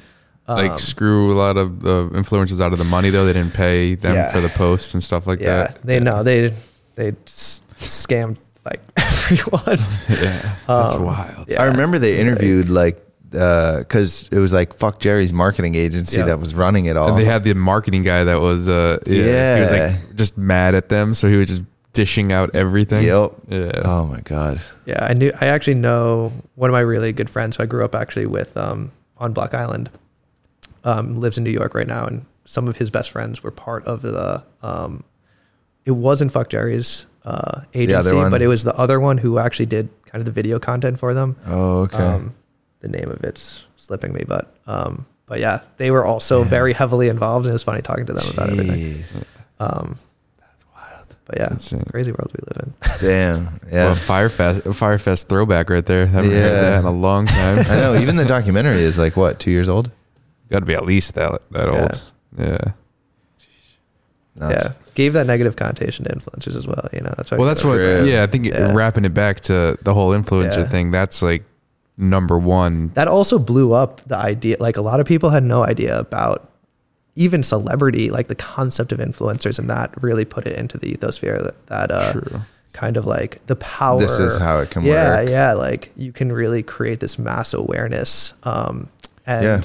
like 0.49 0.71
Um, 0.73 0.79
screw 0.79 1.33
a 1.33 1.37
lot 1.39 1.57
of 1.57 1.81
the 1.83 2.09
influencers 2.11 2.61
out 2.61 2.73
of 2.73 2.79
the 2.79 2.85
money 2.85 3.11
though? 3.11 3.25
They 3.25 3.33
didn't 3.33 3.55
pay 3.55 3.95
them 3.95 4.15
Yeah. 4.15 4.33
for 4.33 4.41
the 4.41 4.49
post 4.49 4.93
and 4.95 5.03
stuff 5.05 5.27
like 5.29 5.39
that. 5.39 5.45
yeah, 5.45 5.67
that. 5.69 5.83
they 5.83 6.01
know 6.01 6.23
they 6.25 6.53
they 6.97 7.13
s- 7.27 7.63
scammed 7.79 8.39
like 8.65 8.81
everyone. 8.97 9.79
Yeah, 10.11 10.57
that's 10.67 10.95
Um, 10.97 11.05
wild. 11.05 11.47
yeah. 11.49 11.63
I 11.63 11.67
remember 11.67 12.01
they 12.01 12.19
interviewed 12.19 12.69
like 12.71 13.01
because 13.31 14.29
it 14.33 14.39
was 14.39 14.53
like 14.53 14.77
FuckJerry's 14.79 15.33
marketing 15.33 15.75
agency 15.77 16.19
Yeah. 16.19 16.27
that 16.27 16.41
was 16.41 16.55
running 16.55 16.87
it 16.87 16.97
all. 16.97 17.09
And 17.09 17.19
they 17.19 17.25
had 17.25 17.45
the 17.45 17.55
marketing 17.55 18.03
guy 18.03 18.25
that 18.25 18.41
was 18.41 18.69
uh 18.69 18.99
yeah, 19.07 19.55
he 19.57 19.61
was 19.61 19.73
like 19.73 20.17
just 20.17 20.37
mad 20.39 20.75
at 20.75 20.89
them, 20.89 21.15
so 21.15 21.29
he 21.29 21.37
was 21.37 21.49
just 21.49 21.63
dishing 21.95 22.33
out 22.33 22.55
everything. 22.55 23.05
Yep. 23.05 23.33
Yeah. 23.49 23.83
Oh 23.85 24.07
my 24.07 24.21
god. 24.21 24.61
Yeah, 24.85 25.03
I 25.05 25.15
knew. 25.15 25.33
I 25.41 25.47
actually 25.47 25.75
know 25.75 26.33
one 26.55 26.69
of 26.69 26.73
my 26.73 26.81
really 26.81 27.13
good 27.13 27.31
friends 27.31 27.57
who 27.57 27.63
I 27.63 27.67
grew 27.67 27.85
up 27.85 27.95
actually 27.95 28.27
with 28.27 28.57
um, 28.57 28.91
on 29.17 29.33
Block 29.33 29.55
Island. 29.55 29.91
Um, 30.85 31.19
lives 31.19 31.39
in 31.39 31.45
New 31.45 31.51
York 31.51 31.75
right 31.75 31.87
now, 31.87 32.05
and 32.05 32.27
some 32.45 32.69
of 32.69 32.77
his 32.77 32.91
best 32.91 33.11
friends 33.11 33.43
were 33.43 33.51
part 33.51 33.85
of 33.87 34.03
the. 34.03 34.45
Um, 34.63 35.03
it 35.87 35.93
wasn't 35.93 36.31
FuckJerry's 36.33 37.07
uh, 37.25 37.63
agency, 37.73 38.11
but 38.31 38.43
it 38.43 38.49
was 38.49 38.65
the 38.65 38.75
other 38.77 39.01
one 39.01 39.17
who 39.17 39.39
actually 39.39 39.67
did 39.67 39.89
kind 40.05 40.21
of 40.21 40.27
the 40.27 40.33
video 40.33 40.59
content 40.59 40.99
for 40.99 41.15
them. 41.15 41.37
Oh 41.47 41.83
okay. 41.83 42.03
Um, 42.03 42.35
the 42.81 42.89
name 42.89 43.11
of 43.11 43.25
it's 43.25 43.65
slipping 43.77 44.13
me, 44.13 44.25
but 44.29 44.55
um, 44.67 45.07
but 45.27 45.41
yeah, 45.41 45.61
they 45.79 45.91
were 45.91 46.05
also 46.05 46.43
very 46.45 46.73
heavily 46.75 47.09
involved, 47.09 47.47
and 47.47 47.51
it 47.51 47.55
was 47.55 47.63
funny 47.63 47.81
talking 47.81 48.07
to 48.07 48.13
them 48.13 48.25
about 48.33 48.51
everything. 48.51 49.05
Um, 49.59 49.89
That's 49.89 49.95
wild. 49.95 50.05
But 51.27 51.39
yeah, 51.39 51.51
Insane. 51.53 51.83
crazy 51.91 52.13
world 52.13 52.31
we 52.35 52.41
live 52.47 52.65
in. 52.67 52.75
Damn. 53.01 53.61
Yeah. 53.73 53.87
Well, 53.87 53.95
Fyrefest, 53.95 54.61
Fyrefest 54.63 55.27
throwback 55.27 55.71
right 55.71 55.85
there. 55.87 56.07
Haven't 56.07 56.31
Yeah. 56.31 56.37
heard 56.41 56.63
that 56.63 56.81
in 56.81 56.85
a 56.85 56.91
long 56.91 57.27
time. 57.27 57.59
I 57.71 57.77
know. 57.77 57.97
Even 57.97 58.17
the 58.17 58.27
documentary 58.27 58.83
is 58.83 58.99
like 58.99 59.17
what 59.17 59.41
two 59.41 59.51
years 59.51 59.69
old. 59.69 59.91
Got 60.51 60.61
to 60.61 60.67
be 60.67 60.75
at 60.75 60.85
least 60.85 61.15
that 61.15 61.41
that 61.53 61.73
Yeah. 61.73 61.81
old. 61.83 62.03
Yeah. 62.39 62.73
Nuts. 64.37 64.65
yeah, 64.65 64.73
gave 64.97 65.13
that 65.13 65.27
negative 65.29 65.55
connotation 65.55 66.05
to 66.07 66.13
influencers 66.13 66.57
as 66.57 66.67
well. 66.67 66.89
You 66.93 67.01
know, 67.03 67.15
that's 67.17 67.31
why 67.31 67.39
Well, 67.39 67.47
that's 67.47 67.65
what. 67.65 67.77
True. 67.77 68.05
Yeah, 68.05 68.25
I 68.25 68.27
think 68.27 68.47
Yeah. 68.47 68.73
wrapping 68.75 69.05
it 69.05 69.15
back 69.15 69.41
to 69.43 69.79
the 69.83 69.95
whole 69.95 70.11
influencer 70.11 70.59
Yeah. 70.59 70.69
thing. 70.69 70.91
That's 70.91 71.23
like 71.23 71.45
number 71.97 72.37
one. 72.37 72.91
that 72.95 73.07
also 73.07 73.39
blew 73.39 73.73
up 73.73 74.01
the 74.09 74.17
idea. 74.17 74.57
Like 74.59 74.77
a 74.77 74.83
lot 74.83 74.99
of 74.99 75.07
people 75.07 75.31
had 75.31 75.45
no 75.45 75.63
idea 75.63 75.97
about 75.99 76.49
even 77.17 77.43
celebrity, 77.43 78.11
like 78.11 78.29
the 78.29 78.35
concept 78.35 78.91
of 78.93 78.99
influencers, 78.99 79.59
and 79.59 79.71
that 79.71 79.93
really 80.03 80.25
put 80.25 80.47
it 80.47 80.59
into 80.59 80.77
the 80.79 80.93
ethosphere. 80.95 81.43
That, 81.43 81.67
that 81.69 81.91
uh, 81.93 82.13
True. 82.13 82.41
kind 82.73 82.97
of 82.97 83.07
like 83.07 83.45
the 83.47 83.57
power. 83.57 84.01
This 84.01 84.19
is 84.19 84.37
how 84.39 84.59
it 84.59 84.71
can 84.71 84.83
yeah, 84.85 85.21
work. 85.21 85.29
yeah. 85.31 85.53
Like 85.53 85.93
you 85.97 86.13
can 86.13 86.33
really 86.33 86.63
create 86.63 87.01
this 87.01 87.19
mass 87.19 87.55
awareness, 87.55 88.35
um, 88.43 88.89
and 89.27 89.45
Yeah. 89.45 89.63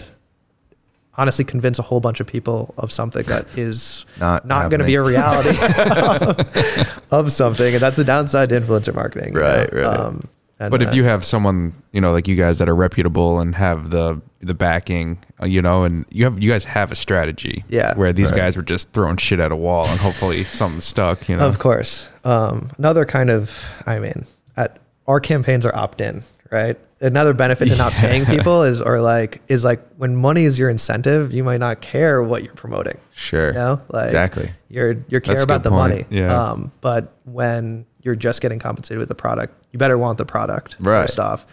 honestly 1.18 1.44
convince 1.44 1.80
a 1.80 1.82
whole 1.82 2.00
bunch 2.00 2.20
of 2.20 2.28
people 2.28 2.74
of 2.78 2.92
something 2.92 3.24
that 3.24 3.58
is 3.58 4.06
Not 4.20 4.46
not 4.46 4.70
going 4.70 4.80
to 4.80 4.86
be 4.86 4.96
a 4.96 5.02
reality 5.04 5.58
of 7.12 7.32
something, 7.32 7.74
and 7.74 7.82
that's 7.82 7.96
the 7.98 8.04
downside 8.04 8.50
to 8.50 8.60
influencer 8.62 8.94
marketing. 8.94 9.34
you 9.34 9.40
Right, 9.42 9.74
know? 9.74 9.82
right. 9.82 10.00
Um, 10.00 10.22
But 10.70 10.82
if 10.82 10.94
you 10.94 11.04
have 11.06 11.24
someone, 11.26 11.74
you 11.94 12.02
know, 12.02 12.12
like 12.12 12.28
you 12.28 12.36
guys 12.36 12.60
that 12.60 12.68
are 12.70 12.76
reputable 12.76 13.40
and 13.40 13.56
have 13.56 13.90
the 13.90 14.22
the 14.42 14.54
backing, 14.54 15.18
you 15.46 15.62
know, 15.62 15.84
and 15.84 16.06
you 16.10 16.26
have 16.26 16.42
you 16.42 16.50
guys 16.52 16.66
have 16.66 16.92
a 16.92 16.96
strategy, 16.96 17.64
Yeah. 17.70 17.94
where 17.96 18.12
these 18.14 18.32
Right. 18.32 18.38
guys 18.40 18.58
were 18.58 18.64
just 18.64 18.94
throwing 18.94 19.18
shit 19.18 19.40
at 19.40 19.52
a 19.52 19.56
wall 19.56 19.86
and 19.88 20.00
hopefully 20.00 20.44
something 20.62 20.82
stuck, 20.82 21.28
you 21.30 21.36
know. 21.38 21.48
Of 21.48 21.60
course. 21.60 22.10
Um, 22.24 22.70
another 22.78 23.06
kind 23.06 23.30
of, 23.30 23.72
I 23.86 24.00
mean, 24.00 24.26
at, 24.58 24.78
our 25.08 25.20
campaigns 25.20 25.66
are 25.66 25.76
opt 25.76 26.02
in, 26.02 26.24
right? 26.52 26.78
Another 27.02 27.34
benefit 27.34 27.70
to 27.70 27.78
not 27.78 27.94
paying 28.06 28.26
people 28.26 28.64
is, 28.64 28.82
or 28.82 29.00
like, 29.00 29.42
is 29.48 29.64
like 29.64 29.80
when 29.98 30.16
money 30.18 30.44
is 30.44 30.60
your 30.60 30.70
incentive, 30.70 31.34
you 31.34 31.44
might 31.46 31.60
not 31.62 31.80
care 31.82 32.22
what 32.22 32.44
you're 32.44 32.54
promoting. 32.56 32.98
Sure. 33.14 33.48
You 33.48 33.54
know, 33.54 33.82
like 33.90 34.06
Exactly. 34.08 34.52
you're 34.68 34.98
you're 35.08 35.22
care 35.22 35.36
That's 35.36 35.44
about 35.46 35.64
the 35.64 35.70
point. 35.70 35.92
money. 35.94 36.06
Yeah. 36.10 36.34
Um, 36.52 36.72
but 36.82 37.14
when 37.24 37.86
you're 38.02 38.16
just 38.16 38.42
getting 38.42 38.60
compensated 38.60 39.00
with 39.00 39.08
the 39.08 39.16
product, 39.16 39.54
you 39.72 39.80
better 39.80 39.98
want 39.98 40.18
the 40.18 40.26
product 40.26 40.76
Right. 40.80 41.02
first 41.04 41.20
off. 41.20 41.46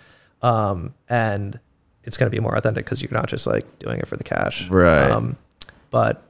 Um, 0.42 0.94
and 1.08 1.58
it's 2.06 2.16
going 2.16 2.30
to 2.30 2.34
be 2.34 2.40
more 2.40 2.56
authentic 2.56 2.84
because 2.84 3.02
you're 3.02 3.12
not 3.12 3.28
just 3.28 3.46
like 3.46 3.78
doing 3.78 3.98
it 3.98 4.08
for 4.08 4.16
the 4.16 4.24
cash. 4.24 4.68
Right. 4.68 5.10
Um, 5.10 5.36
but 5.90 6.22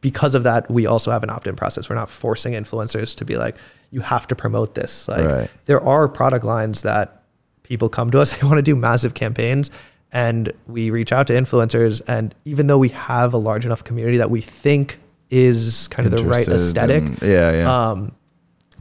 because 0.00 0.34
of 0.34 0.42
that, 0.44 0.70
we 0.70 0.86
also 0.86 1.10
have 1.10 1.22
an 1.22 1.30
opt-in 1.30 1.56
process. 1.56 1.88
We're 1.88 1.96
not 1.96 2.08
forcing 2.10 2.52
influencers 2.52 3.16
to 3.16 3.24
be 3.24 3.36
like, 3.36 3.56
you 3.90 4.00
have 4.00 4.28
to 4.28 4.36
promote 4.36 4.74
this. 4.74 5.08
Like 5.08 5.24
Right. 5.24 5.50
there 5.66 5.80
are 5.80 6.08
product 6.08 6.44
lines 6.44 6.82
that 6.82 7.22
people 7.62 7.88
come 7.88 8.10
to 8.10 8.20
us, 8.20 8.36
they 8.40 8.46
want 8.46 8.58
to 8.58 8.62
do 8.62 8.76
massive 8.76 9.14
campaigns 9.14 9.70
and 10.12 10.52
we 10.66 10.90
reach 10.90 11.10
out 11.12 11.26
to 11.28 11.32
influencers. 11.32 12.02
And 12.06 12.34
even 12.44 12.66
though 12.66 12.78
we 12.78 12.90
have 12.90 13.32
a 13.32 13.38
large 13.38 13.64
enough 13.64 13.82
community 13.82 14.18
that 14.18 14.30
we 14.30 14.40
think 14.40 14.98
is 15.30 15.88
kind 15.88 16.06
of 16.06 16.14
the 16.14 16.26
right 16.26 16.46
aesthetic, 16.46 17.02
in- 17.02 17.16
yeah, 17.22 17.52
yeah. 17.52 17.90
um, 17.90 18.12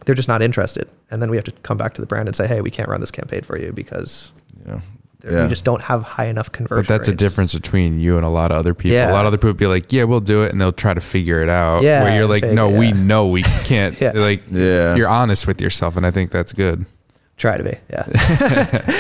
they're 0.06 0.16
just 0.16 0.28
not 0.28 0.42
interested. 0.42 0.90
And 1.10 1.22
then 1.22 1.30
we 1.30 1.38
have 1.38 1.46
to 1.46 1.52
come 1.64 1.78
back 1.78 1.94
to 1.94 2.02
the 2.02 2.08
brand 2.08 2.28
and 2.28 2.36
say, 2.36 2.48
hey, 2.48 2.62
we 2.62 2.70
can't 2.70 2.90
run 2.90 3.00
this 3.00 3.12
campaign 3.12 3.42
for 3.42 3.58
you 3.58 3.72
because 3.72 4.32
yeah. 4.68 4.82
There- 5.22 5.32
Yeah. 5.32 5.44
we 5.44 5.50
just 5.50 5.64
don't 5.64 5.82
have 5.84 6.04
high 6.04 6.26
enough 6.26 6.52
conversion 6.52 6.84
but 6.84 6.88
that's 6.88 7.08
a 7.08 7.14
difference 7.14 7.54
between 7.54 8.00
you 8.00 8.18
and 8.18 8.26
a 8.26 8.30
lot 8.30 8.52
of 8.52 8.58
other 8.58 8.74
people. 8.74 8.96
Yeah. 8.96 9.12
A 9.12 9.14
lot 9.14 9.22
of 9.22 9.28
other 9.28 9.38
people 9.38 9.54
be 9.54 9.68
like, 9.68 9.92
"Yeah, 9.94 10.04
we'll 10.04 10.20
do 10.20 10.44
it," 10.44 10.52
and 10.52 10.60
they'll 10.60 10.72
try 10.72 10.94
to 10.94 11.02
figure 11.02 11.42
it 11.42 11.50
out. 11.50 11.84
Yeah, 11.84 12.04
where 12.04 12.16
you're 12.18 12.28
like, 12.28 12.42
fake 12.44 12.54
"No, 12.54 12.70
it, 12.70 12.78
we 12.78 12.92
know 12.92 13.28
we 13.28 13.44
can't." 13.64 14.00
Yeah. 14.02 14.12
Like, 14.16 14.44
Yeah. 14.52 14.96
you're 14.96 15.08
honest 15.08 15.48
with 15.48 15.62
yourself, 15.62 15.96
and 15.98 16.06
I 16.06 16.12
think 16.12 16.32
that's 16.32 16.54
good. 16.54 16.86
Try 17.38 17.58
to 17.58 17.64
be, 17.64 17.76
yeah. 17.90 18.06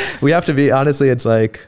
we 0.21 0.31
have 0.31 0.45
to 0.45 0.53
be 0.53 0.71
honestly. 0.71 1.09
It's 1.09 1.25
like 1.25 1.65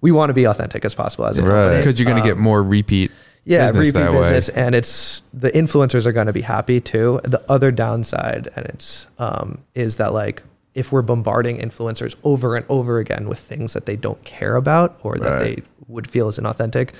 we 0.00 0.12
want 0.12 0.30
to 0.30 0.34
be 0.34 0.44
authentic 0.46 0.84
as 0.84 0.94
possible 0.94 1.26
as 1.26 1.38
a 1.38 1.42
Right. 1.42 1.48
company 1.50 1.76
Because 1.78 1.98
you're 1.98 2.08
going 2.08 2.22
to 2.22 2.28
get 2.28 2.36
Um, 2.36 2.42
more 2.42 2.62
repeat 2.62 3.10
yeah, 3.44 3.66
business 3.66 3.86
repeat 3.88 3.98
that 3.98 4.12
business, 4.12 4.48
way. 4.54 4.62
and 4.62 4.74
it's 4.74 5.22
the 5.34 5.50
influencers 5.50 6.06
are 6.06 6.12
going 6.12 6.26
to 6.28 6.32
be 6.32 6.42
happy 6.42 6.80
too. 6.80 7.18
The 7.24 7.42
other 7.48 7.72
downside, 7.72 8.48
and 8.54 8.66
it's 8.66 9.06
um, 9.18 9.58
is 9.74 9.96
that 9.96 10.12
like 10.12 10.42
if 10.78 10.92
we're 10.92 11.02
bombarding 11.02 11.58
influencers 11.58 12.14
over 12.22 12.54
and 12.56 12.64
over 12.68 12.98
again 12.98 13.28
with 13.28 13.38
things 13.38 13.72
that 13.74 13.84
they 13.86 13.96
don't 13.96 14.22
care 14.24 14.54
about 14.56 14.98
or 15.02 15.16
that 15.16 15.30
Right. 15.30 15.56
they 15.56 15.62
would 15.88 16.06
feel 16.08 16.28
is 16.28 16.38
inauthentic, 16.38 16.90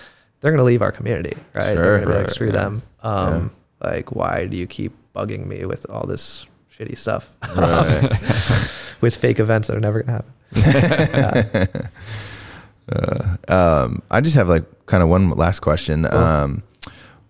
they're 0.41 0.51
going 0.51 0.59
to 0.59 0.65
leave 0.65 0.83
our 0.83 0.93
community, 0.93 1.37
right? 1.55 1.75
Sure, 1.75 1.75
they're 1.75 1.97
going 1.99 2.09
to 2.09 2.15
be 2.15 2.19
like, 2.23 2.31
screw 2.31 2.47
yeah. 2.49 2.53
them. 2.53 2.83
Um, 3.03 3.51
Like, 3.81 4.15
why 4.15 4.47
do 4.47 4.57
you 4.57 4.67
keep 4.67 4.93
bugging 5.15 5.47
me 5.47 5.65
with 5.65 5.87
all 5.89 6.05
this 6.07 6.47
shitty 6.77 6.99
stuff 6.99 7.31
Right. 7.57 8.03
with 9.01 9.15
fake 9.15 9.39
events 9.39 9.69
that 9.69 9.77
are 9.77 9.81
never 9.81 10.03
going 10.03 10.23
to 10.55 10.63
happen? 11.53 11.89
um, 13.49 14.03
I 14.11 14.21
just 14.21 14.35
have 14.37 14.49
like 14.49 14.65
kind 14.87 15.03
of 15.03 15.09
one 15.09 15.31
last 15.31 15.61
question. 15.61 16.07
Um, 16.13 16.63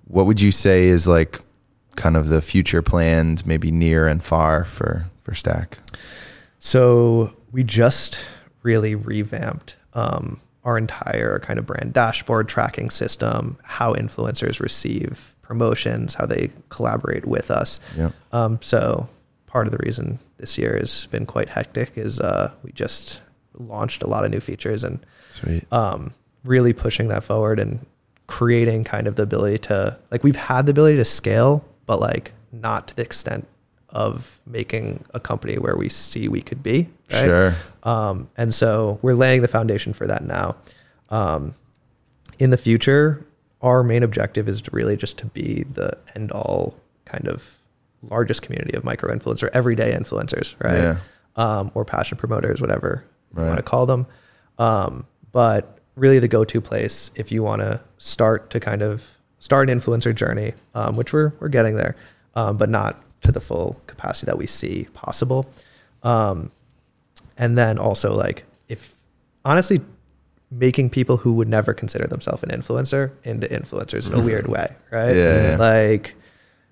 what 0.06 0.26
would 0.26 0.40
you 0.40 0.50
say 0.50 0.86
is 0.86 1.06
like 1.06 1.40
kind 1.96 2.16
of 2.16 2.28
the 2.28 2.40
future 2.40 2.80
plans, 2.82 3.44
maybe 3.44 3.70
near 3.70 4.06
and 4.06 4.22
far 4.22 4.64
for 4.64 5.04
for 5.20 5.34
Stack? 5.34 5.78
So 6.58 7.34
we 7.52 7.64
just 7.64 8.28
really 8.62 8.94
revamped 8.94 9.76
um, 9.94 10.40
our 10.64 10.76
entire 10.76 11.38
kind 11.38 11.58
of 11.58 11.66
brand 11.66 11.92
dashboard 11.92 12.48
tracking 12.48 12.90
system, 12.90 13.58
how 13.62 13.94
influencers 13.94 14.60
receive 14.60 15.34
promotions, 15.42 16.14
how 16.14 16.26
they 16.26 16.50
collaborate 16.68 17.24
with 17.24 17.50
us. 17.50 17.80
Yep. 17.96 18.12
Um, 18.32 18.58
so 18.60 19.08
part 19.46 19.66
of 19.66 19.72
the 19.72 19.78
reason 19.78 20.18
this 20.36 20.58
year 20.58 20.76
has 20.76 21.06
been 21.06 21.26
quite 21.26 21.48
hectic 21.48 21.96
is 21.96 22.20
uh, 22.20 22.52
we 22.62 22.72
just 22.72 23.22
launched 23.54 24.02
a 24.02 24.06
lot 24.06 24.24
of 24.24 24.30
new 24.30 24.40
features 24.40 24.84
and 24.84 25.04
Sweet. 25.30 25.64
um, 25.72 26.12
really 26.44 26.72
pushing 26.72 27.08
that 27.08 27.24
forward 27.24 27.58
and 27.58 27.84
creating 28.26 28.84
kind 28.84 29.06
of 29.06 29.16
the 29.16 29.22
ability 29.22 29.58
to 29.58 29.96
like 30.10 30.22
we've 30.22 30.36
had 30.36 30.66
the 30.66 30.70
ability 30.70 30.98
to 30.98 31.04
scale, 31.04 31.64
but 31.86 31.98
like 31.98 32.32
not 32.52 32.88
to 32.88 32.96
the 32.96 33.02
extent 33.02 33.48
of 33.90 34.40
making 34.46 35.04
a 35.14 35.20
company 35.20 35.56
where 35.56 35.76
we 35.76 35.88
see 35.88 36.28
we 36.28 36.40
could 36.42 36.62
be. 36.62 36.88
Right? 37.12 37.24
Sure. 37.24 37.54
Um, 37.82 38.28
and 38.36 38.52
so 38.52 38.98
we're 39.02 39.14
laying 39.14 39.42
the 39.42 39.48
foundation 39.48 39.92
for 39.92 40.06
that 40.06 40.24
now. 40.24 40.56
Um, 41.08 41.54
in 42.38 42.50
the 42.50 42.56
future, 42.58 43.26
our 43.62 43.82
main 43.82 44.02
objective 44.02 44.48
is 44.48 44.62
to 44.62 44.70
really 44.72 44.96
just 44.96 45.18
to 45.18 45.26
be 45.26 45.64
the 45.64 45.96
end 46.14 46.30
all 46.30 46.76
kind 47.04 47.26
of 47.26 47.58
largest 48.02 48.42
community 48.42 48.76
of 48.76 48.84
micro 48.84 49.12
influencer, 49.14 49.48
everyday 49.52 49.92
influencers, 49.92 50.54
right? 50.62 50.82
Yeah. 50.82 50.98
Um, 51.36 51.70
or 51.74 51.84
passion 51.84 52.18
promoters, 52.18 52.60
whatever 52.60 53.04
you 53.36 53.42
want 53.42 53.56
to 53.56 53.62
call 53.62 53.86
them. 53.86 54.06
Um, 54.58 55.06
but 55.32 55.78
really 55.94 56.18
the 56.18 56.28
go-to 56.28 56.60
place 56.60 57.10
if 57.14 57.32
you 57.32 57.42
want 57.42 57.62
to 57.62 57.80
start 57.98 58.50
to 58.50 58.60
kind 58.60 58.82
of 58.82 59.18
start 59.38 59.70
an 59.70 59.78
influencer 59.78 60.14
journey, 60.14 60.54
um, 60.74 60.96
which 60.96 61.12
we're, 61.12 61.32
we're 61.40 61.48
getting 61.48 61.76
there, 61.76 61.96
um, 62.34 62.56
but 62.56 62.68
not 62.68 63.02
to 63.22 63.32
the 63.32 63.40
full 63.40 63.80
capacity 63.86 64.26
that 64.26 64.38
we 64.38 64.46
see 64.46 64.86
possible. 64.94 65.46
Um, 66.02 66.50
and 67.36 67.56
then 67.58 67.78
also 67.78 68.14
like 68.14 68.44
if 68.68 68.94
honestly 69.44 69.80
making 70.50 70.90
people 70.90 71.18
who 71.18 71.34
would 71.34 71.48
never 71.48 71.74
consider 71.74 72.06
themselves 72.06 72.42
an 72.42 72.48
influencer 72.50 73.10
into 73.24 73.46
influencers 73.48 74.10
in 74.12 74.18
a 74.18 74.22
weird 74.24 74.46
way, 74.56 74.74
right? 74.90 75.14
Yeah. 75.16 75.56
Like 75.58 76.14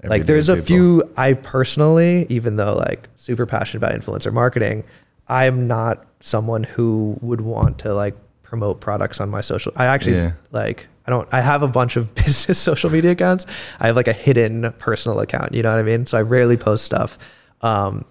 like 0.04 0.26
there's 0.26 0.48
a 0.48 0.54
people. 0.54 0.66
few 0.66 1.12
I 1.16 1.32
personally, 1.34 2.26
even 2.28 2.56
though 2.56 2.74
like 2.74 3.08
super 3.16 3.44
passionate 3.46 3.84
about 3.84 3.98
influencer 4.00 4.32
marketing, 4.32 4.84
I'm 5.28 5.66
not 5.66 6.06
someone 6.20 6.64
who 6.64 7.16
would 7.20 7.40
want 7.40 7.78
to 7.80 7.94
like 7.94 8.16
promote 8.42 8.80
products 8.80 9.20
on 9.20 9.28
my 9.28 9.40
social. 9.40 9.72
I 9.76 9.86
actually 9.86 10.16
Yeah. 10.16 10.32
like 10.52 10.86
I 11.06 11.10
don't 11.10 11.32
I 11.32 11.40
have 11.40 11.62
a 11.62 11.68
bunch 11.68 11.96
of 11.96 12.14
business 12.14 12.58
social 12.58 12.90
media 12.90 13.12
accounts. 13.12 13.46
I 13.80 13.86
have 13.86 13.96
like 13.96 14.08
a 14.08 14.12
hidden 14.12 14.72
personal 14.78 15.20
account, 15.20 15.54
you 15.54 15.62
know 15.62 15.70
what 15.70 15.78
I 15.78 15.82
mean? 15.82 16.06
So 16.06 16.18
I 16.18 16.22
rarely 16.22 16.56
post 16.56 16.84
stuff. 16.84 17.18
Um 17.62 18.04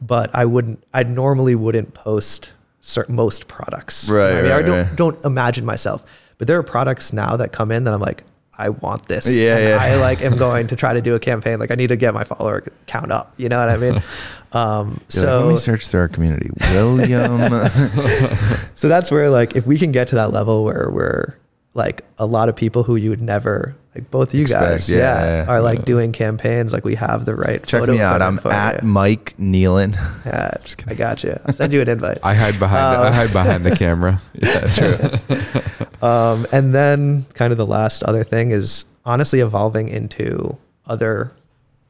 but 0.00 0.34
I 0.34 0.44
wouldn't 0.44 0.82
I 0.92 1.02
normally 1.02 1.54
wouldn't 1.54 1.94
post 1.94 2.52
certain 2.80 3.14
most 3.14 3.48
products. 3.48 4.08
You 4.08 4.14
know 4.14 4.20
Right, 4.20 4.38
I 4.38 4.42
mean, 4.42 4.52
I 4.52 4.62
don't 4.62 4.86
right. 4.86 4.96
don't 4.96 5.24
imagine 5.24 5.64
myself. 5.64 6.04
But 6.38 6.48
there 6.48 6.58
are 6.58 6.62
products 6.62 7.12
now 7.12 7.36
that 7.36 7.52
come 7.52 7.70
in 7.70 7.84
that 7.84 7.94
I'm 7.94 8.00
like 8.00 8.24
I 8.58 8.68
want 8.68 9.06
this. 9.08 9.26
Yeah, 9.32 9.56
and 9.56 9.68
yeah. 9.70 9.78
I 9.80 9.96
like 9.96 10.22
am 10.22 10.36
going 10.36 10.66
to 10.68 10.76
try 10.76 10.92
to 10.92 11.00
do 11.00 11.14
a 11.14 11.18
campaign. 11.20 11.58
Like 11.58 11.70
I 11.70 11.74
need 11.74 11.88
to 11.88 11.96
get 11.96 12.12
my 12.12 12.24
follower 12.24 12.62
count 12.86 13.10
up. 13.10 13.32
You 13.36 13.48
know 13.48 13.58
what 13.58 13.68
I 13.68 13.76
mean? 13.76 14.02
Um, 14.54 15.00
You're 15.14 15.24
like, 15.24 15.44
let 15.44 15.48
me 15.48 15.56
search 15.56 15.88
through 15.88 16.00
our 16.00 16.08
community. 16.08 16.50
William. 16.72 17.48
so 18.74 18.86
that's 18.86 19.10
where 19.10 19.30
like 19.30 19.56
if 19.56 19.66
we 19.66 19.78
can 19.78 19.92
get 19.92 20.08
to 20.08 20.16
that 20.16 20.30
level 20.30 20.62
where 20.62 20.90
we're 20.92 21.34
like 21.74 22.02
a 22.18 22.26
lot 22.26 22.48
of 22.48 22.56
people 22.56 22.82
who 22.82 22.96
you 22.96 23.10
would 23.10 23.22
never 23.22 23.74
like 23.94 24.10
both 24.10 24.28
of 24.28 24.34
you 24.34 24.42
Expect, 24.42 24.64
guys 24.64 24.90
yeah, 24.90 24.98
yeah, 24.98 25.44
yeah. 25.44 25.50
are 25.50 25.60
like 25.60 25.84
doing 25.84 26.12
campaigns 26.12 26.72
like 26.72 26.84
we 26.84 26.94
have 26.94 27.24
the 27.26 27.34
right 27.34 27.62
Check 27.64 27.80
photo 27.80 27.92
me 27.92 28.00
out. 28.00 28.22
I'm 28.22 28.38
at 28.46 28.82
you. 28.82 28.88
Mike 28.88 29.36
Nealon. 29.36 29.92
yeah, 30.26 30.54
I 30.86 30.94
got 30.94 31.22
you. 31.24 31.38
I'll 31.44 31.52
send 31.52 31.72
you 31.74 31.82
an 31.82 31.88
invite. 31.88 32.18
I 32.22 32.34
hide 32.34 32.58
behind. 32.58 32.96
Uh, 32.96 33.02
I 33.02 33.10
hide 33.12 33.32
behind 33.32 33.64
the 33.66 33.76
camera. 33.76 34.20
Yeah, 34.34 34.60
true. 34.66 36.06
Um, 36.08 36.46
and 36.52 36.74
then 36.74 37.24
kind 37.34 37.52
of 37.52 37.58
the 37.58 37.66
last 37.66 38.02
other 38.02 38.24
thing 38.24 38.50
is 38.50 38.86
honestly 39.04 39.40
evolving 39.40 39.88
into 39.88 40.56
other 40.86 41.32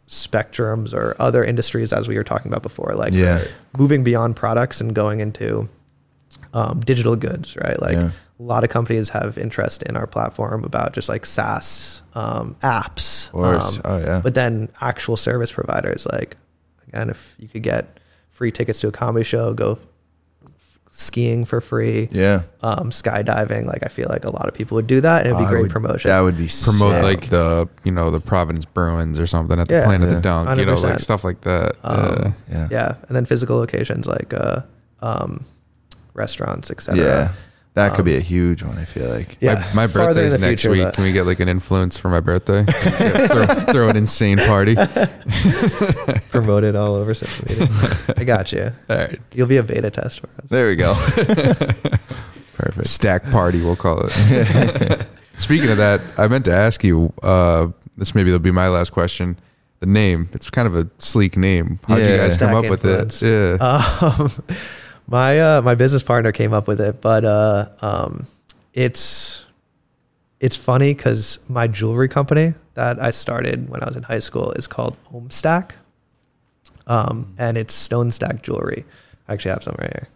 spectrums 0.09 0.93
or 0.93 1.17
other 1.19 1.43
industries 1.45 1.93
as 1.93 2.09
we 2.09 2.17
were 2.17 2.25
talking 2.25 2.51
about 2.51 2.63
before, 2.63 2.95
like 2.95 3.13
Yeah. 3.13 3.43
moving 3.79 4.05
beyond 4.05 4.37
products 4.37 4.81
and 4.81 4.95
going 4.95 5.21
into 5.21 5.69
um, 6.55 6.81
digital 6.81 7.17
goods, 7.17 7.57
right? 7.57 7.81
Like 7.81 7.95
Yeah. 7.97 8.11
a 8.39 8.43
lot 8.43 8.65
of 8.65 8.71
companies 8.71 9.11
have 9.11 9.39
interest 9.39 9.83
in 9.85 9.97
our 9.97 10.07
platform 10.07 10.65
about 10.65 10.93
just 10.93 11.09
like 11.09 11.25
SaaS 11.27 12.03
um, 12.15 12.57
apps. 12.63 13.27
Of 13.29 13.33
course. 13.33 13.77
Um, 13.79 13.83
oh 13.85 13.99
yeah. 13.99 14.21
but 14.23 14.35
then 14.35 14.69
actual 14.81 15.17
service 15.17 15.53
providers, 15.53 16.07
like 16.11 16.37
again, 16.89 17.11
if 17.11 17.37
you 17.39 17.49
could 17.49 17.63
get 17.63 17.99
free 18.31 18.51
tickets 18.53 18.81
to 18.81 18.89
a 18.89 18.93
comedy 18.93 19.25
show, 19.25 19.55
go 19.55 19.79
f- 20.57 20.79
skiing 20.91 21.45
for 21.45 21.61
free, 21.61 22.09
yeah. 22.11 22.43
um, 22.63 22.91
skydiving. 22.91 23.67
Like 23.67 23.83
I 23.85 23.89
feel 23.89 24.09
like 24.09 24.25
a 24.25 24.33
lot 24.33 24.47
of 24.49 24.55
people 24.55 24.75
would 24.77 24.87
do 24.87 25.01
that, 25.01 25.21
and 25.21 25.29
it'd 25.29 25.39
be 25.39 25.45
I 25.45 25.49
great 25.51 25.63
would- 25.63 25.71
promotion. 25.71 26.11
That 26.11 26.21
would 26.21 26.37
be 26.37 26.49
Promote 26.65 26.95
sick. 26.95 27.03
like 27.03 27.29
the 27.31 27.69
you 27.85 27.93
know 27.93 28.11
the 28.11 28.21
Providence 28.21 28.65
Bruins 28.67 29.19
or 29.21 29.27
something 29.27 29.59
at 29.59 29.69
the 29.69 29.75
Yeah. 29.75 29.85
Planet 29.85 30.09
Yeah. 30.09 30.15
the 30.17 30.21
Dunk. 30.21 30.59
You 30.59 30.67
know, 30.67 30.75
like 30.75 31.01
stuff 31.01 31.25
like 31.25 31.43
that. 31.43 31.77
Um, 31.85 31.99
yeah. 31.99 32.33
yeah. 32.51 32.69
yeah, 32.71 32.95
and 33.07 33.17
then 33.17 33.25
physical 33.25 33.57
locations 33.57 34.07
like 34.07 34.33
uh, 34.35 34.63
um, 35.01 35.45
restaurants, 36.15 36.71
etc. 36.71 37.03
Yeah. 37.03 37.29
That 37.75 37.93
could 37.93 38.01
Um, 38.01 38.05
be 38.05 38.17
a 38.17 38.21
huge 38.21 38.63
one. 38.63 38.77
I 38.77 38.85
feel 38.85 39.09
like. 39.09 39.39
Yeah, 39.41 39.55
my 39.75 39.87
my 39.87 39.87
farther 39.87 40.11
in 40.11 40.15
birthday's 40.29 40.33
the 40.33 40.39
next 40.47 40.63
future, 40.63 40.71
week. 40.73 40.85
but- 40.85 40.95
Can 40.95 41.05
we 41.05 41.13
get 41.13 41.25
like 41.25 41.41
an 41.41 41.49
influence 41.49 41.97
for 41.97 42.11
my 42.11 42.21
birthday? 42.21 42.65
throw, 42.71 43.47
throw 43.47 43.89
an 43.89 43.97
insane 43.97 44.37
party. 44.37 44.75
promote 46.31 46.65
it 46.65 46.77
all 46.77 46.95
over 46.97 47.15
social 47.15 47.47
media. 47.49 47.67
I 48.19 48.25
got 48.25 48.53
you. 48.53 48.73
All 48.91 48.97
right. 48.97 49.19
You'll 49.35 49.47
be 49.49 49.57
a 49.57 49.63
beta 49.63 49.91
test 49.91 50.21
for 50.21 50.27
us. 50.39 50.49
There 50.51 50.69
we 50.69 50.77
go. 50.77 50.93
Perfect. 52.55 52.87
Stack 52.89 53.25
party, 53.31 53.63
we'll 53.63 53.77
call 53.77 54.03
it. 54.05 55.07
Speaking 55.39 55.71
of 55.71 55.79
that, 55.79 56.01
I 56.19 56.29
meant 56.29 56.45
to 56.45 56.53
ask 56.53 56.85
you. 56.85 57.13
Uh, 57.23 57.69
this 57.97 58.15
maybe 58.15 58.31
will 58.31 58.39
be 58.39 58.51
my 58.51 58.69
last 58.69 58.91
question. 58.91 59.39
The 59.81 59.87
name. 59.87 60.29
It's 60.33 60.49
kind 60.51 60.67
of 60.67 60.75
a 60.77 60.89
sleek 60.99 61.37
name. 61.37 61.79
How'd 61.89 61.99
you 62.01 62.05
Yeah. 62.05 62.17
guys 62.19 62.37
come 62.39 62.51
Stack 62.51 62.65
up 62.65 62.71
with 62.71 62.85
Influence. 62.85 63.23
it? 63.23 63.61
Yeah. 63.61 64.15
Um, 64.19 64.29
my 65.13 65.39
uh, 65.39 65.63
my 65.63 65.75
business 65.77 66.03
partner 66.03 66.33
came 66.33 66.53
up 66.53 66.67
with 66.67 66.81
it, 66.81 67.01
but 67.01 67.25
uh, 67.25 67.69
um, 67.83 68.27
it's 68.73 69.45
it's 70.41 70.57
funny 70.57 70.95
because 70.95 71.39
my 71.49 71.69
jewelry 71.69 72.09
company 72.09 72.55
that 72.75 73.01
I 73.01 73.11
started 73.13 73.69
when 73.69 73.83
I 73.83 73.87
was 73.87 73.95
in 73.97 74.03
high 74.03 74.19
school 74.21 74.51
is 74.53 74.67
called 74.67 74.97
Homestack, 75.13 75.73
um, 76.87 77.35
and 77.39 77.57
it's 77.59 77.75
stone 77.75 78.11
stack 78.11 78.43
jewelry. 78.43 78.85
I 79.29 79.35
actually 79.35 79.51
have 79.53 79.63
some 79.63 79.77
right 79.79 79.93
here. 79.93 80.09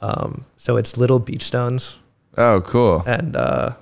Um, 0.00 0.44
so 0.56 0.76
it's 0.76 0.96
little 0.96 1.18
beach 1.18 1.42
stones, 1.42 1.98
Oh, 2.38 2.60
cool. 2.60 3.02
and 3.06 3.34
uh, 3.34 3.72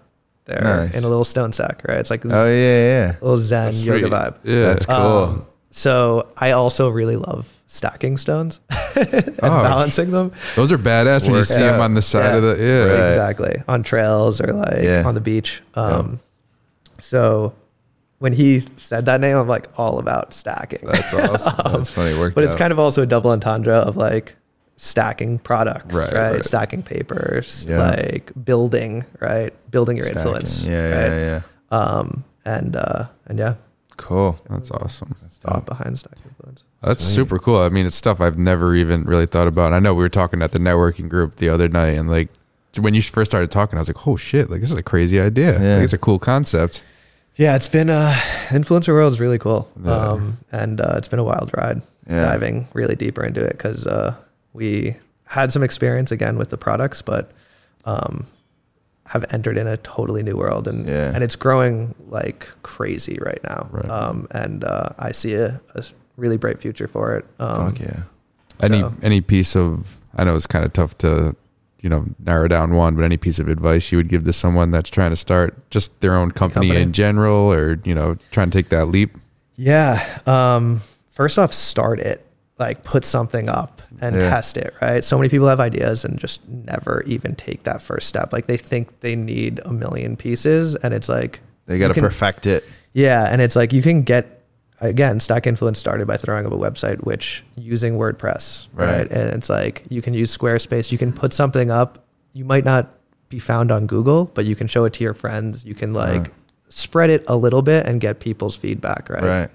they're 0.47 0.63
Nice. 0.63 0.95
in 0.97 1.05
a 1.05 1.09
little 1.09 1.25
stone 1.25 1.53
stack, 1.53 1.83
right? 1.87 1.99
It's 1.99 2.11
like 2.11 2.25
Oh 2.25 2.47
yeah, 2.49 2.53
yeah. 2.53 3.17
little 3.21 3.37
Zen 3.37 3.75
yoga 3.75 4.09
vibe. 4.09 4.37
Yeah. 4.45 4.67
That's 4.73 4.87
cool. 4.87 4.95
Um, 4.97 5.47
so 5.71 6.29
I 6.39 6.53
also 6.53 6.89
really 6.89 7.17
love 7.17 7.53
stacking 7.75 8.17
stones 8.17 8.61
and 8.95 9.35
Oh. 9.43 9.63
balancing 9.63 10.13
them. 10.13 10.31
Those 10.55 10.71
are 10.71 10.79
badass 10.79 11.23
when 11.25 11.33
you 11.33 11.37
Work 11.39 11.47
see 11.47 11.59
them 11.59 11.81
on 11.81 11.95
the 11.95 12.03
side 12.03 12.31
Yeah. 12.31 12.37
of 12.37 12.43
the 12.43 12.65
yeah. 12.65 12.85
Right. 12.85 13.09
Exactly. 13.09 13.63
On 13.67 13.83
trails 13.83 14.41
or 14.41 14.53
like 14.53 14.83
Yeah. 14.83 15.03
on 15.05 15.15
the 15.17 15.21
beach. 15.21 15.61
Um, 15.75 16.21
So 17.01 17.53
when 18.21 18.33
he 18.33 18.63
said 18.77 19.07
that 19.07 19.21
name, 19.21 19.37
I'm 19.37 19.49
like 19.49 19.69
all 19.77 19.99
about 19.99 20.33
stacking. 20.33 20.87
That's 20.87 21.13
awesome. 21.15 21.73
That's 21.73 21.91
funny. 21.91 22.13
It 22.13 22.19
Worked 22.19 22.37
but 22.37 22.45
it's 22.45 22.53
out. 22.55 22.59
kind 22.59 22.73
of 22.73 22.79
also 22.79 23.03
a 23.03 23.07
double 23.07 23.31
entendre 23.33 23.75
of 23.75 23.97
like 23.97 24.37
stacking 24.77 25.39
products, 25.41 25.95
Right, 25.95 26.13
right? 26.13 26.33
right. 26.35 26.45
Stacking 26.45 26.83
papers, 26.85 27.67
Yeah. 27.69 27.79
like 27.91 28.31
building, 28.45 29.05
right? 29.21 29.53
Building 29.71 29.97
your 29.97 30.07
Stacking. 30.07 30.23
influence. 30.23 30.65
Yeah, 30.65 30.83
right? 30.89 31.09
yeah, 31.11 31.19
yeah. 31.27 31.41
Um, 31.77 32.25
and 32.45 32.77
uh, 32.77 33.05
and 33.27 33.39
yeah, 33.39 33.55
Cool. 33.97 34.39
That's 34.51 34.71
awesome. 34.71 35.15
That's 35.23 35.37
thought 35.37 35.67
behind 35.67 35.99
stacking 35.99 36.23
influence. 36.29 36.65
That's 36.83 37.05
Sweet. 37.05 37.15
super 37.15 37.39
cool. 37.39 37.59
I 37.59 37.69
mean, 37.69 37.87
it's 37.87 37.97
stuff 37.97 38.21
I've 38.21 38.39
never 38.39 38.75
even 38.75 39.05
really 39.05 39.27
thought 39.27 39.47
about. 39.49 39.73
I 39.73 39.79
know 39.79 39.95
we 39.95 40.03
were 40.03 40.09
talking 40.09 40.43
at 40.43 40.53
the 40.53 40.59
networking 40.59 41.09
group 41.09 41.37
the 41.37 41.49
other 41.49 41.69
night, 41.69 41.91
and 41.99 42.09
like 42.11 42.29
when 42.79 42.95
you 42.95 43.03
first 43.03 43.31
started 43.31 43.51
talking, 43.51 43.79
I 43.79 43.81
was 43.81 43.89
like, 43.89 44.07
"Oh 44.07 44.17
shit! 44.17 44.51
Like 44.51 44.61
this 44.61 44.71
is 44.71 44.77
a 44.77 44.83
crazy 44.83 45.21
idea. 45.21 45.61
Yeah. 45.63 45.77
Like, 45.77 45.85
it's 45.85 45.93
a 45.93 45.99
cool 45.99 46.19
concept." 46.19 46.83
Yeah, 47.37 47.57
it's 47.57 47.69
been 47.69 47.91
uh 47.91 48.13
influencer 48.51 48.89
world 48.93 49.13
is 49.13 49.21
really 49.21 49.39
cool. 49.39 49.71
Yeah. 49.85 49.93
Um 50.11 50.37
and 50.53 50.81
uh, 50.81 50.95
it's 50.97 51.09
been 51.09 51.19
a 51.19 51.25
wild 51.25 51.51
ride 51.57 51.83
Yeah. 52.09 52.27
diving 52.27 52.67
really 52.75 52.95
deeper 52.97 53.25
into 53.25 53.45
it 53.45 53.59
cuz 53.59 53.87
uh 53.87 54.15
we 54.53 54.97
had 55.27 55.51
some 55.53 55.63
experience 55.65 56.13
again 56.13 56.37
with 56.39 56.51
the 56.51 56.57
products 56.59 57.03
but 57.03 57.33
um 57.87 58.27
have 59.07 59.25
entered 59.33 59.59
in 59.59 59.67
a 59.67 59.77
totally 59.79 60.23
new 60.23 60.37
world 60.37 60.67
and 60.67 60.87
Yeah. 60.89 61.13
and 61.15 61.23
it's 61.23 61.37
growing 61.37 61.95
like 62.09 62.49
crazy 62.63 63.19
right 63.21 63.41
now. 63.45 63.69
Right. 63.71 63.89
Um 63.91 64.27
and 64.31 64.65
uh 64.65 64.91
I 64.99 65.13
see 65.13 65.35
a, 65.35 65.61
a 65.75 65.85
really 66.17 66.37
bright 66.39 66.59
future 66.61 66.89
for 66.89 67.17
it. 67.19 67.25
Um 67.39 67.73
Fuck 67.73 67.81
yeah. 67.81 68.03
Any 68.63 68.81
So- 68.81 68.95
any 69.03 69.21
piece 69.21 69.55
of 69.57 69.99
I 70.17 70.25
know 70.25 70.35
it's 70.35 70.47
kind 70.47 70.65
of 70.65 70.73
tough 70.73 70.97
to 70.99 71.37
you 71.81 71.91
know 71.91 72.07
narrow 72.19 72.49
down 72.49 72.75
one, 72.75 72.95
but 72.97 73.05
any 73.05 73.19
piece 73.19 73.39
of 73.39 73.49
advice 73.49 73.93
you 73.93 73.99
would 73.99 74.09
give 74.09 74.25
to 74.25 74.33
someone 74.33 74.71
that's 74.71 74.89
trying 74.89 75.11
to 75.11 75.17
start 75.17 75.69
just 75.71 76.01
their 76.01 76.15
own 76.15 76.31
company, 76.31 76.69
Company. 76.69 76.83
in 76.83 76.93
general, 76.93 77.53
or 77.53 77.79
you 77.85 77.95
know 77.95 78.17
trying 78.31 78.49
to 78.51 78.57
take 78.59 78.71
that 78.71 78.87
leap. 78.87 79.19
Yeah. 79.57 80.01
Um, 80.27 80.81
first 81.11 81.39
off, 81.39 81.53
start 81.53 82.01
it. 82.01 82.24
Like 82.59 82.85
put 82.85 83.05
something 83.05 83.49
up 83.49 83.83
and 84.01 84.15
Yeah. 84.15 84.31
test 84.31 84.57
it, 84.57 84.73
right? 84.81 85.03
So 85.05 85.19
many 85.19 85.29
people 85.29 85.49
have 85.49 85.59
ideas 85.59 86.05
and 86.05 86.19
just 86.19 86.47
never 86.49 87.03
even 87.07 87.35
take 87.35 87.65
that 87.65 87.83
first 87.83 88.07
step. 88.09 88.33
Like 88.33 88.47
they 88.47 88.57
think 88.57 89.01
they 89.01 89.17
need 89.17 89.61
a 89.65 89.73
million 89.73 90.17
pieces 90.17 90.77
and 90.77 90.95
it's 90.95 91.09
like 91.09 91.41
They 91.67 91.79
got 91.79 91.93
to 91.95 92.01
perfect 92.01 92.47
it. 92.47 92.63
Yeah, 92.93 93.27
and 93.29 93.41
it's 93.43 93.57
like 93.57 93.73
you 93.73 93.83
can 93.83 94.03
get 94.03 94.43
again, 94.81 95.19
Stack 95.19 95.47
Influence 95.49 95.79
started 95.81 96.07
by 96.07 96.17
throwing 96.17 96.47
up 96.47 96.53
a 96.53 96.57
website, 96.57 96.99
which 97.05 97.43
using 97.57 97.95
WordPress, 97.99 98.69
right? 98.75 98.99
Right. 98.99 99.11
And 99.11 99.31
it's 99.35 99.49
like 99.51 99.83
you 99.89 100.01
can 100.03 100.15
use 100.15 100.37
Squarespace. 100.37 100.93
You 100.93 100.99
can 100.99 101.13
put 101.13 101.33
something 101.33 101.71
up. 101.73 102.05
You 102.35 102.45
might 102.45 102.65
not 102.65 102.89
be 103.31 103.39
found 103.41 103.73
on 103.73 103.87
Google, 103.87 104.31
but 104.35 104.45
you 104.45 104.55
can 104.55 104.67
show 104.69 104.85
it 104.85 104.93
to 104.95 105.03
your 105.05 105.15
friends. 105.15 105.65
You 105.65 105.75
can 105.75 105.93
like 105.93 106.21
Right. 106.23 106.31
spread 106.69 107.11
it 107.11 107.25
a 107.27 107.37
little 107.37 107.63
bit 107.63 107.87
and 107.87 108.01
get 108.01 108.21
people's 108.21 108.57
feedback, 108.57 109.09
right? 109.11 109.23
Right. 109.23 109.51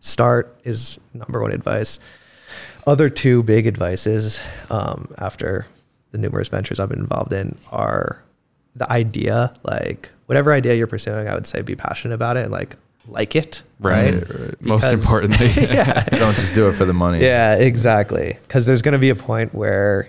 Start 0.00 0.54
is 0.64 1.00
number 1.14 1.40
one 1.42 1.52
advice. 1.52 1.98
Other 2.86 3.08
two 3.10 3.42
big 3.42 3.66
advices 3.66 4.46
um, 4.70 5.12
after 5.18 5.66
the 6.12 6.18
numerous 6.18 6.48
ventures 6.48 6.78
I've 6.78 6.88
been 6.88 7.00
involved 7.00 7.32
in 7.32 7.56
are 7.72 8.22
the 8.76 8.90
idea, 8.90 9.54
like 9.64 10.10
whatever 10.26 10.52
idea 10.52 10.74
you're 10.74 10.86
pursuing, 10.86 11.28
I 11.28 11.34
would 11.34 11.46
say 11.46 11.62
be 11.62 11.74
passionate 11.74 12.14
about 12.14 12.36
it 12.36 12.44
and 12.44 12.52
like 12.52 12.76
like 13.08 13.36
it, 13.36 13.62
right? 13.80 14.14
right. 14.14 14.62
Most 14.62 14.82
Because- 14.82 14.92
importantly, 14.92 15.46
yeah, 15.56 16.02
Don't 16.04 16.34
just 16.34 16.54
do 16.54 16.68
it 16.68 16.72
for 16.74 16.84
the 16.84 16.92
money. 16.92 17.20
yeah, 17.20 17.54
exactly. 17.56 18.36
Because 18.42 18.66
there's 18.66 18.82
going 18.82 18.92
to 18.94 18.98
be 18.98 19.10
a 19.10 19.14
point 19.16 19.54
where 19.54 20.08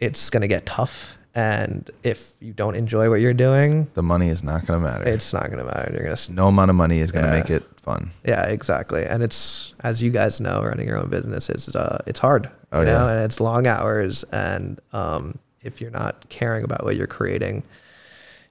it's 0.00 0.30
going 0.30 0.40
to 0.42 0.48
get 0.48 0.66
tough, 0.66 1.16
and 1.34 1.90
if 2.02 2.32
you 2.40 2.52
don't 2.52 2.74
enjoy 2.76 3.10
what 3.10 3.20
you're 3.20 3.34
doing, 3.34 3.88
The 3.94 4.02
money 4.02 4.28
is 4.28 4.42
not 4.44 4.66
going 4.66 4.80
to 4.80 4.86
matter. 4.88 5.08
it's 5.08 5.32
not 5.32 5.46
going 5.46 5.58
to 5.58 5.64
matter. 5.64 5.90
You're 5.92 6.04
going 6.04 6.16
to 6.16 6.32
no 6.32 6.48
amount 6.48 6.70
of 6.70 6.76
money 6.76 7.00
is 7.00 7.10
going 7.12 7.24
to 7.24 7.30
Yeah. 7.32 7.38
make 7.40 7.50
it 7.50 7.64
fun. 7.80 8.10
Yeah, 8.24 8.44
exactly. 8.46 9.04
And 9.04 9.22
it's 9.22 9.74
as 9.82 10.02
you 10.02 10.10
guys 10.10 10.40
know, 10.40 10.62
running 10.62 10.86
your 10.86 10.98
own 10.98 11.10
business 11.10 11.50
is 11.50 11.74
uh, 11.74 12.02
it's 12.06 12.20
hard. 12.20 12.48
Oh, 12.72 12.80
you 12.80 12.86
know, 12.86 13.06
yeah. 13.06 13.12
and 13.14 13.24
it's 13.24 13.40
long 13.40 13.66
hours. 13.66 14.22
And 14.32 14.80
um, 14.92 15.38
if 15.62 15.80
you're 15.80 15.90
not 15.90 16.28
caring 16.28 16.64
about 16.64 16.84
what 16.84 16.96
you're 16.96 17.06
creating, 17.06 17.62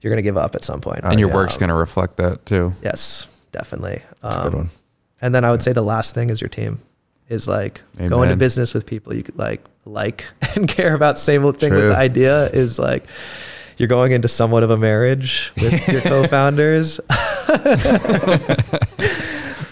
you're 0.00 0.10
gonna 0.12 0.22
give 0.22 0.36
up 0.36 0.54
at 0.54 0.64
some 0.64 0.80
point. 0.80 1.00
and 1.04 1.18
your 1.18 1.30
Um, 1.30 1.34
work's 1.36 1.56
going 1.56 1.70
to 1.70 1.74
reflect 1.74 2.16
that 2.18 2.44
too. 2.44 2.72
Yes, 2.82 3.26
definitely. 3.52 4.02
That's 4.22 4.36
a 4.36 4.42
good 4.42 4.52
Um, 4.54 4.58
one. 4.60 4.70
And 5.22 5.34
then 5.34 5.44
I 5.44 5.50
would 5.50 5.62
say 5.62 5.72
the 5.72 5.82
last 5.82 6.14
thing 6.14 6.28
is 6.28 6.40
your 6.42 6.50
team 6.50 6.80
is 7.30 7.48
like 7.48 7.80
go 7.96 8.04
into 8.04 8.16
Amen. 8.34 8.38
business 8.38 8.74
with 8.74 8.84
people 8.84 9.14
you 9.14 9.22
could 9.22 9.38
like 9.38 9.64
like 9.84 10.24
and 10.56 10.68
care 10.68 10.94
about. 10.94 11.18
Same 11.18 11.42
thing 11.52 11.74
with 11.74 11.88
the 11.90 11.96
idea 11.96 12.44
is 12.46 12.78
like 12.78 13.04
you're 13.76 13.88
going 13.88 14.12
into 14.12 14.28
somewhat 14.28 14.62
of 14.62 14.70
a 14.70 14.76
marriage 14.76 15.52
with 15.56 15.88
your 15.88 16.00
co-founders. 16.02 17.00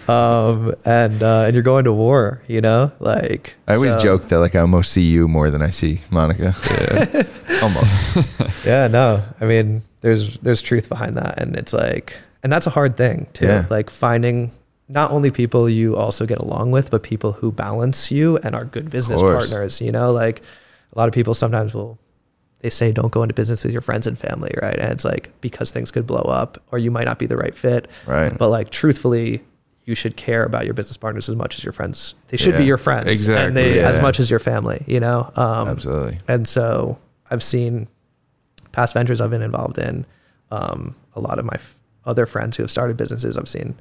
um 0.08 0.74
and 0.84 1.22
uh 1.22 1.44
and 1.46 1.54
you're 1.54 1.62
going 1.62 1.84
to 1.84 1.92
war, 1.92 2.42
you 2.48 2.60
know? 2.60 2.90
Like 2.98 3.54
I 3.68 3.74
always 3.76 3.94
so- 3.94 4.00
joke 4.00 4.28
that 4.28 4.38
like 4.38 4.54
I 4.54 4.60
almost 4.60 4.92
see 4.92 5.02
you 5.02 5.28
more 5.28 5.50
than 5.50 5.62
I 5.62 5.70
see 5.70 6.00
Monica. 6.10 6.54
Yeah. 6.70 7.22
almost. 7.62 8.66
Yeah, 8.66 8.88
no. 8.88 9.22
I 9.40 9.44
mean, 9.44 9.82
there's 10.00 10.38
there's 10.38 10.62
truth 10.62 10.88
behind 10.88 11.16
that, 11.16 11.40
and 11.40 11.56
it's 11.56 11.72
like, 11.72 12.20
and 12.42 12.52
that's 12.52 12.66
a 12.66 12.70
hard 12.70 12.96
thing 12.96 13.26
too. 13.32 13.46
Yeah. 13.46 13.66
Like 13.70 13.90
finding 13.90 14.50
not 14.92 15.10
only 15.10 15.30
people 15.30 15.68
you 15.68 15.96
also 15.96 16.26
get 16.26 16.38
along 16.38 16.70
with, 16.70 16.90
but 16.90 17.02
people 17.02 17.32
who 17.32 17.50
balance 17.50 18.10
you 18.12 18.36
and 18.38 18.54
are 18.54 18.64
good 18.64 18.90
business 18.90 19.22
partners. 19.22 19.80
You 19.80 19.90
know, 19.92 20.12
like 20.12 20.42
a 20.94 20.98
lot 20.98 21.08
of 21.08 21.14
people 21.14 21.34
sometimes 21.34 21.74
will 21.74 21.98
they 22.60 22.70
say 22.70 22.92
don't 22.92 23.10
go 23.10 23.22
into 23.22 23.34
business 23.34 23.64
with 23.64 23.72
your 23.72 23.80
friends 23.82 24.06
and 24.06 24.16
family, 24.18 24.52
right? 24.62 24.78
And 24.78 24.92
it's 24.92 25.04
like 25.04 25.30
because 25.40 25.70
things 25.72 25.90
could 25.90 26.06
blow 26.06 26.22
up, 26.22 26.62
or 26.70 26.78
you 26.78 26.90
might 26.90 27.04
not 27.06 27.18
be 27.18 27.26
the 27.26 27.36
right 27.36 27.54
fit. 27.54 27.88
Right. 28.06 28.36
But 28.36 28.48
like 28.50 28.70
truthfully. 28.70 29.42
You 29.84 29.96
should 29.96 30.16
care 30.16 30.44
about 30.44 30.64
your 30.64 30.74
business 30.74 30.96
partners 30.96 31.28
as 31.28 31.34
much 31.34 31.58
as 31.58 31.64
your 31.64 31.72
friends. 31.72 32.14
They 32.28 32.36
should 32.36 32.56
be 32.56 32.64
your 32.64 32.76
friends, 32.78 33.08
Exactly. 33.08 33.46
and 33.48 33.56
they 33.56 33.76
Yeah. 33.78 33.88
as 33.90 34.00
much 34.00 34.20
as 34.20 34.30
your 34.30 34.38
family. 34.38 34.84
You 34.86 35.00
know, 35.00 35.28
um, 35.34 35.66
Absolutely. 35.70 36.18
and 36.28 36.46
so 36.46 36.98
I've 37.28 37.42
seen 37.42 37.88
past 38.70 38.94
ventures 38.94 39.20
I've 39.20 39.30
been 39.30 39.42
involved 39.42 39.78
in. 39.78 40.06
Um, 40.52 40.94
a 41.16 41.20
lot 41.20 41.40
of 41.40 41.44
my 41.46 41.54
f- 41.54 41.74
other 42.04 42.26
friends 42.26 42.56
who 42.56 42.62
have 42.62 42.70
started 42.70 42.96
businesses, 42.96 43.36
I've 43.36 43.48
seen 43.48 43.74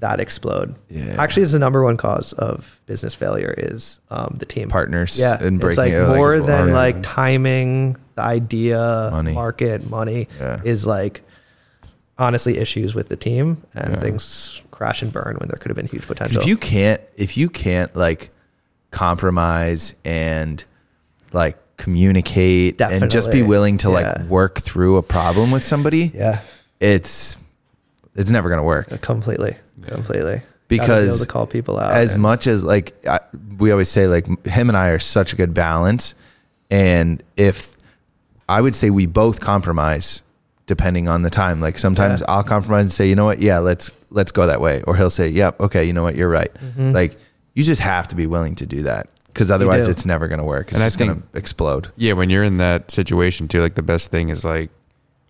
that 0.00 0.20
explode. 0.20 0.74
Yeah. 0.88 1.16
Actually, 1.18 1.42
it's 1.44 1.52
the 1.52 1.58
number 1.58 1.82
one 1.82 1.96
cause 1.96 2.32
of 2.34 2.80
business 2.86 3.14
failure 3.14 3.54
is 3.56 4.00
um, 4.10 4.36
the 4.38 4.46
team. 4.46 4.68
Partners. 4.68 5.18
Yeah, 5.18 5.34
And 5.42 5.58
breaking 5.60 5.68
it's 5.68 5.78
like 5.78 5.92
it, 5.92 6.06
more 6.16 6.38
than 6.40 6.68
yeah. 6.68 6.74
like 6.74 7.02
timing, 7.02 7.96
the 8.14 8.22
idea, 8.22 9.08
Money. 9.12 9.32
market, 9.34 9.88
money 9.88 10.28
Yeah. 10.40 10.60
is 10.64 10.86
like 10.86 11.22
honestly 12.18 12.58
issues 12.58 12.94
with 12.94 13.08
the 13.08 13.16
team, 13.16 13.62
and 13.74 13.94
Yeah. 13.94 14.00
things 14.00 14.62
crash 14.70 15.02
and 15.02 15.12
burn 15.12 15.36
when 15.38 15.48
there 15.48 15.58
could 15.58 15.68
have 15.70 15.76
been 15.76 15.86
huge 15.86 16.06
potential. 16.06 16.40
if 16.40 16.46
you 16.46 16.56
can't 16.56 17.00
if 17.16 17.36
you 17.36 17.48
can't 17.48 17.94
like 17.96 18.30
compromise 18.90 19.96
and 20.04 20.64
like 21.32 21.56
communicate 21.76 22.80
and 22.80 23.10
just 23.10 23.30
be 23.30 23.42
willing 23.42 23.78
to 23.78 23.90
like 23.90 24.18
work 24.26 24.58
through 24.60 24.96
a 24.96 25.02
problem 25.02 25.50
with 25.50 25.62
somebody, 25.62 26.10
yeah, 26.14 26.40
it's 26.80 27.36
it's 28.18 28.30
never 28.30 28.48
going 28.50 28.58
to 28.58 28.62
work. 28.64 29.00
completely, 29.00 29.56
completely. 29.86 30.34
Gotta 30.36 30.42
be 30.68 30.78
Because 30.78 31.16
able 31.16 31.24
to 31.26 31.32
call 31.32 31.46
people 31.46 31.78
out 31.80 31.92
as 31.92 32.12
and- 32.12 32.20
much 32.22 32.46
as 32.46 32.62
like 32.62 32.92
I, 33.06 33.20
we 33.56 33.70
always 33.70 33.88
say 33.88 34.06
like 34.06 34.26
him 34.46 34.68
and 34.68 34.76
I 34.76 34.88
are 34.88 34.98
such 34.98 35.32
a 35.32 35.36
good 35.36 35.54
balance 35.54 36.14
and 36.70 37.22
if 37.38 37.76
I 38.48 38.60
would 38.60 38.74
say 38.74 38.90
we 38.90 39.06
both 39.06 39.40
compromise 39.40 40.22
depending 40.66 41.08
on 41.08 41.22
the 41.22 41.30
time 41.30 41.62
like 41.62 41.78
sometimes 41.78 42.20
Yeah. 42.20 42.26
I'll 42.34 42.44
compromise 42.44 42.82
and 42.84 42.92
say 42.92 43.08
you 43.08 43.14
know 43.16 43.24
what 43.24 43.38
yeah 43.38 43.58
let's 43.60 43.92
let's 44.10 44.30
go 44.32 44.46
that 44.46 44.60
way 44.60 44.82
or 44.82 44.94
he'll 44.96 45.08
say 45.08 45.28
yep 45.28 45.58
okay 45.60 45.84
you 45.86 45.94
know 45.94 46.02
what 46.02 46.14
you're 46.16 46.28
right 46.28 46.52
Mm-hmm. 46.52 46.92
like 46.92 47.16
you 47.54 47.62
just 47.62 47.80
have 47.80 48.06
to 48.08 48.14
be 48.14 48.26
willing 48.26 48.54
to 48.56 48.66
do 48.66 48.82
that 48.82 49.08
because 49.28 49.50
otherwise 49.50 49.88
it's 49.88 50.04
never 50.04 50.28
going 50.28 50.38
to 50.38 50.44
work 50.44 50.66
it's 50.68 50.74
And 50.74 50.82
I 50.82 50.86
just 50.86 50.98
going 50.98 51.22
to 51.22 51.38
explode 51.38 51.88
Yeah, 51.96 52.12
when 52.12 52.28
you're 52.28 52.44
in 52.44 52.58
that 52.58 52.90
situation 52.90 53.48
too, 53.48 53.62
like 53.62 53.74
the 53.74 53.82
best 53.82 54.10
thing 54.10 54.28
is 54.28 54.44
like, 54.44 54.70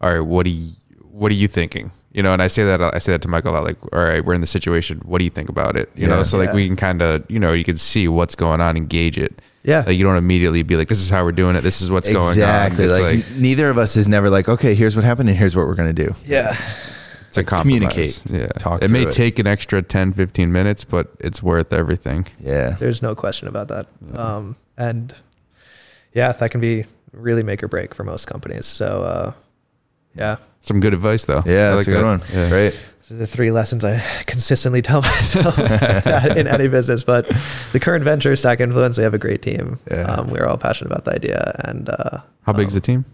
all 0.01 0.10
right, 0.12 0.20
what 0.20 0.44
do 0.44 0.51
you, 0.51 0.73
what 1.12 1.31
are 1.31 1.36
you 1.36 1.47
thinking? 1.48 1.90
You 2.13 2.23
know, 2.23 2.33
and 2.33 2.41
I 2.41 2.47
say 2.47 2.65
that 2.65 2.81
I 2.81 2.99
say 2.99 3.13
that 3.13 3.23
to 3.23 3.29
Michael 3.29 3.53
a 3.53 3.55
lot. 3.55 3.65
Like, 3.65 3.77
all 3.93 4.03
right, 4.03 4.25
we're 4.25 4.33
in 4.35 4.41
the 4.41 4.47
situation. 4.47 4.99
What 5.05 5.19
do 5.19 5.25
you 5.25 5.31
think 5.31 5.49
about 5.51 5.77
it? 5.77 5.91
You 5.95 6.09
Yeah. 6.09 6.15
know, 6.17 6.23
so 6.23 6.39
like 6.39 6.53
we 6.55 6.67
can 6.67 6.75
kind 6.77 7.03
of, 7.03 7.25
you 7.31 7.39
know, 7.39 7.53
you 7.53 7.65
can 7.65 7.77
see 7.77 8.09
what's 8.09 8.35
going 8.35 8.61
on, 8.63 8.77
engage 8.79 9.19
it. 9.19 9.41
yeah, 9.63 9.85
Like 9.87 9.97
you 9.99 10.05
don't 10.05 10.17
immediately 10.17 10.63
be 10.63 10.77
like, 10.77 10.89
this 10.89 11.01
is 11.01 11.11
how 11.11 11.23
we're 11.23 11.33
doing 11.33 11.55
it. 11.55 11.61
This 11.63 11.83
is 11.83 11.91
what's 11.91 12.09
going 12.09 12.29
exactly 12.31 12.87
on. 12.87 12.91
It's 12.91 13.01
like, 13.01 13.17
like, 13.29 13.37
neither 13.39 13.69
of 13.69 13.77
us 13.77 13.97
is 13.97 14.09
never 14.09 14.31
like 14.31 14.49
okay 14.49 14.75
here's 14.75 14.97
what 14.97 15.05
happened 15.05 15.29
and 15.29 15.37
here's 15.39 15.55
what 15.55 15.67
we're 15.67 15.75
going 15.75 15.95
to 15.95 16.07
do 16.07 16.15
yeah. 16.25 16.57
it's 17.29 17.37
a 17.37 17.45
compromise. 17.45 18.23
communicate, 18.23 18.23
Yeah, 18.31 18.47
talk 18.59 18.83
It 18.83 18.91
may 18.91 19.03
it. 19.03 19.13
take 19.13 19.39
an 19.39 19.47
extra 19.47 19.83
10, 19.83 20.15
15 20.15 20.51
minutes, 20.51 20.85
but 20.85 21.13
it's 21.21 21.43
worth 21.43 21.75
everything. 21.75 22.27
yeah 22.41 22.71
There's 22.71 23.03
no 23.03 23.15
question 23.15 23.49
about 23.49 23.69
that. 23.69 23.87
Um, 24.15 24.57
and 24.79 25.15
yeah, 26.15 26.33
that 26.33 26.51
can 26.51 26.61
be 26.63 26.85
really 27.13 27.43
make 27.43 27.63
or 27.63 27.69
break 27.69 27.95
for 27.95 28.03
most 28.05 28.27
companies. 28.27 28.65
So 28.65 29.03
uh, 29.03 29.33
yeah, 30.15 30.37
Some 30.63 30.81
good 30.81 30.95
advice 30.95 31.25
though. 31.27 31.43
yeah 31.47 31.73
I 31.73 31.75
that's 31.77 31.87
like 31.87 31.87
a 31.89 31.91
good 31.91 32.05
that. 32.05 32.05
one 32.05 32.21
Yeah. 32.33 32.55
right 32.65 32.73
these 33.01 33.11
are 33.13 33.17
the 33.21 33.27
three 33.27 33.51
lessons 33.51 33.85
I 33.85 33.99
consistently 34.27 34.83
tell 34.83 35.01
myself 35.01 35.59
in 36.37 36.47
any 36.47 36.69
business. 36.69 37.05
But 37.05 37.27
the 37.73 37.81
current 37.81 38.05
venture, 38.05 38.37
Stack 38.37 38.61
Influence, 38.61 38.99
we 38.99 39.05
have 39.05 39.15
a 39.15 39.19
great 39.19 39.41
team. 39.41 39.79
Yeah. 39.91 40.03
Um, 40.03 40.29
we're 40.29 40.45
all 40.47 40.59
passionate 40.59 40.91
about 40.93 41.07
the 41.07 41.13
idea. 41.13 41.59
And 41.65 41.89
uh, 41.89 42.19
How 42.43 42.53
big's 42.53 42.75
um, 42.75 42.81
the 42.81 42.81
team? 42.83 43.05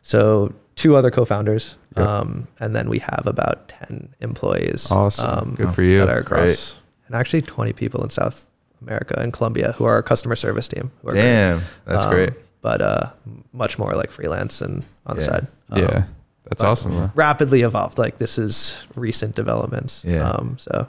So 0.00 0.54
two 0.74 0.96
other 0.96 1.10
co-founders, 1.10 1.76
Yep. 1.98 2.06
um, 2.06 2.48
and 2.60 2.74
then 2.74 2.88
we 2.88 2.98
have 3.00 3.24
about 3.26 3.68
ten 3.68 4.08
employees. 4.20 4.90
Awesome. 4.90 5.28
um, 5.50 5.54
good 5.54 5.74
for 5.74 5.82
you. 5.82 5.98
that 5.98 6.08
are 6.08 6.18
across, 6.20 6.76
and 7.06 7.14
actually 7.14 7.42
twenty 7.42 7.72
people 7.74 8.02
in 8.04 8.08
South 8.10 8.48
America 8.80 9.18
and 9.20 9.32
Colombia 9.34 9.72
who 9.72 9.84
are 9.84 9.94
our 9.94 10.02
customer 10.02 10.36
service 10.36 10.68
team. 10.68 10.90
Who 11.02 11.08
are 11.08 11.12
great. 11.12 11.22
damn 11.22 11.60
that's 11.84 12.04
Um, 12.04 12.10
great 12.10 12.30
But 12.62 12.80
uh, 12.80 13.10
much 13.52 13.78
more 13.78 13.92
like 13.92 14.10
freelance 14.10 14.60
and 14.62 14.82
on 15.06 15.16
the 15.16 15.22
side. 15.22 15.46
Um, 15.70 15.82
yeah, 15.82 16.04
that's 16.48 16.62
but- 16.62 16.68
awesome. 16.70 17.10
Rapidly 17.14 17.62
evolved. 17.62 17.98
Like 17.98 18.18
this 18.18 18.38
is 18.38 18.82
recent 18.94 19.34
developments. 19.34 20.04
Yeah. 20.06 20.28
Um, 20.30 20.56
so 20.58 20.86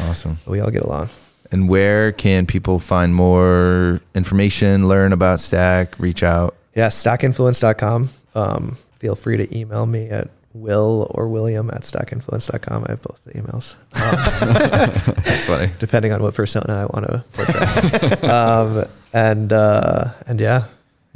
awesome 0.00 0.36
we 0.46 0.60
all 0.60 0.70
get 0.70 0.82
along. 0.82 1.08
And 1.50 1.68
where 1.68 2.12
can 2.12 2.44
people 2.46 2.78
find 2.78 3.14
more 3.14 4.00
information, 4.14 4.86
learn 4.86 5.12
about 5.12 5.40
Stack, 5.40 5.98
reach 5.98 6.22
out? 6.22 6.54
Yeah, 6.74 6.88
stackinfluence.com. 6.88 8.10
Um, 8.34 8.76
feel 8.98 9.16
free 9.16 9.36
to 9.38 9.56
email 9.58 9.86
me 9.86 10.10
at 10.10 10.28
will 10.52 11.06
or 11.14 11.28
william 11.28 11.70
at 11.70 11.82
stackinfluence.com. 11.82 12.84
I 12.86 12.90
have 12.90 13.02
both 13.02 13.20
the 13.24 13.32
emails. 13.32 13.76
Um, 13.98 15.14
That's 15.24 15.46
funny. 15.46 15.70
depending 15.78 16.12
on 16.12 16.22
what 16.22 16.34
persona 16.34 16.72
I 16.74 16.84
want 16.86 17.06
to 17.06 17.24
portray. 17.32 18.28
um, 18.28 18.84
and 19.12 19.52
uh, 19.52 20.12
and 20.26 20.40
yeah, 20.40 20.64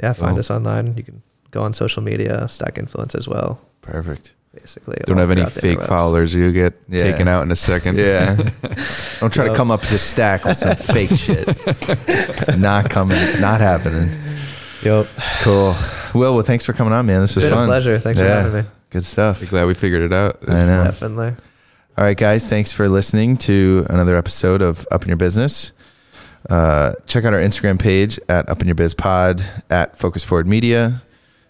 yeah, 0.01 0.13
find 0.13 0.31
Cool. 0.31 0.39
us 0.39 0.51
online. 0.51 0.95
You 0.97 1.03
can 1.03 1.21
go 1.53 1.63
on 1.63 1.71
social 1.71 2.01
media, 2.03 2.47
Stack 2.49 2.77
Influence 2.77 3.15
as 3.15 3.27
well. 3.27 3.59
Perfect. 3.81 4.33
Basically, 4.53 4.97
Don't 5.07 5.17
have 5.17 5.31
any 5.31 5.45
fake 5.45 5.81
followers. 5.81 6.33
You 6.33 6.51
get 6.51 6.73
Yeah. 6.87 7.01
taken 7.03 7.27
out 7.27 7.41
in 7.43 7.51
a 7.51 7.55
second. 7.55 7.97
Yeah. 7.97 8.35
Don't 9.19 9.33
try 9.33 9.47
to 9.47 9.55
come 9.55 9.71
up 9.71 9.81
to 9.81 9.97
Stack 9.97 10.45
with 10.45 10.57
some 10.57 10.75
fake 10.93 11.09
shit. 11.11 11.47
It's 11.47 12.57
not 12.57 12.89
coming, 12.89 13.17
not 13.41 13.61
happening. 13.61 14.09
Yep, 14.83 15.07
Cool. 15.41 15.75
Will, 16.13 16.35
well, 16.35 16.41
thanks 16.43 16.65
for 16.65 16.73
coming 16.73 16.93
on, 16.93 17.05
man. 17.07 17.21
This 17.21 17.35
was 17.35 17.45
been 17.45 17.53
fun. 17.53 17.63
a 17.63 17.67
pleasure. 17.67 17.97
Thanks 17.97 18.19
Yeah. 18.19 18.27
for 18.27 18.41
having 18.49 18.63
me. 18.63 18.69
Good 18.91 19.05
stuff. 19.05 19.49
Glad 19.49 19.65
we 19.65 19.73
figured 19.73 20.03
it 20.03 20.13
out. 20.13 20.37
I 20.47 20.65
know. 20.65 20.83
Definitely. 20.83 21.35
All 21.97 22.03
right, 22.03 22.17
guys. 22.17 22.47
Thanks 22.47 22.71
for 22.73 22.87
listening 22.89 23.37
to 23.37 23.85
another 23.89 24.15
episode 24.15 24.61
of 24.61 24.85
Up 24.91 25.01
in 25.01 25.07
Your 25.07 25.17
Business. 25.17 25.71
Uh, 26.49 26.93
check 27.07 27.23
out 27.25 27.33
our 27.33 27.39
Instagram 27.39 27.79
page 27.79 28.19
at 28.29 28.47
Up 28.49 28.61
in 28.61 28.67
Your 28.67 28.75
Biz 28.75 28.93
Pod 28.93 29.41
at 29.71 29.97
Focus 29.97 30.23
Forward 30.23 30.45
Media. 30.47 31.01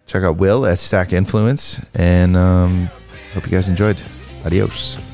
Check 0.06 0.24
out 0.24 0.38
Will 0.38 0.66
at 0.66 0.80
Stack 0.80 1.14
Influence, 1.14 1.82
and 1.96 2.36
um, 2.38 2.90
hope 3.34 3.46
you 3.46 3.52
guys 3.52 3.70
enjoyed. 3.70 4.02
Adios. 4.46 5.13